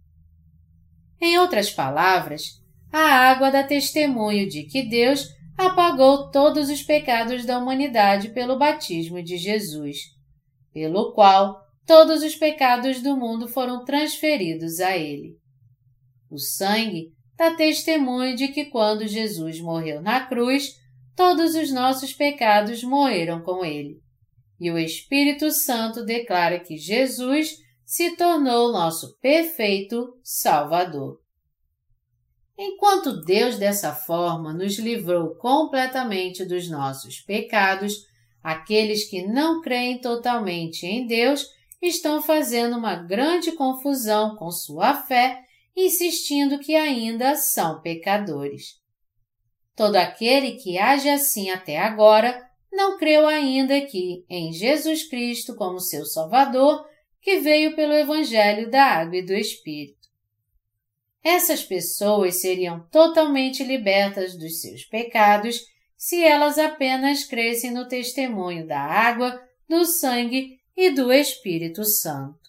Em 1.21 1.37
outras 1.37 1.69
palavras, 1.69 2.59
a 2.91 2.99
água 2.99 3.51
dá 3.51 3.63
testemunho 3.63 4.49
de 4.49 4.63
que 4.63 4.81
Deus 4.81 5.29
apagou 5.55 6.31
todos 6.31 6.69
os 6.69 6.81
pecados 6.81 7.45
da 7.45 7.59
humanidade 7.59 8.29
pelo 8.29 8.57
batismo 8.57 9.21
de 9.21 9.37
Jesus, 9.37 9.97
pelo 10.73 11.13
qual 11.13 11.61
todos 11.85 12.23
os 12.23 12.35
pecados 12.35 13.01
do 13.01 13.15
mundo 13.15 13.47
foram 13.47 13.85
transferidos 13.85 14.79
a 14.79 14.97
ele. 14.97 15.37
O 16.29 16.39
sangue 16.39 17.13
dá 17.37 17.53
testemunho 17.55 18.35
de 18.35 18.47
que 18.47 18.65
quando 18.65 19.07
Jesus 19.07 19.61
morreu 19.61 20.01
na 20.01 20.25
cruz, 20.25 20.75
todos 21.15 21.53
os 21.53 21.71
nossos 21.71 22.13
pecados 22.13 22.83
morreram 22.83 23.41
com 23.41 23.63
ele. 23.63 23.99
E 24.59 24.71
o 24.71 24.77
Espírito 24.77 25.51
Santo 25.51 26.03
declara 26.03 26.59
que 26.59 26.77
Jesus 26.77 27.60
se 27.91 28.11
tornou 28.11 28.71
nosso 28.71 29.17
perfeito 29.17 30.17
Salvador. 30.23 31.19
Enquanto 32.57 33.21
Deus 33.21 33.57
dessa 33.57 33.93
forma 33.93 34.53
nos 34.53 34.79
livrou 34.79 35.35
completamente 35.35 36.45
dos 36.45 36.69
nossos 36.69 37.19
pecados, 37.19 38.07
aqueles 38.41 39.09
que 39.09 39.27
não 39.27 39.59
creem 39.59 39.99
totalmente 39.99 40.85
em 40.85 41.05
Deus 41.05 41.45
estão 41.81 42.21
fazendo 42.21 42.77
uma 42.77 42.95
grande 42.95 43.51
confusão 43.51 44.37
com 44.37 44.49
sua 44.51 44.93
fé, 44.93 45.43
insistindo 45.75 46.59
que 46.59 46.73
ainda 46.77 47.35
são 47.35 47.81
pecadores. 47.81 48.79
Todo 49.75 49.97
aquele 49.97 50.53
que 50.53 50.77
age 50.77 51.09
assim 51.09 51.49
até 51.49 51.77
agora 51.77 52.41
não 52.71 52.97
creu 52.97 53.27
ainda 53.27 53.81
que, 53.81 54.23
em 54.29 54.53
Jesus 54.53 55.03
Cristo 55.09 55.57
como 55.57 55.77
seu 55.81 56.05
Salvador, 56.05 56.89
que 57.21 57.39
veio 57.39 57.75
pelo 57.75 57.93
Evangelho 57.93 58.69
da 58.69 58.83
Água 58.83 59.17
e 59.17 59.25
do 59.25 59.33
Espírito. 59.33 60.09
Essas 61.23 61.63
pessoas 61.63 62.41
seriam 62.41 62.87
totalmente 62.89 63.63
libertas 63.63 64.35
dos 64.35 64.59
seus 64.59 64.83
pecados 64.83 65.61
se 65.95 66.23
elas 66.23 66.57
apenas 66.57 67.23
crescem 67.23 67.71
no 67.71 67.87
testemunho 67.87 68.65
da 68.65 68.79
água, 68.79 69.39
do 69.69 69.85
sangue 69.85 70.59
e 70.75 70.89
do 70.89 71.13
Espírito 71.13 71.85
Santo. 71.85 72.39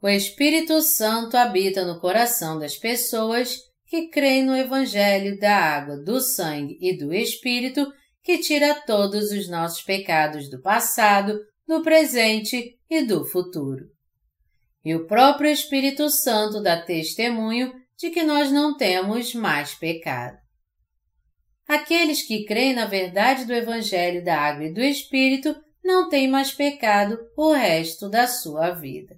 O 0.00 0.08
Espírito 0.08 0.80
Santo 0.82 1.36
habita 1.36 1.86
no 1.86 1.98
coração 1.98 2.58
das 2.58 2.76
pessoas 2.76 3.58
que 3.86 4.08
creem 4.08 4.44
no 4.44 4.54
Evangelho 4.54 5.38
da 5.40 5.56
água, 5.56 5.96
do 5.96 6.20
sangue 6.20 6.76
e 6.80 6.96
do 6.96 7.14
Espírito 7.14 7.90
que 8.22 8.38
tira 8.38 8.74
todos 8.82 9.32
os 9.32 9.48
nossos 9.48 9.82
pecados 9.82 10.50
do 10.50 10.60
passado, 10.60 11.40
do 11.68 11.82
presente 11.82 12.80
e 12.88 13.02
do 13.02 13.26
futuro. 13.26 13.90
E 14.82 14.94
o 14.94 15.06
próprio 15.06 15.50
Espírito 15.50 16.08
Santo 16.08 16.62
dá 16.62 16.80
testemunho 16.80 17.74
de 17.98 18.08
que 18.08 18.22
nós 18.22 18.50
não 18.50 18.74
temos 18.74 19.34
mais 19.34 19.74
pecado. 19.74 20.38
Aqueles 21.68 22.22
que 22.22 22.46
creem 22.46 22.74
na 22.74 22.86
verdade 22.86 23.44
do 23.44 23.52
Evangelho 23.52 24.24
da 24.24 24.40
Água 24.40 24.64
e 24.64 24.72
do 24.72 24.80
Espírito 24.80 25.54
não 25.84 26.08
têm 26.08 26.26
mais 26.26 26.50
pecado 26.50 27.18
o 27.36 27.52
resto 27.52 28.08
da 28.08 28.26
sua 28.26 28.70
vida. 28.70 29.16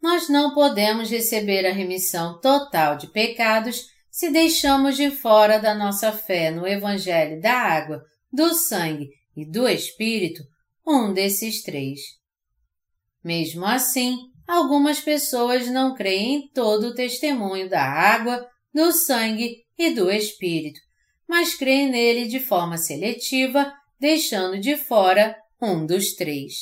Nós 0.00 0.28
não 0.28 0.54
podemos 0.54 1.10
receber 1.10 1.66
a 1.66 1.72
remissão 1.72 2.40
total 2.40 2.96
de 2.96 3.08
pecados 3.08 3.88
se 4.08 4.30
deixamos 4.30 4.96
de 4.96 5.10
fora 5.10 5.58
da 5.58 5.74
nossa 5.74 6.12
fé 6.12 6.52
no 6.52 6.66
Evangelho 6.68 7.40
da 7.40 7.52
Água, 7.52 8.04
do 8.32 8.54
Sangue 8.54 9.10
e 9.36 9.44
do 9.44 9.68
Espírito 9.68 10.51
um 10.86 11.12
desses 11.12 11.62
três. 11.62 12.00
Mesmo 13.24 13.64
assim, 13.64 14.16
algumas 14.46 15.00
pessoas 15.00 15.68
não 15.68 15.94
creem 15.94 16.34
em 16.34 16.48
todo 16.48 16.88
o 16.88 16.94
testemunho 16.94 17.68
da 17.68 17.82
água, 17.82 18.46
do 18.74 18.90
sangue 18.92 19.64
e 19.78 19.90
do 19.90 20.10
Espírito, 20.10 20.80
mas 21.28 21.54
creem 21.54 21.90
nele 21.90 22.26
de 22.26 22.40
forma 22.40 22.76
seletiva, 22.76 23.72
deixando 23.98 24.58
de 24.58 24.76
fora 24.76 25.36
um 25.60 25.86
dos 25.86 26.14
três. 26.14 26.54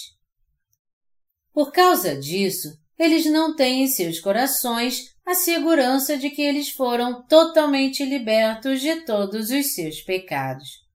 Por 1.53 1.73
causa 1.73 2.17
disso, 2.17 2.69
eles 2.99 3.25
não 3.27 3.57
têm 3.57 3.85
em 3.85 3.89
seus 3.89 4.21
corações 4.21 5.15
a 5.25 5.35
segurança 5.35 6.17
de 6.19 6.31
que 6.31 6.43
eles 6.43 6.71
foram 6.71 7.27
totalmente 7.27 8.05
libertos 8.05 8.81
de 8.81 9.05
todos 9.07 9.51
os 9.51 9.75
seus 9.75 10.01
pecados. 10.03 10.90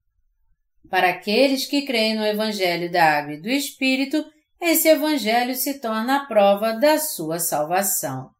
Para 0.88 1.10
aqueles 1.10 1.66
que 1.66 1.82
creem 1.82 2.14
no 2.14 2.24
Evangelho 2.24 2.90
da 2.90 3.18
Água 3.18 3.34
e 3.34 3.40
do 3.40 3.48
Espírito, 3.48 4.24
esse 4.60 4.88
Evangelho 4.88 5.54
se 5.54 5.80
torna 5.80 6.16
a 6.16 6.26
prova 6.26 6.72
da 6.72 6.98
sua 6.98 7.38
salvação. 7.38 8.30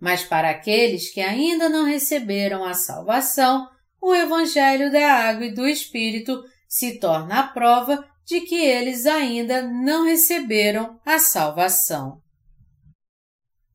Mas 0.00 0.24
para 0.24 0.50
aqueles 0.50 1.12
que 1.12 1.20
ainda 1.20 1.68
não 1.68 1.84
receberam 1.84 2.64
a 2.64 2.74
salvação, 2.74 3.68
o 4.00 4.14
Evangelho 4.14 4.90
da 4.90 5.12
Água 5.12 5.46
e 5.46 5.54
do 5.54 5.66
Espírito 5.66 6.42
se 6.68 6.98
torna 6.98 7.40
a 7.40 7.48
prova 7.48 8.04
de 8.24 8.40
que 8.40 8.56
eles 8.56 9.06
ainda 9.06 9.62
não 9.62 10.04
receberam 10.04 10.98
a 11.04 11.18
salvação. 11.18 12.20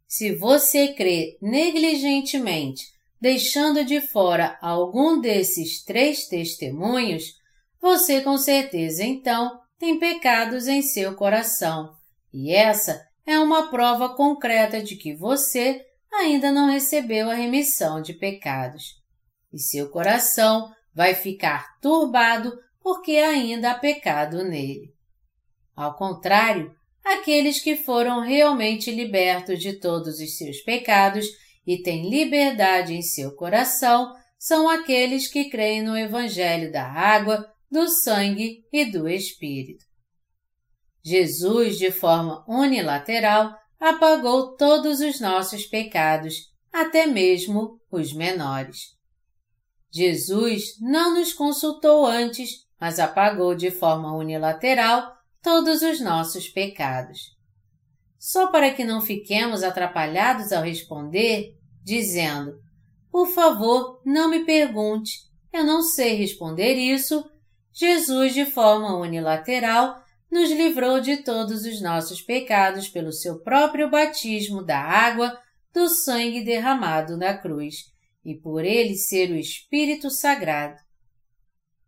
Se 0.07 0.35
você 0.35 0.93
crê 0.93 1.37
negligentemente 1.41 2.96
deixando 3.19 3.83
de 3.83 3.99
fora 3.99 4.57
algum 4.61 5.19
desses 5.19 5.83
três 5.83 6.27
testemunhos, 6.27 7.35
você 7.81 8.21
com 8.21 8.37
certeza 8.37 9.03
então 9.03 9.59
tem 9.79 9.99
pecados 9.99 10.67
em 10.67 10.81
seu 10.81 11.15
coração, 11.15 11.95
e 12.33 12.53
essa 12.53 13.05
é 13.25 13.39
uma 13.39 13.69
prova 13.69 14.15
concreta 14.15 14.81
de 14.81 14.95
que 14.95 15.13
você 15.13 15.85
ainda 16.11 16.51
não 16.51 16.69
recebeu 16.69 17.29
a 17.29 17.33
remissão 17.33 18.01
de 18.01 18.13
pecados. 18.13 18.95
E 19.53 19.59
seu 19.59 19.89
coração 19.89 20.71
vai 20.93 21.13
ficar 21.13 21.79
turbado 21.81 22.57
porque 22.81 23.17
ainda 23.17 23.71
há 23.71 23.75
pecado 23.75 24.43
nele. 24.43 24.93
Ao 25.75 25.95
contrário, 25.95 26.73
aqueles 27.03 27.59
que 27.59 27.75
foram 27.75 28.21
realmente 28.21 28.91
libertos 28.91 29.59
de 29.59 29.73
todos 29.73 30.19
os 30.19 30.37
seus 30.37 30.57
pecados 30.61 31.27
e 31.67 31.83
têm 31.83 32.09
liberdade 32.09 32.93
em 32.93 33.01
seu 33.01 33.35
coração 33.35 34.15
são 34.39 34.69
aqueles 34.69 35.27
que 35.27 35.49
creem 35.49 35.81
no 35.81 35.97
Evangelho 35.97 36.71
da 36.71 36.85
água, 36.85 37.45
do 37.69 37.89
sangue 37.89 38.63
e 38.71 38.85
do 38.85 39.09
Espírito. 39.09 39.83
Jesus, 41.03 41.77
de 41.77 41.91
forma 41.91 42.45
unilateral, 42.47 43.53
apagou 43.77 44.55
todos 44.55 45.01
os 45.01 45.19
nossos 45.19 45.65
pecados, 45.65 46.35
até 46.71 47.05
mesmo 47.05 47.81
os 47.91 48.13
menores. 48.13 48.95
Jesus 49.91 50.79
não 50.79 51.15
nos 51.15 51.33
consultou 51.33 52.05
antes, 52.05 52.65
mas 52.79 52.99
apagou 52.99 53.55
de 53.55 53.71
forma 53.71 54.15
unilateral 54.15 55.11
todos 55.41 55.81
os 55.81 55.99
nossos 55.99 56.47
pecados. 56.47 57.35
Só 58.17 58.47
para 58.51 58.73
que 58.73 58.83
não 58.83 59.01
fiquemos 59.01 59.63
atrapalhados 59.63 60.51
ao 60.51 60.63
responder, 60.63 61.56
dizendo: 61.87 62.59
Por 63.09 63.27
favor, 63.27 64.01
não 64.05 64.29
me 64.29 64.43
pergunte, 64.43 65.19
eu 65.53 65.63
não 65.63 65.81
sei 65.81 66.15
responder 66.15 66.73
isso. 66.73 67.23
Jesus, 67.73 68.33
de 68.33 68.45
forma 68.45 68.97
unilateral, 68.97 70.03
nos 70.29 70.51
livrou 70.51 70.99
de 70.99 71.23
todos 71.23 71.63
os 71.63 71.81
nossos 71.81 72.21
pecados 72.21 72.89
pelo 72.89 73.13
seu 73.13 73.39
próprio 73.39 73.89
batismo 73.89 74.61
da 74.61 74.77
água, 74.77 75.39
do 75.73 75.87
sangue 75.87 76.43
derramado 76.43 77.15
na 77.15 77.37
cruz 77.37 77.85
e 78.25 78.35
por 78.35 78.65
ele 78.65 78.95
ser 78.95 79.31
o 79.31 79.37
Espírito 79.37 80.09
Sagrado. 80.09 80.77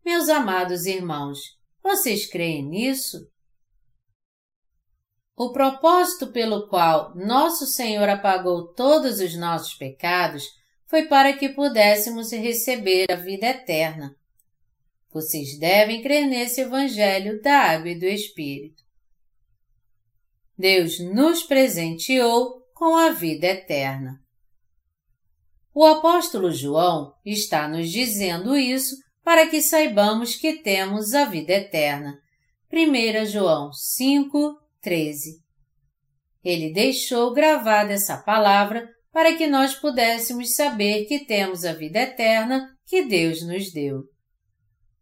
Meus 0.05 0.29
amados 0.29 0.85
irmãos, 0.85 1.39
vocês 1.83 2.25
creem 2.25 2.63
nisso? 2.65 3.27
O 5.39 5.53
propósito 5.53 6.33
pelo 6.33 6.67
qual 6.67 7.15
Nosso 7.15 7.65
Senhor 7.65 8.09
apagou 8.09 8.73
todos 8.73 9.21
os 9.21 9.37
nossos 9.37 9.73
pecados 9.73 10.49
foi 10.85 11.05
para 11.05 11.31
que 11.31 11.47
pudéssemos 11.47 12.29
receber 12.33 13.05
a 13.09 13.15
vida 13.15 13.47
eterna. 13.47 14.13
Vocês 15.09 15.57
devem 15.57 16.01
crer 16.01 16.27
nesse 16.27 16.59
Evangelho 16.59 17.41
da 17.41 17.57
Água 17.57 17.87
e 17.89 17.97
do 17.97 18.03
Espírito. 18.03 18.83
Deus 20.57 20.99
nos 20.99 21.41
presenteou 21.41 22.61
com 22.73 22.97
a 22.97 23.11
vida 23.11 23.47
eterna. 23.47 24.21
O 25.73 25.85
apóstolo 25.85 26.51
João 26.51 27.13
está 27.25 27.65
nos 27.65 27.89
dizendo 27.89 28.57
isso 28.57 28.97
para 29.23 29.47
que 29.47 29.61
saibamos 29.61 30.35
que 30.35 30.55
temos 30.61 31.13
a 31.13 31.23
vida 31.23 31.53
eterna. 31.53 32.19
1 32.69 33.25
João 33.25 33.71
5, 33.71 34.59
13. 34.81 35.41
Ele 36.43 36.71
deixou 36.71 37.33
gravada 37.33 37.93
essa 37.93 38.17
palavra 38.17 38.87
para 39.11 39.35
que 39.35 39.47
nós 39.47 39.75
pudéssemos 39.75 40.55
saber 40.55 41.05
que 41.05 41.25
temos 41.25 41.65
a 41.65 41.73
vida 41.73 41.99
eterna 41.99 42.67
que 42.85 43.05
Deus 43.05 43.41
nos 43.45 43.71
deu. 43.71 44.03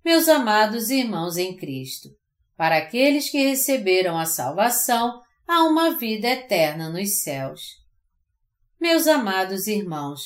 Meus 0.04 0.28
amados 0.28 0.90
irmãos 0.90 1.38
em 1.38 1.56
Cristo, 1.56 2.10
para 2.56 2.78
aqueles 2.78 3.30
que 3.30 3.38
receberam 3.38 4.18
a 4.18 4.26
salvação, 4.26 5.22
há 5.48 5.64
uma 5.64 5.98
vida 5.98 6.28
eterna 6.28 6.90
nos 6.90 7.22
céus. 7.22 7.62
Meus 8.80 9.06
amados 9.06 9.68
irmãos, 9.68 10.22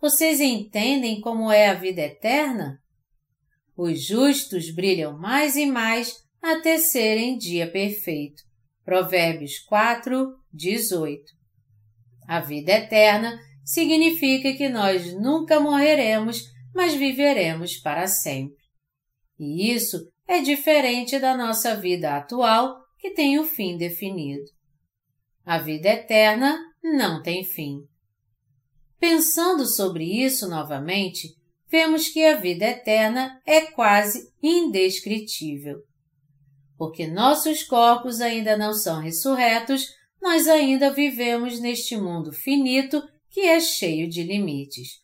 vocês 0.00 0.40
entendem 0.40 1.20
como 1.20 1.50
é 1.50 1.68
a 1.68 1.74
vida 1.74 2.02
eterna? 2.02 2.78
Os 3.76 4.06
justos 4.06 4.70
brilham 4.70 5.18
mais 5.18 5.56
e 5.56 5.66
mais 5.66 6.22
até 6.40 6.78
serem 6.78 7.36
dia 7.36 7.70
perfeito. 7.70 8.42
Provérbios 8.84 9.58
4, 9.60 10.34
18. 10.52 11.32
A 12.28 12.40
vida 12.40 12.72
eterna 12.72 13.38
significa 13.64 14.52
que 14.52 14.68
nós 14.68 15.14
nunca 15.14 15.58
morreremos, 15.58 16.42
mas 16.74 16.94
viveremos 16.94 17.76
para 17.78 18.06
sempre. 18.06 18.62
E 19.38 19.72
isso 19.72 20.06
é 20.28 20.40
diferente 20.40 21.18
da 21.18 21.36
nossa 21.36 21.74
vida 21.74 22.16
atual, 22.16 22.82
que 22.98 23.10
tem 23.10 23.38
o 23.38 23.44
fim 23.44 23.76
definido. 23.76 24.44
A 25.44 25.58
vida 25.58 25.88
eterna 25.88 26.58
não 26.82 27.22
tem 27.22 27.44
fim. 27.44 27.80
Pensando 28.98 29.66
sobre 29.66 30.04
isso 30.04 30.48
novamente, 30.48 31.28
vemos 31.70 32.08
que 32.08 32.24
a 32.24 32.36
vida 32.36 32.66
eterna 32.66 33.40
é 33.46 33.62
quase 33.62 34.30
indescritível. 34.42 35.82
Porque 36.84 37.06
nossos 37.06 37.62
corpos 37.62 38.20
ainda 38.20 38.58
não 38.58 38.74
são 38.74 39.00
ressurretos, 39.00 39.88
nós 40.20 40.46
ainda 40.46 40.90
vivemos 40.90 41.58
neste 41.58 41.96
mundo 41.96 42.30
finito 42.30 43.02
que 43.30 43.40
é 43.40 43.58
cheio 43.58 44.06
de 44.06 44.22
limites. 44.22 45.00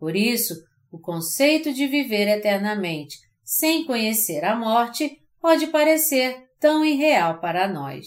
Por 0.00 0.16
isso, 0.16 0.52
o 0.90 0.98
conceito 0.98 1.72
de 1.72 1.86
viver 1.86 2.26
eternamente 2.26 3.18
sem 3.44 3.84
conhecer 3.84 4.44
a 4.44 4.56
morte 4.56 5.16
pode 5.40 5.68
parecer 5.68 6.48
tão 6.58 6.84
irreal 6.84 7.38
para 7.38 7.68
nós. 7.68 8.06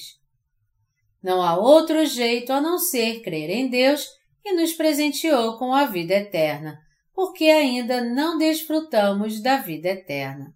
Não 1.24 1.42
há 1.42 1.56
outro 1.56 2.06
jeito 2.06 2.52
a 2.52 2.60
não 2.60 2.78
ser 2.78 3.22
crer 3.22 3.50
em 3.50 3.70
Deus 3.70 4.06
que 4.44 4.52
nos 4.52 4.74
presenteou 4.74 5.58
com 5.58 5.74
a 5.74 5.86
vida 5.86 6.16
eterna, 6.16 6.78
porque 7.14 7.46
ainda 7.46 8.04
não 8.04 8.38
desfrutamos 8.38 9.42
da 9.42 9.56
vida 9.56 9.88
eterna. 9.88 10.54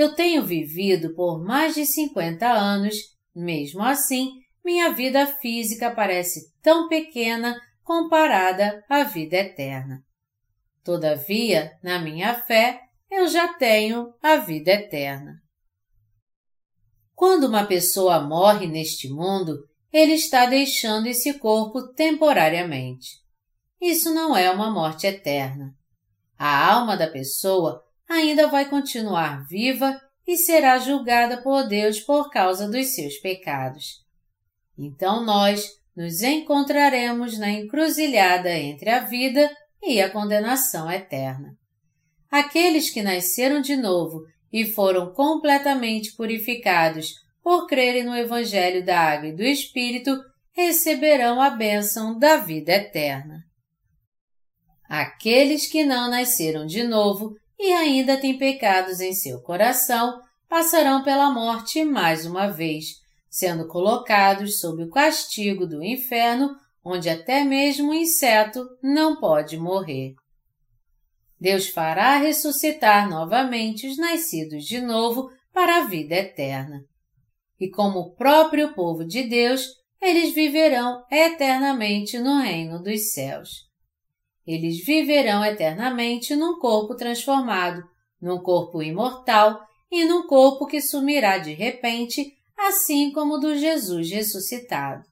Eu 0.00 0.14
tenho 0.14 0.42
vivido 0.42 1.14
por 1.14 1.44
mais 1.44 1.74
de 1.74 1.84
50 1.84 2.50
anos, 2.50 2.96
mesmo 3.36 3.82
assim, 3.82 4.30
minha 4.64 4.90
vida 4.94 5.26
física 5.26 5.90
parece 5.94 6.50
tão 6.62 6.88
pequena 6.88 7.60
comparada 7.82 8.82
à 8.88 9.04
vida 9.04 9.36
eterna. 9.36 10.02
Todavia, 10.82 11.78
na 11.82 11.98
minha 11.98 12.32
fé, 12.32 12.80
eu 13.10 13.28
já 13.28 13.52
tenho 13.52 14.14
a 14.22 14.36
vida 14.36 14.70
eterna. 14.70 15.34
Quando 17.14 17.44
uma 17.44 17.66
pessoa 17.66 18.22
morre 18.22 18.66
neste 18.66 19.06
mundo, 19.06 19.68
ele 19.92 20.14
está 20.14 20.46
deixando 20.46 21.08
esse 21.08 21.38
corpo 21.38 21.92
temporariamente. 21.92 23.18
Isso 23.78 24.14
não 24.14 24.34
é 24.34 24.50
uma 24.50 24.70
morte 24.70 25.06
eterna. 25.06 25.74
A 26.38 26.72
alma 26.72 26.96
da 26.96 27.06
pessoa 27.06 27.84
ainda 28.10 28.48
vai 28.48 28.68
continuar 28.68 29.46
viva 29.46 30.00
e 30.26 30.36
será 30.36 30.78
julgada 30.78 31.40
por 31.40 31.68
Deus 31.68 32.00
por 32.00 32.28
causa 32.28 32.68
dos 32.68 32.88
seus 32.88 33.16
pecados. 33.18 34.04
Então 34.76 35.24
nós 35.24 35.78
nos 35.96 36.20
encontraremos 36.20 37.38
na 37.38 37.50
encruzilhada 37.50 38.50
entre 38.50 38.90
a 38.90 39.00
vida 39.00 39.48
e 39.82 40.00
a 40.00 40.10
condenação 40.10 40.90
eterna. 40.90 41.56
Aqueles 42.28 42.90
que 42.90 43.02
nasceram 43.02 43.60
de 43.60 43.76
novo 43.76 44.24
e 44.52 44.66
foram 44.66 45.12
completamente 45.12 46.12
purificados 46.16 47.14
por 47.42 47.66
crerem 47.66 48.04
no 48.04 48.16
Evangelho 48.16 48.84
da 48.84 48.98
Água 48.98 49.28
e 49.28 49.36
do 49.36 49.42
Espírito, 49.42 50.18
receberão 50.52 51.40
a 51.40 51.50
bênção 51.50 52.18
da 52.18 52.36
vida 52.36 52.72
eterna. 52.72 53.44
Aqueles 54.88 55.66
que 55.66 55.84
não 55.84 56.10
nasceram 56.10 56.66
de 56.66 56.82
novo 56.82 57.36
e 57.60 57.72
ainda 57.74 58.16
têm 58.16 58.38
pecados 58.38 59.00
em 59.00 59.12
seu 59.12 59.40
coração 59.42 60.18
passarão 60.48 61.04
pela 61.04 61.30
morte 61.30 61.84
mais 61.84 62.24
uma 62.24 62.48
vez, 62.48 62.94
sendo 63.28 63.68
colocados 63.68 64.60
sob 64.60 64.82
o 64.82 64.90
castigo 64.90 65.66
do 65.66 65.84
inferno, 65.84 66.56
onde 66.82 67.10
até 67.10 67.44
mesmo 67.44 67.90
o 67.90 67.94
inseto 67.94 68.66
não 68.82 69.20
pode 69.20 69.58
morrer. 69.58 70.14
Deus 71.38 71.68
fará 71.68 72.16
ressuscitar 72.16 73.08
novamente 73.08 73.86
os 73.86 73.98
nascidos 73.98 74.64
de 74.64 74.80
novo 74.80 75.30
para 75.52 75.76
a 75.76 75.86
vida 75.86 76.14
eterna. 76.14 76.82
E 77.60 77.68
como 77.68 78.00
o 78.00 78.14
próprio 78.14 78.72
povo 78.72 79.04
de 79.04 79.22
Deus, 79.24 79.66
eles 80.00 80.32
viverão 80.34 81.04
eternamente 81.10 82.18
no 82.18 82.40
reino 82.40 82.82
dos 82.82 83.12
céus. 83.12 83.69
Eles 84.46 84.84
viverão 84.84 85.44
eternamente 85.44 86.34
num 86.34 86.58
corpo 86.58 86.94
transformado, 86.94 87.82
num 88.20 88.42
corpo 88.42 88.82
imortal 88.82 89.60
e 89.90 90.04
num 90.04 90.26
corpo 90.26 90.66
que 90.66 90.80
sumirá 90.80 91.38
de 91.38 91.52
repente, 91.52 92.34
assim 92.56 93.12
como 93.12 93.38
do 93.38 93.56
Jesus 93.56 94.10
ressuscitado. 94.10 95.04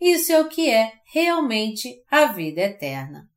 Isso 0.00 0.32
é 0.32 0.40
o 0.40 0.48
que 0.48 0.68
é 0.68 0.92
realmente 1.12 2.02
a 2.10 2.26
vida 2.26 2.60
eterna. 2.62 3.30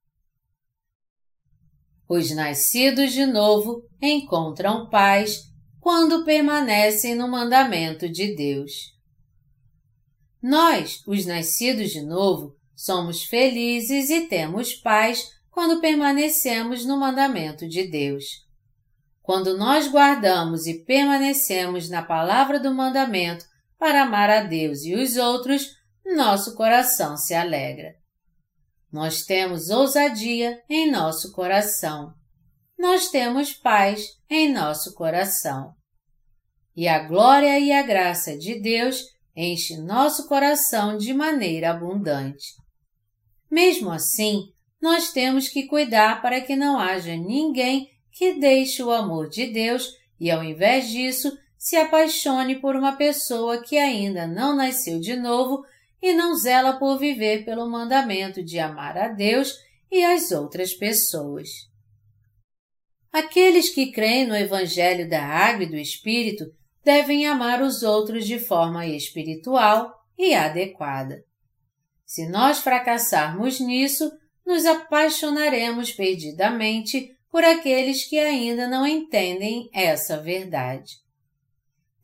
Os 2.07 2.31
nascidos 2.31 3.13
de 3.13 3.25
novo 3.25 3.83
encontram 4.01 4.89
paz 4.89 5.43
quando 5.79 6.25
permanecem 6.25 7.15
no 7.15 7.27
mandamento 7.27 8.09
de 8.09 8.35
Deus. 8.35 8.95
Nós, 10.41 11.01
os 11.07 11.25
nascidos 11.25 11.91
de 11.91 12.01
novo, 12.01 12.55
somos 12.75 13.23
felizes 13.23 14.09
e 14.09 14.27
temos 14.27 14.73
paz 14.73 15.31
quando 15.49 15.79
permanecemos 15.79 16.85
no 16.85 16.97
mandamento 16.97 17.67
de 17.67 17.87
Deus. 17.87 18.25
Quando 19.21 19.57
nós 19.57 19.87
guardamos 19.87 20.67
e 20.67 20.83
permanecemos 20.83 21.89
na 21.89 22.03
palavra 22.03 22.59
do 22.59 22.73
mandamento 22.73 23.45
para 23.79 24.03
amar 24.03 24.29
a 24.29 24.43
Deus 24.43 24.83
e 24.83 24.93
os 24.93 25.15
outros, 25.15 25.75
nosso 26.05 26.55
coração 26.55 27.17
se 27.17 27.33
alegra. 27.33 27.95
Nós 28.91 29.23
temos 29.23 29.69
ousadia 29.69 30.61
em 30.69 30.91
nosso 30.91 31.31
coração. 31.31 32.13
Nós 32.77 33.09
temos 33.09 33.53
paz 33.53 34.05
em 34.29 34.51
nosso 34.53 34.93
coração. 34.93 35.73
E 36.75 36.87
a 36.87 36.99
glória 36.99 37.57
e 37.57 37.71
a 37.71 37.81
graça 37.81 38.37
de 38.37 38.59
Deus 38.59 39.05
enche 39.35 39.77
nosso 39.77 40.27
coração 40.27 40.97
de 40.97 41.13
maneira 41.13 41.71
abundante. 41.71 42.53
Mesmo 43.49 43.91
assim, 43.91 44.51
nós 44.81 45.11
temos 45.11 45.47
que 45.47 45.67
cuidar 45.67 46.21
para 46.21 46.41
que 46.41 46.55
não 46.55 46.77
haja 46.79 47.15
ninguém 47.15 47.89
que 48.11 48.33
deixe 48.33 48.81
o 48.83 48.91
amor 48.91 49.29
de 49.29 49.47
Deus 49.47 49.89
e, 50.19 50.31
ao 50.31 50.43
invés 50.43 50.89
disso, 50.89 51.37
se 51.57 51.75
apaixone 51.75 52.59
por 52.59 52.75
uma 52.75 52.95
pessoa 52.95 53.61
que 53.61 53.77
ainda 53.77 54.27
não 54.27 54.55
nasceu 54.55 54.99
de 54.99 55.15
novo 55.15 55.65
e 56.01 56.13
não 56.13 56.35
zela 56.35 56.73
por 56.73 56.97
viver 56.97 57.43
pelo 57.43 57.69
mandamento 57.69 58.43
de 58.43 58.59
amar 58.59 58.97
a 58.97 59.07
Deus 59.07 59.57
e 59.91 60.03
as 60.03 60.31
outras 60.31 60.73
pessoas. 60.73 61.49
Aqueles 63.11 63.69
que 63.69 63.91
creem 63.91 64.27
no 64.27 64.35
Evangelho 64.35 65.09
da 65.09 65.23
Água 65.23 65.63
e 65.63 65.69
do 65.69 65.77
Espírito 65.77 66.45
devem 66.83 67.25
amar 67.25 67.61
os 67.61 67.81
outros 67.81 68.27
de 68.27 68.37
forma 68.37 68.85
espiritual 68.85 69.91
e 70.17 70.35
adequada. 70.35 71.23
Se 72.15 72.25
nós 72.29 72.59
fracassarmos 72.59 73.59
nisso, 73.59 74.09
nos 74.45 74.65
apaixonaremos 74.65 75.91
perdidamente 75.91 77.13
por 77.29 77.43
aqueles 77.43 78.05
que 78.05 78.17
ainda 78.17 78.69
não 78.69 78.87
entendem 78.87 79.69
essa 79.73 80.21
verdade. 80.21 80.93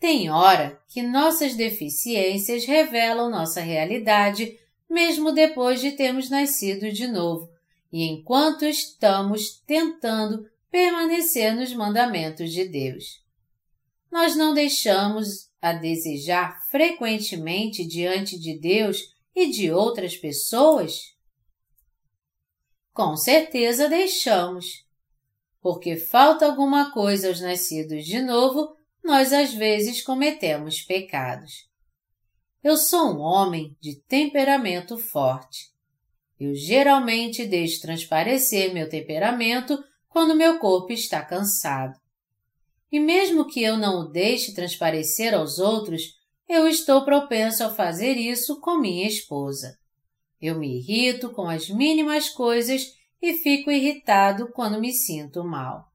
Tem 0.01 0.29
hora 0.29 0.77
que 0.89 1.01
nossas 1.01 1.55
deficiências 1.55 2.65
revelam 2.65 3.29
nossa 3.29 3.61
realidade, 3.61 4.59
mesmo 4.89 5.31
depois 5.31 5.79
de 5.79 5.91
termos 5.91 6.29
nascido 6.29 6.91
de 6.91 7.07
novo, 7.07 7.49
e 7.89 8.03
enquanto 8.03 8.65
estamos 8.65 9.61
tentando 9.65 10.45
permanecer 10.69 11.55
nos 11.55 11.73
mandamentos 11.73 12.51
de 12.51 12.67
Deus. 12.67 13.21
Nós 14.11 14.35
não 14.35 14.53
deixamos 14.53 15.49
a 15.61 15.71
desejar 15.71 16.59
frequentemente 16.69 17.87
diante 17.87 18.37
de 18.37 18.59
Deus 18.59 19.20
e 19.35 19.49
de 19.49 19.71
outras 19.71 20.15
pessoas? 20.15 20.99
Com 22.93 23.15
certeza 23.15 23.87
deixamos. 23.87 24.85
Porque 25.61 25.95
falta 25.95 26.45
alguma 26.45 26.91
coisa 26.91 27.27
aos 27.27 27.39
nascidos 27.39 28.05
de 28.05 28.21
novo, 28.21 28.75
nós 29.03 29.31
às 29.31 29.53
vezes 29.53 30.01
cometemos 30.01 30.81
pecados. 30.81 31.69
Eu 32.63 32.77
sou 32.77 33.15
um 33.15 33.19
homem 33.19 33.75
de 33.81 34.01
temperamento 34.03 34.97
forte. 34.97 35.71
Eu 36.39 36.53
geralmente 36.53 37.45
deixo 37.45 37.81
transparecer 37.81 38.73
meu 38.73 38.89
temperamento 38.89 39.77
quando 40.09 40.35
meu 40.35 40.59
corpo 40.59 40.91
está 40.91 41.23
cansado. 41.23 41.93
E 42.91 42.99
mesmo 42.99 43.47
que 43.47 43.63
eu 43.63 43.77
não 43.77 44.01
o 44.01 44.09
deixe 44.09 44.53
transparecer 44.53 45.33
aos 45.33 45.57
outros, 45.57 46.01
eu 46.51 46.67
estou 46.67 47.05
propenso 47.05 47.63
a 47.63 47.69
fazer 47.69 48.17
isso 48.17 48.59
com 48.59 48.77
minha 48.77 49.07
esposa. 49.07 49.77
Eu 50.41 50.59
me 50.59 50.79
irrito 50.79 51.29
com 51.29 51.47
as 51.47 51.69
mínimas 51.69 52.29
coisas 52.29 52.93
e 53.21 53.35
fico 53.35 53.71
irritado 53.71 54.51
quando 54.51 54.81
me 54.81 54.91
sinto 54.91 55.45
mal. 55.45 55.85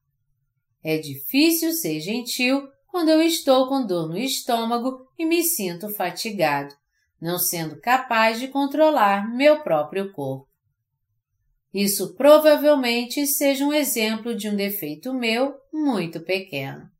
É 0.83 0.97
difícil 0.97 1.75
ser 1.75 2.01
gentil 2.01 2.67
quando 2.87 3.11
eu 3.11 3.21
estou 3.21 3.69
com 3.69 3.85
dor 3.85 4.09
no 4.09 4.17
estômago 4.17 5.07
e 5.19 5.27
me 5.27 5.43
sinto 5.43 5.91
fatigado, 5.91 6.75
não 7.21 7.39
sendo 7.39 7.79
capaz 7.79 8.41
de 8.41 8.49
controlar 8.49 9.31
meu 9.37 9.63
próprio 9.63 10.11
corpo. 10.13 10.49
Isso 11.75 12.15
provavelmente 12.15 13.27
seja 13.27 13.63
um 13.63 13.75
exemplo 13.75 14.35
de 14.35 14.49
um 14.49 14.57
defeito 14.57 15.13
meu 15.13 15.55
muito 15.71 16.21
pequeno. 16.21 16.96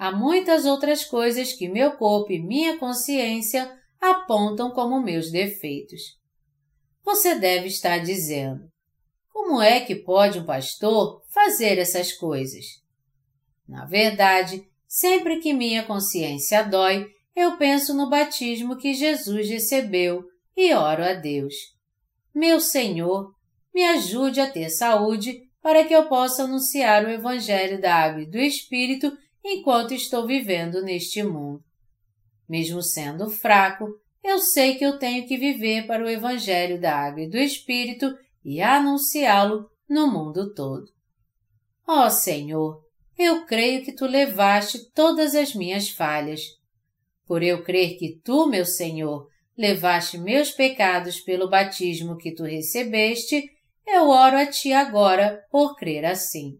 Há 0.00 0.10
muitas 0.10 0.64
outras 0.64 1.04
coisas 1.04 1.52
que 1.52 1.68
meu 1.68 1.92
corpo 1.92 2.32
e 2.32 2.42
minha 2.42 2.78
consciência 2.78 3.70
apontam 4.00 4.70
como 4.70 4.98
meus 4.98 5.30
defeitos. 5.30 6.00
Você 7.04 7.34
deve 7.34 7.66
estar 7.66 7.98
dizendo: 7.98 8.66
como 9.30 9.60
é 9.60 9.78
que 9.78 9.94
pode 9.94 10.38
um 10.38 10.46
pastor 10.46 11.22
fazer 11.28 11.76
essas 11.76 12.14
coisas? 12.14 12.64
Na 13.68 13.84
verdade, 13.84 14.66
sempre 14.88 15.38
que 15.38 15.52
minha 15.52 15.82
consciência 15.82 16.62
dói, 16.62 17.06
eu 17.36 17.58
penso 17.58 17.92
no 17.92 18.08
batismo 18.08 18.78
que 18.78 18.94
Jesus 18.94 19.50
recebeu 19.50 20.24
e 20.56 20.72
oro 20.72 21.04
a 21.04 21.12
Deus. 21.12 21.52
Meu 22.34 22.58
Senhor, 22.58 23.34
me 23.74 23.84
ajude 23.84 24.40
a 24.40 24.50
ter 24.50 24.70
saúde 24.70 25.42
para 25.60 25.84
que 25.84 25.94
eu 25.94 26.08
possa 26.08 26.44
anunciar 26.44 27.04
o 27.04 27.10
Evangelho 27.10 27.78
da 27.78 27.94
Água 27.94 28.22
e 28.22 28.30
do 28.30 28.38
Espírito 28.38 29.14
enquanto 29.44 29.94
estou 29.94 30.26
vivendo 30.26 30.82
neste 30.82 31.22
mundo. 31.22 31.62
Mesmo 32.48 32.82
sendo 32.82 33.30
fraco, 33.30 33.86
eu 34.22 34.38
sei 34.38 34.76
que 34.76 34.84
eu 34.84 34.98
tenho 34.98 35.26
que 35.26 35.38
viver 35.38 35.86
para 35.86 36.04
o 36.04 36.08
Evangelho 36.08 36.80
da 36.80 36.94
Água 36.94 37.22
e 37.22 37.28
do 37.28 37.38
Espírito 37.38 38.14
e 38.44 38.60
anunciá-lo 38.60 39.70
no 39.88 40.10
mundo 40.10 40.52
todo. 40.54 40.86
Ó 41.86 42.06
oh, 42.06 42.10
Senhor, 42.10 42.80
eu 43.18 43.44
creio 43.46 43.84
que 43.84 43.92
tu 43.92 44.06
levaste 44.06 44.90
todas 44.92 45.34
as 45.34 45.54
minhas 45.54 45.88
falhas. 45.90 46.42
Por 47.26 47.42
eu 47.42 47.62
crer 47.62 47.98
que 47.98 48.20
tu, 48.24 48.46
meu 48.46 48.64
Senhor, 48.64 49.28
levaste 49.56 50.16
meus 50.16 50.50
pecados 50.50 51.20
pelo 51.20 51.48
batismo 51.48 52.16
que 52.16 52.34
tu 52.34 52.44
recebeste, 52.44 53.50
eu 53.86 54.08
oro 54.08 54.36
a 54.36 54.46
ti 54.46 54.72
agora 54.72 55.44
por 55.50 55.76
crer 55.76 56.04
assim. 56.04 56.58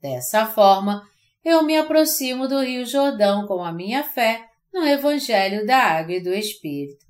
Dessa 0.00 0.46
forma, 0.46 1.02
eu 1.48 1.62
me 1.62 1.76
aproximo 1.76 2.46
do 2.46 2.60
Rio 2.60 2.84
Jordão 2.84 3.46
com 3.46 3.64
a 3.64 3.72
minha 3.72 4.02
fé 4.02 4.48
no 4.72 4.86
Evangelho 4.86 5.66
da 5.66 5.78
Água 5.78 6.14
e 6.14 6.22
do 6.22 6.32
Espírito. 6.32 7.06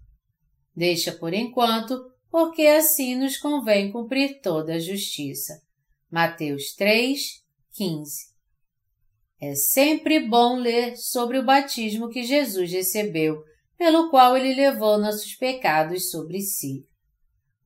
Deixa 0.75 1.13
por 1.13 1.35
enquanto, 1.35 2.01
porque 2.31 2.63
assim 2.63 3.17
nos 3.17 3.37
convém 3.37 3.91
cumprir 3.91 4.41
toda 4.41 4.75
a 4.75 4.79
justiça. 4.79 5.61
Mateus 6.11 6.75
3, 6.75 7.21
15. 7.75 8.29
É 9.41 9.55
sempre 9.55 10.21
bom 10.21 10.57
ler 10.57 10.97
sobre 10.97 11.39
o 11.39 11.45
batismo 11.45 12.09
que 12.09 12.23
Jesus 12.23 12.73
recebeu, 12.73 13.43
pelo 13.77 14.11
qual 14.11 14.37
ele 14.37 14.55
levou 14.55 14.99
nossos 14.99 15.35
pecados 15.35 16.11
sobre 16.11 16.41
si 16.41 16.89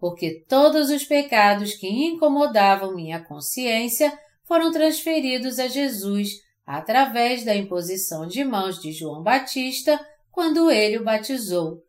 porque 0.02 0.44
todos 0.48 0.90
os 0.90 1.04
pecados 1.04 1.74
que 1.74 1.86
incomodavam 1.86 2.92
minha 2.92 3.22
consciência 3.22 4.12
foram 4.42 4.72
transferidos 4.72 5.60
a 5.60 5.68
Jesus 5.68 6.40
através 6.66 7.44
da 7.44 7.54
imposição 7.54 8.26
de 8.26 8.44
mãos 8.44 8.80
de 8.80 8.92
João 8.92 9.22
Batista 9.22 9.98
quando 10.30 10.70
ele 10.70 10.98
o 10.98 11.04
batizou. 11.04 11.82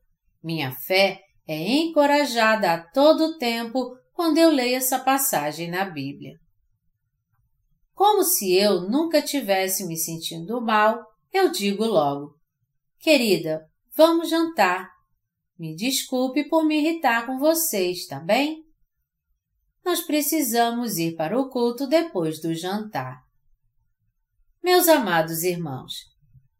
Minha 0.44 0.72
fé 0.72 1.22
é 1.48 1.56
encorajada 1.56 2.74
a 2.74 2.82
todo 2.82 3.38
tempo 3.38 3.96
quando 4.14 4.38
eu 4.38 4.50
leio 4.50 4.76
essa 4.76 5.00
passagem 5.00 5.70
na 5.70 5.86
Bíblia. 5.86 6.38
Como 7.94 8.24
se 8.24 8.54
eu 8.54 8.90
nunca 8.90 9.22
tivesse 9.22 9.86
me 9.86 9.98
sentindo 9.98 10.60
mal, 10.62 11.04
eu 11.32 11.52
digo 11.52 11.86
logo: 11.86 12.36
Querida, 13.00 13.66
vamos 13.96 14.30
jantar. 14.30 14.90
Me 15.58 15.76
desculpe 15.76 16.50
por 16.50 16.66
me 16.66 16.80
irritar 16.80 17.26
com 17.26 17.38
você, 17.38 17.92
está 17.92 18.20
bem? 18.20 18.64
Nós 19.86 20.02
precisamos 20.02 20.98
ir 20.98 21.16
para 21.16 21.40
o 21.40 21.50
culto 21.50 21.86
depois 21.86 22.42
do 22.42 22.54
jantar. 22.54 23.22
Meus 24.64 24.88
amados 24.88 25.44
irmãos, 25.44 25.92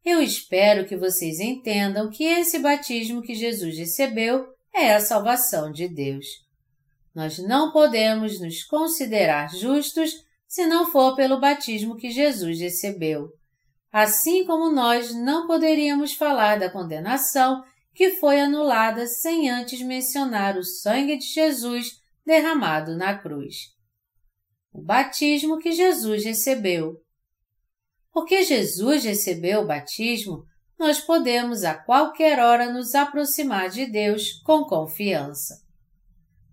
eu 0.04 0.22
espero 0.22 0.86
que 0.86 0.98
vocês 0.98 1.40
entendam 1.40 2.10
que 2.10 2.26
esse 2.26 2.60
batismo 2.60 3.22
que 3.22 3.34
Jesus 3.34 3.78
recebeu 3.78 4.46
é 4.74 4.94
a 4.94 5.00
salvação 5.00 5.72
de 5.72 5.88
Deus. 5.88 6.26
Nós 7.16 7.40
não 7.40 7.72
podemos 7.72 8.42
nos 8.42 8.62
considerar 8.66 9.56
justos 9.56 10.12
se 10.46 10.66
não 10.66 10.92
for 10.92 11.16
pelo 11.16 11.40
batismo 11.40 11.96
que 11.96 12.12
Jesus 12.12 12.60
recebeu. 12.60 13.30
Assim 13.90 14.46
como 14.46 14.70
nós 14.70 15.16
não 15.16 15.48
poderíamos 15.48 16.12
falar 16.12 16.60
da 16.60 16.70
condenação 16.70 17.64
que 17.96 18.18
foi 18.18 18.42
anulada 18.42 19.08
sem 19.08 19.50
antes 19.50 19.82
mencionar 19.82 20.58
o 20.58 20.64
sangue 20.64 21.16
de 21.16 21.26
Jesus 21.26 22.02
derramado 22.26 22.98
na 22.98 23.18
cruz. 23.18 23.72
O 24.74 24.82
batismo 24.82 25.58
que 25.58 25.72
Jesus 25.72 26.26
recebeu. 26.26 27.02
Porque 28.14 28.44
Jesus 28.44 29.04
recebeu 29.04 29.62
o 29.62 29.66
batismo, 29.66 30.46
nós 30.78 31.00
podemos 31.00 31.64
a 31.64 31.74
qualquer 31.74 32.40
hora 32.40 32.72
nos 32.72 32.94
aproximar 32.94 33.70
de 33.70 33.88
Deus 33.88 34.34
com 34.44 34.64
confiança. 34.66 35.64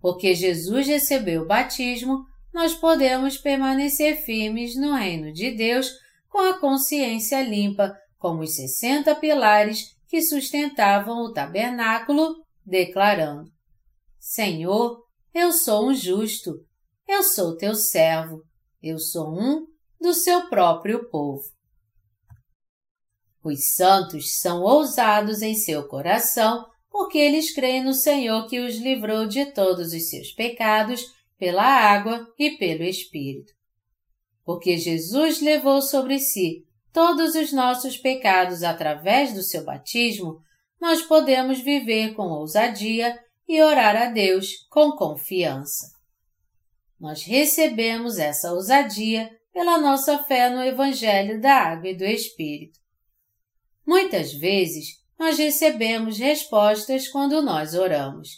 Porque 0.01 0.33
Jesus 0.33 0.87
recebeu 0.87 1.43
o 1.43 1.47
batismo, 1.47 2.25
nós 2.51 2.73
podemos 2.73 3.37
permanecer 3.37 4.23
firmes 4.23 4.75
no 4.75 4.95
reino 4.95 5.31
de 5.31 5.51
Deus 5.51 5.91
com 6.27 6.39
a 6.39 6.59
consciência 6.59 7.41
limpa, 7.43 7.95
como 8.17 8.41
os 8.41 8.55
sessenta 8.55 9.13
pilares 9.13 9.95
que 10.07 10.21
sustentavam 10.21 11.19
o 11.19 11.31
tabernáculo, 11.31 12.43
declarando: 12.65 13.51
Senhor, 14.19 15.03
eu 15.33 15.51
sou 15.51 15.89
um 15.89 15.93
justo, 15.93 16.65
eu 17.07 17.21
sou 17.21 17.55
teu 17.55 17.75
servo, 17.75 18.41
eu 18.81 18.97
sou 18.97 19.29
um 19.29 19.70
do 20.01 20.13
seu 20.13 20.49
próprio 20.49 21.07
povo. 21.09 21.43
Os 23.43 23.73
santos 23.75 24.39
são 24.39 24.61
ousados 24.61 25.41
em 25.41 25.53
seu 25.53 25.87
coração, 25.87 26.65
porque 26.89 27.17
eles 27.17 27.53
creem 27.53 27.83
no 27.83 27.93
Senhor 27.93 28.47
que 28.47 28.59
os 28.59 28.75
livrou 28.77 29.27
de 29.27 29.45
todos 29.53 29.93
os 29.93 30.09
seus 30.09 30.31
pecados 30.31 31.05
pela 31.37 31.63
água 31.63 32.27
e 32.37 32.51
pelo 32.51 32.83
Espírito. 32.83 33.53
Porque 34.43 34.77
Jesus 34.77 35.39
levou 35.39 35.81
sobre 35.81 36.19
si 36.19 36.65
todos 36.91 37.35
os 37.35 37.53
nossos 37.53 37.95
pecados 37.95 38.63
através 38.63 39.33
do 39.33 39.41
seu 39.41 39.63
batismo, 39.63 40.41
nós 40.79 41.01
podemos 41.01 41.61
viver 41.61 42.13
com 42.15 42.23
ousadia 42.23 43.17
e 43.47 43.61
orar 43.61 43.95
a 43.95 44.05
Deus 44.07 44.67
com 44.69 44.91
confiança. 44.91 45.91
Nós 46.99 47.23
recebemos 47.23 48.17
essa 48.17 48.51
ousadia 48.51 49.29
pela 49.53 49.77
nossa 49.77 50.23
fé 50.23 50.49
no 50.49 50.63
Evangelho 50.63 51.41
da 51.41 51.53
Água 51.53 51.89
e 51.89 51.97
do 51.97 52.05
Espírito. 52.05 52.79
Muitas 53.85 54.33
vezes 54.33 55.01
nós 55.19 55.37
recebemos 55.37 56.17
respostas 56.17 57.07
quando 57.07 57.41
nós 57.41 57.73
oramos. 57.73 58.29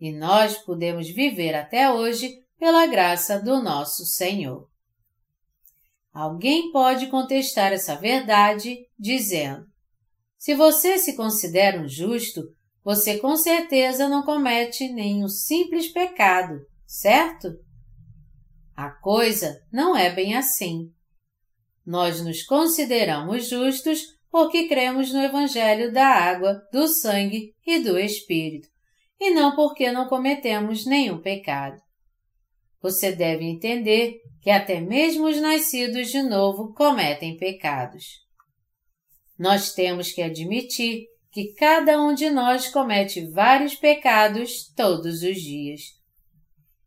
E 0.00 0.12
nós 0.12 0.58
podemos 0.58 1.08
viver 1.08 1.54
até 1.54 1.90
hoje 1.90 2.38
pela 2.58 2.86
graça 2.86 3.40
do 3.40 3.62
nosso 3.62 4.04
Senhor. 4.04 4.68
Alguém 6.12 6.70
pode 6.70 7.08
contestar 7.08 7.72
essa 7.72 7.96
verdade 7.96 8.76
dizendo: 8.98 9.66
se 10.38 10.54
você 10.54 10.98
se 10.98 11.16
considera 11.16 11.80
um 11.80 11.88
justo, 11.88 12.42
você 12.84 13.18
com 13.18 13.34
certeza 13.34 14.08
não 14.08 14.22
comete 14.22 14.92
nenhum 14.92 15.26
simples 15.26 15.88
pecado, 15.88 16.60
certo? 16.86 17.48
A 18.76 18.90
coisa 18.90 19.60
não 19.72 19.96
é 19.96 20.10
bem 20.10 20.34
assim. 20.34 20.90
Nós 21.86 22.20
nos 22.22 22.42
consideramos 22.42 23.48
justos 23.48 24.14
porque 24.30 24.66
cremos 24.66 25.12
no 25.12 25.20
Evangelho 25.20 25.92
da 25.92 26.06
água, 26.06 26.60
do 26.72 26.88
sangue 26.88 27.54
e 27.64 27.78
do 27.78 27.96
Espírito, 27.96 28.68
e 29.20 29.30
não 29.30 29.54
porque 29.54 29.92
não 29.92 30.08
cometemos 30.08 30.84
nenhum 30.84 31.20
pecado. 31.20 31.80
Você 32.82 33.12
deve 33.12 33.44
entender 33.44 34.16
que 34.42 34.50
até 34.50 34.80
mesmo 34.80 35.26
os 35.28 35.40
nascidos 35.40 36.10
de 36.10 36.22
novo 36.22 36.74
cometem 36.74 37.36
pecados. 37.36 38.24
Nós 39.38 39.72
temos 39.72 40.10
que 40.10 40.20
admitir 40.20 41.06
que 41.30 41.52
cada 41.54 42.00
um 42.00 42.12
de 42.12 42.28
nós 42.28 42.68
comete 42.68 43.24
vários 43.30 43.74
pecados 43.74 44.72
todos 44.76 45.22
os 45.22 45.40
dias. 45.40 45.80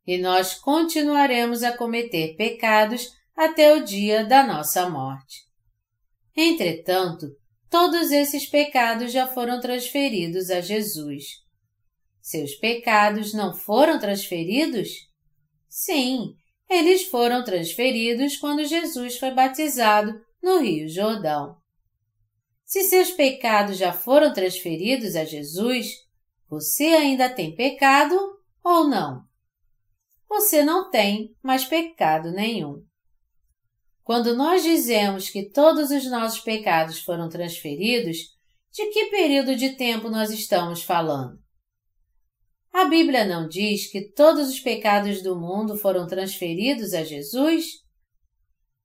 E 0.08 0.18
nós 0.18 0.56
continuaremos 0.56 1.64
a 1.64 1.76
cometer 1.76 2.38
pecados 2.38 3.12
até 3.36 3.74
o 3.74 3.84
dia 3.84 4.26
da 4.26 4.42
nossa 4.42 4.90
morte. 4.90 5.46
Entretanto, 6.34 7.28
todos 7.70 8.10
esses 8.12 8.48
pecados 8.48 9.12
já 9.12 9.28
foram 9.28 9.60
transferidos 9.60 10.50
a 10.50 10.62
Jesus. 10.62 11.26
Seus 12.22 12.56
pecados 12.56 13.34
não 13.34 13.54
foram 13.54 14.00
transferidos? 14.00 14.90
Sim, 15.68 16.34
eles 16.70 17.04
foram 17.08 17.44
transferidos 17.44 18.38
quando 18.38 18.66
Jesus 18.66 19.18
foi 19.18 19.32
batizado 19.32 20.14
no 20.42 20.60
Rio 20.60 20.88
Jordão. 20.88 21.58
Se 22.64 22.84
seus 22.84 23.12
pecados 23.12 23.78
já 23.78 23.92
foram 23.92 24.34
transferidos 24.34 25.16
a 25.16 25.26
Jesus, 25.26 25.88
você 26.50 26.86
ainda 26.86 27.30
tem 27.30 27.56
pecado 27.56 28.16
ou 28.64 28.88
não? 28.88 29.27
Você 30.30 30.64
não 30.64 30.90
tem 30.90 31.36
mais 31.42 31.66
pecado 31.66 32.32
nenhum. 32.32 32.84
Quando 34.04 34.36
nós 34.36 34.64
dizemos 34.64 35.30
que 35.30 35.50
todos 35.50 35.92
os 35.92 36.10
nossos 36.10 36.40
pecados 36.40 37.02
foram 37.02 37.28
transferidos, 37.28 38.18
de 38.72 38.86
que 38.92 39.06
período 39.08 39.56
de 39.56 39.72
tempo 39.76 40.10
nós 40.10 40.30
estamos 40.30 40.84
falando? 40.84 41.38
A 42.72 42.86
Bíblia 42.86 43.26
não 43.26 43.48
diz 43.48 43.92
que 43.92 44.12
todos 44.12 44.50
os 44.50 44.60
pecados 44.60 45.22
do 45.22 45.36
mundo 45.36 45.78
foram 45.78 46.06
transferidos 46.06 46.94
a 46.94 47.04
Jesus? 47.04 47.66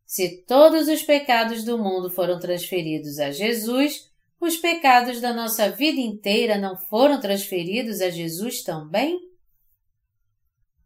Se 0.06 0.44
todos 0.44 0.88
os 0.88 1.02
pecados 1.02 1.64
do 1.64 1.78
mundo 1.78 2.10
foram 2.10 2.38
transferidos 2.38 3.18
a 3.18 3.30
Jesus, 3.30 4.10
os 4.40 4.56
pecados 4.56 5.20
da 5.20 5.32
nossa 5.32 5.70
vida 5.70 6.00
inteira 6.00 6.58
não 6.58 6.76
foram 6.76 7.20
transferidos 7.20 8.00
a 8.00 8.10
Jesus 8.10 8.62
também? 8.62 9.18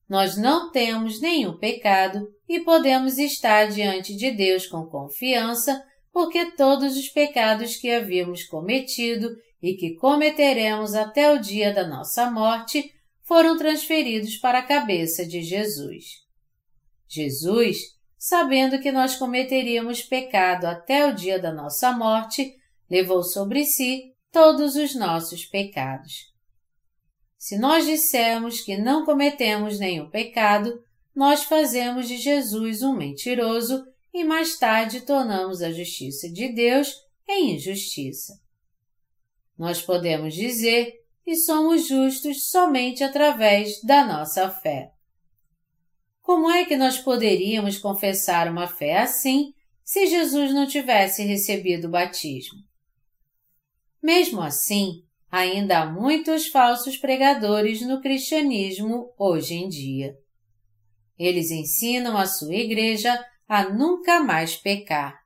Nós 0.09 0.37
não 0.37 0.71
temos 0.71 1.21
nenhum 1.21 1.57
pecado 1.57 2.29
e 2.49 2.61
podemos 2.61 3.19
estar 3.19 3.67
diante 3.67 4.15
de 4.15 4.31
Deus 4.31 4.67
com 4.67 4.87
confiança, 4.87 5.83
porque 6.13 6.53
todos 6.53 6.97
os 6.97 7.09
pecados 7.09 7.77
que 7.77 7.91
havíamos 7.91 8.45
cometido 8.45 9.37
e 9.61 9.75
que 9.75 9.95
cometeremos 9.97 10.95
até 10.95 11.33
o 11.33 11.41
dia 11.41 11.75
da 11.75 11.87
nossa 11.87 12.31
morte 12.31 12.93
foram 13.23 13.59
transferidos 13.59 14.37
para 14.37 14.61
a 14.61 14.67
cabeça 14.67 15.27
de 15.27 15.43
Jesus. 15.43 16.25
Jesus 17.09 17.97
sabendo 18.27 18.81
que 18.81 18.91
nós 18.91 19.15
cometeríamos 19.15 20.03
pecado 20.03 20.65
até 20.65 21.07
o 21.07 21.15
dia 21.15 21.39
da 21.39 21.53
nossa 21.53 21.93
morte, 21.93 22.57
levou 22.91 23.23
sobre 23.23 23.65
si 23.65 24.15
todos 24.33 24.75
os 24.75 24.97
nossos 24.97 25.45
pecados. 25.45 26.36
Se 27.47 27.57
nós 27.57 27.87
dissermos 27.87 28.61
que 28.61 28.77
não 28.77 29.05
cometemos 29.05 29.79
nenhum 29.79 30.11
pecado, 30.11 30.83
nós 31.15 31.45
fazemos 31.45 32.09
de 32.09 32.17
Jesus 32.17 32.83
um 32.83 32.93
mentiroso 32.93 33.87
e 34.13 34.25
mais 34.25 34.59
tarde 34.59 35.03
tornamos 35.03 35.63
a 35.63 35.71
justiça 35.71 36.29
de 36.29 36.49
Deus 36.49 36.93
em 37.29 37.55
injustiça. 37.55 38.33
Nós 39.57 39.81
podemos 39.81 40.35
dizer 40.35 40.93
que 41.25 41.37
somos 41.37 41.87
justos 41.87 42.51
somente 42.51 43.05
através 43.05 43.81
da 43.81 44.05
nossa 44.05 44.51
fé. 44.51 44.91
Como 46.23 46.51
é 46.51 46.65
que 46.65 46.77
nós 46.77 46.99
poderíamos 46.99 47.79
confessar 47.79 48.51
uma 48.51 48.67
fé 48.67 48.99
assim 48.99 49.55
se 49.85 50.09
Jesus 50.09 50.53
não 50.53 50.67
tivesse 50.67 51.23
recebido 51.23 51.87
o 51.87 51.91
batismo? 51.93 52.59
Mesmo 54.03 54.43
assim, 54.43 55.07
ainda 55.37 55.81
há 55.81 55.87
muitos 55.87 56.47
falsos 56.47 56.97
pregadores 56.97 57.83
no 57.83 58.01
cristianismo 58.01 59.13
hoje 59.19 59.55
em 59.55 59.69
dia. 59.69 60.17
Eles 61.19 61.51
ensinam 61.51 62.17
a 62.17 62.25
sua 62.27 62.55
igreja 62.55 63.23
a 63.47 63.69
nunca 63.69 64.19
mais 64.21 64.57
pecar. 64.57 65.21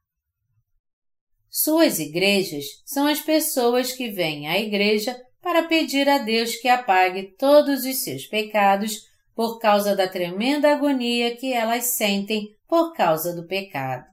Suas 1.48 2.00
igrejas 2.00 2.64
são 2.84 3.06
as 3.06 3.20
pessoas 3.20 3.92
que 3.92 4.10
vêm 4.10 4.48
à 4.48 4.58
igreja 4.58 5.16
para 5.40 5.68
pedir 5.68 6.08
a 6.08 6.18
Deus 6.18 6.56
que 6.56 6.68
apague 6.68 7.34
todos 7.38 7.84
os 7.84 8.02
seus 8.02 8.26
pecados 8.26 9.08
por 9.32 9.60
causa 9.60 9.94
da 9.94 10.08
tremenda 10.08 10.72
agonia 10.72 11.36
que 11.36 11.52
elas 11.52 11.96
sentem 11.96 12.56
por 12.68 12.94
causa 12.94 13.32
do 13.32 13.46
pecado. 13.46 14.04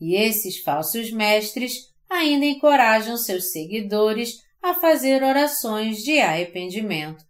E 0.00 0.16
esses 0.16 0.58
falsos 0.58 1.12
mestres 1.12 1.92
ainda 2.10 2.44
encorajam 2.44 3.16
seus 3.16 3.52
seguidores 3.52 4.47
a 4.68 4.74
fazer 4.74 5.22
orações 5.22 5.98
de 5.98 6.20
arrependimento, 6.20 7.24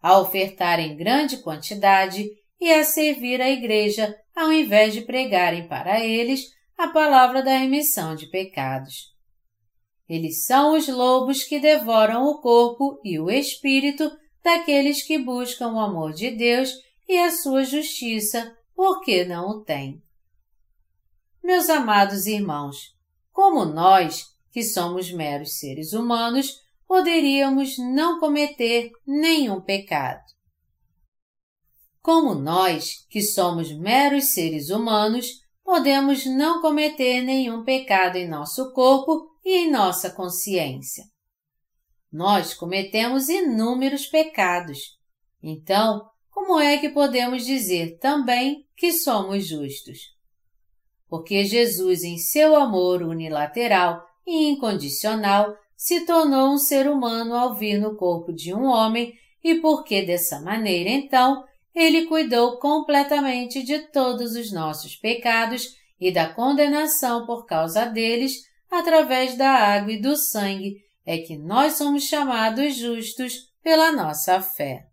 a 0.00 0.18
ofertar 0.18 0.78
em 0.78 0.96
grande 0.96 1.38
quantidade 1.38 2.28
e 2.60 2.70
a 2.70 2.84
servir 2.84 3.40
a 3.40 3.50
igreja 3.50 4.14
ao 4.36 4.52
invés 4.52 4.92
de 4.92 5.00
pregarem 5.02 5.66
para 5.66 6.04
eles 6.04 6.52
a 6.76 6.88
palavra 6.88 7.42
da 7.42 7.56
remissão 7.56 8.14
de 8.14 8.26
pecados. 8.26 9.12
Eles 10.08 10.44
são 10.44 10.76
os 10.76 10.86
lobos 10.88 11.44
que 11.44 11.58
devoram 11.58 12.24
o 12.26 12.40
corpo 12.40 13.00
e 13.02 13.18
o 13.18 13.30
espírito 13.30 14.10
daqueles 14.42 15.02
que 15.02 15.18
buscam 15.18 15.72
o 15.72 15.80
amor 15.80 16.12
de 16.12 16.30
Deus 16.30 16.70
e 17.08 17.16
a 17.16 17.30
sua 17.30 17.64
justiça, 17.64 18.54
porque 18.74 19.24
não 19.24 19.48
o 19.48 19.64
têm. 19.64 20.02
Meus 21.42 21.70
amados 21.70 22.26
irmãos, 22.26 22.94
como 23.32 23.64
nós, 23.64 24.26
que 24.50 24.62
somos 24.62 25.10
meros 25.10 25.58
seres 25.58 25.92
humanos, 25.92 26.61
poderíamos 26.92 27.78
não 27.78 28.20
cometer 28.20 28.90
nenhum 29.06 29.62
pecado? 29.62 30.20
Como 32.02 32.34
nós, 32.34 33.06
que 33.08 33.22
somos 33.22 33.72
meros 33.72 34.26
seres 34.26 34.68
humanos, 34.68 35.40
podemos 35.64 36.26
não 36.26 36.60
cometer 36.60 37.22
nenhum 37.22 37.64
pecado 37.64 38.16
em 38.16 38.28
nosso 38.28 38.74
corpo 38.74 39.26
e 39.42 39.60
em 39.60 39.70
nossa 39.70 40.10
consciência? 40.10 41.04
Nós 42.12 42.52
cometemos 42.52 43.30
inúmeros 43.30 44.04
pecados. 44.04 44.78
Então, 45.42 46.06
como 46.28 46.60
é 46.60 46.76
que 46.76 46.90
podemos 46.90 47.46
dizer 47.46 47.96
também 48.00 48.66
que 48.76 48.92
somos 48.92 49.46
justos? 49.48 49.98
Porque 51.08 51.42
Jesus, 51.46 52.02
em 52.02 52.18
seu 52.18 52.54
amor 52.54 53.00
unilateral 53.00 54.04
e 54.26 54.50
incondicional, 54.50 55.56
se 55.82 56.06
tornou 56.06 56.52
um 56.52 56.58
ser 56.58 56.88
humano 56.88 57.34
ao 57.34 57.56
vir 57.56 57.76
no 57.80 57.96
corpo 57.96 58.32
de 58.32 58.54
um 58.54 58.66
homem 58.66 59.18
e 59.42 59.56
porque 59.56 60.00
dessa 60.02 60.40
maneira, 60.40 60.88
então, 60.88 61.44
ele 61.74 62.06
cuidou 62.06 62.60
completamente 62.60 63.64
de 63.64 63.80
todos 63.88 64.36
os 64.36 64.52
nossos 64.52 64.94
pecados 64.94 65.76
e 65.98 66.12
da 66.12 66.32
condenação 66.32 67.26
por 67.26 67.46
causa 67.46 67.84
deles 67.84 68.44
através 68.70 69.36
da 69.36 69.50
água 69.50 69.90
e 69.90 70.00
do 70.00 70.16
sangue 70.16 70.84
é 71.04 71.18
que 71.18 71.36
nós 71.36 71.72
somos 71.72 72.04
chamados 72.04 72.76
justos 72.76 73.52
pela 73.60 73.90
nossa 73.90 74.40
fé. 74.40 74.86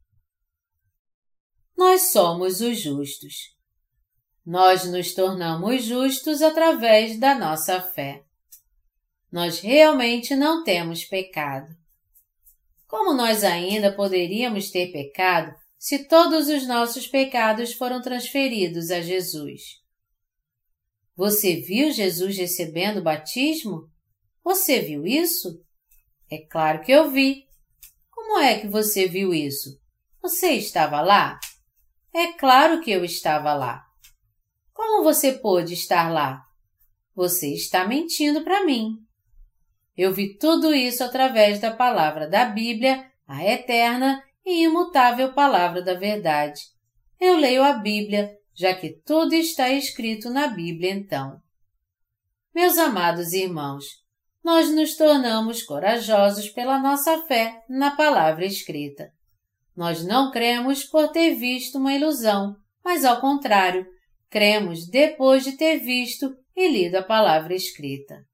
Nós 1.77 2.11
somos 2.11 2.61
os 2.61 2.79
justos. 2.79 3.55
Nós 4.43 4.85
nos 4.85 5.13
tornamos 5.13 5.83
justos 5.83 6.41
através 6.41 7.19
da 7.19 7.35
nossa 7.35 7.79
fé. 7.79 8.23
Nós 9.31 9.59
realmente 9.59 10.35
não 10.35 10.63
temos 10.63 11.05
pecado. 11.05 11.75
Como 12.87 13.13
nós 13.13 13.43
ainda 13.43 13.93
poderíamos 13.93 14.71
ter 14.71 14.91
pecado 14.91 15.55
se 15.77 16.07
todos 16.07 16.47
os 16.47 16.67
nossos 16.67 17.07
pecados 17.07 17.73
foram 17.73 18.01
transferidos 18.01 18.89
a 18.89 19.01
Jesus? 19.01 19.79
Você 21.15 21.57
viu 21.57 21.91
Jesus 21.91 22.37
recebendo 22.37 22.97
o 22.97 23.03
batismo? 23.03 23.87
Você 24.43 24.79
viu 24.79 25.05
isso? 25.05 25.63
É 26.31 26.37
claro 26.37 26.81
que 26.81 26.91
eu 26.91 27.11
vi. 27.11 27.45
Como 28.09 28.39
é 28.39 28.59
que 28.59 28.67
você 28.67 29.07
viu 29.07 29.33
isso? 29.33 29.79
Você 30.21 30.51
estava 30.53 31.01
lá? 31.01 31.39
É 32.13 32.33
claro 32.33 32.81
que 32.81 32.89
eu 32.89 33.05
estava 33.05 33.53
lá. 33.53 33.83
Como 34.73 35.03
você 35.03 35.33
pôde 35.33 35.73
estar 35.73 36.11
lá? 36.11 36.41
Você 37.13 37.53
está 37.53 37.87
mentindo 37.87 38.43
para 38.43 38.65
mim. 38.65 38.97
Eu 40.01 40.13
vi 40.13 40.37
tudo 40.37 40.73
isso 40.73 41.03
através 41.03 41.59
da 41.59 41.71
palavra 41.71 42.25
da 42.25 42.45
Bíblia, 42.45 43.05
a 43.27 43.43
eterna 43.43 44.23
e 44.45 44.63
imutável 44.63 45.33
palavra 45.33 45.81
da 45.81 45.93
verdade. 45.93 46.61
Eu 47.19 47.35
leio 47.35 47.61
a 47.61 47.73
Bíblia, 47.73 48.33
já 48.55 48.73
que 48.73 48.91
tudo 49.05 49.33
está 49.33 49.69
escrito 49.71 50.29
na 50.29 50.47
Bíblia 50.47 50.89
então. 50.93 51.41
Meus 52.55 52.77
amados 52.77 53.33
irmãos, 53.33 53.83
nós 54.41 54.73
nos 54.73 54.95
tornamos 54.95 55.63
corajosos 55.63 56.47
pela 56.47 56.79
nossa 56.79 57.17
fé 57.23 57.61
na 57.67 57.91
palavra 57.91 58.45
escrita. 58.45 59.11
Nós 59.75 60.01
não 60.01 60.31
cremos 60.31 60.85
por 60.85 61.09
ter 61.09 61.35
visto 61.35 61.77
uma 61.77 61.93
ilusão, 61.93 62.55
mas 62.81 63.03
ao 63.03 63.19
contrário, 63.19 63.85
cremos 64.29 64.87
depois 64.87 65.43
de 65.43 65.57
ter 65.57 65.79
visto 65.79 66.33
e 66.55 66.69
lido 66.69 66.95
a 66.95 67.03
palavra 67.03 67.53
escrita. 67.53 68.25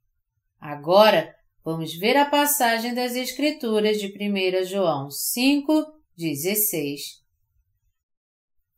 Agora, 0.62 1.34
vamos 1.66 1.96
ver 1.96 2.16
a 2.16 2.26
passagem 2.26 2.94
das 2.94 3.16
Escrituras 3.16 3.98
de 4.00 4.06
1 4.06 4.66
João 4.66 5.10
5, 5.10 5.84
16. 6.16 7.24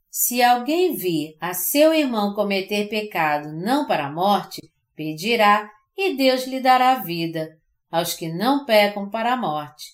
Se 0.10 0.42
alguém 0.42 0.96
vir 0.96 1.36
a 1.42 1.54
seu 1.54 1.94
irmão 1.94 2.34
cometer 2.34 2.88
pecado 2.88 3.52
não 3.52 3.86
para 3.86 4.08
a 4.08 4.12
morte, 4.12 4.62
pedirá 4.96 5.70
e 5.98 6.16
Deus 6.16 6.48
lhe 6.48 6.62
dará 6.62 6.96
vida 6.96 7.60
aos 7.92 8.14
que 8.14 8.30
não 8.30 8.66
pecam 8.66 9.10
para 9.10 9.34
a 9.34 9.38
morte. 9.38 9.88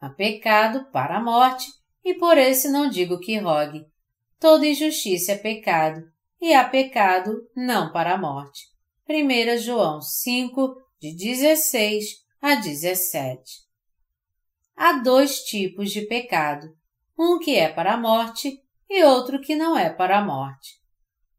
Há 0.00 0.08
pecado 0.10 0.86
para 0.92 1.16
a 1.16 1.22
morte, 1.22 1.66
e 2.04 2.14
por 2.14 2.38
esse 2.38 2.68
não 2.68 2.88
digo 2.88 3.18
que 3.18 3.38
rogue. 3.38 3.84
Toda 4.38 4.68
injustiça 4.68 5.32
é 5.32 5.36
pecado, 5.36 6.00
e 6.40 6.54
há 6.54 6.62
pecado 6.62 7.48
não 7.56 7.90
para 7.90 8.14
a 8.14 8.18
morte. 8.18 8.66
1 9.08 9.58
João 9.58 10.00
5, 10.00 10.76
de 11.00 11.12
16 11.12 12.25
a 12.40 12.54
17. 12.54 13.66
Há 14.76 14.92
dois 14.94 15.40
tipos 15.40 15.90
de 15.90 16.02
pecado, 16.02 16.68
um 17.18 17.38
que 17.38 17.56
é 17.56 17.68
para 17.68 17.94
a 17.94 17.96
morte 17.96 18.60
e 18.88 19.02
outro 19.04 19.40
que 19.40 19.54
não 19.54 19.76
é 19.76 19.90
para 19.90 20.18
a 20.18 20.24
morte. 20.24 20.74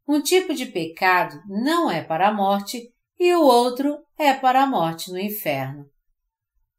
Um 0.06 0.20
tipo 0.20 0.54
de 0.54 0.66
pecado 0.66 1.40
não 1.46 1.90
é 1.90 2.02
para 2.02 2.28
a 2.28 2.32
morte 2.32 2.92
e 3.18 3.34
o 3.34 3.42
outro 3.42 3.98
é 4.18 4.32
para 4.34 4.62
a 4.62 4.66
morte 4.66 5.10
no 5.10 5.18
inferno. 5.18 5.86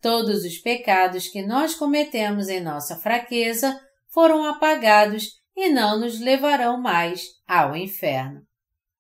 Todos 0.02 0.44
os 0.44 0.58
pecados 0.58 1.28
que 1.28 1.42
nós 1.42 1.76
cometemos 1.76 2.50
em 2.50 2.62
nossa 2.62 2.96
fraqueza 2.96 3.80
foram 4.10 4.46
apagados 4.46 5.40
e 5.56 5.70
não 5.70 6.00
nos 6.00 6.20
levarão 6.20 6.82
mais 6.82 7.28
ao 7.48 7.76
inferno. 7.76 8.42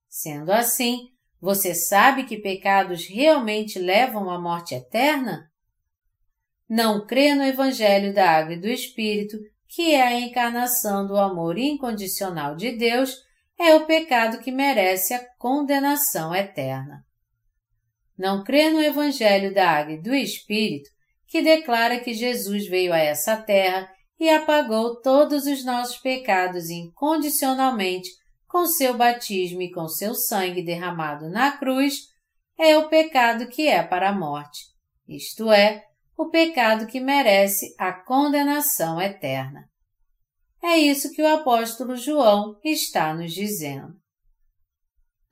Sendo 0.07 0.51
assim, 0.51 1.09
você 1.41 1.73
sabe 1.73 2.25
que 2.25 2.37
pecados 2.37 3.07
realmente 3.07 3.79
levam 3.79 4.29
à 4.29 4.39
morte 4.39 4.75
eterna? 4.75 5.49
Não 6.67 7.05
crê 7.05 7.33
no 7.33 7.43
Evangelho 7.43 8.13
da 8.13 8.29
Água 8.29 8.53
e 8.53 8.59
do 8.59 8.67
Espírito, 8.67 9.37
que 9.67 9.93
é 9.93 10.01
a 10.01 10.19
encarnação 10.19 11.07
do 11.07 11.17
amor 11.17 11.57
incondicional 11.57 12.55
de 12.55 12.71
Deus, 12.71 13.15
é 13.57 13.73
o 13.75 13.85
pecado 13.85 14.39
que 14.39 14.51
merece 14.51 15.13
a 15.13 15.25
condenação 15.37 16.35
eterna. 16.35 17.05
Não 18.17 18.43
crê 18.43 18.69
no 18.69 18.81
Evangelho 18.81 19.53
da 19.53 19.69
Água 19.69 19.93
e 19.93 20.01
do 20.01 20.13
Espírito, 20.13 20.89
que 21.27 21.41
declara 21.41 21.99
que 21.99 22.13
Jesus 22.13 22.67
veio 22.67 22.91
a 22.91 22.97
essa 22.97 23.37
terra 23.37 23.89
e 24.19 24.29
apagou 24.29 24.99
todos 25.01 25.45
os 25.45 25.63
nossos 25.63 25.97
pecados 25.97 26.69
incondicionalmente 26.69 28.09
com 28.49 28.65
seu 28.65 28.97
batismo 28.97 29.61
e 29.61 29.71
com 29.71 29.87
seu 29.87 30.15
sangue 30.15 30.63
derramado 30.63 31.29
na 31.29 31.55
cruz, 31.55 32.07
é 32.57 32.75
o 32.77 32.89
pecado 32.89 33.47
que 33.47 33.67
é 33.67 33.81
para 33.83 34.09
a 34.09 34.13
morte, 34.13 34.65
isto 35.07 35.51
é, 35.51 35.85
o 36.17 36.29
pecado 36.29 36.87
que 36.87 36.99
merece 36.99 37.73
a 37.77 37.93
condenação 37.93 38.99
eterna. 38.99 39.69
É 40.61 40.77
isso 40.77 41.13
que 41.13 41.21
o 41.21 41.27
apóstolo 41.27 41.95
João 41.95 42.59
está 42.65 43.13
nos 43.13 43.31
dizendo. 43.31 43.93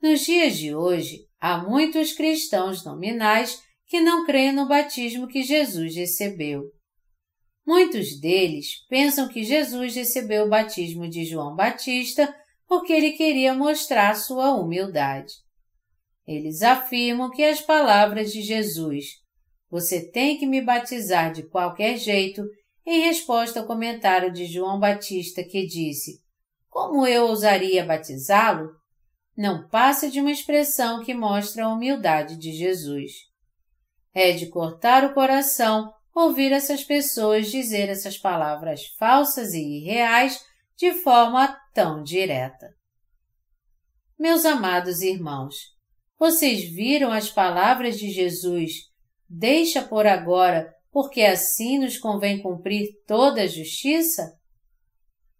Nos 0.00 0.20
dias 0.20 0.56
de 0.56 0.74
hoje, 0.74 1.26
há 1.40 1.58
muitos 1.58 2.12
cristãos 2.12 2.84
nominais 2.84 3.60
que 3.86 4.00
não 4.00 4.24
creem 4.24 4.52
no 4.52 4.68
batismo 4.68 5.26
que 5.26 5.42
Jesus 5.42 5.94
recebeu. 5.96 6.70
Muitos 7.66 8.18
deles 8.18 8.86
pensam 8.88 9.28
que 9.28 9.42
Jesus 9.42 9.94
recebeu 9.94 10.46
o 10.46 10.48
batismo 10.48 11.08
de 11.08 11.24
João 11.24 11.54
Batista 11.54 12.32
porque 12.68 12.92
ele 12.92 13.12
queria 13.12 13.54
mostrar 13.54 14.14
sua 14.14 14.52
humildade. 14.52 15.32
Eles 16.26 16.62
afirmam 16.62 17.30
que 17.30 17.42
as 17.42 17.62
palavras 17.62 18.30
de 18.30 18.42
Jesus, 18.42 19.06
você 19.70 20.08
tem 20.10 20.36
que 20.36 20.46
me 20.46 20.60
batizar 20.60 21.32
de 21.32 21.42
qualquer 21.42 21.96
jeito, 21.96 22.44
em 22.86 23.06
resposta 23.06 23.60
ao 23.60 23.66
comentário 23.66 24.30
de 24.32 24.46
João 24.46 24.78
Batista 24.78 25.42
que 25.42 25.66
disse, 25.66 26.20
como 26.68 27.06
eu 27.06 27.26
ousaria 27.26 27.84
batizá-lo? 27.84 28.70
Não 29.36 29.66
passa 29.68 30.10
de 30.10 30.20
uma 30.20 30.30
expressão 30.30 31.02
que 31.02 31.14
mostra 31.14 31.64
a 31.64 31.72
humildade 31.72 32.36
de 32.36 32.52
Jesus. 32.52 33.12
É 34.14 34.32
de 34.32 34.46
cortar 34.48 35.04
o 35.04 35.14
coração 35.14 35.92
ouvir 36.14 36.52
essas 36.52 36.82
pessoas 36.82 37.50
dizer 37.50 37.88
essas 37.88 38.18
palavras 38.18 38.86
falsas 38.98 39.54
e 39.54 39.60
irreais 39.60 40.44
de 40.78 40.92
forma 40.92 41.58
tão 41.74 42.04
direta. 42.04 42.68
Meus 44.16 44.44
amados 44.44 45.02
irmãos, 45.02 45.56
vocês 46.16 46.62
viram 46.72 47.10
as 47.10 47.28
palavras 47.28 47.98
de 47.98 48.10
Jesus? 48.10 48.72
Deixa 49.28 49.82
por 49.82 50.06
agora, 50.06 50.72
porque 50.92 51.22
assim 51.22 51.80
nos 51.80 51.98
convém 51.98 52.40
cumprir 52.40 52.90
toda 53.08 53.42
a 53.42 53.46
justiça? 53.48 54.32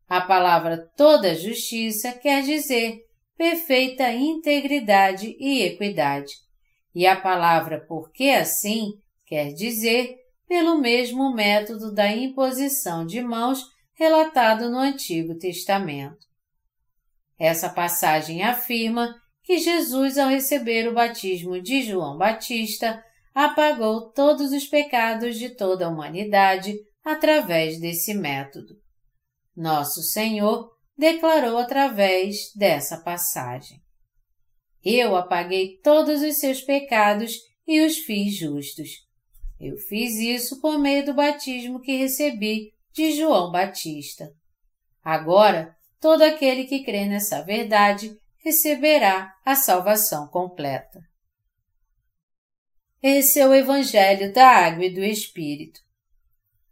A 0.08 0.20
palavra 0.20 0.90
toda 0.96 1.36
justiça 1.36 2.12
quer 2.12 2.42
dizer 2.42 2.98
perfeita 3.36 4.10
integridade 4.10 5.36
e 5.38 5.62
equidade. 5.62 6.32
E 6.92 7.06
a 7.06 7.14
palavra 7.14 7.84
porque 7.86 8.30
assim 8.30 8.88
quer 9.24 9.52
dizer 9.52 10.16
pelo 10.48 10.80
mesmo 10.80 11.32
método 11.32 11.94
da 11.94 12.10
imposição 12.10 13.06
de 13.06 13.20
mãos 13.22 13.62
relatado 13.98 14.70
no 14.70 14.78
Antigo 14.78 15.36
Testamento. 15.36 16.24
Essa 17.36 17.68
passagem 17.68 18.44
afirma 18.44 19.12
que 19.42 19.58
Jesus, 19.58 20.16
ao 20.16 20.28
receber 20.28 20.88
o 20.88 20.94
batismo 20.94 21.60
de 21.60 21.82
João 21.82 22.16
Batista, 22.16 23.02
apagou 23.34 24.12
todos 24.12 24.52
os 24.52 24.66
pecados 24.66 25.36
de 25.36 25.50
toda 25.50 25.86
a 25.86 25.88
humanidade 25.88 26.76
através 27.04 27.80
desse 27.80 28.14
método. 28.14 28.76
Nosso 29.56 30.00
Senhor 30.02 30.70
declarou 30.96 31.58
através 31.58 32.52
dessa 32.54 32.98
passagem: 32.98 33.80
Eu 34.84 35.16
apaguei 35.16 35.78
todos 35.82 36.22
os 36.22 36.36
seus 36.36 36.60
pecados 36.60 37.36
e 37.66 37.80
os 37.80 37.98
fiz 37.98 38.36
justos. 38.36 38.90
Eu 39.58 39.76
fiz 39.76 40.14
isso 40.18 40.60
por 40.60 40.78
meio 40.78 41.04
do 41.04 41.14
batismo 41.14 41.80
que 41.80 41.96
recebi 41.96 42.77
de 42.98 43.12
João 43.12 43.52
Batista. 43.52 44.32
Agora, 45.04 45.72
todo 46.00 46.22
aquele 46.22 46.64
que 46.64 46.82
crê 46.82 47.06
nessa 47.06 47.44
verdade 47.44 48.10
receberá 48.38 49.32
a 49.44 49.54
salvação 49.54 50.26
completa. 50.26 50.98
Esse 53.00 53.38
é 53.38 53.46
o 53.46 53.54
Evangelho 53.54 54.32
da 54.32 54.48
Água 54.48 54.84
e 54.84 54.92
do 54.92 55.04
Espírito. 55.04 55.78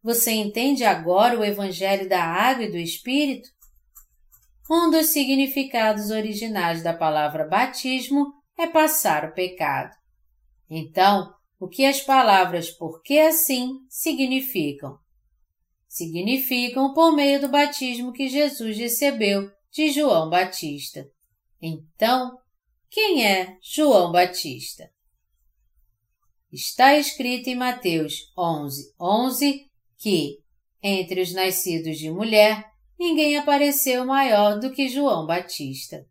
Você 0.02 0.32
entende 0.32 0.82
agora 0.82 1.38
o 1.38 1.44
Evangelho 1.44 2.08
da 2.08 2.24
Água 2.24 2.64
e 2.64 2.72
do 2.72 2.76
Espírito? 2.76 3.48
Um 4.68 4.90
dos 4.90 5.12
significados 5.12 6.10
originais 6.10 6.82
da 6.82 6.92
palavra 6.92 7.46
batismo 7.46 8.32
é 8.58 8.66
passar 8.66 9.24
o 9.26 9.32
pecado. 9.32 9.94
Então, 10.68 11.32
o 11.60 11.68
que 11.68 11.84
as 11.84 12.00
palavras 12.00 12.68
porque 12.68 13.16
assim 13.20 13.78
significam. 13.88 14.98
Significam 15.96 16.92
por 16.92 17.10
meio 17.10 17.40
do 17.40 17.48
batismo 17.48 18.12
que 18.12 18.28
Jesus 18.28 18.76
recebeu 18.76 19.50
de 19.72 19.90
João 19.90 20.28
Batista. 20.28 21.06
Então, 21.58 22.36
quem 22.90 23.26
é 23.26 23.56
João 23.62 24.12
Batista? 24.12 24.90
Está 26.52 26.98
escrito 26.98 27.48
em 27.48 27.54
Mateus 27.54 28.30
11, 28.38 28.92
11 29.00 29.70
que, 29.96 30.36
entre 30.82 31.22
os 31.22 31.32
nascidos 31.32 31.96
de 31.96 32.10
mulher, 32.10 32.62
ninguém 32.98 33.38
apareceu 33.38 34.04
maior 34.04 34.60
do 34.60 34.72
que 34.72 34.90
João 34.90 35.24
Batista. 35.24 36.04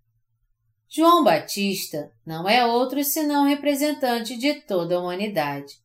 João 0.90 1.24
Batista 1.24 2.12
não 2.26 2.50
é 2.50 2.66
outro 2.66 3.04
senão 3.04 3.46
representante 3.46 4.36
de 4.36 4.62
toda 4.62 4.96
a 4.96 5.00
humanidade. 5.00 5.76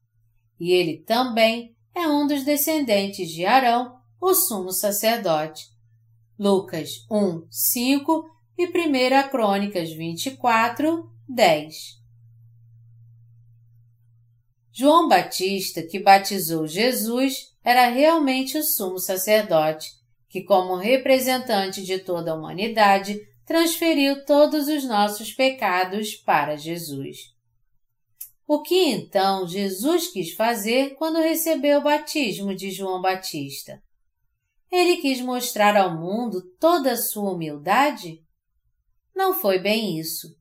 E 0.59 0.73
ele 0.73 1.03
também 1.03 1.77
é 2.01 2.09
um 2.09 2.27
dos 2.27 2.45
descendentes 2.45 3.29
de 3.31 3.45
Arão, 3.45 4.01
o 4.21 4.35
sumo 4.35 4.73
sacerdote, 4.73 5.67
Lucas 6.39 7.07
1, 7.11 7.47
5 7.51 8.31
e 8.57 8.67
1 8.67 9.29
Crônicas 9.31 9.93
24, 9.93 11.11
10. 11.29 12.01
João 14.73 15.09
Batista, 15.09 15.83
que 15.83 15.99
batizou 15.99 16.67
Jesus, 16.67 17.55
era 17.63 17.89
realmente 17.89 18.57
o 18.57 18.63
sumo 18.63 18.99
sacerdote, 18.99 19.91
que, 20.29 20.43
como 20.43 20.77
representante 20.77 21.83
de 21.85 21.99
toda 21.99 22.33
a 22.33 22.35
humanidade, 22.35 23.21
transferiu 23.45 24.25
todos 24.25 24.69
os 24.69 24.85
nossos 24.85 25.33
pecados 25.33 26.15
para 26.15 26.57
Jesus. 26.57 27.35
O 28.53 28.63
que 28.63 28.89
então 28.89 29.47
Jesus 29.47 30.09
quis 30.09 30.33
fazer 30.35 30.97
quando 30.97 31.21
recebeu 31.21 31.79
o 31.79 31.83
batismo 31.85 32.53
de 32.53 32.73
João 32.73 33.01
Batista? 33.01 33.81
Ele 34.73 34.97
quis 34.97 35.21
mostrar 35.21 35.77
ao 35.77 35.97
mundo 35.97 36.43
toda 36.59 36.91
a 36.91 36.97
sua 36.97 37.31
humildade? 37.31 38.19
Não 39.15 39.35
foi 39.35 39.61
bem 39.61 40.01
isso. 40.01 40.37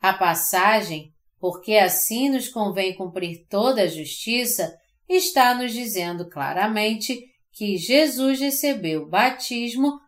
A 0.00 0.12
passagem, 0.12 1.12
porque 1.40 1.74
assim 1.74 2.30
nos 2.30 2.48
convém 2.48 2.94
cumprir 2.94 3.44
toda 3.50 3.82
a 3.82 3.88
justiça, 3.88 4.72
está 5.08 5.52
nos 5.52 5.72
dizendo 5.72 6.30
claramente 6.30 7.24
que 7.50 7.76
Jesus 7.76 8.38
recebeu 8.38 9.02
o 9.02 9.08
batismo 9.08 9.98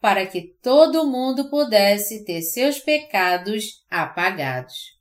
para 0.00 0.26
que 0.26 0.54
todo 0.62 1.06
mundo 1.06 1.50
pudesse 1.50 2.24
ter 2.24 2.40
seus 2.40 2.78
pecados 2.78 3.84
apagados. 3.90 4.97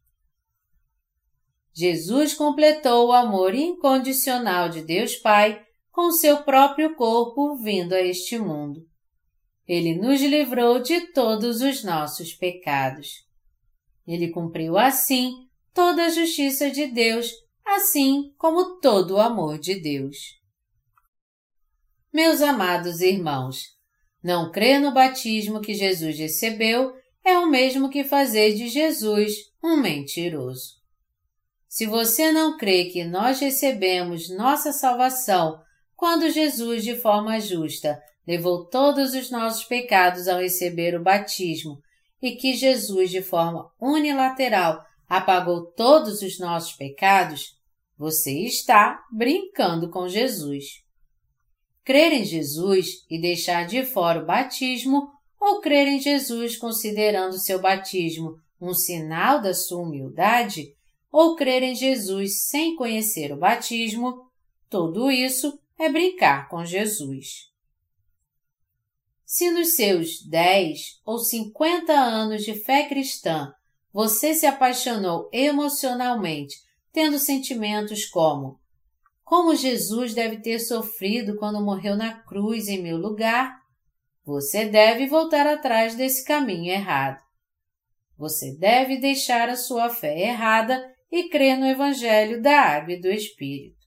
Jesus 1.78 2.34
completou 2.34 3.10
o 3.10 3.12
amor 3.12 3.54
incondicional 3.54 4.68
de 4.68 4.82
Deus 4.82 5.16
Pai 5.16 5.64
com 5.92 6.12
seu 6.12 6.42
próprio 6.42 6.96
corpo 6.96 7.56
vindo 7.58 7.94
a 7.94 8.02
este 8.02 8.40
mundo. 8.40 8.82
Ele 9.68 9.94
nos 9.94 10.20
livrou 10.20 10.82
de 10.82 11.14
todos 11.14 11.62
os 11.62 11.84
nossos 11.84 12.34
pecados. 12.34 13.10
Ele 14.08 14.32
cumpriu 14.32 14.76
assim 14.76 15.32
toda 15.72 16.06
a 16.06 16.10
justiça 16.10 16.72
de 16.72 16.88
Deus, 16.88 17.32
assim 17.64 18.34
como 18.40 18.80
todo 18.80 19.12
o 19.12 19.22
amor 19.22 19.60
de 19.60 19.80
Deus. 19.80 20.18
Meus 22.12 22.42
amados 22.42 23.02
irmãos, 23.02 23.66
não 24.24 24.52
crer 24.52 24.82
no 24.82 24.92
batismo 24.92 25.62
que 25.62 25.76
Jesus 25.76 26.18
recebeu 26.18 26.92
é 27.24 27.38
o 27.38 27.46
mesmo 27.46 27.88
que 27.88 28.04
fazer 28.04 28.56
de 28.56 28.68
Jesus 28.68 29.36
um 29.64 29.78
mentiroso. 29.78 30.77
Se 31.68 31.86
você 31.86 32.32
não 32.32 32.58
crê 32.58 32.86
que 32.86 33.04
nós 33.04 33.40
recebemos 33.40 34.30
nossa 34.30 34.72
salvação 34.72 35.60
quando 35.96 36.30
Jesus, 36.30 36.84
de 36.84 36.96
forma 36.96 37.40
justa, 37.40 38.00
levou 38.26 38.66
todos 38.66 39.14
os 39.14 39.32
nossos 39.32 39.64
pecados 39.64 40.28
ao 40.28 40.40
receber 40.40 40.96
o 40.96 41.04
batismo 41.04 41.80
e 42.22 42.36
que 42.36 42.54
Jesus, 42.54 43.10
de 43.10 43.22
forma 43.22 43.70
unilateral, 43.82 44.84
apagou 45.08 45.72
todos 45.72 46.22
os 46.22 46.40
nossos 46.40 46.74
pecados, 46.74 47.56
você 47.98 48.32
está 48.42 49.04
brincando 49.12 49.90
com 49.90 50.08
Jesus. 50.08 50.66
Crer 51.84 52.14
em 52.14 52.26
Jesus 52.26 53.06
e 53.10 53.20
deixar 53.20 53.66
de 53.66 53.84
fora 53.86 54.22
o 54.22 54.26
batismo, 54.26 55.10
ou 55.40 55.62
crer 55.62 55.88
em 55.88 56.00
Jesus 56.00 56.58
considerando 56.58 57.40
seu 57.40 57.62
batismo 57.62 58.36
um 58.60 58.74
sinal 58.74 59.42
da 59.42 59.54
sua 59.54 59.84
humildade, 59.84 60.76
ou 61.20 61.36
crer 61.36 61.64
em 61.64 61.74
Jesus 61.74 62.46
sem 62.48 62.76
conhecer 62.76 63.34
o 63.34 63.38
batismo, 63.38 64.30
tudo 64.70 65.10
isso 65.10 65.60
é 65.80 65.90
brincar 65.90 66.48
com 66.48 66.64
Jesus. 66.64 67.48
Se 69.26 69.50
nos 69.50 69.76
seus 69.76 70.22
10 70.30 71.02
ou 71.04 71.18
50 71.18 71.92
anos 71.92 72.44
de 72.44 72.54
fé 72.54 72.88
cristã 72.88 73.52
você 73.92 74.36
se 74.36 74.46
apaixonou 74.46 75.28
emocionalmente, 75.34 76.56
tendo 76.94 77.18
sentimentos 77.18 78.06
como 78.06 78.60
como 79.24 79.56
Jesus 79.56 80.14
deve 80.14 80.38
ter 80.38 80.60
sofrido 80.60 81.36
quando 81.38 81.66
morreu 81.66 81.98
na 81.98 82.14
cruz 82.14 82.68
em 82.68 82.80
meu 82.80 82.96
lugar, 82.96 83.58
você 84.24 84.66
deve 84.66 85.08
voltar 85.08 85.48
atrás 85.48 85.96
desse 85.96 86.24
caminho 86.24 86.72
errado. 86.72 87.20
Você 88.16 88.56
deve 88.56 89.00
deixar 89.00 89.50
a 89.50 89.56
sua 89.56 89.90
fé 89.90 90.16
errada 90.20 90.96
e 91.12 91.30
crer 91.30 91.58
no 91.58 91.66
Evangelho 91.66 92.42
da 92.42 92.60
Água 92.60 92.94
e 92.94 93.02
do 93.02 93.08
Espírito. 93.08 93.78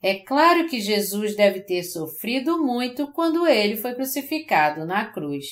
É 0.00 0.14
claro 0.14 0.68
que 0.68 0.80
Jesus 0.80 1.34
deve 1.34 1.60
ter 1.60 1.82
sofrido 1.82 2.64
muito 2.64 3.10
quando 3.12 3.46
ele 3.46 3.76
foi 3.76 3.94
crucificado 3.94 4.86
na 4.86 5.10
cruz. 5.10 5.46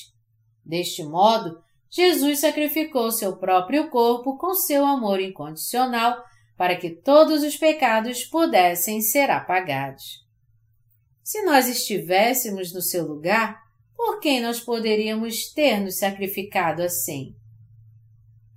Deste 0.63 1.03
modo, 1.03 1.57
Jesus 1.89 2.39
sacrificou 2.39 3.11
seu 3.11 3.37
próprio 3.37 3.89
corpo 3.89 4.37
com 4.37 4.53
seu 4.53 4.85
amor 4.85 5.19
incondicional 5.19 6.17
para 6.57 6.75
que 6.75 6.89
todos 6.89 7.43
os 7.43 7.57
pecados 7.57 8.23
pudessem 8.25 9.01
ser 9.01 9.29
apagados. 9.29 10.25
Se 11.23 11.43
nós 11.43 11.67
estivéssemos 11.67 12.73
no 12.73 12.81
seu 12.81 13.05
lugar, 13.05 13.59
por 13.95 14.19
quem 14.19 14.41
nós 14.41 14.59
poderíamos 14.59 15.51
ter 15.51 15.79
nos 15.79 15.99
sacrificado 15.99 16.81
assim? 16.81 17.35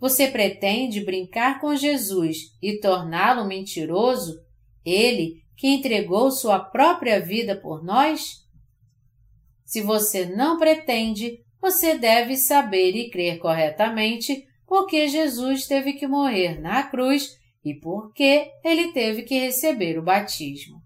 Você 0.01 0.29
pretende 0.29 1.05
brincar 1.05 1.61
com 1.61 1.77
Jesus 1.77 2.57
e 2.63 2.81
torná-lo 2.81 3.47
mentiroso? 3.47 4.41
Ele 4.85 5.43
que 5.57 5.69
entregou 5.69 6.31
sua 6.31 6.59
própria 6.59 7.21
vida 7.21 7.55
por 7.55 7.85
nós? 7.85 8.41
Se 9.63 9.83
você 9.83 10.25
não 10.25 10.59
pretende, 10.59 11.45
você 11.61 11.99
deve 11.99 12.37
saber 12.37 12.97
e 12.97 13.11
crer 13.11 13.39
corretamente 13.39 14.47
porque 14.67 15.07
Jesus 15.07 15.67
teve 15.67 15.93
que 15.93 16.07
morrer 16.07 16.59
na 16.59 16.83
cruz 16.85 17.37
e 17.63 17.75
por 17.75 18.13
que 18.15 18.51
ele 18.65 18.93
teve 18.93 19.23
que 19.23 19.39
receber 19.39 19.99
o 19.99 20.03
batismo. 20.03 20.81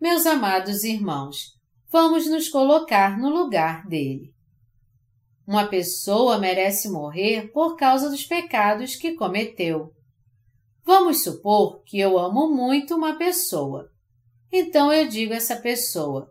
Meus 0.00 0.26
amados 0.26 0.82
irmãos, 0.82 1.54
vamos 1.90 2.28
nos 2.28 2.48
colocar 2.48 3.16
no 3.16 3.28
lugar 3.28 3.86
dele. 3.86 4.32
Uma 5.48 5.66
pessoa 5.66 6.36
merece 6.36 6.90
morrer 6.90 7.50
por 7.54 7.74
causa 7.74 8.10
dos 8.10 8.22
pecados 8.22 8.96
que 8.96 9.14
cometeu. 9.14 9.94
Vamos 10.84 11.24
supor 11.24 11.82
que 11.84 11.98
eu 11.98 12.18
amo 12.18 12.54
muito 12.54 12.94
uma 12.94 13.16
pessoa. 13.16 13.90
Então 14.52 14.92
eu 14.92 15.08
digo 15.08 15.32
a 15.32 15.36
essa 15.36 15.56
pessoa: 15.56 16.30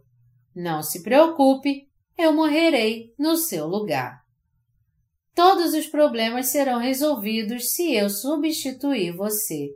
não 0.55 0.83
se 0.83 1.01
preocupe, 1.01 1.89
eu 2.15 2.31
morrerei 2.31 3.11
no 3.17 3.37
seu 3.37 3.65
lugar. 3.65 4.21
Todos 5.33 5.73
os 5.73 5.87
problemas 5.87 6.49
serão 6.49 6.77
resolvidos 6.77 7.71
se 7.71 7.95
eu 7.95 8.11
substituir 8.11 9.17
você. 9.17 9.71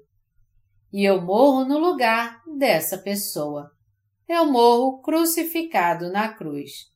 E 0.93 1.03
eu 1.03 1.19
morro 1.19 1.65
no 1.65 1.79
lugar 1.79 2.43
dessa 2.45 2.95
pessoa. 2.95 3.71
Eu 4.29 4.45
morro 4.45 5.01
crucificado 5.01 6.11
na 6.11 6.31
cruz. 6.31 6.90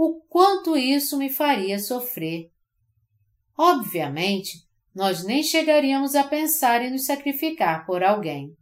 O 0.00 0.20
quanto 0.28 0.76
isso 0.76 1.18
me 1.18 1.28
faria 1.28 1.76
sofrer. 1.80 2.52
Obviamente, 3.58 4.52
nós 4.94 5.24
nem 5.24 5.42
chegaríamos 5.42 6.14
a 6.14 6.22
pensar 6.22 6.80
em 6.82 6.92
nos 6.92 7.04
sacrificar 7.04 7.84
por 7.84 8.04
alguém. 8.04 8.56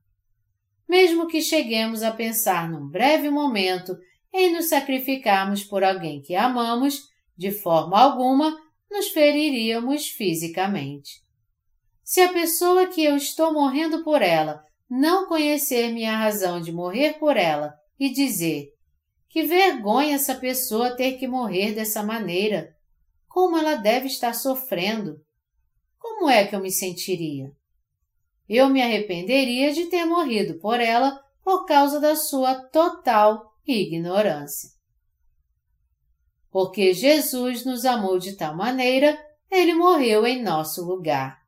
Mesmo 0.88 1.26
que 1.26 1.42
cheguemos 1.42 2.02
a 2.02 2.10
pensar 2.10 2.70
num 2.70 2.88
breve 2.88 3.28
momento 3.28 3.94
em 4.32 4.50
nos 4.54 4.70
sacrificarmos 4.70 5.62
por 5.62 5.84
alguém 5.84 6.22
que 6.22 6.34
amamos, 6.34 7.02
de 7.36 7.50
forma 7.50 8.00
alguma 8.00 8.56
nos 8.90 9.08
feriríamos 9.08 10.08
fisicamente. 10.08 11.22
Se 12.02 12.22
a 12.22 12.32
pessoa 12.32 12.86
que 12.86 13.04
eu 13.04 13.14
estou 13.14 13.52
morrendo 13.52 14.02
por 14.02 14.22
ela 14.22 14.64
não 14.88 15.26
conhecer 15.26 15.92
minha 15.92 16.16
razão 16.16 16.62
de 16.62 16.72
morrer 16.72 17.18
por 17.18 17.36
ela 17.36 17.74
e 18.00 18.10
dizer 18.10 18.75
que 19.36 19.42
vergonha 19.42 20.14
essa 20.14 20.34
pessoa 20.34 20.96
ter 20.96 21.18
que 21.18 21.28
morrer 21.28 21.74
dessa 21.74 22.02
maneira, 22.02 22.74
como 23.28 23.58
ela 23.58 23.74
deve 23.74 24.06
estar 24.06 24.32
sofrendo, 24.32 25.22
como 25.98 26.30
é 26.30 26.46
que 26.46 26.56
eu 26.56 26.60
me 26.60 26.72
sentiria? 26.72 27.52
Eu 28.48 28.70
me 28.70 28.80
arrependeria 28.80 29.74
de 29.74 29.90
ter 29.90 30.06
morrido 30.06 30.58
por 30.58 30.80
ela 30.80 31.22
por 31.44 31.66
causa 31.66 32.00
da 32.00 32.16
sua 32.16 32.54
total 32.54 33.52
ignorância. 33.66 34.70
Porque 36.50 36.94
Jesus 36.94 37.62
nos 37.62 37.84
amou 37.84 38.18
de 38.18 38.38
tal 38.38 38.56
maneira, 38.56 39.22
ele 39.50 39.74
morreu 39.74 40.26
em 40.26 40.42
nosso 40.42 40.82
lugar. 40.82 41.42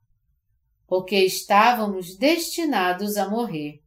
Porque 0.86 1.16
estávamos 1.24 2.19
destinados 2.19 3.16
a 3.16 3.27
morrer. 3.31 3.81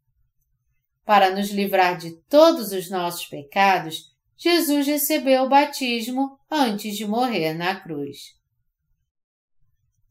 Para 1.06 1.34
nos 1.34 1.50
livrar 1.50 1.98
de 1.98 2.12
todos 2.30 2.72
os 2.72 2.90
nossos 2.90 3.26
pecados, 3.26 4.12
Jesus 4.38 4.88
recebeu 4.88 5.44
o 5.44 5.50
batismo 5.50 6.38
antes 6.50 6.98
de 6.98 7.06
morrer 7.06 7.54
na 7.54 7.80
cruz. 7.80 8.36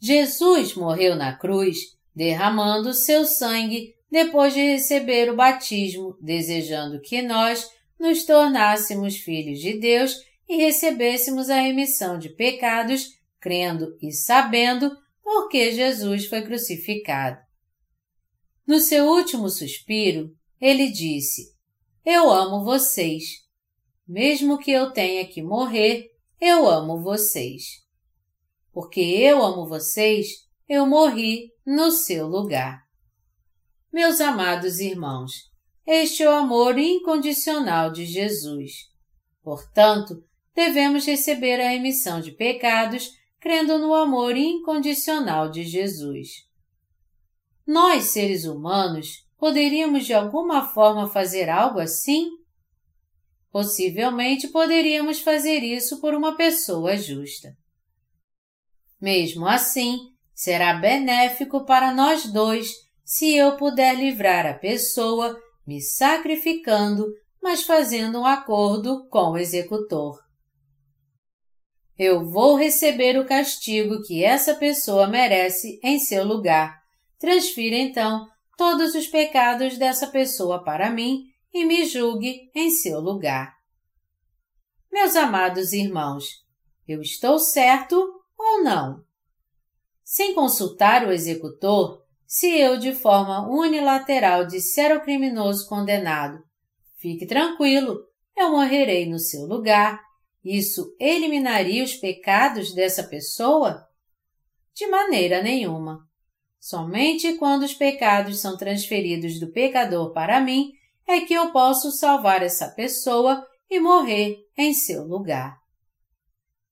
Jesus 0.00 0.74
morreu 0.74 1.14
na 1.14 1.36
cruz, 1.36 1.96
derramando 2.14 2.94
seu 2.94 3.24
sangue 3.24 3.94
depois 4.10 4.54
de 4.54 4.60
receber 4.60 5.30
o 5.30 5.36
batismo, 5.36 6.16
desejando 6.20 7.00
que 7.00 7.22
nós 7.22 7.70
nos 7.98 8.24
tornássemos 8.24 9.16
filhos 9.16 9.60
de 9.60 9.78
Deus 9.78 10.16
e 10.48 10.56
recebêssemos 10.56 11.48
a 11.48 11.60
remissão 11.60 12.18
de 12.18 12.28
pecados, 12.30 13.10
crendo 13.38 13.96
e 14.02 14.10
sabendo 14.10 14.96
porque 15.22 15.72
Jesus 15.72 16.26
foi 16.26 16.42
crucificado. 16.42 17.38
No 18.66 18.80
seu 18.80 19.06
último 19.06 19.48
suspiro, 19.48 20.34
ele 20.60 20.90
disse: 20.90 21.54
Eu 22.04 22.30
amo 22.30 22.64
vocês. 22.64 23.48
Mesmo 24.06 24.58
que 24.58 24.70
eu 24.70 24.92
tenha 24.92 25.26
que 25.26 25.40
morrer, 25.40 26.10
eu 26.40 26.68
amo 26.68 27.00
vocês. 27.00 27.84
Porque 28.72 29.00
eu 29.00 29.42
amo 29.42 29.66
vocês, 29.66 30.48
eu 30.68 30.86
morri 30.86 31.52
no 31.64 31.90
seu 31.90 32.26
lugar. 32.26 32.82
Meus 33.92 34.20
amados 34.20 34.80
irmãos, 34.80 35.50
este 35.86 36.22
é 36.22 36.28
o 36.28 36.32
amor 36.32 36.78
incondicional 36.78 37.90
de 37.90 38.04
Jesus. 38.04 38.88
Portanto, 39.42 40.24
devemos 40.54 41.06
receber 41.06 41.60
a 41.60 41.70
remissão 41.70 42.20
de 42.20 42.32
pecados 42.32 43.10
crendo 43.40 43.78
no 43.78 43.94
amor 43.94 44.36
incondicional 44.36 45.50
de 45.50 45.64
Jesus. 45.64 46.46
Nós, 47.66 48.04
seres 48.04 48.44
humanos, 48.44 49.26
poderíamos 49.40 50.06
de 50.06 50.14
alguma 50.14 50.68
forma 50.68 51.08
fazer 51.08 51.48
algo 51.48 51.80
assim? 51.80 52.28
Possivelmente 53.50 54.46
poderíamos 54.48 55.20
fazer 55.20 55.64
isso 55.64 56.00
por 56.00 56.14
uma 56.14 56.36
pessoa 56.36 56.96
justa. 56.96 57.56
Mesmo 59.00 59.48
assim, 59.48 59.98
será 60.32 60.74
benéfico 60.74 61.64
para 61.64 61.92
nós 61.92 62.30
dois 62.30 62.70
se 63.04 63.34
eu 63.34 63.56
puder 63.56 63.96
livrar 63.96 64.46
a 64.46 64.54
pessoa 64.54 65.36
me 65.66 65.80
sacrificando, 65.80 67.06
mas 67.42 67.64
fazendo 67.64 68.20
um 68.20 68.26
acordo 68.26 69.08
com 69.08 69.30
o 69.30 69.38
executor 69.38 70.20
eu 72.02 72.24
vou 72.24 72.56
receber 72.56 73.18
o 73.18 73.26
castigo 73.26 74.00
que 74.00 74.24
essa 74.24 74.54
pessoa 74.54 75.06
merece 75.06 75.78
em 75.84 75.98
seu 75.98 76.24
lugar. 76.24 76.80
Transfira 77.18 77.76
então 77.76 78.26
todos 78.60 78.94
os 78.94 79.06
pecados 79.06 79.78
dessa 79.78 80.06
pessoa 80.06 80.62
para 80.62 80.90
mim 80.90 81.32
e 81.50 81.64
me 81.64 81.86
julgue 81.86 82.50
em 82.54 82.68
seu 82.68 83.00
lugar. 83.00 83.56
Meus 84.92 85.16
amados 85.16 85.72
irmãos, 85.72 86.44
eu 86.86 87.00
estou 87.00 87.38
certo 87.38 87.96
ou 88.36 88.62
não? 88.62 89.02
Sem 90.04 90.34
consultar 90.34 91.08
o 91.08 91.10
executor, 91.10 92.04
se 92.26 92.54
eu 92.54 92.76
de 92.76 92.92
forma 92.92 93.48
unilateral 93.48 94.46
disser 94.46 94.92
ao 94.92 95.00
criminoso 95.00 95.66
condenado, 95.66 96.44
fique 96.98 97.24
tranquilo, 97.24 98.04
eu 98.36 98.50
morrerei 98.50 99.08
no 99.08 99.18
seu 99.18 99.46
lugar 99.46 100.02
isso 100.44 100.94
eliminaria 101.00 101.82
os 101.82 101.94
pecados 101.94 102.74
dessa 102.74 103.04
pessoa? 103.04 103.88
De 104.74 104.86
maneira 104.86 105.42
nenhuma. 105.42 106.09
Somente 106.60 107.32
quando 107.38 107.62
os 107.62 107.74
pecados 107.74 108.40
são 108.40 108.56
transferidos 108.56 109.40
do 109.40 109.50
pecador 109.50 110.12
para 110.12 110.40
mim 110.40 110.70
é 111.08 111.20
que 111.22 111.34
eu 111.34 111.50
posso 111.50 111.90
salvar 111.90 112.42
essa 112.42 112.68
pessoa 112.68 113.44
e 113.68 113.80
morrer 113.80 114.36
em 114.56 114.72
seu 114.72 115.02
lugar. 115.04 115.56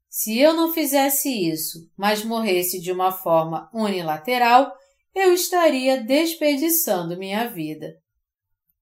Se 0.08 0.38
eu 0.38 0.52
não 0.52 0.72
fizesse 0.72 1.28
isso, 1.28 1.90
mas 1.96 2.22
morresse 2.22 2.80
de 2.80 2.92
uma 2.92 3.10
forma 3.10 3.68
unilateral, 3.72 4.72
eu 5.14 5.32
estaria 5.32 6.00
desperdiçando 6.00 7.18
minha 7.18 7.48
vida. 7.48 7.94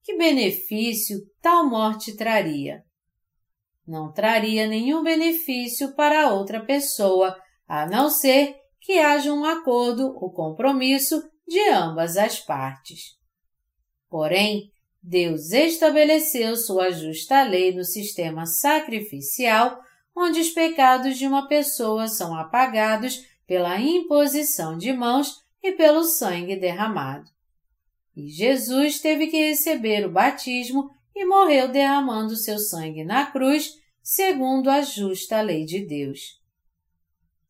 Que 0.03 0.17
benefício 0.17 1.21
tal 1.41 1.69
morte 1.69 2.15
traria? 2.17 2.85
não 3.87 4.13
traria 4.13 4.67
nenhum 4.67 5.03
benefício 5.03 5.95
para 5.95 6.33
outra 6.33 6.65
pessoa, 6.65 7.37
a 7.69 7.87
não 7.87 8.11
ser 8.11 8.57
que 8.87 9.01
haja 9.01 9.33
um 9.33 9.45
acordo 9.45 10.17
ou 10.17 10.31
compromisso 10.31 11.29
de 11.45 11.59
ambas 11.71 12.17
as 12.17 12.39
partes. 12.39 13.17
Porém, 14.09 14.71
Deus 15.03 15.51
estabeleceu 15.51 16.55
sua 16.55 16.93
justa 16.93 17.43
lei 17.43 17.75
no 17.75 17.83
sistema 17.83 18.47
sacrificial, 18.47 19.81
onde 20.15 20.39
os 20.39 20.51
pecados 20.51 21.19
de 21.19 21.27
uma 21.27 21.49
pessoa 21.49 22.07
são 22.07 22.37
apagados 22.37 23.27
pela 23.45 23.77
imposição 23.81 24.79
de 24.79 24.93
mãos 24.93 25.43
e 25.61 25.73
pelo 25.73 26.05
sangue 26.05 26.55
derramado. 26.55 27.29
E 28.17 28.29
Jesus 28.29 29.01
teve 29.01 29.27
que 29.27 29.49
receber 29.49 30.07
o 30.07 30.13
batismo 30.13 30.93
e 31.13 31.25
morreu 31.25 31.67
derramando 31.67 32.37
seu 32.37 32.61
sangue 32.61 33.03
na 33.03 33.27
cruz, 33.27 33.81
segundo 34.01 34.71
a 34.71 34.81
justa 34.81 35.41
lei 35.41 35.65
de 35.65 35.81
Deus. 35.81 36.36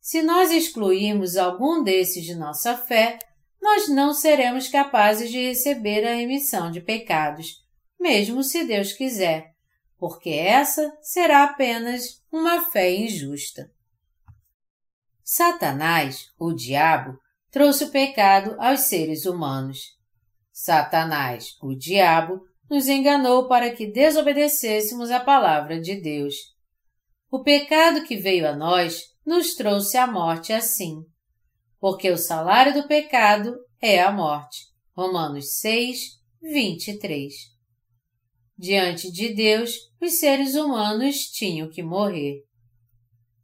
Se 0.07 0.21
nós 0.21 0.51
excluirmos 0.51 1.35
algum 1.35 1.83
desses 1.83 2.23
de 2.23 2.33
nossa 2.33 2.77
fé, 2.77 3.19
nós 3.61 3.89
não 3.89 4.13
seremos 4.13 4.69
capazes 4.69 5.29
de 5.29 5.49
receber 5.49 6.07
a 6.07 6.15
remissão 6.15 6.71
de 6.71 6.79
pecados, 6.79 7.57
mesmo 7.99 8.41
se 8.41 8.63
Deus 8.63 8.93
quiser, 8.93 9.51
porque 9.97 10.29
essa 10.29 10.97
será 11.01 11.43
apenas 11.43 12.23
uma 12.31 12.71
fé 12.71 12.95
injusta. 12.95 13.69
Satanás, 15.25 16.27
o 16.39 16.53
diabo, 16.53 17.19
trouxe 17.51 17.83
o 17.83 17.91
pecado 17.91 18.55
aos 18.59 18.83
seres 18.83 19.25
humanos. 19.25 19.89
Satanás, 20.53 21.57
o 21.61 21.75
diabo, 21.75 22.39
nos 22.69 22.87
enganou 22.87 23.49
para 23.49 23.71
que 23.71 23.85
desobedecêssemos 23.85 25.11
a 25.11 25.19
palavra 25.19 25.81
de 25.81 25.99
Deus. 25.99 26.33
O 27.29 27.43
pecado 27.43 28.05
que 28.05 28.15
veio 28.15 28.47
a 28.47 28.55
nós 28.55 29.16
nos 29.27 29.53
trouxe 29.53 29.97
a 29.97 30.07
morte 30.07 30.53
assim, 30.53 31.03
porque 31.79 32.09
o 32.09 32.17
salário 32.17 32.73
do 32.73 32.87
pecado 32.87 33.53
é 33.81 34.01
a 34.01 34.11
morte. 34.11 34.67
Romanos 34.95 35.59
6, 35.59 35.99
23. 36.41 37.33
Diante 38.57 39.11
de 39.11 39.35
Deus, 39.35 39.75
os 40.01 40.17
seres 40.17 40.55
humanos 40.55 41.25
tinham 41.25 41.69
que 41.69 41.83
morrer. 41.83 42.43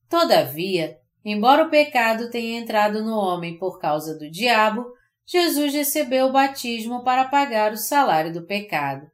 Todavia, 0.10 0.98
embora 1.24 1.66
o 1.66 1.70
pecado 1.70 2.32
tenha 2.32 2.58
entrado 2.58 3.04
no 3.04 3.18
homem 3.18 3.60
por 3.60 3.78
causa 3.80 4.18
do 4.18 4.32
diabo, 4.32 4.86
Jesus 5.26 5.74
recebeu 5.74 6.28
o 6.28 6.32
batismo 6.32 7.04
para 7.04 7.26
pagar 7.26 7.74
o 7.74 7.78
salário 7.78 8.34
do 8.34 8.46
pecado 8.46 9.14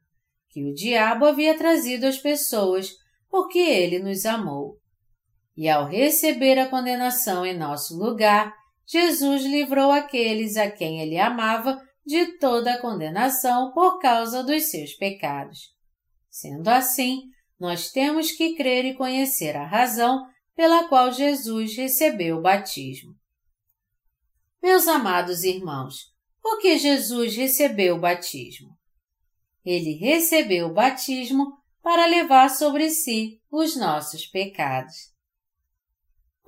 que 0.50 0.64
o 0.64 0.74
diabo 0.74 1.24
havia 1.26 1.56
trazido 1.56 2.06
às 2.06 2.18
pessoas 2.18 2.96
porque 3.28 3.58
ele 3.58 4.00
nos 4.00 4.26
amou. 4.26 4.79
E 5.60 5.68
ao 5.68 5.86
receber 5.86 6.58
a 6.58 6.70
condenação 6.70 7.44
em 7.44 7.54
nosso 7.54 7.94
lugar, 7.94 8.56
Jesus 8.86 9.44
livrou 9.44 9.92
aqueles 9.92 10.56
a 10.56 10.70
quem 10.70 11.02
ele 11.02 11.18
amava 11.18 11.78
de 12.02 12.38
toda 12.38 12.72
a 12.72 12.80
condenação 12.80 13.70
por 13.74 13.98
causa 13.98 14.42
dos 14.42 14.70
seus 14.70 14.94
pecados. 14.94 15.58
Sendo 16.30 16.66
assim, 16.68 17.24
nós 17.58 17.90
temos 17.90 18.32
que 18.32 18.54
crer 18.54 18.86
e 18.86 18.94
conhecer 18.94 19.54
a 19.54 19.66
razão 19.66 20.26
pela 20.56 20.88
qual 20.88 21.12
Jesus 21.12 21.76
recebeu 21.76 22.38
o 22.38 22.40
batismo. 22.40 23.14
Meus 24.62 24.88
amados 24.88 25.44
irmãos, 25.44 26.06
por 26.40 26.58
que 26.58 26.78
Jesus 26.78 27.36
recebeu 27.36 27.96
o 27.96 28.00
batismo? 28.00 28.70
ele 29.62 29.92
recebeu 29.98 30.68
o 30.68 30.72
batismo 30.72 31.52
para 31.82 32.06
levar 32.06 32.48
sobre 32.48 32.88
si 32.88 33.42
os 33.50 33.76
nossos 33.76 34.26
pecados. 34.26 35.19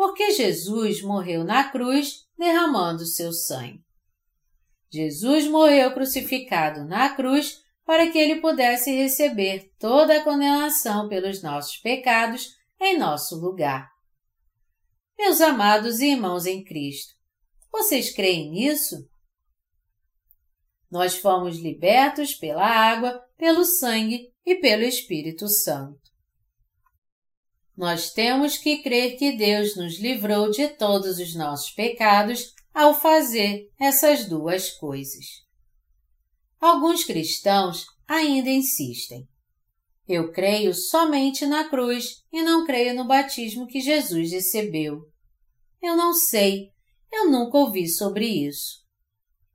Porque 0.03 0.33
Jesus 0.33 1.01
morreu 1.01 1.45
na 1.45 1.71
cruz 1.71 2.27
derramando 2.37 3.07
seu 3.07 3.33
sangue. 3.33 3.85
Jesus 4.93 5.47
morreu 5.47 5.95
crucificado 5.95 6.85
na 6.85 7.15
cruz 7.15 7.63
para 7.87 8.11
que 8.11 8.19
ele 8.19 8.41
pudesse 8.41 8.91
receber 8.91 9.71
toda 9.79 10.17
a 10.17 10.25
condenação 10.25 11.09
pelos 11.09 11.41
nossos 11.41 11.77
pecados 11.77 12.49
em 12.81 12.99
nosso 12.99 13.37
lugar. 13.37 13.89
Meus 15.17 15.41
amados 15.41 16.01
irmãos 16.01 16.47
em 16.47 16.65
Cristo, 16.65 17.15
vocês 17.71 18.13
creem 18.13 18.51
nisso? 18.51 19.09
nós 20.91 21.17
fomos 21.17 21.59
libertos 21.59 22.35
pela 22.35 22.67
água, 22.67 23.25
pelo 23.39 23.65
sangue 23.65 24.31
e 24.45 24.57
pelo 24.57 24.83
Espírito 24.83 25.47
Santo. 25.47 26.02
Nós 27.77 28.11
temos 28.13 28.59
que 28.59 28.83
crer 28.83 29.17
que 29.17 29.33
Deus 29.33 29.77
nos 29.77 29.99
livrou 29.99 30.51
de 30.51 30.69
todos 30.69 31.19
os 31.19 31.35
nossos 31.35 31.71
pecados 31.73 32.53
ao 32.73 32.95
fazer 32.95 33.69
essas 33.81 34.27
duas 34.27 34.71
coisas. 34.71 35.25
Alguns 36.61 37.05
cristãos 37.05 37.87
ainda 38.07 38.51
insistem. 38.51 39.27
Eu 40.07 40.33
creio 40.33 40.75
somente 40.75 41.47
na 41.47 41.69
cruz 41.69 42.23
e 42.33 42.43
não 42.43 42.67
creio 42.67 42.95
no 42.95 43.07
batismo 43.07 43.67
que 43.67 43.81
Jesus 43.81 44.31
recebeu. 44.33 45.01
Eu 45.81 45.97
não 45.97 46.13
sei, 46.13 46.71
eu 47.11 47.31
nunca 47.31 47.59
ouvi 47.59 47.89
sobre 47.89 48.27
isso. 48.27 48.83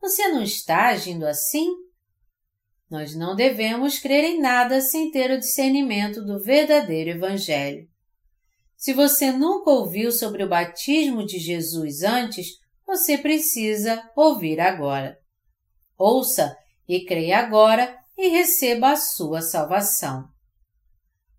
Você 0.02 0.28
não 0.30 0.42
está 0.42 0.90
agindo 0.90 1.26
assim? 1.26 1.68
Nós 2.90 3.16
não 3.16 3.36
devemos 3.36 4.00
crer 4.00 4.24
em 4.24 4.40
nada 4.40 4.80
sem 4.82 5.12
ter 5.12 5.32
o 5.32 5.40
discernimento 5.40 6.24
do 6.24 6.42
verdadeiro 6.42 7.12
Evangelho. 7.12 7.88
Se 8.78 8.94
você 8.94 9.32
nunca 9.32 9.72
ouviu 9.72 10.12
sobre 10.12 10.44
o 10.44 10.48
batismo 10.48 11.26
de 11.26 11.40
Jesus 11.40 12.04
antes, 12.04 12.48
você 12.86 13.18
precisa 13.18 14.08
ouvir 14.16 14.60
agora. 14.60 15.18
Ouça 15.98 16.56
e 16.88 17.04
creia 17.04 17.40
agora 17.40 17.98
e 18.16 18.30
receba 18.30 18.92
a 18.92 18.96
sua 18.96 19.42
salvação. 19.42 20.30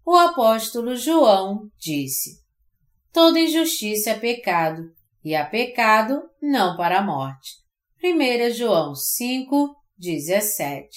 O 0.05 0.17
apóstolo 0.17 0.97
João 0.97 1.71
disse: 1.79 2.43
Toda 3.13 3.39
injustiça 3.39 4.11
é 4.11 4.19
pecado, 4.19 4.91
e 5.25 5.35
há 5.35 5.47
pecado 5.47 6.29
não 6.43 6.77
para 6.77 6.99
a 6.99 7.03
morte. 7.03 7.53
1 8.03 8.53
João 8.53 8.97
5, 8.97 9.77
17. 9.97 10.89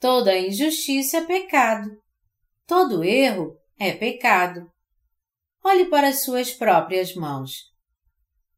Toda 0.00 0.36
injustiça 0.36 1.18
é 1.18 1.24
pecado. 1.24 1.90
Todo 2.66 3.04
erro 3.04 3.56
é 3.78 3.92
pecado. 3.92 4.70
Olhe 5.64 5.86
para 5.86 6.08
as 6.08 6.22
suas 6.22 6.50
próprias 6.50 7.14
mãos. 7.14 7.70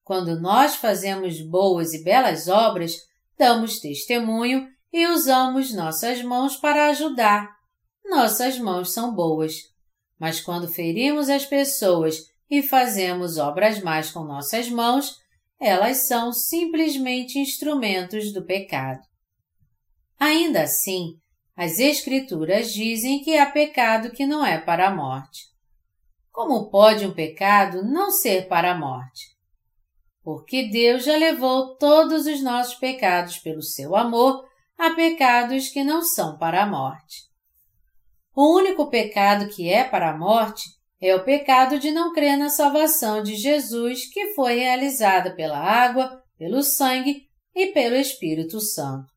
Quando 0.04 0.40
nós 0.40 0.76
fazemos 0.76 1.40
boas 1.40 1.92
e 1.92 2.02
belas 2.02 2.48
obras, 2.48 2.96
damos 3.36 3.80
testemunho 3.80 4.68
e 4.92 5.06
usamos 5.06 5.72
nossas 5.72 6.22
mãos 6.22 6.56
para 6.56 6.88
ajudar. 6.88 7.48
Nossas 8.04 8.58
mãos 8.58 8.92
são 8.92 9.14
boas. 9.14 9.54
Mas 10.18 10.40
quando 10.40 10.68
ferimos 10.68 11.28
as 11.28 11.44
pessoas 11.44 12.18
e 12.48 12.62
fazemos 12.62 13.38
obras 13.38 13.80
más 13.80 14.10
com 14.10 14.24
nossas 14.24 14.68
mãos, 14.68 15.16
elas 15.58 16.06
são 16.06 16.32
simplesmente 16.32 17.38
instrumentos 17.38 18.32
do 18.32 18.44
pecado. 18.44 19.00
Ainda 20.18 20.62
assim, 20.62 21.16
as 21.56 21.78
Escrituras 21.78 22.72
dizem 22.72 23.22
que 23.22 23.36
há 23.36 23.46
pecado 23.46 24.10
que 24.10 24.26
não 24.26 24.44
é 24.44 24.60
para 24.60 24.88
a 24.88 24.94
morte. 24.94 25.51
Como 26.32 26.70
pode 26.70 27.04
um 27.06 27.12
pecado 27.12 27.84
não 27.84 28.10
ser 28.10 28.48
para 28.48 28.72
a 28.72 28.78
morte? 28.78 29.36
Porque 30.24 30.70
Deus 30.70 31.04
já 31.04 31.14
levou 31.14 31.76
todos 31.76 32.26
os 32.26 32.42
nossos 32.42 32.74
pecados 32.76 33.36
pelo 33.36 33.60
seu 33.62 33.94
amor 33.94 34.42
a 34.78 34.90
pecados 34.90 35.68
que 35.68 35.84
não 35.84 36.02
são 36.02 36.38
para 36.38 36.62
a 36.62 36.66
morte. 36.66 37.30
O 38.34 38.56
único 38.56 38.88
pecado 38.88 39.48
que 39.48 39.68
é 39.68 39.84
para 39.84 40.10
a 40.10 40.16
morte 40.16 40.62
é 40.98 41.14
o 41.14 41.22
pecado 41.22 41.78
de 41.78 41.90
não 41.90 42.14
crer 42.14 42.38
na 42.38 42.48
salvação 42.48 43.22
de 43.22 43.34
Jesus 43.34 44.10
que 44.10 44.32
foi 44.34 44.54
realizada 44.54 45.34
pela 45.34 45.58
água, 45.58 46.22
pelo 46.38 46.62
sangue 46.62 47.28
e 47.54 47.66
pelo 47.66 47.94
Espírito 47.94 48.58
Santo. 48.58 49.12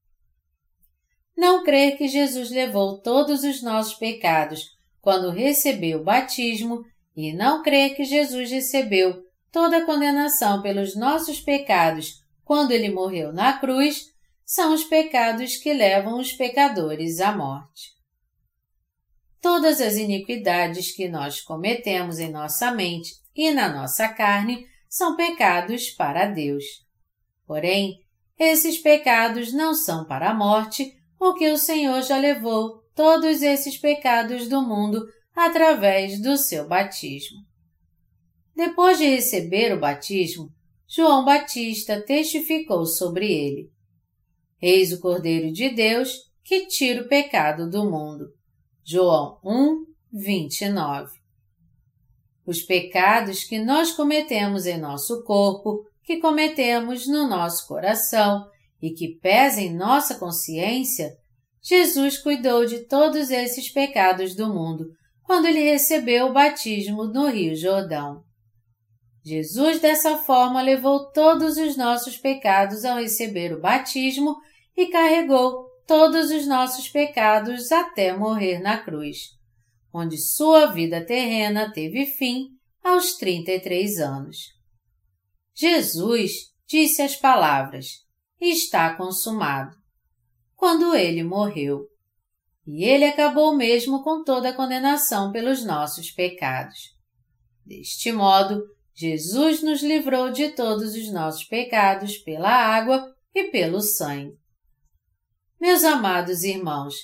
Não 1.37 1.63
crer 1.63 1.97
que 1.97 2.09
Jesus 2.09 2.49
levou 2.49 3.01
todos 3.01 3.43
os 3.43 3.61
nossos 3.61 3.93
pecados 3.93 4.75
quando 4.99 5.29
recebeu 5.29 6.01
o 6.01 6.03
batismo 6.03 6.83
e 7.15 7.33
não 7.33 7.63
crer 7.63 7.95
que 7.95 8.03
Jesus 8.03 8.51
recebeu 8.51 9.23
toda 9.51 9.77
a 9.77 9.85
condenação 9.85 10.61
pelos 10.61 10.95
nossos 10.95 11.39
pecados 11.39 12.21
quando 12.43 12.71
ele 12.71 12.89
morreu 12.89 13.31
na 13.31 13.57
cruz 13.57 14.13
são 14.45 14.73
os 14.73 14.83
pecados 14.83 15.57
que 15.57 15.73
levam 15.73 16.19
os 16.19 16.31
pecadores 16.33 17.19
à 17.19 17.35
morte. 17.35 17.95
Todas 19.41 19.81
as 19.81 19.95
iniquidades 19.95 20.91
que 20.91 21.07
nós 21.07 21.41
cometemos 21.41 22.19
em 22.19 22.31
nossa 22.31 22.71
mente 22.71 23.13
e 23.35 23.51
na 23.51 23.69
nossa 23.69 24.07
carne 24.09 24.65
são 24.89 25.15
pecados 25.15 25.89
para 25.89 26.25
Deus. 26.25 26.63
Porém, 27.45 27.99
esses 28.37 28.77
pecados 28.77 29.53
não 29.53 29.73
são 29.73 30.05
para 30.05 30.31
a 30.31 30.33
morte, 30.33 30.93
porque 31.17 31.49
o 31.49 31.57
Senhor 31.57 32.01
já 32.01 32.17
levou 32.17 32.83
todos 32.95 33.41
esses 33.41 33.77
pecados 33.77 34.47
do 34.47 34.61
mundo 34.61 35.05
através 35.35 36.21
do 36.21 36.37
seu 36.37 36.67
batismo. 36.67 37.39
Depois 38.55 38.97
de 38.97 39.05
receber 39.05 39.73
o 39.73 39.79
batismo, 39.79 40.49
João 40.87 41.25
Batista 41.25 42.01
testificou 42.01 42.85
sobre 42.85 43.29
ele. 43.29 43.69
Eis 44.61 44.93
o 44.93 45.01
Cordeiro 45.01 45.51
de 45.51 45.69
Deus 45.69 46.31
que 46.41 46.67
tira 46.67 47.01
o 47.01 47.07
pecado 47.07 47.69
do 47.69 47.89
mundo. 47.89 48.27
João 48.83 49.39
1, 49.43 49.85
29. 50.13 51.11
Os 52.45 52.61
pecados 52.61 53.43
que 53.43 53.59
nós 53.59 53.91
cometemos 53.91 54.65
em 54.65 54.77
nosso 54.77 55.23
corpo, 55.23 55.83
que 56.03 56.17
cometemos 56.17 57.07
no 57.07 57.27
nosso 57.27 57.67
coração 57.67 58.47
e 58.81 58.91
que 58.91 59.15
pesam 59.15 59.63
em 59.63 59.75
nossa 59.75 60.15
consciência, 60.15 61.17
Jesus 61.61 62.19
cuidou 62.19 62.65
de 62.65 62.85
todos 62.85 63.31
esses 63.31 63.69
pecados 63.69 64.35
do 64.35 64.53
mundo 64.53 64.93
quando 65.25 65.47
ele 65.47 65.59
recebeu 65.59 66.27
o 66.27 66.33
batismo 66.33 67.05
no 67.05 67.27
Rio 67.27 67.55
Jordão. 67.55 68.23
Jesus, 69.25 69.79
dessa 69.79 70.17
forma, 70.17 70.61
levou 70.61 71.11
todos 71.11 71.57
os 71.57 71.75
nossos 71.75 72.15
pecados 72.15 72.85
ao 72.85 72.99
receber 72.99 73.51
o 73.53 73.59
batismo 73.59 74.35
e 74.77 74.87
carregou 74.87 75.65
todos 75.87 76.29
os 76.29 76.45
nossos 76.45 76.87
pecados 76.89 77.71
até 77.71 78.15
morrer 78.15 78.59
na 78.59 78.77
cruz, 78.77 79.29
onde 79.91 80.15
sua 80.17 80.67
vida 80.67 81.03
terrena 81.03 81.71
teve 81.73 82.05
fim 82.05 82.49
aos 82.83 83.13
33 83.13 83.99
anos. 83.99 84.37
Jesus 85.55 86.53
disse 86.67 87.01
as 87.01 87.15
palavras: 87.15 88.05
Está 88.39 88.95
consumado, 88.95 89.75
quando 90.55 90.95
ele 90.95 91.23
morreu. 91.23 91.87
E 92.65 92.83
ele 92.83 93.05
acabou 93.05 93.55
mesmo 93.55 94.03
com 94.03 94.23
toda 94.23 94.49
a 94.49 94.53
condenação 94.53 95.31
pelos 95.31 95.63
nossos 95.63 96.09
pecados. 96.09 96.95
Deste 97.65 98.11
modo, 98.11 98.63
Jesus 98.93 99.61
nos 99.61 99.83
livrou 99.83 100.31
de 100.31 100.49
todos 100.49 100.95
os 100.95 101.11
nossos 101.11 101.43
pecados 101.43 102.17
pela 102.17 102.49
água 102.49 103.13
e 103.33 103.45
pelo 103.45 103.81
sangue. 103.81 104.33
Meus 105.59 105.83
amados 105.83 106.43
irmãos, 106.43 106.95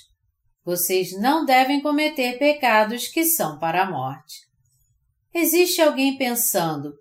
vocês 0.64 1.12
não 1.18 1.44
devem 1.44 1.80
cometer 1.80 2.38
pecados 2.38 3.08
que 3.08 3.24
são 3.24 3.58
para 3.58 3.82
a 3.82 3.90
morte. 3.90 4.46
Existe 5.34 5.80
alguém 5.80 6.16
pensando, 6.16 6.92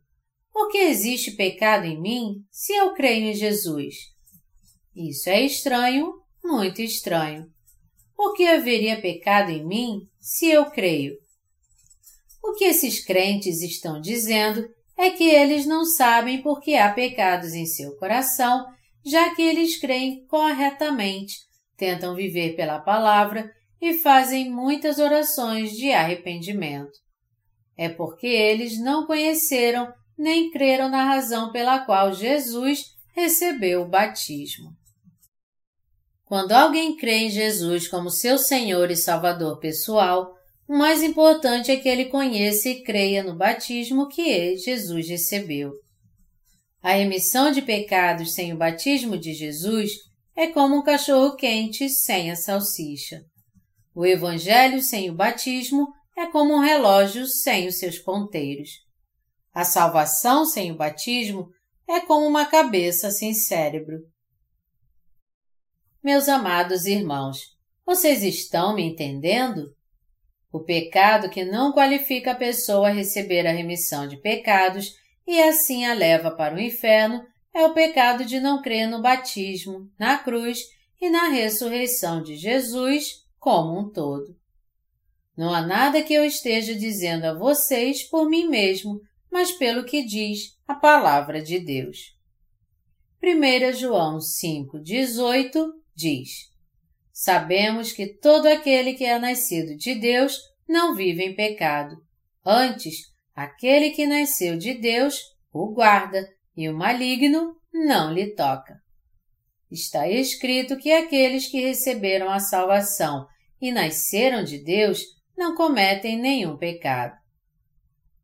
por 0.51 0.69
que 0.69 0.79
existe 0.79 1.31
pecado 1.31 1.85
em 1.85 1.99
mim 1.99 2.43
se 2.49 2.73
eu 2.73 2.93
creio 2.93 3.27
em 3.27 3.33
Jesus? 3.33 3.95
Isso 4.95 5.29
é 5.29 5.41
estranho, 5.41 6.13
muito 6.43 6.81
estranho. 6.81 7.45
Por 8.21 8.35
que 8.35 8.45
haveria 8.45 9.01
pecado 9.01 9.49
em 9.49 9.65
mim 9.65 10.07
se 10.19 10.47
eu 10.47 10.69
creio? 10.69 11.17
O 12.43 12.53
que 12.53 12.65
esses 12.65 13.03
crentes 13.03 13.63
estão 13.63 13.99
dizendo 13.99 14.63
é 14.95 15.09
que 15.09 15.23
eles 15.27 15.65
não 15.65 15.83
sabem 15.83 16.39
por 16.39 16.61
que 16.61 16.75
há 16.75 16.93
pecados 16.93 17.55
em 17.55 17.65
seu 17.65 17.97
coração, 17.97 18.67
já 19.03 19.33
que 19.33 19.41
eles 19.41 19.79
creem 19.79 20.23
corretamente, 20.27 21.33
tentam 21.75 22.13
viver 22.13 22.55
pela 22.55 22.77
palavra 22.77 23.51
e 23.81 23.95
fazem 23.95 24.51
muitas 24.51 24.99
orações 24.99 25.71
de 25.71 25.91
arrependimento. 25.91 26.99
É 27.75 27.89
porque 27.89 28.27
eles 28.27 28.79
não 28.79 29.07
conheceram 29.07 29.91
nem 30.15 30.51
creram 30.51 30.89
na 30.89 31.05
razão 31.05 31.51
pela 31.51 31.79
qual 31.85 32.13
Jesus 32.13 32.83
recebeu 33.15 33.81
o 33.81 33.89
batismo. 33.89 34.79
Quando 36.31 36.53
alguém 36.53 36.95
crê 36.95 37.25
em 37.25 37.29
Jesus 37.29 37.89
como 37.89 38.09
seu 38.09 38.37
Senhor 38.37 38.89
e 38.89 38.95
Salvador 38.95 39.59
pessoal, 39.59 40.33
o 40.65 40.77
mais 40.77 41.03
importante 41.03 41.69
é 41.69 41.75
que 41.75 41.89
ele 41.89 42.05
conheça 42.05 42.69
e 42.69 42.83
creia 42.83 43.21
no 43.21 43.35
batismo 43.35 44.07
que 44.07 44.55
Jesus 44.55 45.09
recebeu. 45.09 45.73
A 46.81 46.93
remissão 46.93 47.51
de 47.51 47.61
pecados 47.61 48.33
sem 48.33 48.53
o 48.53 48.57
batismo 48.57 49.17
de 49.17 49.33
Jesus 49.33 49.91
é 50.33 50.47
como 50.47 50.77
um 50.77 50.81
cachorro 50.81 51.35
quente 51.35 51.89
sem 51.89 52.31
a 52.31 52.37
salsicha. 52.37 53.25
O 53.93 54.05
Evangelho 54.05 54.81
sem 54.81 55.09
o 55.09 55.13
batismo 55.13 55.85
é 56.17 56.27
como 56.27 56.53
um 56.53 56.59
relógio 56.59 57.27
sem 57.27 57.67
os 57.67 57.77
seus 57.77 57.99
ponteiros. 57.99 58.69
A 59.53 59.65
salvação 59.65 60.45
sem 60.45 60.71
o 60.71 60.77
batismo 60.77 61.49
é 61.89 61.99
como 61.99 62.25
uma 62.25 62.45
cabeça 62.45 63.11
sem 63.11 63.33
cérebro. 63.33 63.97
Meus 66.03 66.27
amados 66.27 66.87
irmãos, 66.87 67.55
vocês 67.85 68.23
estão 68.23 68.73
me 68.73 68.81
entendendo? 68.81 69.71
O 70.51 70.59
pecado 70.59 71.29
que 71.29 71.45
não 71.45 71.71
qualifica 71.71 72.31
a 72.31 72.35
pessoa 72.35 72.87
a 72.87 72.91
receber 72.91 73.45
a 73.45 73.51
remissão 73.51 74.07
de 74.07 74.17
pecados 74.17 74.95
e 75.27 75.39
assim 75.39 75.85
a 75.85 75.93
leva 75.93 76.31
para 76.31 76.55
o 76.55 76.59
inferno 76.59 77.23
é 77.53 77.63
o 77.67 77.75
pecado 77.75 78.25
de 78.25 78.39
não 78.39 78.63
crer 78.63 78.87
no 78.87 78.99
batismo, 78.99 79.91
na 79.99 80.17
cruz 80.17 80.63
e 80.99 81.07
na 81.07 81.27
ressurreição 81.27 82.23
de 82.23 82.35
Jesus 82.35 83.23
como 83.39 83.77
um 83.77 83.87
todo. 83.87 84.35
Não 85.37 85.53
há 85.53 85.61
nada 85.61 86.01
que 86.01 86.15
eu 86.15 86.25
esteja 86.25 86.73
dizendo 86.73 87.25
a 87.25 87.37
vocês 87.37 88.01
por 88.01 88.27
mim 88.27 88.49
mesmo, 88.49 88.99
mas 89.31 89.51
pelo 89.51 89.83
que 89.83 90.03
diz 90.03 90.57
a 90.67 90.73
palavra 90.73 91.43
de 91.43 91.59
Deus. 91.59 92.17
1 93.21 93.73
João 93.73 94.17
5,18 94.17 95.79
diz: 96.01 96.51
Sabemos 97.13 97.91
que 97.91 98.07
todo 98.07 98.47
aquele 98.47 98.93
que 98.93 99.05
é 99.05 99.19
nascido 99.19 99.77
de 99.77 99.95
Deus 99.95 100.37
não 100.67 100.95
vive 100.95 101.23
em 101.23 101.35
pecado. 101.35 101.95
Antes, 102.45 102.95
aquele 103.35 103.91
que 103.91 104.07
nasceu 104.07 104.57
de 104.57 104.73
Deus 104.73 105.19
o 105.53 105.73
guarda 105.73 106.27
e 106.55 106.67
o 106.69 106.75
maligno 106.75 107.55
não 107.73 108.11
lhe 108.11 108.33
toca. 108.33 108.79
Está 109.69 110.07
escrito 110.07 110.77
que 110.77 110.91
aqueles 110.91 111.47
que 111.47 111.61
receberam 111.61 112.29
a 112.29 112.39
salvação 112.39 113.27
e 113.61 113.71
nasceram 113.71 114.43
de 114.43 114.57
Deus 114.57 115.01
não 115.37 115.55
cometem 115.55 116.17
nenhum 116.17 116.57
pecado. 116.57 117.15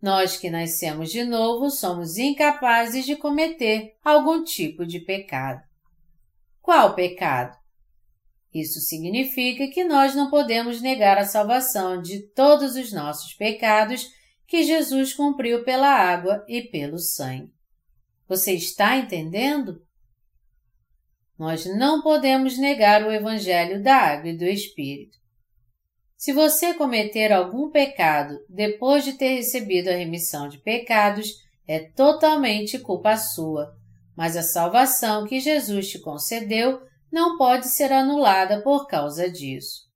Nós 0.01 0.37
que 0.37 0.49
nascemos 0.49 1.11
de 1.11 1.23
novo 1.23 1.69
somos 1.69 2.17
incapazes 2.17 3.05
de 3.05 3.15
cometer 3.15 3.93
algum 4.03 4.43
tipo 4.43 4.85
de 4.85 4.99
pecado. 4.99 5.61
Qual 6.61 6.93
pecado? 6.93 7.57
Isso 8.59 8.79
significa 8.79 9.67
que 9.67 9.84
nós 9.84 10.15
não 10.15 10.31
podemos 10.31 10.81
negar 10.81 11.15
a 11.19 11.25
salvação 11.25 12.01
de 12.01 12.21
todos 12.29 12.75
os 12.75 12.91
nossos 12.91 13.35
pecados 13.35 14.09
que 14.47 14.63
Jesus 14.63 15.13
cumpriu 15.13 15.63
pela 15.63 15.88
água 15.88 16.43
e 16.47 16.63
pelo 16.63 16.97
sangue. 16.97 17.53
Você 18.27 18.53
está 18.53 18.97
entendendo? 18.97 19.85
Nós 21.38 21.67
não 21.67 22.01
podemos 22.01 22.57
negar 22.57 23.03
o 23.03 23.11
Evangelho 23.11 23.84
da 23.84 23.95
água 23.95 24.31
e 24.31 24.38
do 24.38 24.45
Espírito. 24.45 25.19
Se 26.15 26.34
você 26.34 26.73
cometer 26.73 27.31
algum 27.31 27.69
pecado 27.69 28.39
depois 28.49 29.05
de 29.05 29.13
ter 29.13 29.35
recebido 29.35 29.89
a 29.89 29.95
remissão 29.95 30.49
de 30.49 30.57
pecados, 30.57 31.31
é 31.67 31.77
totalmente 31.77 32.79
culpa 32.79 33.17
sua, 33.17 33.77
mas 34.15 34.35
a 34.35 34.41
salvação 34.41 35.27
que 35.27 35.39
Jesus 35.39 35.89
te 35.89 35.99
concedeu 35.99 36.86
não 37.11 37.38
pode 37.38 37.69
ser 37.69 37.91
anulada 37.91 38.61
por 38.61 38.88
causa 38.88 39.29
disso. 39.29 39.88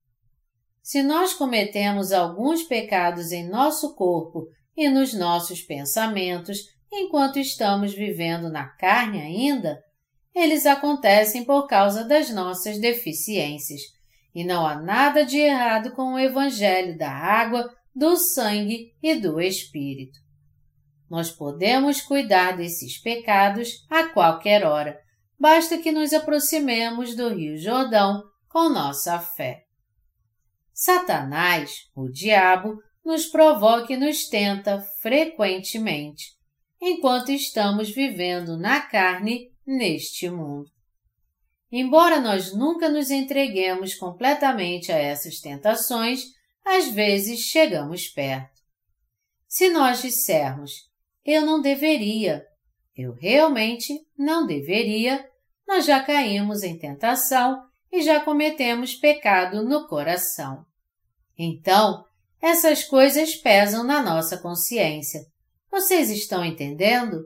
Se 0.82 1.02
nós 1.02 1.32
cometemos 1.32 2.12
alguns 2.12 2.62
pecados 2.62 3.30
em 3.32 3.48
nosso 3.48 3.94
corpo 3.94 4.48
e 4.76 4.88
nos 4.88 5.14
nossos 5.14 5.60
pensamentos 5.60 6.68
enquanto 6.90 7.38
estamos 7.38 7.94
vivendo 7.94 8.50
na 8.50 8.66
carne 8.66 9.20
ainda, 9.20 9.82
eles 10.34 10.66
acontecem 10.66 11.44
por 11.44 11.66
causa 11.66 12.04
das 12.04 12.30
nossas 12.30 12.78
deficiências 12.78 13.80
e 14.34 14.44
não 14.44 14.66
há 14.66 14.74
nada 14.74 15.24
de 15.24 15.38
errado 15.38 15.92
com 15.92 16.14
o 16.14 16.18
Evangelho 16.18 16.96
da 16.96 17.10
água, 17.10 17.70
do 17.94 18.16
sangue 18.16 18.94
e 19.02 19.14
do 19.14 19.40
Espírito. 19.40 20.18
Nós 21.08 21.30
podemos 21.30 22.00
cuidar 22.00 22.56
desses 22.56 22.96
pecados 22.96 23.84
a 23.90 24.08
qualquer 24.08 24.64
hora, 24.64 24.98
basta 25.42 25.76
que 25.76 25.90
nos 25.90 26.12
aproximemos 26.12 27.16
do 27.16 27.28
Rio 27.34 27.58
Jordão 27.58 28.22
com 28.48 28.68
nossa 28.68 29.18
fé. 29.18 29.64
Satanás, 30.72 31.90
o 31.96 32.08
diabo, 32.08 32.80
nos 33.04 33.26
provoca 33.26 33.92
e 33.92 33.96
nos 33.96 34.28
tenta 34.28 34.80
frequentemente, 35.00 36.26
enquanto 36.80 37.32
estamos 37.32 37.90
vivendo 37.90 38.56
na 38.56 38.82
carne 38.82 39.50
neste 39.66 40.30
mundo. 40.30 40.70
Embora 41.72 42.20
nós 42.20 42.56
nunca 42.56 42.88
nos 42.88 43.10
entreguemos 43.10 43.96
completamente 43.96 44.92
a 44.92 44.96
essas 44.96 45.40
tentações, 45.40 46.22
às 46.64 46.86
vezes 46.92 47.40
chegamos 47.40 48.06
perto. 48.06 48.62
Se 49.48 49.70
nós 49.70 50.02
dissermos, 50.02 50.88
eu 51.24 51.44
não 51.44 51.60
deveria, 51.60 52.46
eu 52.96 53.12
realmente 53.12 54.06
não 54.16 54.46
deveria, 54.46 55.31
nós 55.72 55.86
já 55.86 56.04
caímos 56.04 56.62
em 56.62 56.76
tentação 56.76 57.64
e 57.90 58.02
já 58.02 58.20
cometemos 58.20 58.94
pecado 58.94 59.64
no 59.64 59.86
coração. 59.88 60.66
Então, 61.38 62.04
essas 62.42 62.84
coisas 62.84 63.34
pesam 63.36 63.82
na 63.82 64.02
nossa 64.02 64.36
consciência. 64.36 65.20
Vocês 65.70 66.10
estão 66.10 66.44
entendendo? 66.44 67.22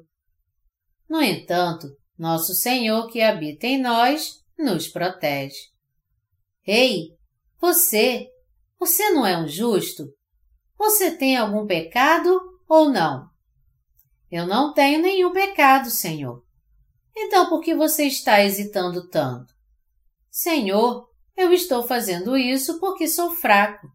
No 1.09 1.21
entanto, 1.21 1.89
nosso 2.17 2.55
Senhor 2.55 3.09
que 3.09 3.21
habita 3.21 3.67
em 3.67 3.83
nós 3.83 4.35
nos 4.57 4.87
protege. 4.87 5.57
Ei, 6.65 7.17
você, 7.61 8.29
você 8.79 9.11
não 9.11 9.27
é 9.27 9.37
um 9.37 9.49
justo? 9.49 10.05
Você 10.79 11.11
tem 11.11 11.37
algum 11.37 11.67
pecado 11.67 12.41
ou 12.69 12.91
não? 12.91 13.29
Eu 14.31 14.47
não 14.47 14.73
tenho 14.73 15.03
nenhum 15.03 15.33
pecado, 15.33 15.91
Senhor. 15.91 16.46
Então 17.17 17.49
por 17.49 17.61
que 17.61 17.75
você 17.75 18.05
está 18.05 18.45
hesitando 18.45 19.09
tanto? 19.09 19.55
Senhor, 20.31 21.09
eu 21.35 21.51
estou 21.53 21.83
fazendo 21.83 22.37
isso 22.37 22.79
porque 22.79 23.09
sou 23.09 23.31
fraco. 23.31 23.89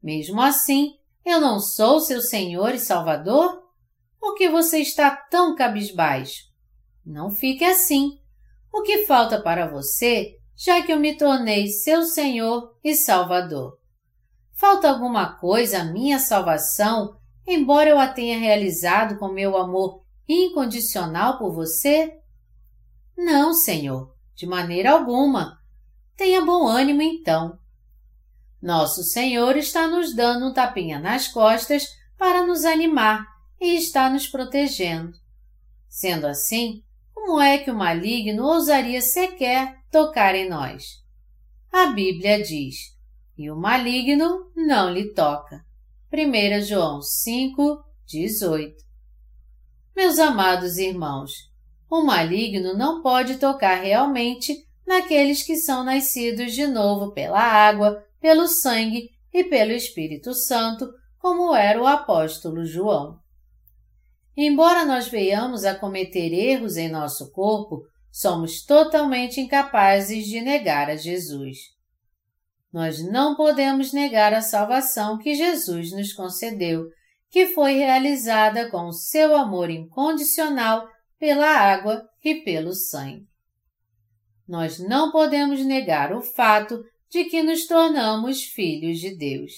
Mesmo 0.00 0.40
assim, 0.40 0.94
eu 1.24 1.40
não 1.40 1.58
sou 1.58 2.00
seu 2.00 2.20
Senhor 2.20 2.74
e 2.74 2.78
Salvador? 2.78 3.64
Por 4.20 4.36
que 4.36 4.48
você 4.48 4.78
está 4.78 5.10
tão 5.10 5.56
cabisbaixo? 5.56 6.44
Não 7.04 7.30
fique 7.30 7.64
assim. 7.64 8.18
O 8.72 8.82
que 8.82 9.04
falta 9.04 9.40
para 9.40 9.66
você, 9.66 10.36
já 10.56 10.80
que 10.80 10.92
eu 10.92 10.98
me 10.98 11.16
tornei 11.16 11.68
seu 11.68 12.02
Senhor 12.04 12.76
e 12.84 12.94
Salvador? 12.94 13.78
Falta 14.52 14.88
alguma 14.88 15.36
coisa 15.38 15.80
à 15.80 15.84
minha 15.84 16.18
salvação, 16.20 17.16
embora 17.46 17.90
eu 17.90 17.98
a 17.98 18.08
tenha 18.08 18.38
realizado 18.38 19.18
com 19.18 19.28
meu 19.28 19.56
amor 19.56 20.02
incondicional 20.28 21.38
por 21.38 21.52
você? 21.52 22.16
Não, 23.16 23.52
Senhor, 23.52 24.14
de 24.34 24.46
maneira 24.46 24.92
alguma. 24.92 25.58
Tenha 26.16 26.44
bom 26.44 26.66
ânimo 26.66 27.02
então. 27.02 27.58
Nosso 28.60 29.02
Senhor 29.02 29.56
está 29.56 29.86
nos 29.86 30.14
dando 30.14 30.46
um 30.46 30.52
tapinha 30.52 30.98
nas 30.98 31.28
costas 31.28 31.86
para 32.16 32.46
nos 32.46 32.64
animar 32.64 33.26
e 33.60 33.76
está 33.76 34.08
nos 34.08 34.26
protegendo. 34.26 35.12
Sendo 35.88 36.26
assim, 36.26 36.82
como 37.12 37.40
é 37.40 37.58
que 37.58 37.70
o 37.70 37.76
maligno 37.76 38.44
ousaria 38.44 39.00
sequer 39.00 39.76
tocar 39.90 40.34
em 40.34 40.48
nós? 40.48 41.02
A 41.72 41.86
Bíblia 41.86 42.42
diz: 42.42 42.94
e 43.36 43.50
o 43.50 43.56
maligno 43.56 44.50
não 44.54 44.92
lhe 44.92 45.12
toca. 45.12 45.64
1 46.12 46.62
João 46.62 47.02
5, 47.02 47.84
18. 48.06 48.76
Meus 49.96 50.18
amados 50.18 50.78
irmãos, 50.78 51.32
o 51.94 52.04
maligno 52.04 52.76
não 52.76 53.00
pode 53.00 53.36
tocar 53.36 53.76
realmente 53.76 54.66
naqueles 54.84 55.44
que 55.44 55.54
são 55.54 55.84
nascidos 55.84 56.52
de 56.52 56.66
novo 56.66 57.12
pela 57.12 57.40
água, 57.40 58.04
pelo 58.20 58.48
sangue 58.48 59.10
e 59.32 59.44
pelo 59.44 59.70
Espírito 59.70 60.34
Santo, 60.34 60.90
como 61.18 61.54
era 61.54 61.80
o 61.80 61.86
apóstolo 61.86 62.64
João. 62.66 63.20
Embora 64.36 64.84
nós 64.84 65.06
venhamos 65.06 65.64
a 65.64 65.72
cometer 65.72 66.32
erros 66.32 66.76
em 66.76 66.88
nosso 66.88 67.30
corpo, 67.30 67.82
somos 68.10 68.64
totalmente 68.64 69.40
incapazes 69.40 70.26
de 70.26 70.40
negar 70.40 70.90
a 70.90 70.96
Jesus. 70.96 71.58
Nós 72.72 73.00
não 73.08 73.36
podemos 73.36 73.92
negar 73.92 74.34
a 74.34 74.40
salvação 74.40 75.16
que 75.16 75.36
Jesus 75.36 75.92
nos 75.92 76.12
concedeu, 76.12 76.88
que 77.30 77.46
foi 77.46 77.74
realizada 77.74 78.68
com 78.68 78.88
o 78.88 78.92
seu 78.92 79.36
amor 79.36 79.70
incondicional 79.70 80.88
pela 81.18 81.46
água 81.46 82.08
e 82.22 82.36
pelo 82.36 82.74
sangue. 82.74 83.26
Nós 84.46 84.78
não 84.78 85.10
podemos 85.10 85.64
negar 85.64 86.14
o 86.14 86.20
fato 86.20 86.84
de 87.10 87.24
que 87.24 87.42
nos 87.42 87.66
tornamos 87.66 88.42
filhos 88.42 88.98
de 88.98 89.16
Deus. 89.16 89.52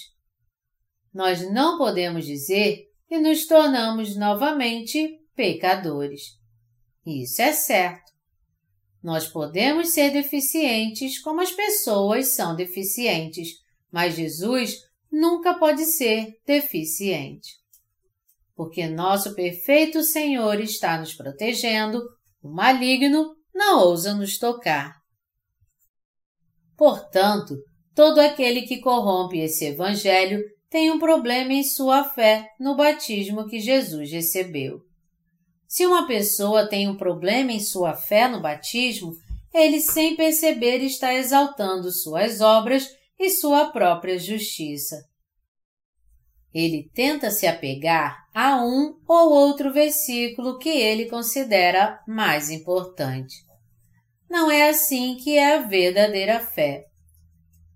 Nós 1.12 1.51
não 1.51 1.78
podemos 1.78 2.24
dizer 2.24 2.85
e 3.11 3.19
nos 3.19 3.47
tornamos 3.47 4.16
novamente 4.16 5.19
pecadores. 5.35 6.39
Isso 7.05 7.41
é 7.41 7.53
certo. 7.53 8.12
Nós 9.03 9.28
podemos 9.28 9.91
ser 9.91 10.11
deficientes 10.11 11.20
como 11.20 11.41
as 11.41 11.53
pessoas 11.53 12.28
são 12.28 12.57
deficientes, 12.57 13.51
mas 13.91 14.15
Jesus 14.15 14.77
nunca 15.11 15.55
pode 15.55 15.85
ser 15.85 16.39
deficiente. 16.45 17.55
Porque 18.57 18.89
nosso 18.89 19.35
perfeito 19.35 20.03
Senhor 20.03 20.59
está 20.61 20.99
nos 20.99 21.15
protegendo, 21.15 22.03
o 22.43 22.49
maligno 22.49 23.37
não 23.55 23.81
ousa 23.81 24.15
nos 24.15 24.39
tocar. 24.39 24.97
Portanto, 26.77 27.55
todo 27.95 28.19
aquele 28.19 28.62
que 28.62 28.81
corrompe 28.81 29.39
esse 29.39 29.66
Evangelho 29.66 30.43
tem 30.70 30.91
um 30.91 30.99
problema 30.99 31.53
em 31.53 31.62
sua 31.62 32.03
fé 32.05 32.49
no 32.59 32.74
batismo 32.74 33.47
que 33.47 33.61
Jesus 33.61 34.11
recebeu. 34.11 34.81
Se 35.69 35.87
uma 35.87 36.07
pessoa 36.07 36.69
tem 36.69 36.89
um 36.89 36.97
problema 36.97 37.53
em 37.53 37.61
sua 37.61 37.95
fé 37.95 38.28
no 38.28 38.41
batismo, 38.41 39.12
ele 39.53 39.81
sem 39.81 40.16
perceber 40.16 40.78
está 40.78 41.15
exaltando 41.15 41.91
suas 41.91 42.41
obras 42.41 42.89
e 43.19 43.31
sua 43.31 43.70
própria 43.70 44.19
justiça. 44.19 44.97
Ele 46.59 46.89
tenta 46.95 47.31
se 47.31 47.47
apegar 47.47 48.24
a 48.35 48.65
um 48.65 48.97
ou 49.07 49.31
outro 49.31 49.70
versículo 49.70 50.59
que 50.59 50.70
ele 50.70 51.05
considera 51.05 52.01
mais 52.09 52.49
importante. 52.49 53.45
Não 54.27 54.51
é 54.51 54.70
assim 54.70 55.16
que 55.16 55.37
é 55.37 55.57
a 55.57 55.66
verdadeira 55.66 56.41
fé. 56.41 56.87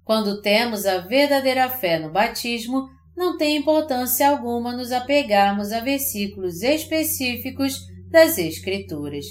Quando 0.03 0.41
temos 0.41 0.87
a 0.87 0.97
verdadeira 0.97 1.69
fé 1.69 1.99
no 1.99 2.11
batismo, 2.11 2.89
não 3.15 3.37
tem 3.37 3.59
importância 3.59 4.31
alguma 4.31 4.75
nos 4.75 4.93
apegarmos 4.93 5.73
a 5.73 5.81
versículos 5.81 6.63
específicos 6.63 7.81
das 8.11 8.39
Escrituras. 8.39 9.27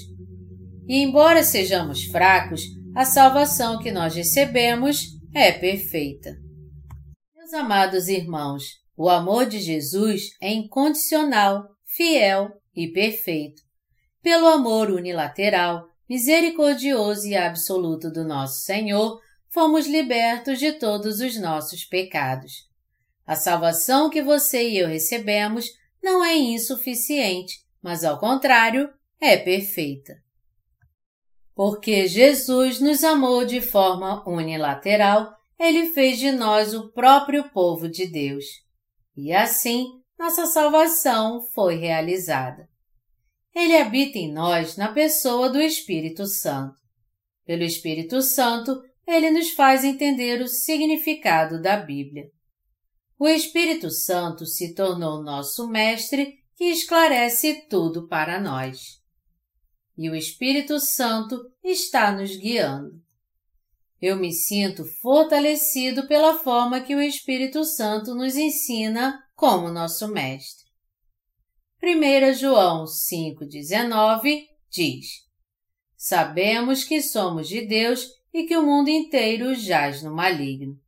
E 0.86 1.02
embora 1.02 1.42
sejamos 1.42 2.04
fracos, 2.04 2.62
a 2.94 3.04
salvação 3.04 3.80
que 3.80 3.90
nós 3.90 4.14
recebemos 4.14 5.06
é 5.34 5.50
perfeita. 5.50 6.36
Meus 7.36 7.52
amados 7.52 8.06
irmãos, 8.06 8.79
o 9.02 9.08
amor 9.08 9.46
de 9.46 9.58
Jesus 9.58 10.36
é 10.42 10.52
incondicional, 10.52 11.70
fiel 11.86 12.50
e 12.76 12.86
perfeito. 12.86 13.62
Pelo 14.22 14.46
amor 14.46 14.90
unilateral, 14.90 15.86
misericordioso 16.06 17.26
e 17.26 17.34
absoluto 17.34 18.10
do 18.10 18.24
nosso 18.24 18.60
Senhor, 18.60 19.18
fomos 19.48 19.86
libertos 19.86 20.58
de 20.58 20.72
todos 20.72 21.20
os 21.20 21.40
nossos 21.40 21.86
pecados. 21.86 22.68
A 23.26 23.34
salvação 23.34 24.10
que 24.10 24.20
você 24.20 24.68
e 24.68 24.76
eu 24.76 24.88
recebemos 24.88 25.64
não 26.02 26.22
é 26.22 26.36
insuficiente, 26.36 27.54
mas 27.82 28.04
ao 28.04 28.18
contrário, 28.18 28.92
é 29.18 29.34
perfeita. 29.34 30.12
Porque 31.54 32.06
Jesus 32.06 32.78
nos 32.78 33.02
amou 33.02 33.46
de 33.46 33.62
forma 33.62 34.22
unilateral, 34.28 35.32
ele 35.58 35.88
fez 35.88 36.18
de 36.18 36.30
nós 36.30 36.74
o 36.74 36.92
próprio 36.92 37.48
povo 37.48 37.88
de 37.88 38.06
Deus. 38.06 38.68
E 39.16 39.32
assim, 39.32 39.86
nossa 40.18 40.46
salvação 40.46 41.40
foi 41.54 41.76
realizada. 41.76 42.68
Ele 43.54 43.76
habita 43.76 44.18
em 44.18 44.32
nós 44.32 44.76
na 44.76 44.92
pessoa 44.92 45.50
do 45.50 45.60
Espírito 45.60 46.26
Santo. 46.26 46.78
Pelo 47.44 47.62
Espírito 47.62 48.22
Santo, 48.22 48.80
ele 49.06 49.30
nos 49.30 49.50
faz 49.50 49.82
entender 49.82 50.40
o 50.40 50.46
significado 50.46 51.60
da 51.60 51.76
Bíblia. 51.76 52.30
O 53.18 53.26
Espírito 53.26 53.90
Santo 53.90 54.46
se 54.46 54.74
tornou 54.74 55.22
nosso 55.22 55.68
mestre 55.68 56.38
que 56.56 56.64
esclarece 56.64 57.66
tudo 57.68 58.06
para 58.06 58.40
nós 58.40 59.00
e 60.00 60.08
o 60.08 60.14
Espírito 60.14 60.80
Santo 60.80 61.38
está 61.62 62.10
nos 62.10 62.34
guiando. 62.34 63.02
Eu 64.00 64.16
me 64.16 64.32
sinto 64.32 64.84
fortalecido 65.02 66.08
pela 66.08 66.38
forma 66.38 66.80
que 66.80 66.94
o 66.94 67.02
Espírito 67.02 67.64
Santo 67.64 68.14
nos 68.14 68.34
ensina 68.34 69.22
como 69.36 69.68
nosso 69.68 70.08
Mestre. 70.08 70.64
1 71.82 72.32
João 72.34 72.84
5,19 72.84 74.46
diz: 74.70 75.06
Sabemos 75.96 76.82
que 76.82 77.02
somos 77.02 77.46
de 77.46 77.66
Deus 77.66 78.08
e 78.32 78.44
que 78.44 78.56
o 78.56 78.64
mundo 78.64 78.88
inteiro 78.88 79.54
jaz 79.54 80.02
no 80.02 80.14
maligno. 80.14 80.80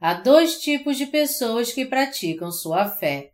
Há 0.00 0.14
dois 0.14 0.60
tipos 0.60 0.96
de 0.96 1.06
pessoas 1.06 1.72
que 1.72 1.86
praticam 1.86 2.50
sua 2.50 2.88
fé: 2.88 3.32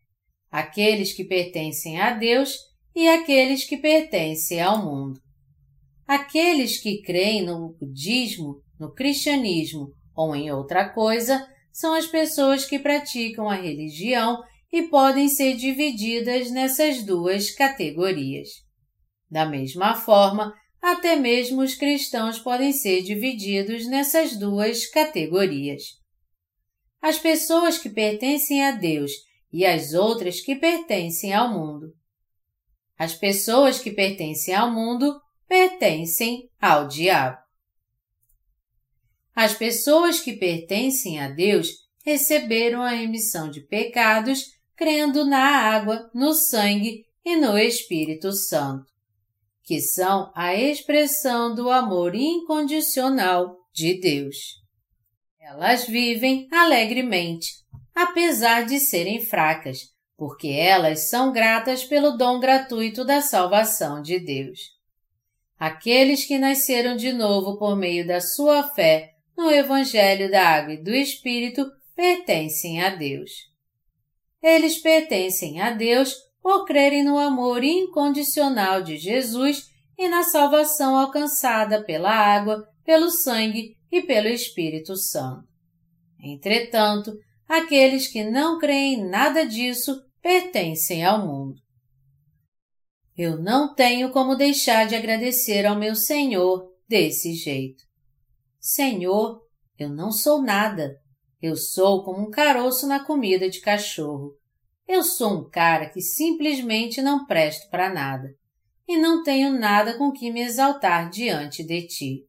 aqueles 0.50 1.14
que 1.14 1.24
pertencem 1.24 1.98
a 1.98 2.12
Deus 2.12 2.54
e 2.94 3.08
aqueles 3.08 3.64
que 3.64 3.78
pertencem 3.78 4.60
ao 4.60 4.84
mundo. 4.84 5.20
Aqueles 6.06 6.78
que 6.78 7.00
creem 7.02 7.42
no 7.42 7.74
budismo, 7.80 8.62
no 8.80 8.92
cristianismo 8.94 9.92
ou 10.16 10.34
em 10.34 10.50
outra 10.50 10.88
coisa 10.88 11.46
são 11.70 11.92
as 11.92 12.06
pessoas 12.06 12.64
que 12.64 12.78
praticam 12.78 13.48
a 13.48 13.54
religião 13.54 14.42
e 14.72 14.84
podem 14.84 15.28
ser 15.28 15.54
divididas 15.56 16.50
nessas 16.50 17.02
duas 17.02 17.50
categorias. 17.50 18.48
Da 19.30 19.44
mesma 19.44 19.94
forma, 19.94 20.54
até 20.80 21.14
mesmo 21.14 21.60
os 21.60 21.74
cristãos 21.74 22.38
podem 22.38 22.72
ser 22.72 23.02
divididos 23.02 23.86
nessas 23.86 24.36
duas 24.38 24.86
categorias. 24.86 25.82
As 27.02 27.18
pessoas 27.18 27.78
que 27.78 27.90
pertencem 27.90 28.64
a 28.64 28.72
Deus 28.72 29.12
e 29.52 29.66
as 29.66 29.92
outras 29.92 30.40
que 30.40 30.56
pertencem 30.56 31.34
ao 31.34 31.52
mundo. 31.52 31.92
As 32.98 33.14
pessoas 33.14 33.78
que 33.78 33.90
pertencem 33.90 34.54
ao 34.54 34.70
mundo 34.72 35.20
pertencem 35.46 36.48
ao 36.60 36.86
diabo. 36.86 37.49
As 39.42 39.54
pessoas 39.54 40.20
que 40.20 40.34
pertencem 40.34 41.18
a 41.18 41.26
Deus 41.26 41.68
receberam 42.04 42.82
a 42.82 42.90
remissão 42.90 43.48
de 43.48 43.62
pecados 43.62 44.44
crendo 44.76 45.24
na 45.24 45.38
água, 45.38 46.10
no 46.14 46.34
sangue 46.34 47.06
e 47.24 47.36
no 47.36 47.56
Espírito 47.56 48.32
Santo, 48.32 48.84
que 49.64 49.80
são 49.80 50.30
a 50.36 50.54
expressão 50.54 51.54
do 51.54 51.70
amor 51.70 52.14
incondicional 52.14 53.56
de 53.72 53.98
Deus. 53.98 54.36
Elas 55.40 55.86
vivem 55.86 56.46
alegremente, 56.52 57.64
apesar 57.94 58.66
de 58.66 58.78
serem 58.78 59.24
fracas, 59.24 59.78
porque 60.18 60.48
elas 60.48 61.08
são 61.08 61.32
gratas 61.32 61.82
pelo 61.82 62.10
dom 62.10 62.40
gratuito 62.40 63.06
da 63.06 63.22
salvação 63.22 64.02
de 64.02 64.20
Deus. 64.20 64.78
Aqueles 65.58 66.26
que 66.26 66.36
nasceram 66.36 66.94
de 66.94 67.10
novo 67.10 67.58
por 67.58 67.74
meio 67.74 68.06
da 68.06 68.20
sua 68.20 68.64
fé 68.74 69.09
no 69.40 69.50
Evangelho 69.50 70.30
da 70.30 70.46
Água 70.46 70.74
e 70.74 70.82
do 70.82 70.94
Espírito 70.94 71.66
pertencem 71.96 72.82
a 72.82 72.90
Deus. 72.90 73.30
Eles 74.42 74.76
pertencem 74.78 75.62
a 75.62 75.70
Deus 75.70 76.14
por 76.42 76.66
crerem 76.66 77.02
no 77.02 77.18
amor 77.18 77.64
incondicional 77.64 78.82
de 78.82 78.98
Jesus 78.98 79.64
e 79.96 80.08
na 80.10 80.24
salvação 80.24 80.94
alcançada 80.94 81.82
pela 81.82 82.10
água, 82.10 82.66
pelo 82.84 83.10
sangue 83.10 83.76
e 83.90 84.02
pelo 84.02 84.28
Espírito 84.28 84.94
Santo. 84.94 85.48
Entretanto, 86.22 87.10
aqueles 87.48 88.08
que 88.08 88.22
não 88.22 88.58
creem 88.58 89.08
nada 89.08 89.46
disso 89.46 90.02
pertencem 90.20 91.02
ao 91.02 91.26
mundo. 91.26 91.56
Eu 93.16 93.38
não 93.38 93.74
tenho 93.74 94.10
como 94.10 94.34
deixar 94.34 94.86
de 94.86 94.94
agradecer 94.94 95.64
ao 95.64 95.78
meu 95.78 95.94
Senhor 95.94 96.70
desse 96.86 97.32
jeito. 97.32 97.89
Senhor, 98.60 99.42
eu 99.78 99.88
não 99.88 100.12
sou 100.12 100.42
nada. 100.42 101.00
Eu 101.40 101.56
sou 101.56 102.04
como 102.04 102.28
um 102.28 102.30
caroço 102.30 102.86
na 102.86 103.02
comida 103.02 103.48
de 103.48 103.60
cachorro. 103.60 104.36
Eu 104.86 105.02
sou 105.02 105.40
um 105.40 105.48
cara 105.48 105.88
que 105.88 106.02
simplesmente 106.02 107.00
não 107.00 107.24
presto 107.26 107.70
para 107.70 107.92
nada 107.92 108.28
e 108.86 108.98
não 108.98 109.22
tenho 109.22 109.58
nada 109.58 109.96
com 109.96 110.12
que 110.12 110.30
me 110.30 110.42
exaltar 110.42 111.08
diante 111.08 111.64
de 111.64 111.86
ti. 111.86 112.26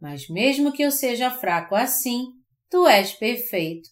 Mas 0.00 0.28
mesmo 0.28 0.72
que 0.72 0.82
eu 0.82 0.92
seja 0.92 1.30
fraco 1.30 1.74
assim, 1.74 2.26
tu 2.70 2.86
és 2.86 3.12
perfeito. 3.12 3.88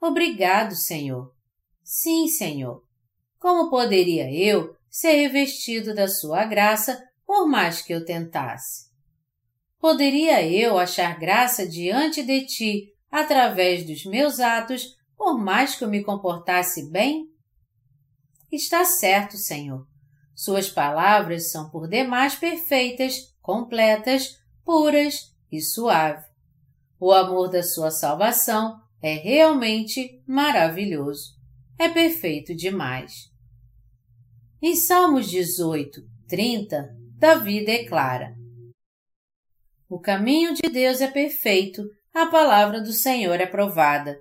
Obrigado, 0.00 0.76
Senhor. 0.76 1.34
Sim, 1.82 2.28
Senhor. 2.28 2.82
Como 3.38 3.68
poderia 3.68 4.30
eu 4.32 4.76
ser 4.88 5.16
revestido 5.16 5.92
da 5.94 6.06
sua 6.06 6.44
graça 6.44 7.02
por 7.26 7.48
mais 7.48 7.82
que 7.82 7.92
eu 7.92 8.04
tentasse? 8.04 8.85
Poderia 9.86 10.44
eu 10.44 10.80
achar 10.80 11.16
graça 11.16 11.64
diante 11.64 12.20
de 12.24 12.44
ti 12.44 12.92
através 13.08 13.86
dos 13.86 14.04
meus 14.04 14.40
atos, 14.40 14.96
por 15.16 15.38
mais 15.38 15.76
que 15.76 15.84
eu 15.84 15.88
me 15.88 16.02
comportasse 16.02 16.90
bem? 16.90 17.28
Está 18.50 18.84
certo, 18.84 19.36
Senhor. 19.36 19.86
Suas 20.34 20.68
palavras 20.68 21.52
são 21.52 21.70
por 21.70 21.86
demais 21.86 22.34
perfeitas, 22.34 23.32
completas, 23.40 24.40
puras 24.64 25.32
e 25.52 25.60
suaves. 25.60 26.24
O 26.98 27.12
amor 27.12 27.48
da 27.48 27.62
sua 27.62 27.92
salvação 27.92 28.80
é 29.00 29.14
realmente 29.14 30.20
maravilhoso 30.26 31.36
é 31.78 31.88
perfeito 31.88 32.56
demais. 32.56 33.30
Em 34.60 34.74
Salmos 34.74 35.30
18, 35.30 36.02
30, 36.26 36.92
Davi 37.16 37.64
declara: 37.64 38.34
O 39.88 40.00
caminho 40.00 40.52
de 40.52 40.68
Deus 40.68 41.00
é 41.00 41.06
perfeito, 41.06 41.82
a 42.12 42.26
palavra 42.26 42.80
do 42.80 42.92
Senhor 42.92 43.40
é 43.40 43.46
provada. 43.46 44.20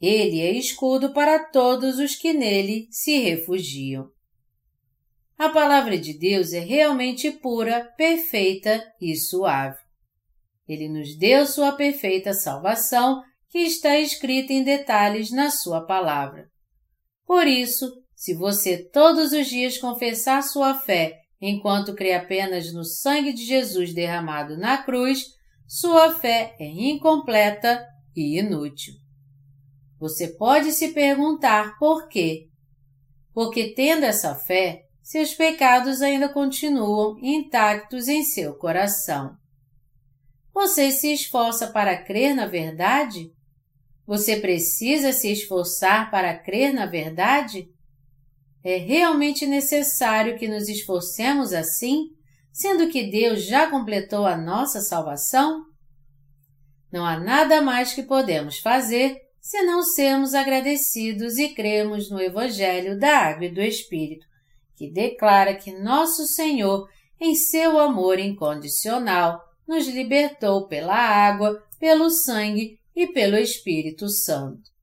Ele 0.00 0.40
é 0.40 0.50
escudo 0.52 1.12
para 1.12 1.38
todos 1.38 1.98
os 1.98 2.16
que 2.16 2.32
nele 2.32 2.88
se 2.90 3.18
refugiam. 3.18 4.10
A 5.38 5.48
palavra 5.48 5.98
de 5.98 6.18
Deus 6.18 6.52
é 6.52 6.60
realmente 6.60 7.30
pura, 7.30 7.84
perfeita 7.96 8.82
e 9.00 9.14
suave. 9.14 9.78
Ele 10.66 10.88
nos 10.88 11.16
deu 11.16 11.46
sua 11.46 11.72
perfeita 11.72 12.32
salvação, 12.32 13.22
que 13.48 13.58
está 13.58 13.98
escrita 13.98 14.52
em 14.52 14.64
detalhes 14.64 15.30
na 15.30 15.50
sua 15.50 15.86
palavra. 15.86 16.50
Por 17.24 17.46
isso, 17.46 17.92
se 18.14 18.34
você 18.34 18.82
todos 18.82 19.32
os 19.32 19.46
dias 19.46 19.78
confessar 19.78 20.42
sua 20.42 20.74
fé 20.74 21.20
enquanto 21.40 21.94
crê 21.94 22.14
apenas 22.14 22.72
no 22.72 22.84
sangue 22.84 23.32
de 23.32 23.44
Jesus 23.44 23.92
derramado 23.92 24.56
na 24.56 24.78
cruz, 24.78 25.24
sua 25.66 26.14
fé 26.14 26.54
é 26.58 26.66
incompleta 26.66 27.84
e 28.14 28.38
inútil. 28.38 28.94
Você 29.98 30.28
pode 30.28 30.72
se 30.72 30.92
perguntar 30.92 31.78
por 31.78 32.08
quê. 32.08 32.48
Porque 33.32 33.74
tendo 33.74 34.04
essa 34.04 34.34
fé, 34.34 34.82
seus 35.02 35.34
pecados 35.34 36.02
ainda 36.02 36.28
continuam 36.28 37.18
intactos 37.22 38.08
em 38.08 38.22
seu 38.22 38.54
coração. 38.54 39.36
Você 40.52 40.90
se 40.90 41.12
esforça 41.12 41.66
para 41.68 42.02
crer 42.02 42.34
na 42.34 42.46
verdade? 42.46 43.30
Você 44.06 44.36
precisa 44.36 45.12
se 45.12 45.30
esforçar 45.30 46.10
para 46.10 46.36
crer 46.38 46.72
na 46.72 46.86
verdade? 46.86 47.68
É 48.68 48.78
realmente 48.78 49.46
necessário 49.46 50.36
que 50.36 50.48
nos 50.48 50.68
esforcemos 50.68 51.52
assim, 51.52 52.08
sendo 52.52 52.88
que 52.88 53.08
Deus 53.08 53.44
já 53.44 53.70
completou 53.70 54.26
a 54.26 54.36
nossa 54.36 54.80
salvação? 54.80 55.62
Não 56.92 57.06
há 57.06 57.16
nada 57.16 57.62
mais 57.62 57.92
que 57.92 58.02
podemos 58.02 58.58
fazer 58.58 59.20
senão 59.40 59.84
sermos 59.84 60.34
agradecidos 60.34 61.38
e 61.38 61.54
cremos 61.54 62.10
no 62.10 62.20
Evangelho 62.20 62.98
da 62.98 63.16
Água 63.16 63.44
e 63.44 63.54
do 63.54 63.62
Espírito, 63.62 64.26
que 64.74 64.90
declara 64.90 65.54
que 65.54 65.70
nosso 65.70 66.26
Senhor, 66.26 66.88
em 67.20 67.36
seu 67.36 67.78
amor 67.78 68.18
incondicional, 68.18 69.40
nos 69.64 69.86
libertou 69.86 70.66
pela 70.66 70.96
água, 70.96 71.62
pelo 71.78 72.10
sangue 72.10 72.80
e 72.96 73.06
pelo 73.06 73.36
Espírito 73.36 74.08
Santo. 74.08 74.75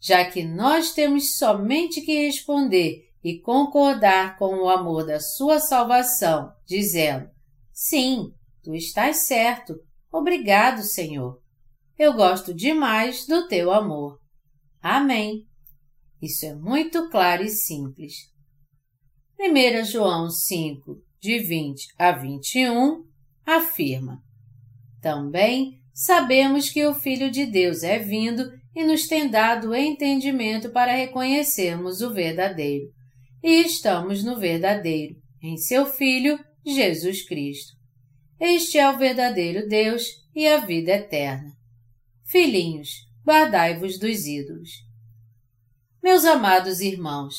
Já 0.00 0.24
que 0.24 0.44
nós 0.44 0.92
temos 0.92 1.36
somente 1.36 2.00
que 2.00 2.26
responder 2.26 3.06
e 3.22 3.40
concordar 3.40 4.38
com 4.38 4.54
o 4.56 4.68
amor 4.68 5.06
da 5.06 5.18
sua 5.18 5.58
salvação, 5.58 6.52
dizendo: 6.66 7.28
Sim, 7.72 8.32
tu 8.62 8.74
estás 8.74 9.26
certo. 9.26 9.74
Obrigado, 10.12 10.82
Senhor. 10.82 11.40
Eu 11.98 12.12
gosto 12.14 12.54
demais 12.54 13.26
do 13.26 13.48
teu 13.48 13.72
amor. 13.72 14.20
Amém. 14.80 15.46
Isso 16.22 16.46
é 16.46 16.54
muito 16.54 17.10
claro 17.10 17.42
e 17.42 17.48
simples. 17.48 18.14
1 19.38 19.84
João 19.84 20.30
5, 20.30 21.02
de 21.20 21.38
20 21.38 21.88
a 21.98 22.12
21, 22.12 23.04
afirma: 23.44 24.22
Também 25.00 25.80
sabemos 25.92 26.70
que 26.70 26.86
o 26.86 26.94
Filho 26.94 27.30
de 27.30 27.44
Deus 27.44 27.82
é 27.82 27.98
vindo 27.98 28.50
e 28.76 28.84
nos 28.84 29.08
tem 29.08 29.26
dado 29.26 29.74
entendimento 29.74 30.68
para 30.68 30.92
reconhecermos 30.92 32.02
o 32.02 32.12
verdadeiro. 32.12 32.92
E 33.42 33.62
estamos 33.62 34.22
no 34.22 34.38
verdadeiro, 34.38 35.16
em 35.42 35.56
seu 35.56 35.86
Filho, 35.86 36.38
Jesus 36.62 37.26
Cristo. 37.26 37.72
Este 38.38 38.76
é 38.76 38.86
o 38.90 38.98
verdadeiro 38.98 39.66
Deus 39.66 40.04
e 40.34 40.46
a 40.46 40.58
vida 40.58 40.92
eterna. 40.92 41.50
Filhinhos, 42.26 42.90
guardai-vos 43.26 43.98
dos 43.98 44.26
ídolos. 44.26 44.68
Meus 46.02 46.26
amados 46.26 46.80
irmãos, 46.80 47.34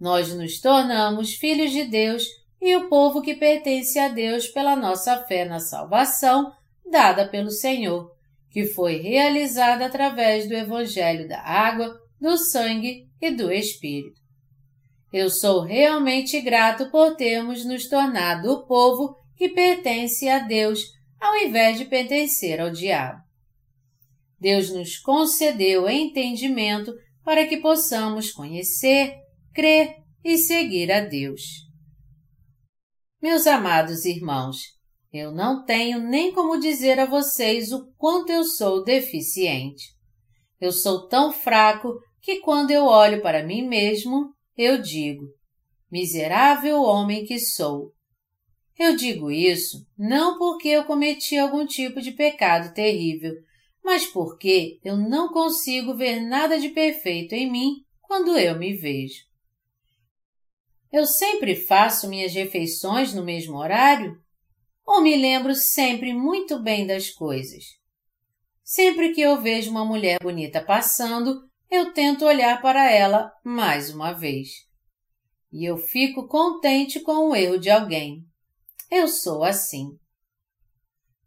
nós 0.00 0.32
nos 0.32 0.60
tornamos 0.60 1.34
filhos 1.34 1.72
de 1.72 1.84
Deus 1.84 2.24
e 2.62 2.76
o 2.76 2.88
povo 2.88 3.20
que 3.20 3.34
pertence 3.34 3.98
a 3.98 4.06
Deus 4.06 4.46
pela 4.46 4.76
nossa 4.76 5.24
fé 5.24 5.44
na 5.44 5.58
salvação 5.58 6.52
dada 6.88 7.26
pelo 7.26 7.50
Senhor, 7.50 8.15
que 8.56 8.64
foi 8.64 8.96
realizada 8.96 9.84
através 9.84 10.48
do 10.48 10.54
Evangelho 10.54 11.28
da 11.28 11.42
água, 11.42 11.94
do 12.18 12.38
sangue 12.38 13.06
e 13.20 13.30
do 13.30 13.52
Espírito. 13.52 14.18
Eu 15.12 15.28
sou 15.28 15.60
realmente 15.60 16.40
grato 16.40 16.90
por 16.90 17.16
termos 17.16 17.66
nos 17.66 17.86
tornado 17.86 18.50
o 18.50 18.66
povo 18.66 19.14
que 19.36 19.50
pertence 19.50 20.26
a 20.26 20.38
Deus, 20.38 20.80
ao 21.20 21.36
invés 21.36 21.76
de 21.76 21.84
pertencer 21.84 22.58
ao 22.58 22.70
diabo. 22.70 23.20
Deus 24.40 24.70
nos 24.70 24.96
concedeu 24.96 25.86
entendimento 25.86 26.94
para 27.22 27.46
que 27.46 27.58
possamos 27.58 28.30
conhecer, 28.30 29.16
crer 29.52 29.96
e 30.24 30.38
seguir 30.38 30.90
a 30.90 31.00
Deus. 31.00 31.42
Meus 33.20 33.46
amados 33.46 34.06
irmãos, 34.06 34.75
eu 35.16 35.32
não 35.32 35.64
tenho 35.64 35.98
nem 36.00 36.32
como 36.32 36.58
dizer 36.58 36.98
a 36.98 37.06
vocês 37.06 37.72
o 37.72 37.92
quanto 37.96 38.30
eu 38.30 38.44
sou 38.44 38.84
deficiente. 38.84 39.94
Eu 40.60 40.72
sou 40.72 41.08
tão 41.08 41.32
fraco 41.32 41.98
que 42.20 42.40
quando 42.40 42.70
eu 42.70 42.84
olho 42.84 43.20
para 43.22 43.44
mim 43.44 43.66
mesmo, 43.66 44.32
eu 44.56 44.80
digo: 44.80 45.26
miserável 45.90 46.82
homem 46.82 47.24
que 47.24 47.38
sou. 47.38 47.92
Eu 48.78 48.96
digo 48.96 49.30
isso 49.30 49.86
não 49.96 50.38
porque 50.38 50.68
eu 50.68 50.84
cometi 50.84 51.36
algum 51.36 51.66
tipo 51.66 52.00
de 52.00 52.12
pecado 52.12 52.74
terrível, 52.74 53.32
mas 53.82 54.06
porque 54.06 54.78
eu 54.84 54.96
não 54.96 55.28
consigo 55.28 55.94
ver 55.96 56.20
nada 56.20 56.58
de 56.58 56.68
perfeito 56.70 57.34
em 57.34 57.50
mim 57.50 57.84
quando 58.02 58.36
eu 58.36 58.58
me 58.58 58.74
vejo. 58.74 59.24
Eu 60.92 61.06
sempre 61.06 61.54
faço 61.54 62.08
minhas 62.08 62.32
refeições 62.32 63.12
no 63.12 63.24
mesmo 63.24 63.56
horário? 63.56 64.20
Ou 64.86 65.02
me 65.02 65.16
lembro 65.16 65.54
sempre 65.54 66.14
muito 66.14 66.62
bem 66.62 66.86
das 66.86 67.10
coisas? 67.10 67.64
Sempre 68.62 69.12
que 69.12 69.20
eu 69.20 69.42
vejo 69.42 69.70
uma 69.70 69.84
mulher 69.84 70.18
bonita 70.22 70.62
passando, 70.62 71.42
eu 71.68 71.92
tento 71.92 72.24
olhar 72.24 72.62
para 72.62 72.90
ela 72.90 73.32
mais 73.44 73.92
uma 73.92 74.12
vez. 74.12 74.48
E 75.52 75.64
eu 75.64 75.76
fico 75.76 76.28
contente 76.28 77.00
com 77.00 77.30
o 77.30 77.36
erro 77.36 77.58
de 77.58 77.68
alguém. 77.68 78.24
Eu 78.90 79.08
sou 79.08 79.42
assim. 79.42 79.88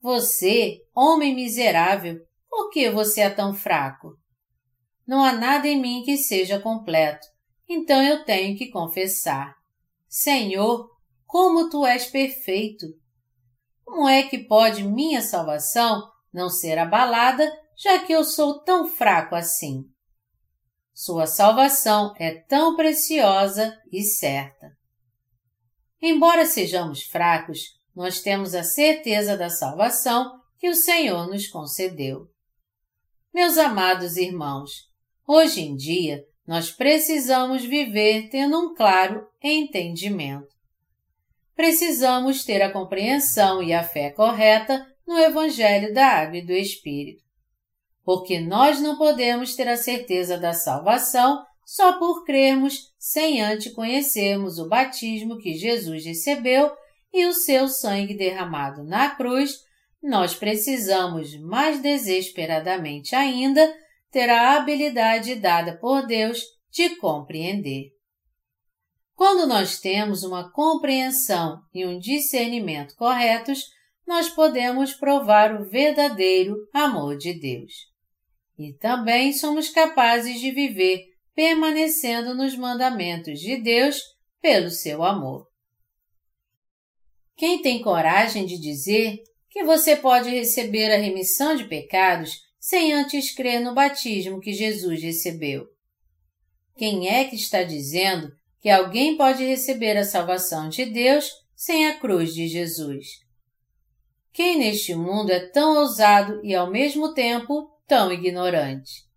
Você, 0.02 0.78
homem 0.96 1.36
miserável, 1.36 2.18
por 2.50 2.70
que 2.70 2.90
você 2.90 3.22
é 3.22 3.30
tão 3.30 3.54
fraco? 3.54 4.18
Não 5.06 5.22
há 5.22 5.34
nada 5.34 5.68
em 5.68 5.80
mim 5.80 6.04
que 6.06 6.18
seja 6.18 6.60
completo, 6.60 7.28
então 7.68 8.02
eu 8.02 8.24
tenho 8.24 8.58
que 8.58 8.70
confessar. 8.70 9.54
Senhor, 10.08 10.90
como 11.26 11.70
tu 11.70 11.86
és 11.86 12.06
perfeito! 12.06 12.86
Como 13.90 14.08
é 14.08 14.22
que 14.22 14.38
pode 14.38 14.84
minha 14.84 15.20
salvação 15.20 16.12
não 16.32 16.48
ser 16.48 16.78
abalada, 16.78 17.52
já 17.76 17.98
que 17.98 18.14
eu 18.14 18.24
sou 18.24 18.60
tão 18.60 18.88
fraco 18.88 19.34
assim? 19.34 19.84
Sua 20.94 21.26
salvação 21.26 22.14
é 22.20 22.36
tão 22.36 22.76
preciosa 22.76 23.76
e 23.92 24.04
certa. 24.04 24.78
Embora 26.00 26.46
sejamos 26.46 27.02
fracos, 27.02 27.80
nós 27.96 28.22
temos 28.22 28.54
a 28.54 28.64
certeza 28.64 29.36
da 29.36 29.50
salvação 29.50 30.40
que 30.60 30.70
o 30.70 30.76
Senhor 30.76 31.28
nos 31.28 31.48
concedeu. 31.48 32.28
Meus 33.34 33.58
amados 33.58 34.18
irmãos, 34.18 34.88
hoje 35.28 35.62
em 35.62 35.76
dia 35.76 36.24
nós 36.46 36.70
precisamos 36.70 37.66
viver 37.66 38.30
tendo 38.30 38.56
um 38.60 38.76
claro 38.76 39.28
entendimento. 39.42 40.59
Precisamos 41.60 42.46
ter 42.46 42.62
a 42.62 42.72
compreensão 42.72 43.62
e 43.62 43.74
a 43.74 43.84
fé 43.84 44.12
correta 44.12 44.88
no 45.06 45.18
Evangelho 45.18 45.94
da 45.94 46.08
Água 46.08 46.38
e 46.38 46.42
do 46.42 46.54
Espírito. 46.54 47.22
Porque 48.02 48.40
nós 48.40 48.80
não 48.80 48.98
podemos 48.98 49.58
ter 49.58 49.68
a 49.68 49.76
certeza 49.76 50.38
da 50.38 50.54
salvação 50.54 51.44
só 51.66 52.00
por 52.00 52.24
crermos 52.24 52.94
sem 52.98 53.42
antes 53.42 53.74
conhecermos 53.74 54.58
o 54.58 54.70
batismo 54.70 55.38
que 55.38 55.54
Jesus 55.54 56.06
recebeu 56.06 56.72
e 57.12 57.26
o 57.26 57.34
seu 57.34 57.68
sangue 57.68 58.14
derramado 58.14 58.82
na 58.86 59.10
cruz 59.10 59.60
nós 60.02 60.34
precisamos 60.34 61.38
mais 61.42 61.82
desesperadamente 61.82 63.14
ainda 63.14 63.70
ter 64.10 64.30
a 64.30 64.56
habilidade 64.56 65.36
dada 65.36 65.76
por 65.76 66.08
Deus 66.08 66.42
de 66.72 66.96
compreender. 66.96 67.99
Quando 69.20 69.46
nós 69.46 69.82
temos 69.82 70.24
uma 70.24 70.50
compreensão 70.50 71.62
e 71.74 71.86
um 71.86 72.00
discernimento 72.00 72.96
corretos, 72.96 73.66
nós 74.08 74.30
podemos 74.30 74.94
provar 74.94 75.60
o 75.60 75.70
verdadeiro 75.70 76.56
amor 76.74 77.18
de 77.18 77.34
Deus. 77.34 77.74
E 78.58 78.72
também 78.78 79.34
somos 79.34 79.68
capazes 79.68 80.40
de 80.40 80.52
viver 80.52 81.04
permanecendo 81.36 82.34
nos 82.34 82.56
mandamentos 82.56 83.42
de 83.42 83.62
Deus 83.62 84.00
pelo 84.42 84.70
seu 84.70 85.04
amor. 85.04 85.46
Quem 87.36 87.62
tem 87.62 87.82
coragem 87.82 88.46
de 88.46 88.58
dizer 88.58 89.18
que 89.50 89.66
você 89.66 89.98
pode 89.98 90.30
receber 90.30 90.94
a 90.94 90.98
remissão 90.98 91.58
de 91.58 91.66
pecados 91.66 92.38
sem 92.58 92.94
antes 92.94 93.36
crer 93.36 93.60
no 93.60 93.76
batismo 93.76 94.40
que 94.40 94.54
Jesus 94.54 95.04
recebeu. 95.04 95.68
Quem 96.78 97.10
é 97.10 97.26
que 97.26 97.36
está 97.36 97.64
dizendo 97.64 98.39
que 98.60 98.70
alguém 98.70 99.16
pode 99.18 99.44
receber 99.44 99.98
a 99.98 100.04
salvação 100.04 100.70
de 100.70 100.86
Deus 100.86 101.30
sem 101.56 101.88
a 101.88 101.98
cruz 101.98 102.34
de 102.34 102.48
Jesus? 102.48 103.08
Quem 104.32 104.58
neste 104.58 104.94
mundo 104.96 105.32
é 105.32 105.40
tão 105.50 105.78
ousado 105.78 106.40
e 106.44 106.54
ao 106.56 106.70
mesmo 106.70 107.14
tempo 107.14 107.70
tão 107.88 108.12
ignorante? 108.12 109.08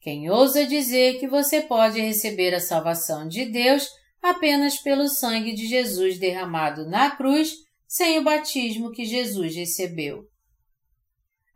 Quem 0.00 0.30
ousa 0.30 0.66
dizer 0.66 1.18
que 1.18 1.26
você 1.26 1.62
pode 1.62 2.00
receber 2.00 2.54
a 2.54 2.60
salvação 2.60 3.26
de 3.26 3.44
Deus 3.46 3.88
apenas 4.24 4.78
pelo 4.78 5.06
sangue 5.06 5.54
de 5.54 5.66
Jesus 5.66 6.18
derramado 6.18 6.88
na 6.88 7.10
cruz 7.10 7.56
sem 7.86 8.18
o 8.18 8.24
batismo 8.24 8.90
que 8.90 9.04
Jesus 9.04 9.54
recebeu. 9.54 10.24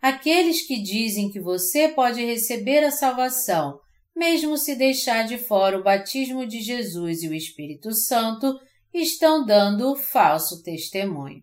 Aqueles 0.01 0.66
que 0.66 0.81
dizem 0.81 1.31
que 1.31 1.41
você 1.41 1.89
pode 1.89 2.25
receber 2.25 2.85
a 2.85 2.91
salvação, 2.91 3.81
mesmo 4.19 4.59
se 4.59 4.74
deixar 4.74 5.24
de 5.24 5.39
fora 5.39 5.78
o 5.78 5.82
batismo 5.82 6.47
de 6.47 6.61
Jesus 6.61 7.23
e 7.23 7.28
o 7.28 7.35
Espírito 7.35 7.95
Santo, 7.95 8.59
estão 8.93 9.47
dando 9.47 9.95
falso 9.95 10.62
testemunho. 10.62 11.43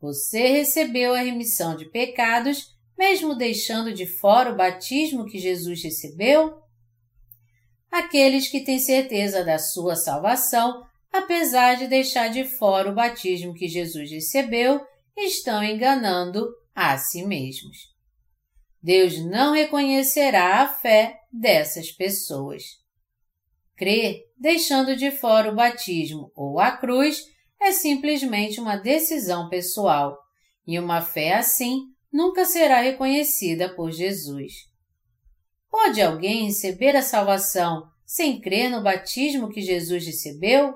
Você 0.00 0.48
recebeu 0.48 1.14
a 1.14 1.20
remissão 1.20 1.76
de 1.76 1.84
pecados 1.84 2.72
mesmo 3.02 3.34
deixando 3.34 3.92
de 3.92 4.06
fora 4.06 4.52
o 4.52 4.56
batismo 4.56 5.26
que 5.26 5.38
Jesus 5.38 5.82
recebeu? 5.82 6.54
Aqueles 7.90 8.48
que 8.48 8.64
têm 8.64 8.78
certeza 8.78 9.44
da 9.44 9.58
sua 9.58 9.96
salvação, 9.96 10.82
apesar 11.12 11.74
de 11.74 11.88
deixar 11.88 12.28
de 12.28 12.44
fora 12.44 12.90
o 12.90 12.94
batismo 12.94 13.54
que 13.54 13.68
Jesus 13.68 14.10
recebeu, 14.10 14.80
estão 15.16 15.62
enganando 15.62 16.48
a 16.74 16.96
si 16.96 17.26
mesmos. 17.26 17.91
Deus 18.82 19.18
não 19.24 19.52
reconhecerá 19.52 20.62
a 20.62 20.68
fé 20.68 21.20
dessas 21.32 21.92
pessoas. 21.92 22.64
Crer, 23.76 24.22
deixando 24.36 24.96
de 24.96 25.10
fora 25.10 25.50
o 25.50 25.54
batismo 25.54 26.32
ou 26.34 26.58
a 26.58 26.76
cruz, 26.76 27.22
é 27.60 27.72
simplesmente 27.72 28.60
uma 28.60 28.76
decisão 28.76 29.48
pessoal, 29.48 30.18
e 30.66 30.78
uma 30.78 31.00
fé 31.00 31.34
assim 31.34 31.82
nunca 32.12 32.44
será 32.44 32.80
reconhecida 32.80 33.74
por 33.74 33.92
Jesus. 33.92 34.52
Pode 35.70 36.02
alguém 36.02 36.46
receber 36.46 36.96
a 36.96 37.02
salvação 37.02 37.88
sem 38.04 38.40
crer 38.40 38.68
no 38.68 38.82
batismo 38.82 39.48
que 39.48 39.62
Jesus 39.62 40.04
recebeu? 40.04 40.74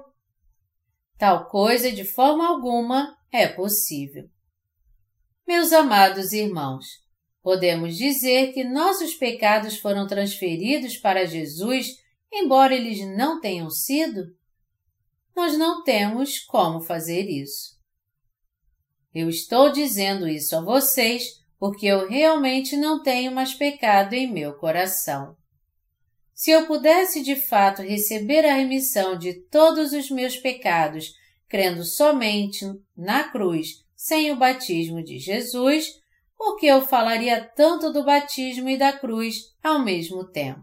Tal 1.18 1.48
coisa 1.48 1.90
de 1.92 2.04
forma 2.04 2.46
alguma 2.48 3.16
é 3.30 3.46
possível. 3.46 4.28
Meus 5.46 5.72
amados 5.72 6.32
irmãos, 6.32 6.86
podemos 7.46 7.96
dizer 7.96 8.52
que 8.52 8.64
nossos 8.64 9.14
pecados 9.14 9.76
foram 9.76 10.04
transferidos 10.04 10.96
para 10.96 11.24
Jesus, 11.26 11.86
embora 12.32 12.74
eles 12.74 13.06
não 13.16 13.40
tenham 13.40 13.70
sido? 13.70 14.34
Nós 15.32 15.56
não 15.56 15.84
temos 15.84 16.40
como 16.40 16.80
fazer 16.80 17.30
isso. 17.30 17.78
Eu 19.14 19.28
estou 19.28 19.70
dizendo 19.70 20.26
isso 20.26 20.56
a 20.56 20.60
vocês 20.60 21.22
porque 21.56 21.86
eu 21.86 22.08
realmente 22.08 22.76
não 22.76 23.00
tenho 23.00 23.30
mais 23.30 23.54
pecado 23.54 24.14
em 24.14 24.26
meu 24.26 24.54
coração. 24.54 25.36
Se 26.34 26.50
eu 26.50 26.66
pudesse 26.66 27.22
de 27.22 27.36
fato 27.36 27.80
receber 27.80 28.44
a 28.44 28.56
remissão 28.56 29.16
de 29.16 29.34
todos 29.34 29.92
os 29.92 30.10
meus 30.10 30.36
pecados, 30.36 31.12
crendo 31.48 31.84
somente 31.84 32.64
na 32.96 33.30
cruz, 33.30 33.84
sem 33.94 34.32
o 34.32 34.36
batismo 34.36 35.00
de 35.00 35.20
Jesus, 35.20 36.04
por 36.36 36.56
que 36.56 36.66
eu 36.66 36.86
falaria 36.86 37.44
tanto 37.44 37.92
do 37.92 38.04
batismo 38.04 38.68
e 38.68 38.76
da 38.76 38.92
cruz 38.92 39.54
ao 39.62 39.78
mesmo 39.78 40.24
tempo? 40.24 40.62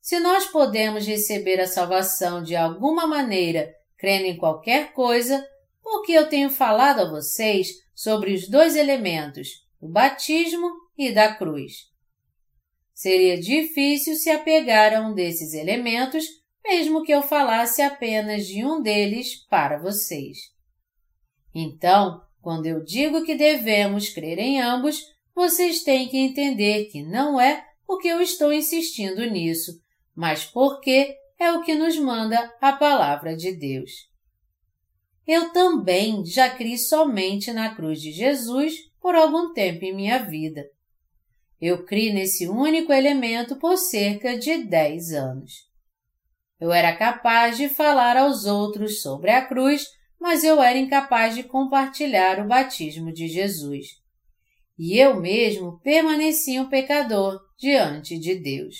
Se 0.00 0.18
nós 0.20 0.46
podemos 0.46 1.06
receber 1.06 1.60
a 1.60 1.66
salvação 1.66 2.42
de 2.42 2.56
alguma 2.56 3.06
maneira, 3.06 3.74
crendo 3.98 4.26
em 4.26 4.36
qualquer 4.36 4.92
coisa, 4.92 5.46
porque 5.82 6.12
eu 6.12 6.28
tenho 6.28 6.50
falado 6.50 7.00
a 7.00 7.10
vocês 7.10 7.68
sobre 7.94 8.32
os 8.32 8.48
dois 8.48 8.76
elementos, 8.76 9.48
o 9.80 9.88
batismo 9.88 10.70
e 10.96 11.12
da 11.12 11.34
cruz. 11.34 11.88
Seria 12.94 13.38
difícil 13.38 14.14
se 14.14 14.30
apegar 14.30 14.94
a 14.94 15.00
um 15.00 15.14
desses 15.14 15.52
elementos, 15.52 16.24
mesmo 16.64 17.02
que 17.02 17.12
eu 17.12 17.22
falasse 17.22 17.82
apenas 17.82 18.46
de 18.46 18.64
um 18.64 18.82
deles 18.82 19.36
para 19.48 19.78
vocês. 19.78 20.38
Então, 21.54 22.20
quando 22.48 22.66
eu 22.66 22.82
digo 22.82 23.24
que 23.24 23.34
devemos 23.34 24.08
crer 24.08 24.38
em 24.38 24.60
ambos, 24.60 25.02
vocês 25.34 25.82
têm 25.82 26.08
que 26.08 26.16
entender 26.16 26.86
que 26.86 27.02
não 27.02 27.40
é 27.40 27.64
porque 27.86 28.08
eu 28.08 28.20
estou 28.20 28.52
insistindo 28.52 29.24
nisso, 29.30 29.72
mas 30.14 30.44
porque 30.44 31.14
é 31.38 31.52
o 31.52 31.62
que 31.62 31.74
nos 31.74 31.98
manda 31.98 32.52
a 32.60 32.72
palavra 32.72 33.36
de 33.36 33.52
Deus 33.52 34.08
eu 35.28 35.52
também 35.52 36.24
já 36.24 36.48
criei 36.48 36.78
somente 36.78 37.52
na 37.52 37.74
cruz 37.74 38.00
de 38.00 38.10
Jesus 38.12 38.90
por 38.98 39.14
algum 39.14 39.52
tempo 39.52 39.84
em 39.84 39.94
minha 39.94 40.18
vida. 40.20 40.64
Eu 41.60 41.84
criei 41.84 42.14
nesse 42.14 42.48
único 42.48 42.90
elemento 42.94 43.56
por 43.56 43.76
cerca 43.76 44.38
de 44.38 44.64
dez 44.64 45.12
anos. 45.12 45.68
Eu 46.58 46.72
era 46.72 46.96
capaz 46.96 47.58
de 47.58 47.68
falar 47.68 48.16
aos 48.16 48.46
outros 48.46 49.02
sobre 49.02 49.30
a 49.30 49.44
cruz, 49.44 49.86
mas 50.20 50.42
eu 50.44 50.60
era 50.60 50.78
incapaz 50.78 51.34
de 51.34 51.42
compartilhar 51.42 52.40
o 52.40 52.48
batismo 52.48 53.12
de 53.12 53.28
Jesus. 53.28 53.86
E 54.78 54.98
eu 54.98 55.20
mesmo 55.20 55.80
permanecia 55.80 56.62
um 56.62 56.68
pecador 56.68 57.40
diante 57.58 58.18
de 58.18 58.34
Deus. 58.36 58.76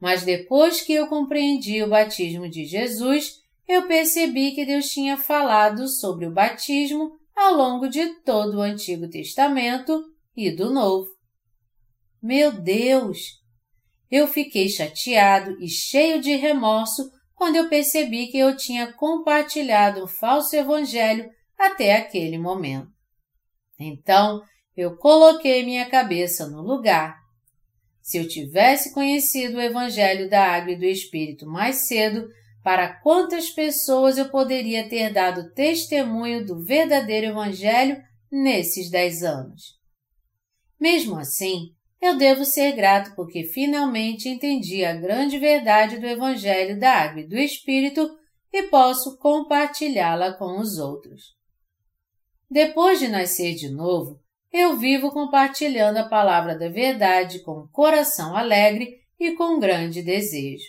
Mas 0.00 0.24
depois 0.24 0.80
que 0.80 0.92
eu 0.92 1.06
compreendi 1.08 1.82
o 1.82 1.88
batismo 1.88 2.48
de 2.48 2.64
Jesus, 2.64 3.34
eu 3.66 3.86
percebi 3.88 4.52
que 4.52 4.64
Deus 4.64 4.88
tinha 4.88 5.16
falado 5.16 5.88
sobre 5.88 6.26
o 6.26 6.32
batismo 6.32 7.18
ao 7.34 7.54
longo 7.54 7.88
de 7.88 8.06
todo 8.22 8.58
o 8.58 8.62
Antigo 8.62 9.08
Testamento 9.08 10.04
e 10.36 10.50
do 10.50 10.72
Novo. 10.72 11.08
Meu 12.22 12.52
Deus! 12.52 13.18
Eu 14.10 14.28
fiquei 14.28 14.68
chateado 14.68 15.60
e 15.60 15.68
cheio 15.68 16.20
de 16.20 16.36
remorso 16.36 17.10
quando 17.36 17.56
eu 17.56 17.68
percebi 17.68 18.26
que 18.26 18.38
eu 18.38 18.56
tinha 18.56 18.92
compartilhado 18.94 20.02
um 20.02 20.08
falso 20.08 20.56
evangelho 20.56 21.30
até 21.56 21.94
aquele 21.94 22.38
momento. 22.38 22.90
Então, 23.78 24.42
eu 24.74 24.96
coloquei 24.96 25.64
minha 25.64 25.88
cabeça 25.88 26.48
no 26.48 26.62
lugar. 26.62 27.16
Se 28.00 28.16
eu 28.16 28.26
tivesse 28.26 28.92
conhecido 28.92 29.58
o 29.58 29.60
evangelho 29.60 30.28
da 30.28 30.44
água 30.44 30.72
e 30.72 30.78
do 30.78 30.84
Espírito 30.84 31.46
mais 31.46 31.86
cedo, 31.86 32.26
para 32.62 32.88
quantas 33.00 33.50
pessoas 33.50 34.18
eu 34.18 34.28
poderia 34.28 34.88
ter 34.88 35.12
dado 35.12 35.52
testemunho 35.52 36.44
do 36.44 36.64
verdadeiro 36.64 37.28
Evangelho 37.28 38.02
nesses 38.32 38.90
dez 38.90 39.22
anos. 39.22 39.76
Mesmo 40.80 41.16
assim, 41.16 41.75
eu 42.00 42.16
devo 42.16 42.44
ser 42.44 42.72
grato 42.72 43.14
porque 43.14 43.44
finalmente 43.44 44.28
entendi 44.28 44.84
a 44.84 44.94
grande 44.94 45.38
verdade 45.38 45.98
do 45.98 46.06
Evangelho 46.06 46.78
da 46.78 46.92
Água 46.92 47.22
e 47.22 47.26
do 47.26 47.36
Espírito 47.36 48.08
e 48.52 48.64
posso 48.64 49.18
compartilhá-la 49.18 50.32
com 50.32 50.60
os 50.60 50.78
outros. 50.78 51.36
Depois 52.50 52.98
de 52.98 53.08
nascer 53.08 53.54
de 53.54 53.68
novo, 53.68 54.20
eu 54.52 54.76
vivo 54.76 55.10
compartilhando 55.10 55.98
a 55.98 56.08
palavra 56.08 56.56
da 56.56 56.68
verdade 56.68 57.40
com 57.40 57.68
coração 57.68 58.36
alegre 58.36 59.00
e 59.18 59.32
com 59.32 59.58
grande 59.58 60.02
desejo. 60.02 60.64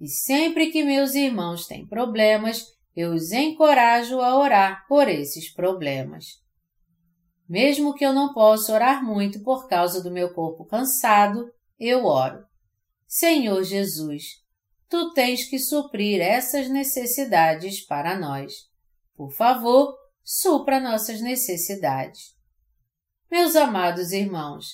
E 0.00 0.08
sempre 0.08 0.70
que 0.70 0.84
meus 0.84 1.14
irmãos 1.14 1.66
têm 1.66 1.86
problemas, 1.86 2.66
eu 2.94 3.12
os 3.12 3.32
encorajo 3.32 4.20
a 4.20 4.36
orar 4.36 4.84
por 4.86 5.08
esses 5.08 5.52
problemas. 5.52 6.41
Mesmo 7.48 7.94
que 7.94 8.04
eu 8.04 8.12
não 8.12 8.32
possa 8.32 8.72
orar 8.72 9.04
muito 9.04 9.42
por 9.42 9.68
causa 9.68 10.02
do 10.02 10.10
meu 10.10 10.32
corpo 10.32 10.64
cansado, 10.64 11.52
eu 11.78 12.04
oro. 12.04 12.44
Senhor 13.06 13.62
Jesus, 13.62 14.42
tu 14.88 15.12
tens 15.12 15.44
que 15.44 15.58
suprir 15.58 16.20
essas 16.20 16.68
necessidades 16.68 17.84
para 17.84 18.18
nós. 18.18 18.70
Por 19.14 19.32
favor, 19.32 19.94
supra 20.24 20.80
nossas 20.80 21.20
necessidades. 21.20 22.34
Meus 23.30 23.56
amados 23.56 24.12
irmãos, 24.12 24.66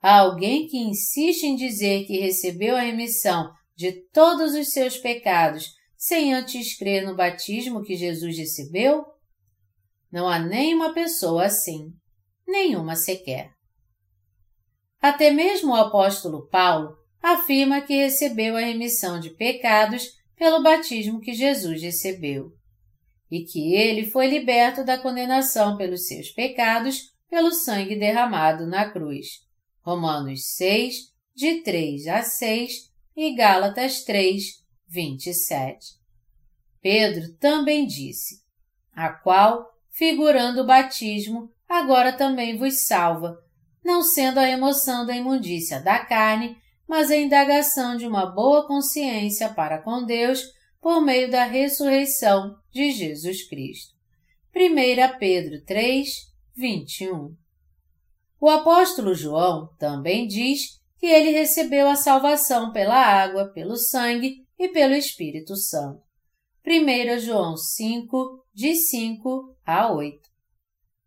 há 0.00 0.18
alguém 0.18 0.66
que 0.66 0.78
insiste 0.78 1.44
em 1.44 1.56
dizer 1.56 2.06
que 2.06 2.20
recebeu 2.20 2.76
a 2.76 2.82
remissão 2.82 3.52
de 3.74 3.92
todos 4.12 4.54
os 4.54 4.70
seus 4.70 4.96
pecados 4.96 5.74
sem 5.96 6.34
antes 6.34 6.76
crer 6.76 7.06
no 7.06 7.16
batismo 7.16 7.82
que 7.82 7.96
Jesus 7.96 8.36
recebeu? 8.36 9.04
Não 10.10 10.28
há 10.28 10.38
nenhuma 10.38 10.92
pessoa 10.92 11.46
assim, 11.46 11.92
nenhuma 12.52 12.94
sequer. 12.94 13.50
Até 15.00 15.32
mesmo 15.32 15.72
o 15.72 15.74
apóstolo 15.74 16.46
Paulo 16.46 16.96
afirma 17.20 17.80
que 17.80 17.96
recebeu 17.96 18.56
a 18.56 18.60
remissão 18.60 19.18
de 19.18 19.30
pecados 19.30 20.20
pelo 20.36 20.62
batismo 20.62 21.20
que 21.20 21.32
Jesus 21.32 21.82
recebeu 21.82 22.52
e 23.30 23.44
que 23.44 23.74
ele 23.74 24.06
foi 24.10 24.28
liberto 24.28 24.84
da 24.84 24.98
condenação 24.98 25.76
pelos 25.76 26.06
seus 26.06 26.28
pecados 26.28 27.12
pelo 27.30 27.50
sangue 27.50 27.96
derramado 27.96 28.66
na 28.66 28.90
cruz. 28.90 29.40
Romanos 29.80 30.44
6, 30.54 31.12
de 31.34 31.62
3 31.62 32.06
a 32.08 32.22
6 32.22 32.92
e 33.16 33.34
Gálatas 33.34 34.04
3, 34.04 34.62
27. 34.86 36.02
Pedro 36.82 37.32
também 37.38 37.86
disse, 37.86 38.42
a 38.92 39.08
qual, 39.08 39.66
figurando 39.90 40.60
o 40.60 40.66
batismo, 40.66 41.50
agora 41.72 42.12
também 42.12 42.56
vos 42.56 42.86
salva, 42.86 43.38
não 43.82 44.02
sendo 44.02 44.38
a 44.38 44.44
remoção 44.44 45.06
da 45.06 45.16
imundícia 45.16 45.80
da 45.80 46.04
carne, 46.04 46.56
mas 46.86 47.10
a 47.10 47.16
indagação 47.16 47.96
de 47.96 48.06
uma 48.06 48.26
boa 48.26 48.66
consciência 48.66 49.48
para 49.48 49.78
com 49.78 50.04
Deus 50.04 50.42
por 50.80 51.00
meio 51.00 51.30
da 51.30 51.44
ressurreição 51.44 52.54
de 52.70 52.90
Jesus 52.90 53.48
Cristo. 53.48 53.94
1 54.54 55.18
Pedro 55.18 55.64
3, 55.64 56.08
21. 56.54 57.34
O 58.38 58.50
apóstolo 58.50 59.14
João 59.14 59.70
também 59.78 60.26
diz 60.26 60.80
que 60.98 61.06
ele 61.06 61.30
recebeu 61.30 61.88
a 61.88 61.96
salvação 61.96 62.70
pela 62.72 62.96
água, 62.96 63.46
pelo 63.46 63.76
sangue 63.76 64.46
e 64.58 64.68
pelo 64.68 64.94
Espírito 64.94 65.56
Santo. 65.56 66.02
1 66.66 67.18
João 67.20 67.56
5, 67.56 68.44
de 68.52 68.74
5 68.74 69.56
a 69.64 69.90
8. 69.90 70.31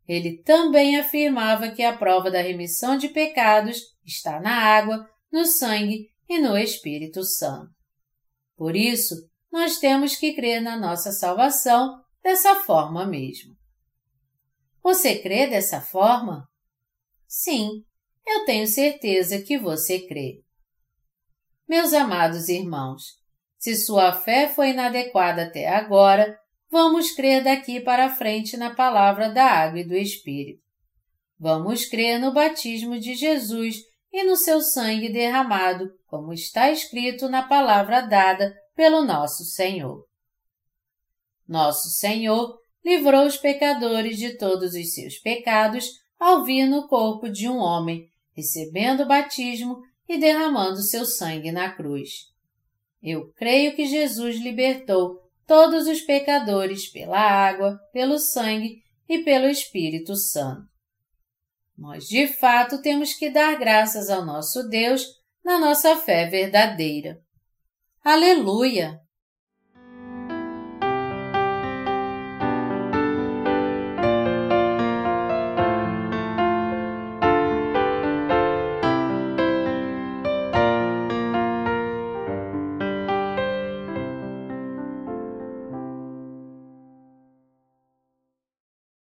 Ele 0.08 0.38
também 0.44 1.00
afirmava 1.00 1.70
que 1.70 1.82
a 1.84 1.96
prova 1.96 2.30
da 2.30 2.42
remissão 2.42 2.98
de 2.98 3.10
pecados 3.10 3.80
está 4.06 4.40
na 4.40 4.56
água, 4.56 5.10
no 5.32 5.46
sangue 5.46 6.10
e 6.30 6.40
no 6.40 6.58
Espírito 6.58 7.24
Santo. 7.24 7.74
Por 8.56 8.76
isso, 8.76 9.16
nós 9.52 9.78
temos 9.78 10.16
que 10.16 10.34
crer 10.34 10.62
na 10.62 10.78
nossa 10.78 11.12
salvação 11.12 12.02
dessa 12.24 12.56
forma 12.56 13.06
mesmo. 13.06 13.56
Você 14.84 15.18
crê 15.20 15.48
dessa 15.48 15.82
forma? 15.82 16.48
Sim, 17.28 17.84
eu 18.26 18.46
tenho 18.46 18.68
certeza 18.68 19.42
que 19.42 19.58
você 19.58 20.08
crê. 20.08 20.42
Meus 21.68 21.94
amados 21.94 22.48
irmãos, 22.48 23.20
se 23.58 23.76
sua 23.76 24.14
fé 24.14 24.48
foi 24.48 24.70
inadequada 24.70 25.46
até 25.46 25.68
agora, 25.68 26.40
vamos 26.76 27.12
crer 27.12 27.42
daqui 27.42 27.80
para 27.80 28.14
frente 28.14 28.58
na 28.58 28.76
palavra 28.76 29.30
da 29.30 29.46
água 29.46 29.80
e 29.80 29.88
do 29.88 29.96
Espírito. 29.96 30.62
Vamos 31.40 31.86
crer 31.86 32.20
no 32.20 32.34
batismo 32.34 33.00
de 33.00 33.16
Jesus 33.16 33.78
e 34.12 34.26
no 34.26 34.36
seu 34.36 34.60
sangue 34.60 35.08
derramado, 35.08 35.90
como 36.06 36.34
está 36.34 36.70
escrito 36.70 37.30
na 37.30 37.44
palavra 37.44 38.02
dada 38.02 38.54
pelo 38.76 39.06
nosso 39.06 39.46
Senhor. 39.46 40.06
Nosso 41.48 41.88
Senhor 41.92 42.60
livrou 42.84 43.26
os 43.26 43.38
pecadores 43.38 44.18
de 44.18 44.38
todos 44.38 44.74
os 44.74 44.94
seus 44.94 45.18
pecados 45.18 45.90
ao 46.20 46.44
vir 46.44 46.66
no 46.66 46.90
corpo 46.90 47.30
de 47.30 47.48
um 47.48 47.56
homem, 47.56 48.10
recebendo 48.36 49.04
o 49.04 49.08
batismo 49.08 49.78
e 50.10 50.18
derramando 50.18 50.82
seu 50.82 51.06
sangue 51.06 51.54
na 51.54 51.72
cruz. 51.72 52.34
Eu 53.02 53.32
creio 53.38 53.74
que 53.78 53.86
Jesus 53.86 54.36
libertou 54.42 55.25
todos 55.48 55.88
os 55.88 56.02
pecadores 56.02 56.88
pela 56.88 57.20
água, 57.20 57.80
pelo 57.94 58.18
sangue 58.18 58.82
e 59.08 59.20
pelo 59.20 59.48
Espírito 59.48 60.16
Santo. 60.16 60.68
Nós 61.78 62.06
de 62.06 62.28
fato 62.28 62.82
temos 62.82 63.14
que 63.14 63.30
dar 63.30 63.58
graças 63.58 64.10
ao 64.10 64.26
nosso 64.26 64.68
Deus 64.68 65.06
na 65.44 65.60
nossa 65.60 65.98
fé 65.98 66.28
verdadeira. 66.28 67.20
Aleluia! 68.04 69.05